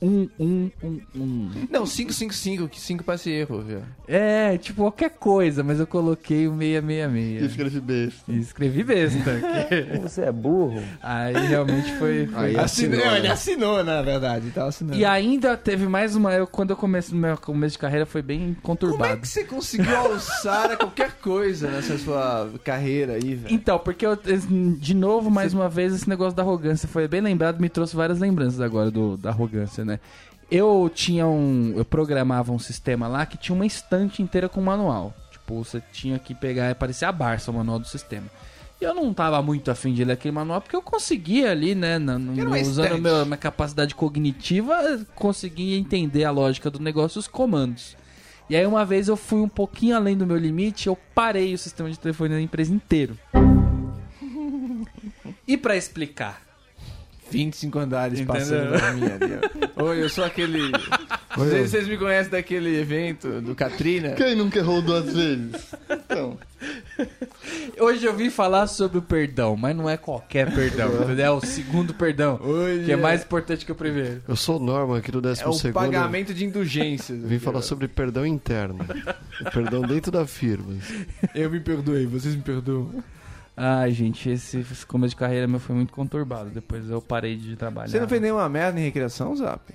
um, 0.03 0.29
um, 0.39 0.71
um, 0.83 1.01
um. 1.15 1.49
Não, 1.71 1.85
555, 1.85 2.67
que 2.67 2.79
5 2.79 3.03
parece 3.03 3.29
erro, 3.31 3.61
viu? 3.61 3.81
É, 4.07 4.57
tipo, 4.57 4.81
qualquer 4.81 5.11
coisa, 5.11 5.63
mas 5.63 5.79
eu 5.79 5.87
coloquei 5.87 6.47
o 6.47 6.53
E 6.61 6.75
666. 6.75 7.43
escrevi 7.51 7.79
besta. 7.81 8.31
E 8.31 8.39
escrevi 8.39 8.83
besta. 8.83 9.19
que- 9.69 9.99
Você 9.99 10.21
é 10.23 10.31
burro? 10.31 10.81
Aí 11.01 11.33
realmente 11.47 11.91
foi. 11.97 12.27
foi- 12.27 12.43
Aí 12.49 12.57
Assinou, 12.57 12.97
assinou, 12.99 13.15
ele 13.15 13.27
né? 13.27 13.33
assinou, 13.33 13.83
na 13.83 14.01
verdade, 14.01 14.51
tá 14.51 14.65
assinando. 14.65 14.97
E 14.97 15.05
ainda 15.05 15.55
teve 15.55 15.87
mais 15.87 16.15
uma. 16.15 16.33
Eu, 16.33 16.45
quando 16.47 16.71
eu 16.71 16.75
comecei 16.77 17.17
meu 17.17 17.37
começo 17.37 17.73
de 17.73 17.79
carreira 17.79 18.05
foi 18.05 18.21
bem 18.21 18.39
Como 18.39 18.51
é 18.57 18.61
conturbado. 18.61 19.21
que 19.21 19.27
você 19.27 19.43
conseguiu 19.43 19.95
alçar 19.95 20.71
a 20.71 20.75
qualquer 20.77 21.13
coisa 21.21 21.69
nessa 21.69 21.97
sua 21.97 22.51
carreira 22.63 23.13
aí, 23.13 23.35
velho? 23.35 23.53
Então, 23.53 23.79
porque 23.79 24.05
eu, 24.05 24.17
de 24.79 24.93
novo, 24.93 25.29
mais 25.31 25.53
uma 25.53 25.69
vez, 25.69 25.93
esse 25.93 26.09
negócio 26.09 26.35
da 26.35 26.43
arrogância 26.43 26.87
foi 26.87 27.07
bem 27.07 27.21
lembrado, 27.21 27.59
me 27.59 27.69
trouxe 27.69 27.95
várias 27.95 28.19
lembranças 28.19 28.59
agora 28.59 28.91
do, 28.91 29.15
da 29.17 29.29
arrogância, 29.29 29.85
né? 29.85 29.92
Eu 30.51 30.91
tinha 30.93 31.25
um. 31.27 31.73
Eu 31.75 31.85
programava 31.85 32.51
um 32.51 32.59
sistema 32.59 33.07
lá 33.07 33.25
que 33.25 33.37
tinha 33.37 33.55
uma 33.55 33.65
estante 33.65 34.21
inteira 34.21 34.47
com 34.47 34.61
manual. 34.61 35.13
Tipo, 35.31 35.63
você 35.63 35.81
tinha 35.91 36.19
que 36.19 36.33
pegar 36.35 36.69
e 36.69 36.75
parecia 36.75 37.09
a 37.09 37.11
Barça 37.11 37.49
o 37.49 37.53
manual 37.53 37.79
do 37.79 37.87
sistema. 37.87 38.27
E 38.79 38.83
eu 38.85 38.93
não 38.93 39.13
tava 39.13 39.41
muito 39.41 39.71
afim 39.71 39.93
de 39.93 40.03
ler 40.03 40.13
aquele 40.13 40.33
manual, 40.33 40.59
porque 40.61 40.75
eu 40.75 40.81
conseguia 40.81 41.51
ali, 41.51 41.73
né, 41.73 41.97
na- 41.97 42.19
no- 42.19 42.33
usando 42.69 42.97
meu, 43.01 43.25
minha 43.25 43.37
capacidade 43.37 43.95
cognitiva, 43.95 44.75
conseguia 45.15 45.77
entender 45.77 46.25
a 46.25 46.31
lógica 46.31 46.69
do 46.69 46.79
negócio 46.79 47.17
e 47.17 47.21
os 47.21 47.27
comandos. 47.27 47.95
E 48.49 48.55
aí 48.57 48.65
uma 48.65 48.83
vez 48.85 49.07
eu 49.07 49.15
fui 49.15 49.39
um 49.41 49.47
pouquinho 49.47 49.95
além 49.95 50.17
do 50.17 50.27
meu 50.27 50.37
limite, 50.37 50.87
eu 50.87 50.97
parei 51.15 51.53
o 51.53 51.57
sistema 51.57 51.89
de 51.89 51.97
telefone 51.97 52.31
da 52.31 52.41
empresa 52.41 52.73
inteiro. 52.73 53.17
E 55.47 55.57
pra 55.57 55.75
explicar, 55.75 56.41
25 57.33 57.79
andares 57.79 58.19
Entendeu? 58.19 58.41
passando 58.41 58.71
na 58.71 58.91
minha 58.93 59.15
ali, 59.15 59.33
ó. 59.77 59.83
Oi, 59.85 60.03
eu 60.03 60.09
sou 60.09 60.23
aquele. 60.23 60.71
Não 61.35 61.49
sei 61.49 61.63
se 61.63 61.69
vocês 61.69 61.87
me 61.87 61.97
conhecem 61.97 62.31
daquele 62.31 62.79
evento 62.79 63.41
do 63.41 63.55
Katrina. 63.55 64.11
Quem 64.11 64.35
nunca 64.35 64.59
errou 64.59 64.81
duas 64.81 65.11
vezes? 65.11 65.73
Então, 65.89 66.37
Hoje 67.79 68.05
eu 68.05 68.15
vim 68.15 68.29
falar 68.29 68.67
sobre 68.67 68.99
o 68.99 69.01
perdão, 69.01 69.57
mas 69.57 69.75
não 69.75 69.89
é 69.89 69.97
qualquer 69.97 70.53
perdão? 70.53 70.91
É 71.23 71.29
o 71.29 71.39
segundo 71.39 71.93
perdão, 71.93 72.39
Hoje 72.41 72.85
que 72.85 72.91
é 72.91 72.95
mais 72.97 73.23
importante 73.23 73.65
que 73.65 73.71
o 73.71 73.75
primeiro. 73.75 74.21
Eu 74.27 74.35
sou 74.35 74.59
o 74.59 74.63
Norman 74.63 74.97
aqui 74.97 75.11
do 75.11 75.21
12 75.21 75.41
é 75.41 75.47
o 75.47 75.53
segundo. 75.53 75.73
pagamento 75.73 76.33
de 76.33 76.45
indulgências. 76.45 77.21
Vim 77.23 77.39
falar 77.39 77.61
sobre 77.61 77.87
perdão 77.87 78.25
interno. 78.25 78.79
O 79.41 79.51
perdão 79.51 79.81
dentro 79.81 80.11
da 80.11 80.25
firma. 80.25 80.75
Eu 81.33 81.49
me 81.49 81.59
perdoei, 81.59 82.05
vocês 82.05 82.35
me 82.35 82.41
perdoam. 82.41 83.03
Ai, 83.55 83.91
gente, 83.91 84.29
esse, 84.29 84.59
esse 84.59 84.85
começo 84.85 85.11
de 85.11 85.15
carreira 85.15 85.47
meu 85.47 85.59
foi 85.59 85.75
muito 85.75 85.93
conturbado. 85.93 86.49
Depois 86.49 86.89
eu 86.89 87.01
parei 87.01 87.35
de 87.35 87.55
trabalhar. 87.55 87.87
Você 87.87 87.99
não 87.99 88.07
fez 88.07 88.21
nenhuma 88.21 88.49
merda 88.49 88.79
em 88.79 88.83
recreação, 88.83 89.35
Zap? 89.35 89.73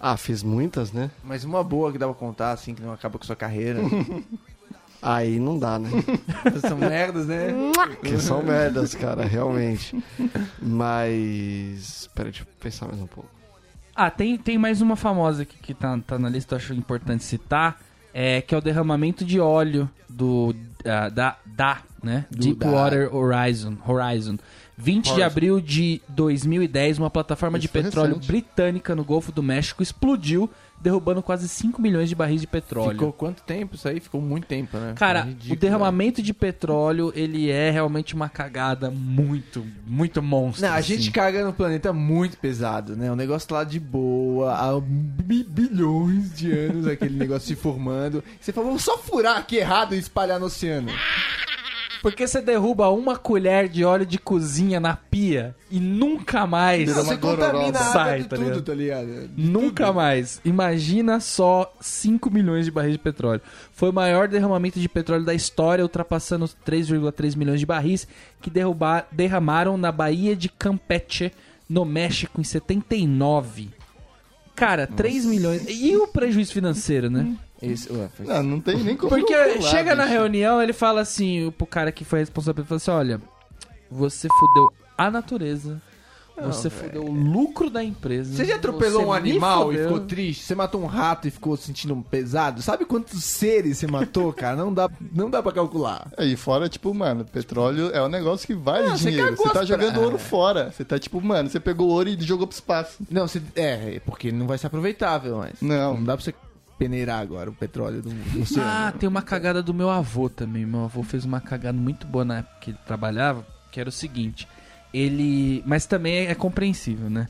Ah, 0.00 0.16
fiz 0.16 0.42
muitas, 0.42 0.92
né? 0.92 1.10
Mas 1.24 1.44
uma 1.44 1.64
boa 1.64 1.90
que 1.90 1.98
dá 1.98 2.06
pra 2.06 2.14
contar, 2.14 2.52
assim, 2.52 2.74
que 2.74 2.82
não 2.82 2.92
acaba 2.92 3.18
com 3.18 3.24
sua 3.24 3.34
carreira. 3.34 3.80
Aí 5.02 5.38
não 5.38 5.58
dá, 5.58 5.78
né? 5.78 5.90
São 6.60 6.76
merdas, 6.76 7.26
né? 7.26 7.54
Que 8.02 8.18
são 8.18 8.42
merdas, 8.42 8.94
cara, 8.94 9.24
realmente. 9.24 9.96
Mas. 10.60 12.08
Pera, 12.14 12.30
deixa 12.30 12.42
eu 12.42 12.48
pensar 12.60 12.86
mais 12.86 13.00
um 13.00 13.06
pouco. 13.06 13.30
Ah, 13.94 14.10
tem, 14.10 14.36
tem 14.36 14.58
mais 14.58 14.80
uma 14.80 14.96
famosa 14.96 15.42
aqui 15.42 15.56
que 15.58 15.74
tá, 15.74 15.98
tá 16.04 16.18
na 16.18 16.28
lista, 16.28 16.54
eu 16.54 16.58
acho 16.58 16.74
importante 16.74 17.24
citar. 17.24 17.80
É, 18.12 18.40
que 18.40 18.54
é 18.54 18.58
o 18.58 18.60
derramamento 18.60 19.24
de 19.24 19.38
óleo 19.38 19.88
do 20.08 20.54
ah, 20.84 21.08
da, 21.08 21.36
da 21.44 21.78
né? 22.02 22.26
Deepwater 22.30 23.14
Horizon, 23.14 23.76
Horizon. 23.86 24.38
20 24.76 25.14
de 25.14 25.22
abril 25.22 25.60
de 25.60 26.00
2010, 26.08 26.98
uma 26.98 27.10
plataforma 27.10 27.58
Isso 27.58 27.66
de 27.66 27.68
petróleo 27.68 28.14
recente. 28.14 28.26
britânica 28.28 28.94
no 28.94 29.02
Golfo 29.02 29.32
do 29.32 29.42
México 29.42 29.82
explodiu, 29.82 30.48
derrubando 30.80 31.22
quase 31.22 31.48
5 31.48 31.80
milhões 31.82 32.08
de 32.08 32.14
barris 32.14 32.40
de 32.40 32.46
petróleo. 32.46 32.92
Ficou 32.92 33.12
quanto 33.12 33.42
tempo 33.42 33.74
isso 33.74 33.88
aí? 33.88 33.98
Ficou 34.00 34.20
muito 34.20 34.46
tempo, 34.46 34.76
né? 34.78 34.94
Cara, 34.96 35.20
É 35.20 35.22
ridículo, 35.24 35.54
o 35.54 35.56
derramamento 35.58 36.22
de 36.22 36.32
petróleo, 36.32 37.12
ele 37.16 37.50
é 37.50 37.70
realmente 37.70 38.14
uma 38.14 38.28
cagada 38.28 38.90
muito, 38.90 39.66
muito 39.86 40.22
monstro. 40.22 40.66
Não, 40.66 40.74
a 40.74 40.80
gente 40.80 41.02
assim. 41.02 41.10
caga 41.10 41.44
no 41.44 41.52
planeta 41.52 41.92
muito 41.92 42.36
pesado, 42.38 42.96
né? 42.96 43.10
O 43.10 43.16
negócio 43.16 43.48
tá 43.48 43.56
lá 43.56 43.64
de 43.64 43.80
boa, 43.80 44.54
há 44.54 44.80
bi- 44.80 45.44
bilhões 45.48 46.34
de 46.34 46.52
anos 46.52 46.86
aquele 46.86 47.16
negócio 47.18 47.48
se 47.48 47.56
formando. 47.56 48.22
Você 48.40 48.52
falou, 48.52 48.70
vou 48.70 48.78
só 48.78 48.96
furar 48.98 49.36
aqui 49.38 49.56
errado 49.56 49.94
e 49.94 49.98
espalhar 49.98 50.38
no 50.38 50.46
oceano. 50.46 50.88
Porque 52.02 52.26
você 52.26 52.40
derruba 52.40 52.88
uma 52.90 53.16
colher 53.16 53.68
de 53.68 53.84
óleo 53.84 54.06
de 54.06 54.18
cozinha 54.18 54.78
na 54.78 54.94
pia 54.96 55.54
e 55.70 55.80
nunca 55.80 56.46
mais. 56.46 56.92
Uma 56.92 57.02
você 57.02 57.16
contamina 57.16 57.78
a 57.78 57.82
Sai, 57.82 58.22
de 58.22 58.28
tá 58.28 58.36
tudo, 58.36 58.44
ligado? 58.44 58.62
tá 58.64 58.74
ligado? 58.74 59.30
Nunca 59.36 59.92
mais. 59.92 60.40
Imagina 60.44 61.20
só 61.20 61.72
5 61.80 62.30
milhões 62.30 62.64
de 62.64 62.70
barris 62.70 62.92
de 62.92 62.98
petróleo. 62.98 63.40
Foi 63.72 63.90
o 63.90 63.92
maior 63.92 64.28
derramamento 64.28 64.78
de 64.78 64.88
petróleo 64.88 65.24
da 65.24 65.34
história, 65.34 65.82
ultrapassando 65.84 66.44
os 66.44 66.56
3,3 66.66 67.36
milhões 67.36 67.60
de 67.60 67.66
barris 67.66 68.06
que 68.40 68.50
derrubar, 68.50 69.06
derramaram 69.10 69.76
na 69.76 69.90
Baía 69.90 70.36
de 70.36 70.48
Campeche, 70.48 71.32
no 71.68 71.84
México, 71.84 72.40
em 72.40 72.44
79. 72.44 73.70
Cara, 74.54 74.86
3 74.86 75.24
milhões. 75.24 75.64
E 75.68 75.96
o 75.96 76.08
prejuízo 76.08 76.52
financeiro, 76.52 77.08
né? 77.08 77.36
Esse, 77.60 77.92
ué, 77.92 78.08
foi- 78.14 78.26
não, 78.26 78.42
não 78.42 78.60
tem 78.60 78.76
nem 78.84 78.96
como 78.96 79.08
Porque 79.10 79.34
calcular, 79.34 79.68
chega 79.70 79.94
na 79.94 80.04
bicho. 80.04 80.14
reunião, 80.14 80.62
ele 80.62 80.72
fala 80.72 81.00
assim, 81.00 81.50
pro 81.58 81.66
cara 81.66 81.90
que 81.90 82.04
foi 82.04 82.20
responsável, 82.20 82.60
ele 82.62 82.68
fala 82.68 82.76
assim, 82.76 82.90
olha, 82.90 83.20
você 83.90 84.28
fudeu 84.28 84.72
a 84.96 85.10
natureza, 85.10 85.80
você 86.40 86.70
fudeu 86.70 87.04
o 87.04 87.10
lucro 87.12 87.68
da 87.68 87.82
empresa. 87.82 88.32
Você 88.36 88.44
já 88.44 88.54
atropelou 88.54 89.00
Você 89.02 89.06
um 89.08 89.12
animal 89.12 89.72
e 89.72 89.78
ficou 89.78 89.98
triste? 90.00 90.44
Você 90.44 90.54
matou 90.54 90.80
um 90.80 90.86
rato 90.86 91.26
e 91.26 91.32
ficou 91.32 91.56
sentindo 91.56 91.92
um 91.94 92.00
pesado? 92.02 92.62
Sabe 92.62 92.84
quantos 92.84 93.24
seres 93.24 93.78
você 93.78 93.88
matou, 93.88 94.32
cara? 94.32 94.54
Não 94.54 94.72
dá, 94.72 94.88
não 95.12 95.28
dá 95.28 95.42
pra 95.42 95.50
calcular. 95.50 96.08
Aí 96.16 96.36
fora, 96.36 96.68
tipo, 96.68 96.94
mano, 96.94 97.24
petróleo 97.24 97.90
é 97.92 98.00
um 98.00 98.08
negócio 98.08 98.46
que 98.46 98.54
vale 98.54 98.86
Não, 98.86 98.96
você 98.96 99.10
dinheiro. 99.10 99.30
cagou 99.30 99.46
Você 99.48 99.52
tá 99.52 99.64
jogando 99.64 99.94
pra- 99.94 100.00
ouro 100.02 100.16
fora. 100.18 100.70
Você 100.70 100.84
tá, 100.84 100.96
tipo, 100.96 101.20
mano, 101.20 101.48
você 101.50 101.58
pegou 101.58 101.88
ouro 101.88 102.08
e 102.08 102.20
jogou 102.20 102.46
pro 102.46 102.54
espaço. 102.54 102.98
Não, 103.10 103.26
você, 103.26 103.42
é, 103.56 103.96
é 103.96 104.00
porque 104.06 104.30
não 104.30 104.46
vai 104.46 104.58
ser 104.58 104.68
aproveitável 104.68 105.38
mais. 105.38 105.54
Não. 105.60 105.94
Não 105.94 106.04
dá 106.04 106.16
pra 106.16 106.24
você 106.24 106.32
peneirar 106.78 107.20
agora 107.20 107.50
o 107.50 107.52
petróleo 107.52 108.00
do, 108.00 108.10
do 108.10 108.42
oceano. 108.42 108.68
Ah, 108.68 108.92
tem 108.98 109.08
uma 109.08 109.22
cagada 109.22 109.62
do 109.62 109.74
meu 109.74 109.90
avô 109.90 110.28
também. 110.28 110.64
Meu 110.64 110.84
avô 110.84 111.02
fez 111.02 111.24
uma 111.24 111.40
cagada 111.40 111.76
muito 111.76 112.06
boa 112.06 112.24
na 112.24 112.38
época 112.38 112.56
que 112.60 112.70
ele 112.70 112.78
trabalhava, 112.86 113.46
que 113.72 113.80
era 113.80 113.88
o 113.88 113.92
seguinte. 113.92 114.46
Ele. 114.94 115.62
Mas 115.66 115.84
também 115.86 116.26
é 116.28 116.34
compreensível, 116.34 117.10
né? 117.10 117.28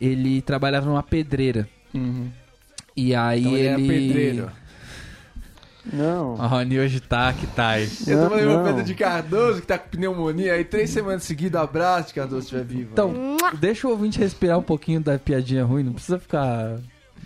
Ele 0.00 0.40
trabalhava 0.42 0.86
numa 0.86 1.02
pedreira. 1.02 1.68
E 2.96 3.14
aí 3.14 3.40
Então 3.40 3.52
ele 3.56 3.60
ele. 3.60 3.68
era 3.68 3.76
pedreiro. 3.78 4.50
Não. 5.92 6.36
Ó, 6.38 6.56
o 6.56 6.62
Nioji 6.62 6.98
tá 7.00 7.32
que 7.34 7.46
tá 7.48 7.68
aí. 7.70 7.84
Eu 8.06 8.22
tô 8.24 8.30
falando 8.30 8.54
não. 8.56 8.64
Pedro 8.64 8.84
de 8.84 8.94
Cardoso, 8.94 9.60
que 9.60 9.66
tá 9.66 9.76
com 9.78 9.90
pneumonia, 9.90 10.54
aí 10.54 10.64
três 10.64 10.88
semanas 10.90 11.24
seguidas, 11.24 11.60
abraço 11.60 12.08
de 12.08 12.14
Cardoso 12.14 12.42
estiver 12.44 12.64
vivo. 12.64 12.90
Então, 12.92 13.36
deixa 13.58 13.86
o 13.86 13.90
ouvinte 13.90 14.18
respirar 14.18 14.58
um 14.58 14.62
pouquinho 14.62 14.98
da 15.00 15.18
piadinha 15.18 15.62
ruim, 15.62 15.82
não 15.82 15.92
precisa 15.92 16.18
ficar 16.18 16.78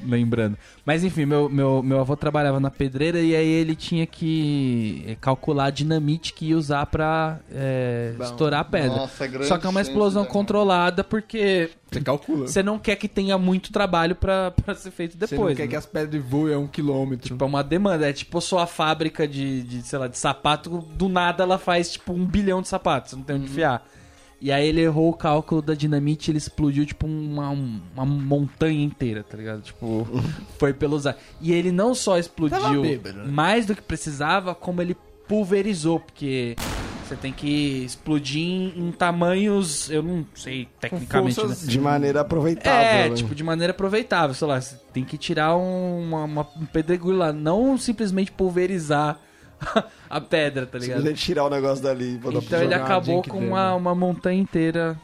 lembrando. 0.05 0.57
Mas 0.85 1.05
enfim, 1.05 1.25
meu, 1.25 1.49
meu, 1.49 1.83
meu 1.83 2.01
avô 2.01 2.17
trabalhava 2.17 2.59
na 2.61 2.71
pedreira 2.71 3.21
e 3.21 3.35
aí 3.35 3.47
ele 3.49 3.75
tinha 3.75 4.07
que 4.07 5.05
eh, 5.07 5.17
calcular 5.21 5.67
a 5.67 5.71
dinamite 5.71 6.33
que 6.33 6.47
ia 6.47 6.57
usar 6.59 6.87
pra 6.87 7.39
eh, 7.51 8.15
Bom. 8.17 8.25
estourar 8.25 8.61
a 8.61 8.65
pedra. 8.65 8.97
Nossa, 8.97 9.27
grande 9.27 9.47
Só 9.47 9.59
que 9.59 9.67
é 9.67 9.71
uma 9.71 9.81
explosão 9.81 10.25
controlada 10.25 11.03
porque 11.05 11.71
você 11.91 12.01
calcula. 12.01 12.47
você 12.47 12.63
não 12.63 12.79
quer 12.79 12.97
que 12.97 13.09
tenha 13.09 13.39
muito 13.39 13.73
trabalho 13.73 14.15
pra, 14.15 14.51
pra 14.51 14.75
ser 14.75 14.91
feito 14.91 15.13
Você 15.13 15.27
depois. 15.35 15.51
não 15.51 15.57
quer 15.57 15.63
né? 15.65 15.69
que 15.69 15.77
as 15.77 15.87
pedras 15.87 16.23
voem 16.25 16.55
a 16.55 16.59
um 16.59 16.67
quilômetro. 16.67 17.29
Tipo, 17.29 17.45
é 17.45 17.47
uma 17.47 17.63
demanda. 17.65 18.09
É 18.09 18.13
tipo 18.13 18.39
a 18.39 18.41
sua 18.41 18.67
fábrica 18.67 19.27
de, 19.27 19.63
de, 19.63 19.83
sei 19.83 19.99
lá, 19.99 20.07
de 20.09 20.19
sapato, 20.19 20.79
do 20.95 21.09
nada 21.09 21.43
ela 21.43 21.59
faz 21.59 21.93
tipo 21.93 22.13
um 22.13 22.25
bilhão 22.25 22.61
de 22.63 22.69
sapatos, 22.69 23.11
você 23.11 23.17
não 23.17 23.23
tem 23.23 23.37
onde 23.37 23.47
enfiar. 23.47 23.87
E 24.41 24.53
aí 24.53 24.68
ele 24.68 24.80
errou 24.80 25.11
o 25.11 25.14
cálculo 25.14 25.61
da 25.61 25.74
dinamite 25.74 26.30
ele 26.30 26.39
explodiu 26.39 26.86
tipo 26.86 27.07
uma, 27.07 27.51
uma 27.51 28.07
montanha 28.07 28.84
inteira, 28.84 29.24
tá 29.24 29.36
ligado? 29.36 29.62
Tipo, 29.62 30.07
foi 30.59 30.72
pelos 30.72 31.07
ar. 31.07 31.18
E 31.41 31.53
ele 31.53 31.72
não 31.72 31.95
só 31.95 32.18
explodiu 32.18 32.82
bêbado, 32.82 33.18
né? 33.18 33.24
mais 33.26 33.66
do 33.66 33.74
que 33.74 33.82
precisava, 33.82 34.55
como 34.55 34.80
ele 34.80 34.97
pulverizou, 35.26 35.99
porque 35.99 36.57
você 37.09 37.16
tem 37.16 37.32
que 37.32 37.84
explodir 37.84 38.43
em, 38.43 38.72
em 38.76 38.93
tamanhos, 38.93 39.91
eu 39.91 40.03
não 40.03 40.26
sei 40.34 40.68
tecnicamente, 40.80 41.45
né? 41.45 41.57
De 41.64 41.80
maneira 41.80 42.20
aproveitável. 42.20 42.80
É, 42.80 43.09
né? 43.09 43.14
tipo, 43.16 43.34
de 43.34 43.43
maneira 43.43 43.72
aproveitável, 43.72 44.34
sei 44.34 44.47
lá, 44.47 44.61
você 44.61 44.76
tem 44.93 45.05
que 45.05 45.16
tirar 45.16 45.57
um, 45.57 46.03
uma, 46.03 46.24
uma, 46.24 46.49
um 46.57 46.66
pedregulho 46.66 47.16
lá, 47.16 47.32
não 47.32 47.76
simplesmente 47.76 48.30
pulverizar 48.30 49.18
a 50.09 50.21
pedra, 50.21 50.67
tá 50.67 50.79
ligado? 50.79 50.97
Simplesmente 50.99 51.25
tirar 51.25 51.45
o 51.45 51.51
negócio 51.51 51.83
dali 51.83 52.15
e 52.15 52.19
botar 52.19 52.39
Então 52.39 52.63
ele 52.63 52.75
acabou 52.75 53.23
com 53.23 53.39
uma, 53.39 53.75
uma 53.75 53.95
montanha 53.95 54.41
inteira. 54.41 54.99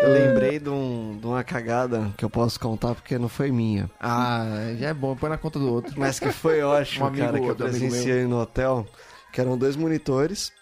Eu 0.00 0.12
lembrei 0.12 0.60
de, 0.60 0.68
um- 0.68 1.18
de 1.20 1.26
uma 1.26 1.42
cagada 1.42 2.12
que 2.16 2.24
eu 2.24 2.30
posso 2.30 2.60
contar 2.60 2.94
porque 2.94 3.18
não 3.18 3.28
foi 3.28 3.50
minha. 3.50 3.90
Ah, 4.00 4.44
já 4.78 4.88
é 4.90 4.94
bom, 4.94 5.16
põe 5.16 5.28
na 5.28 5.36
conta 5.38 5.58
do 5.58 5.72
outro. 5.72 5.94
Mas 5.96 6.20
que 6.20 6.30
foi 6.30 6.62
ótimo, 6.62 7.04
Um 7.04 7.08
amigo 7.08 7.24
cara, 7.26 7.40
que 7.40 7.48
eu 7.48 7.56
presenciei 7.56 8.24
no 8.24 8.40
hotel. 8.40 8.86
Que 9.32 9.40
eram 9.40 9.58
dois 9.58 9.74
monitores. 9.74 10.52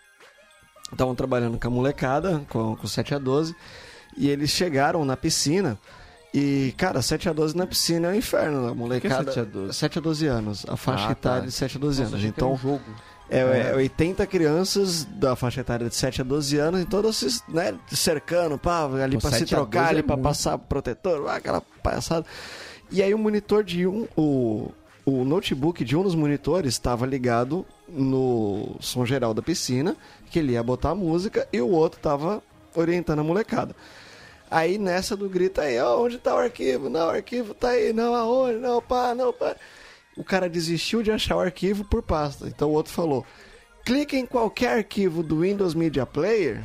Estavam 0.90 1.14
trabalhando 1.14 1.58
com 1.58 1.66
a 1.66 1.70
molecada, 1.70 2.42
com, 2.48 2.76
com 2.76 2.86
7 2.86 3.14
a 3.14 3.18
12. 3.18 3.54
E 4.16 4.28
eles 4.30 4.48
chegaram 4.50 5.04
na 5.04 5.16
piscina. 5.16 5.78
E, 6.38 6.74
cara, 6.76 7.00
7 7.00 7.30
a 7.30 7.32
12 7.32 7.56
na 7.56 7.66
piscina 7.66 8.08
é 8.08 8.10
um 8.10 8.14
inferno. 8.14 8.68
A 8.68 8.74
molecada. 8.74 9.32
7 9.32 9.40
a 9.40 9.44
12? 9.44 9.72
7 9.74 9.98
a 9.98 10.02
12 10.02 10.26
anos. 10.26 10.66
A 10.68 10.76
faixa 10.76 11.08
Ah, 11.08 11.12
etária 11.12 11.40
tá. 11.40 11.46
de 11.46 11.52
7 11.52 11.76
a 11.78 11.80
12 11.80 12.02
Nossa, 12.02 12.14
anos. 12.14 12.26
Então, 12.26 12.52
um 12.52 12.56
jogo. 12.58 12.82
é, 13.30 13.70
é 13.70 13.74
80 13.74 14.26
crianças 14.26 15.04
da 15.04 15.34
faixa 15.34 15.62
etária 15.62 15.88
de 15.88 15.94
7 15.96 16.20
a 16.20 16.24
12 16.24 16.58
anos 16.58 16.82
e 16.82 16.84
todas 16.84 17.16
se, 17.16 17.40
né, 17.48 17.74
cercando, 17.88 18.58
pá, 18.58 18.84
ali 19.02 19.16
Pô, 19.16 19.22
pra 19.22 19.30
se 19.30 19.38
7 19.38 19.54
a 19.54 19.58
12 19.60 19.70
trocar, 19.70 19.88
ali 19.88 20.00
é 20.00 20.02
pra 20.02 20.14
muito. 20.16 20.24
passar 20.24 20.58
protetor, 20.58 21.26
ah, 21.26 21.36
aquela 21.36 21.62
palhaçada. 21.82 22.26
E 22.90 23.02
aí 23.02 23.14
o 23.14 23.18
monitor 23.18 23.64
de 23.64 23.86
um, 23.86 24.06
o, 24.14 24.70
o 25.06 25.24
notebook 25.24 25.82
de 25.86 25.96
um 25.96 26.02
dos 26.02 26.14
monitores 26.14 26.74
estava 26.74 27.06
ligado 27.06 27.64
no 27.88 28.76
som 28.78 29.06
geral 29.06 29.32
da 29.32 29.40
piscina, 29.40 29.96
que 30.30 30.38
ele 30.38 30.52
ia 30.52 30.62
botar 30.62 30.90
a 30.90 30.94
música, 30.94 31.48
e 31.50 31.60
o 31.62 31.68
outro 31.70 31.98
tava 31.98 32.42
orientando 32.74 33.20
a 33.20 33.24
molecada. 33.24 33.74
Aí 34.50 34.78
nessa 34.78 35.16
do 35.16 35.28
grito 35.28 35.60
aí, 35.60 35.78
ó, 35.80 36.00
onde 36.02 36.18
tá 36.18 36.34
o 36.34 36.38
arquivo? 36.38 36.88
Não, 36.88 37.06
o 37.06 37.10
arquivo 37.10 37.52
tá 37.54 37.70
aí, 37.70 37.92
não, 37.92 38.14
aonde? 38.14 38.58
Não, 38.58 38.80
pá, 38.80 39.14
não, 39.14 39.32
pá. 39.32 39.56
O 40.16 40.24
cara 40.24 40.48
desistiu 40.48 41.02
de 41.02 41.10
achar 41.10 41.36
o 41.36 41.40
arquivo 41.40 41.84
por 41.84 42.02
pasta. 42.02 42.46
Então 42.48 42.70
o 42.70 42.72
outro 42.72 42.92
falou: 42.92 43.24
clique 43.84 44.16
em 44.16 44.24
qualquer 44.24 44.78
arquivo 44.78 45.22
do 45.22 45.40
Windows 45.40 45.74
Media 45.74 46.06
Player 46.06 46.62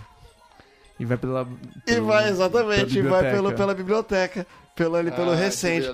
E 0.99 1.03
vai 1.05 1.17
pela. 1.17 1.47
e 1.87 1.99
vai, 1.99 2.29
exatamente, 2.29 2.99
e 2.99 3.01
vai 3.01 3.29
pelo, 3.31 3.51
pela 3.53 3.73
biblioteca, 3.73 4.45
pelo, 4.75 4.95
ali, 4.95 5.11
pelo 5.11 5.31
Ah, 5.31 5.35
recente. 5.35 5.87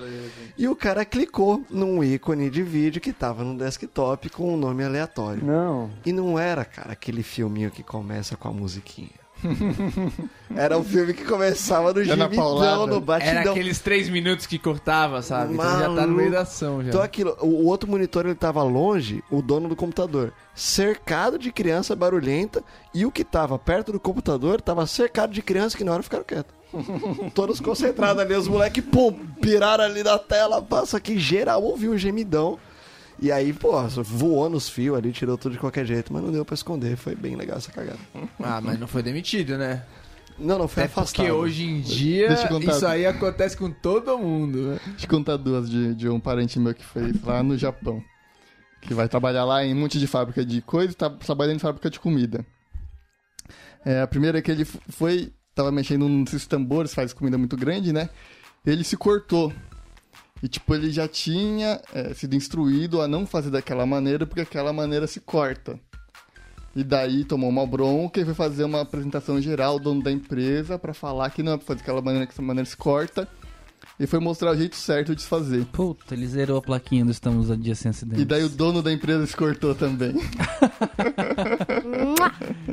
E 0.56 0.68
o 0.68 0.76
cara 0.76 1.04
clicou 1.04 1.64
num 1.70 2.04
ícone 2.04 2.48
de 2.50 2.62
vídeo 2.62 3.00
que 3.00 3.12
tava 3.12 3.42
no 3.42 3.56
desktop 3.58 4.28
com 4.30 4.52
um 4.54 4.56
nome 4.56 4.84
aleatório. 4.84 5.42
Não. 5.44 5.90
E 6.06 6.12
não 6.12 6.38
era, 6.38 6.64
cara, 6.64 6.92
aquele 6.92 7.22
filminho 7.24 7.70
que 7.70 7.82
começa 7.82 8.36
com 8.36 8.46
a 8.48 8.52
musiquinha. 8.52 9.17
era 10.54 10.76
um 10.76 10.84
filme 10.84 11.14
que 11.14 11.24
começava 11.24 11.92
no 11.92 12.02
gemidão, 12.02 12.86
no 12.86 13.00
batidão. 13.00 13.40
Era 13.40 13.50
aqueles 13.50 13.78
três 13.78 14.08
minutos 14.08 14.46
que 14.46 14.58
cortava, 14.58 15.22
sabe? 15.22 15.54
Então 15.54 15.78
já 15.78 15.94
tá 15.94 16.06
no 16.06 16.14
meio 16.14 16.30
da 16.30 16.40
ação 16.40 16.82
já. 16.82 16.88
Então 16.88 17.02
aquilo, 17.02 17.36
o, 17.40 17.46
o 17.46 17.66
outro 17.66 17.88
monitor 17.88 18.26
ele 18.26 18.34
tava 18.34 18.62
longe, 18.62 19.22
o 19.30 19.40
dono 19.40 19.68
do 19.68 19.76
computador, 19.76 20.32
cercado 20.54 21.38
de 21.38 21.52
criança 21.52 21.94
barulhenta, 21.94 22.62
e 22.94 23.06
o 23.06 23.12
que 23.12 23.24
tava 23.24 23.58
perto 23.58 23.92
do 23.92 24.00
computador 24.00 24.60
tava 24.60 24.86
cercado 24.86 25.32
de 25.32 25.42
crianças 25.42 25.74
que 25.74 25.84
na 25.84 25.92
hora 25.92 26.02
ficaram 26.02 26.24
quietos. 26.24 26.54
Todos 27.34 27.60
concentrados 27.60 28.22
ali, 28.22 28.34
os 28.34 28.48
moleques, 28.48 28.84
pum, 28.84 29.12
piraram 29.40 29.84
ali 29.84 30.02
na 30.02 30.18
tela, 30.18 30.60
passa 30.60 31.00
que 31.00 31.18
geral 31.18 31.62
ouviu 31.62 31.92
um 31.92 31.98
gemidão. 31.98 32.58
E 33.20 33.32
aí, 33.32 33.52
pô, 33.52 33.80
voou 34.02 34.48
nos 34.48 34.68
fios 34.68 34.96
ali, 34.96 35.10
tirou 35.12 35.36
tudo 35.36 35.52
de 35.52 35.58
qualquer 35.58 35.84
jeito, 35.84 36.12
mas 36.12 36.22
não 36.22 36.30
deu 36.30 36.44
pra 36.44 36.54
esconder, 36.54 36.96
foi 36.96 37.16
bem 37.16 37.34
legal 37.34 37.58
essa 37.58 37.72
cagada. 37.72 37.98
Ah, 38.40 38.60
mas 38.60 38.78
não 38.78 38.86
foi 38.86 39.02
demitido, 39.02 39.58
né? 39.58 39.82
Não, 40.38 40.56
não, 40.56 40.68
foi 40.68 40.84
Até 40.84 40.92
afastado. 40.92 41.26
porque 41.26 41.32
hoje 41.32 41.64
em 41.64 41.80
dia 41.80 42.46
contar. 42.46 42.72
isso 42.72 42.86
aí 42.86 43.04
acontece 43.04 43.56
com 43.56 43.70
todo 43.72 44.16
mundo, 44.16 44.68
né? 44.68 44.80
Deixa 44.86 45.06
eu 45.06 45.10
contar 45.10 45.36
duas 45.36 45.68
de, 45.68 45.94
de 45.96 46.08
um 46.08 46.20
parente 46.20 46.60
meu 46.60 46.72
que 46.72 46.84
fez 46.84 47.20
lá 47.24 47.42
no 47.42 47.58
Japão. 47.58 48.00
Que 48.80 48.94
vai 48.94 49.08
trabalhar 49.08 49.44
lá 49.44 49.64
em 49.64 49.74
um 49.74 49.80
monte 49.80 49.98
de 49.98 50.06
fábrica 50.06 50.44
de 50.44 50.62
coisa 50.62 50.92
e 50.92 50.94
tá 50.94 51.10
trabalhando 51.10 51.56
em 51.56 51.58
fábrica 51.58 51.90
de 51.90 51.98
comida. 51.98 52.46
É, 53.84 54.00
a 54.00 54.06
primeira 54.06 54.38
é 54.38 54.42
que 54.42 54.50
ele 54.52 54.64
foi, 54.64 55.32
tava 55.56 55.72
mexendo 55.72 56.08
nesses 56.08 56.46
tambores, 56.46 56.94
faz 56.94 57.12
comida 57.12 57.36
muito 57.36 57.56
grande, 57.56 57.92
né? 57.92 58.08
Ele 58.64 58.84
se 58.84 58.96
cortou. 58.96 59.52
E, 60.42 60.48
tipo, 60.48 60.74
ele 60.74 60.90
já 60.90 61.08
tinha 61.08 61.80
é, 61.92 62.14
sido 62.14 62.34
instruído 62.34 63.02
a 63.02 63.08
não 63.08 63.26
fazer 63.26 63.50
daquela 63.50 63.84
maneira, 63.84 64.26
porque 64.26 64.40
aquela 64.40 64.72
maneira 64.72 65.06
se 65.06 65.20
corta. 65.20 65.78
E 66.76 66.84
daí 66.84 67.24
tomou 67.24 67.50
uma 67.50 67.66
bronca 67.66 68.20
e 68.20 68.24
foi 68.24 68.34
fazer 68.34 68.64
uma 68.64 68.82
apresentação 68.82 69.40
geral, 69.40 69.80
dono 69.80 70.02
da 70.02 70.12
empresa, 70.12 70.78
pra 70.78 70.94
falar 70.94 71.30
que 71.30 71.42
não 71.42 71.52
é 71.52 71.56
pra 71.56 71.66
fazer 71.66 71.80
daquela 71.80 72.00
maneira, 72.00 72.26
que 72.26 72.32
essa 72.32 72.42
maneira 72.42 72.68
se 72.68 72.76
corta. 72.76 73.28
E 73.98 74.06
foi 74.06 74.20
mostrar 74.20 74.52
o 74.52 74.56
jeito 74.56 74.76
certo 74.76 75.14
de 75.14 75.22
se 75.22 75.28
fazer. 75.28 75.64
Puta, 75.66 76.14
ele 76.14 76.26
zerou 76.26 76.58
a 76.58 76.62
plaquinha 76.62 77.04
do 77.04 77.10
Estamos 77.10 77.50
a 77.50 77.56
Dia 77.56 77.74
Sem 77.74 77.90
Acidentes. 77.90 78.22
E 78.22 78.24
daí 78.24 78.44
o 78.44 78.48
dono 78.48 78.82
da 78.82 78.92
empresa 78.92 79.26
se 79.26 79.36
cortou 79.36 79.74
também. 79.74 80.14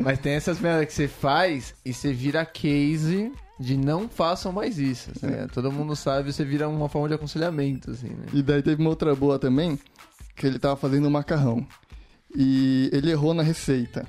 Mas 0.04 0.20
tem 0.20 0.34
essas 0.34 0.60
merdas 0.60 0.88
que 0.88 0.94
você 0.94 1.08
faz 1.08 1.74
e 1.84 1.94
você 1.94 2.14
vira 2.14 2.46
case 2.46 3.32
de 3.60 3.78
não 3.78 4.08
façam 4.08 4.52
mais 4.52 4.78
isso. 4.78 5.12
né? 5.22 5.48
Todo 5.54 5.72
mundo 5.72 5.96
sabe, 5.96 6.32
você 6.32 6.44
vira 6.44 6.68
uma 6.68 6.90
forma 6.90 7.08
de 7.08 7.14
aconselhamento, 7.16 7.92
assim, 7.92 8.10
né? 8.10 8.26
E 8.34 8.44
daí 8.44 8.62
teve 8.62 8.82
uma 8.82 8.90
outra 8.90 9.16
boa 9.16 9.40
também, 9.40 9.80
que 10.36 10.46
ele 10.46 10.60
tava 10.60 10.76
fazendo 10.76 11.08
um 11.08 11.12
macarrão. 11.12 11.66
E 12.36 12.90
ele 12.92 13.12
errou 13.12 13.34
na 13.34 13.44
receita. 13.44 14.06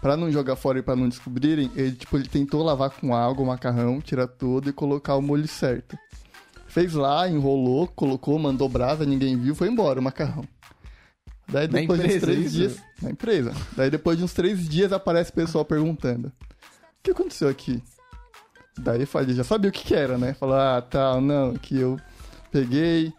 Pra 0.00 0.16
não 0.16 0.30
jogar 0.30 0.56
fora 0.56 0.78
e 0.78 0.82
pra 0.82 0.94
não 0.94 1.08
descobrirem, 1.08 1.70
ele, 1.74 1.92
tipo, 1.92 2.16
ele 2.16 2.28
tentou 2.28 2.62
lavar 2.62 2.90
com 2.90 3.14
água 3.14 3.42
o 3.42 3.46
macarrão, 3.46 4.00
tirar 4.00 4.28
tudo 4.28 4.68
e 4.68 4.72
colocar 4.72 5.16
o 5.16 5.22
molho 5.22 5.48
certo. 5.48 5.96
Fez 6.76 6.92
lá, 6.92 7.26
enrolou, 7.26 7.88
colocou, 7.88 8.38
mandou 8.38 8.68
brasa, 8.68 9.06
ninguém 9.06 9.34
viu, 9.34 9.54
foi 9.54 9.66
embora 9.66 9.98
o 9.98 10.02
macarrão. 10.02 10.44
Daí 11.48 11.66
depois 11.66 11.98
de 11.98 12.06
uns 12.06 12.20
três 12.20 12.38
isso? 12.40 12.54
dias. 12.54 12.76
Na 13.00 13.10
empresa. 13.10 13.54
Daí 13.74 13.88
depois 13.88 14.18
de 14.18 14.24
uns 14.24 14.34
três 14.34 14.68
dias 14.68 14.92
aparece 14.92 15.30
o 15.30 15.32
pessoal 15.32 15.64
perguntando: 15.64 16.28
O 16.28 16.32
que 17.02 17.12
aconteceu 17.12 17.48
aqui? 17.48 17.82
Daí 18.78 19.00
eu 19.00 19.06
falei, 19.06 19.34
já 19.34 19.42
sabia 19.42 19.70
o 19.70 19.72
que, 19.72 19.84
que 19.84 19.94
era, 19.94 20.18
né? 20.18 20.34
Falar, 20.34 20.76
ah, 20.76 20.82
tá, 20.82 21.18
não, 21.18 21.54
que 21.54 21.78
eu 21.78 21.98
peguei, 22.52 23.10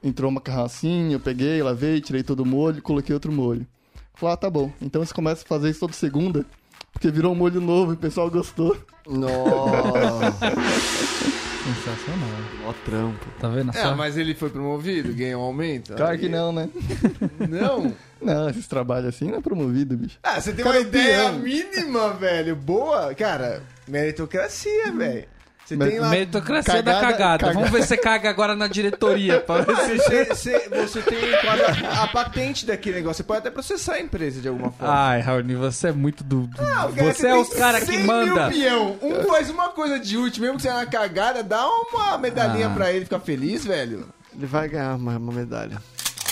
entrou 0.00 0.30
uma 0.30 0.36
macarrão 0.36 0.66
assim, 0.66 1.12
eu 1.12 1.18
peguei, 1.18 1.60
lavei, 1.64 2.00
tirei 2.00 2.22
todo 2.22 2.44
o 2.44 2.46
molho, 2.46 2.80
coloquei 2.80 3.12
outro 3.12 3.32
molho. 3.32 3.66
Falei, 4.14 4.34
ah, 4.34 4.36
tá 4.36 4.48
bom. 4.48 4.72
Então 4.80 5.04
você 5.04 5.12
começa 5.12 5.42
a 5.42 5.48
fazer 5.48 5.68
isso 5.68 5.80
toda 5.80 5.92
segunda, 5.94 6.46
Porque 6.92 7.10
virou 7.10 7.32
um 7.32 7.36
molho 7.36 7.60
novo 7.60 7.90
e 7.90 7.94
o 7.94 7.98
pessoal 7.98 8.30
gostou. 8.30 8.76
Nossa, 9.04 10.54
Sensacional. 11.74 12.28
ó 12.66 12.72
trampo. 12.84 13.26
Tá 13.40 13.48
vendo 13.48 13.70
É, 13.70 13.82
só? 13.82 13.94
mas 13.94 14.16
ele 14.16 14.34
foi 14.34 14.50
promovido, 14.50 15.12
ganhou 15.14 15.42
um 15.42 15.44
aumento? 15.46 15.94
Claro 15.94 16.18
que 16.18 16.28
não, 16.28 16.52
né? 16.52 16.68
Não? 17.48 17.94
Não, 18.20 18.50
esses 18.50 18.66
trabalhos 18.66 19.08
assim 19.08 19.30
não 19.30 19.38
é 19.38 19.40
promovido, 19.40 19.96
bicho. 19.96 20.18
Ah, 20.22 20.38
você 20.40 20.52
tem 20.52 20.62
Cara, 20.62 20.76
uma 20.78 20.82
ideia 20.86 21.32
mínima, 21.32 22.12
velho. 22.12 22.54
Boa. 22.54 23.14
Cara, 23.14 23.62
meritocracia, 23.88 24.92
velho. 24.92 25.24
Você 25.70 25.76
Mas 25.76 25.88
tem 25.90 26.00
lá... 26.00 26.08
Meritocracia 26.10 26.82
da 26.82 26.94
Cagada- 26.94 27.12
cagada. 27.12 27.38
caga- 27.46 27.54
Vamos 27.54 27.70
ver 27.70 27.82
se 27.82 27.88
você 27.88 27.96
caga 27.96 28.28
agora 28.28 28.56
na 28.56 28.66
diretoria. 28.66 29.40
Pra 29.40 29.60
ver 29.62 29.76
se... 29.76 29.98
Você, 30.00 30.24
você- 30.24 30.68
você 30.68 31.02
tem 31.02 31.18
quase 31.42 31.62
a, 31.86 32.02
a 32.02 32.08
patente 32.08 32.66
daquele 32.66 32.96
negócio. 32.96 33.18
Você 33.18 33.22
pode 33.22 33.38
até 33.38 33.50
processar 33.52 33.94
a 33.94 34.00
empresa 34.00 34.40
de 34.40 34.48
alguma 34.48 34.72
forma. 34.72 34.92
Ai, 34.92 35.20
Raoni, 35.20 35.54
você 35.54 35.88
é 35.88 35.92
muito 35.92 36.24
do. 36.24 36.48
do- 36.48 36.60
Ah, 36.60 36.86
o 36.86 36.92
cara, 36.92 37.14
você 37.14 37.26
é 37.28 37.30
tem 37.32 37.40
os 37.40 37.48
caras 37.50 37.84
que 37.84 37.92
100 37.96 38.04
manda. 38.04 38.50
Mil 38.50 38.60
peão. 38.60 38.98
Um 39.00 39.22
faz 39.28 39.48
uma 39.48 39.68
coisa 39.68 40.00
de 40.00 40.16
último, 40.16 40.44
mesmo 40.46 40.56
que 40.56 40.62
você 40.62 40.68
é 40.68 40.72
na 40.72 40.86
cagada, 40.86 41.42
dá 41.44 41.64
uma 41.68 42.18
medalhinha 42.18 42.66
Ah. 42.66 42.70
pra 42.70 42.92
ele 42.92 43.04
ficar 43.04 43.20
feliz, 43.20 43.64
velho. 43.64 44.08
Ele 44.36 44.46
vai 44.46 44.68
ganhar 44.68 44.96
uma, 44.96 45.16
uma 45.18 45.32
medalha. 45.32 45.80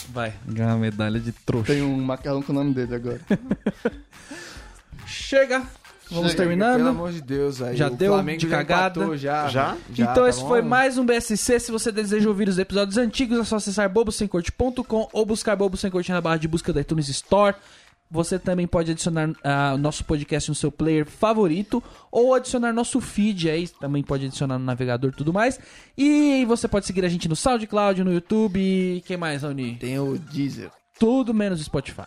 Vai, 0.09 0.33
ganhar 0.47 0.71
uma 0.71 0.79
medalha 0.79 1.21
de 1.21 1.31
trouxa. 1.31 1.73
Tem 1.75 1.83
um 1.83 1.97
macarrão 2.01 2.43
com 2.43 2.51
o 2.53 2.55
nome 2.55 2.75
dele 2.75 2.95
agora. 2.97 3.21
Chega. 5.07 5.63
Vamos 6.11 6.31
Chega, 6.33 6.43
terminando. 6.43 6.77
Pelo 6.79 6.89
amor 6.89 7.13
de 7.13 7.21
Deus, 7.21 7.61
aí. 7.61 7.77
Já 7.77 7.89
o 7.89 7.91
deu 7.97 8.13
Flamengo 8.15 8.39
de 8.41 8.49
já 8.49 8.57
cagada? 8.57 9.01
empatou, 9.01 9.17
Já? 9.17 9.49
Já? 9.49 9.77
então 9.91 10.15
tá 10.15 10.29
esse 10.29 10.41
bom? 10.41 10.49
foi 10.49 10.63
mais 10.63 10.97
um 10.99 11.05
BSC. 11.05 11.61
Se 11.61 11.71
você 11.71 11.93
deseja 11.93 12.29
ouvir 12.29 12.49
os 12.49 12.59
episódios 12.59 12.97
antigos, 12.97 13.39
é 13.39 13.45
só 13.45 13.57
acessar 13.57 13.89
bobosemcorte.com 13.91 15.09
ou 15.13 15.27
buscar 15.27 15.57
Bobo 15.57 15.77
Sem 15.77 15.91
Corte 15.91 16.11
na 16.11 16.21
barra 16.21 16.37
de 16.39 16.49
busca 16.49 16.73
da 16.73 16.81
iTunes 16.81 17.09
Store. 17.09 17.55
Você 18.11 18.39
também 18.39 18.67
pode 18.67 18.91
adicionar 18.91 19.31
ah, 19.45 19.73
o 19.75 19.79
nosso 19.79 20.03
podcast 20.03 20.49
no 20.49 20.55
seu 20.55 20.73
player 20.73 21.05
favorito 21.05 21.83
ou 22.11 22.33
adicionar 22.35 22.73
nosso 22.73 23.03
feed 23.03 23.51
aí, 23.51 23.69
também 23.69 24.03
pode 24.03 24.25
adicionar 24.25 24.59
no 24.59 24.65
navegador 24.65 25.11
e 25.11 25.15
tudo 25.15 25.31
mais. 25.31 25.61
E 25.97 26.43
você 26.47 26.67
pode 26.67 26.87
seguir 26.87 27.05
a 27.05 27.09
gente 27.11 27.29
no 27.29 27.37
SoundCloud, 27.37 28.03
no 28.03 28.11
YouTube 28.11 28.59
e 28.59 29.03
quem 29.03 29.19
mais, 29.19 29.43
Raoni? 29.43 29.77
Tem 29.77 29.99
o 29.99 30.17
Deezer. 30.19 30.71
Tudo 30.99 31.35
menos 31.35 31.61
Spotify. 31.63 32.07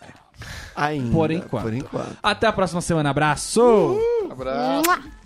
Ainda. 0.75 1.11
Por 1.11 1.31
enquanto. 1.31 1.63
Por 1.63 1.73
enquanto. 1.73 2.17
Até 2.21 2.47
a 2.47 2.53
próxima 2.53 2.81
semana. 2.81 3.09
Abraço! 3.09 3.97
Abraço. 4.29 4.89
I 4.89 5.20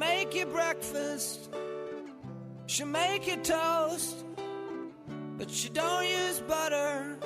make 0.00 0.34
you 0.34 0.46
breakfast. 0.46 1.50
She'll 2.66 2.86
make 2.86 3.26
you 3.26 3.36
toast. 3.36 4.24
But 5.36 5.50
she 5.50 5.68
don't 5.68 6.06
use 6.08 6.40
butter. 6.40 7.18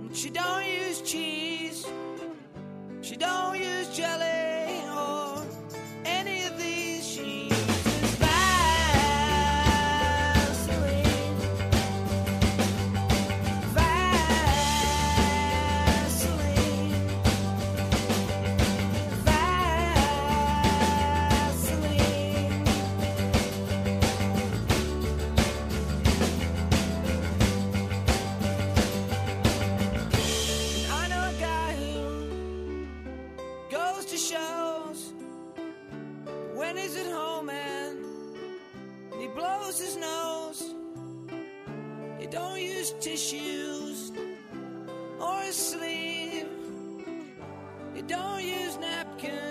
And 0.00 0.16
she 0.16 0.28
don't 0.28 0.66
use 0.66 1.00
cheese. 1.02 1.86
She 3.00 3.16
don't 3.16 3.56
use 3.56 3.88
jelly 3.96 4.82
or 4.90 5.27
can 49.18 49.47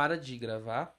para 0.00 0.16
de 0.16 0.38
gravar. 0.38 0.89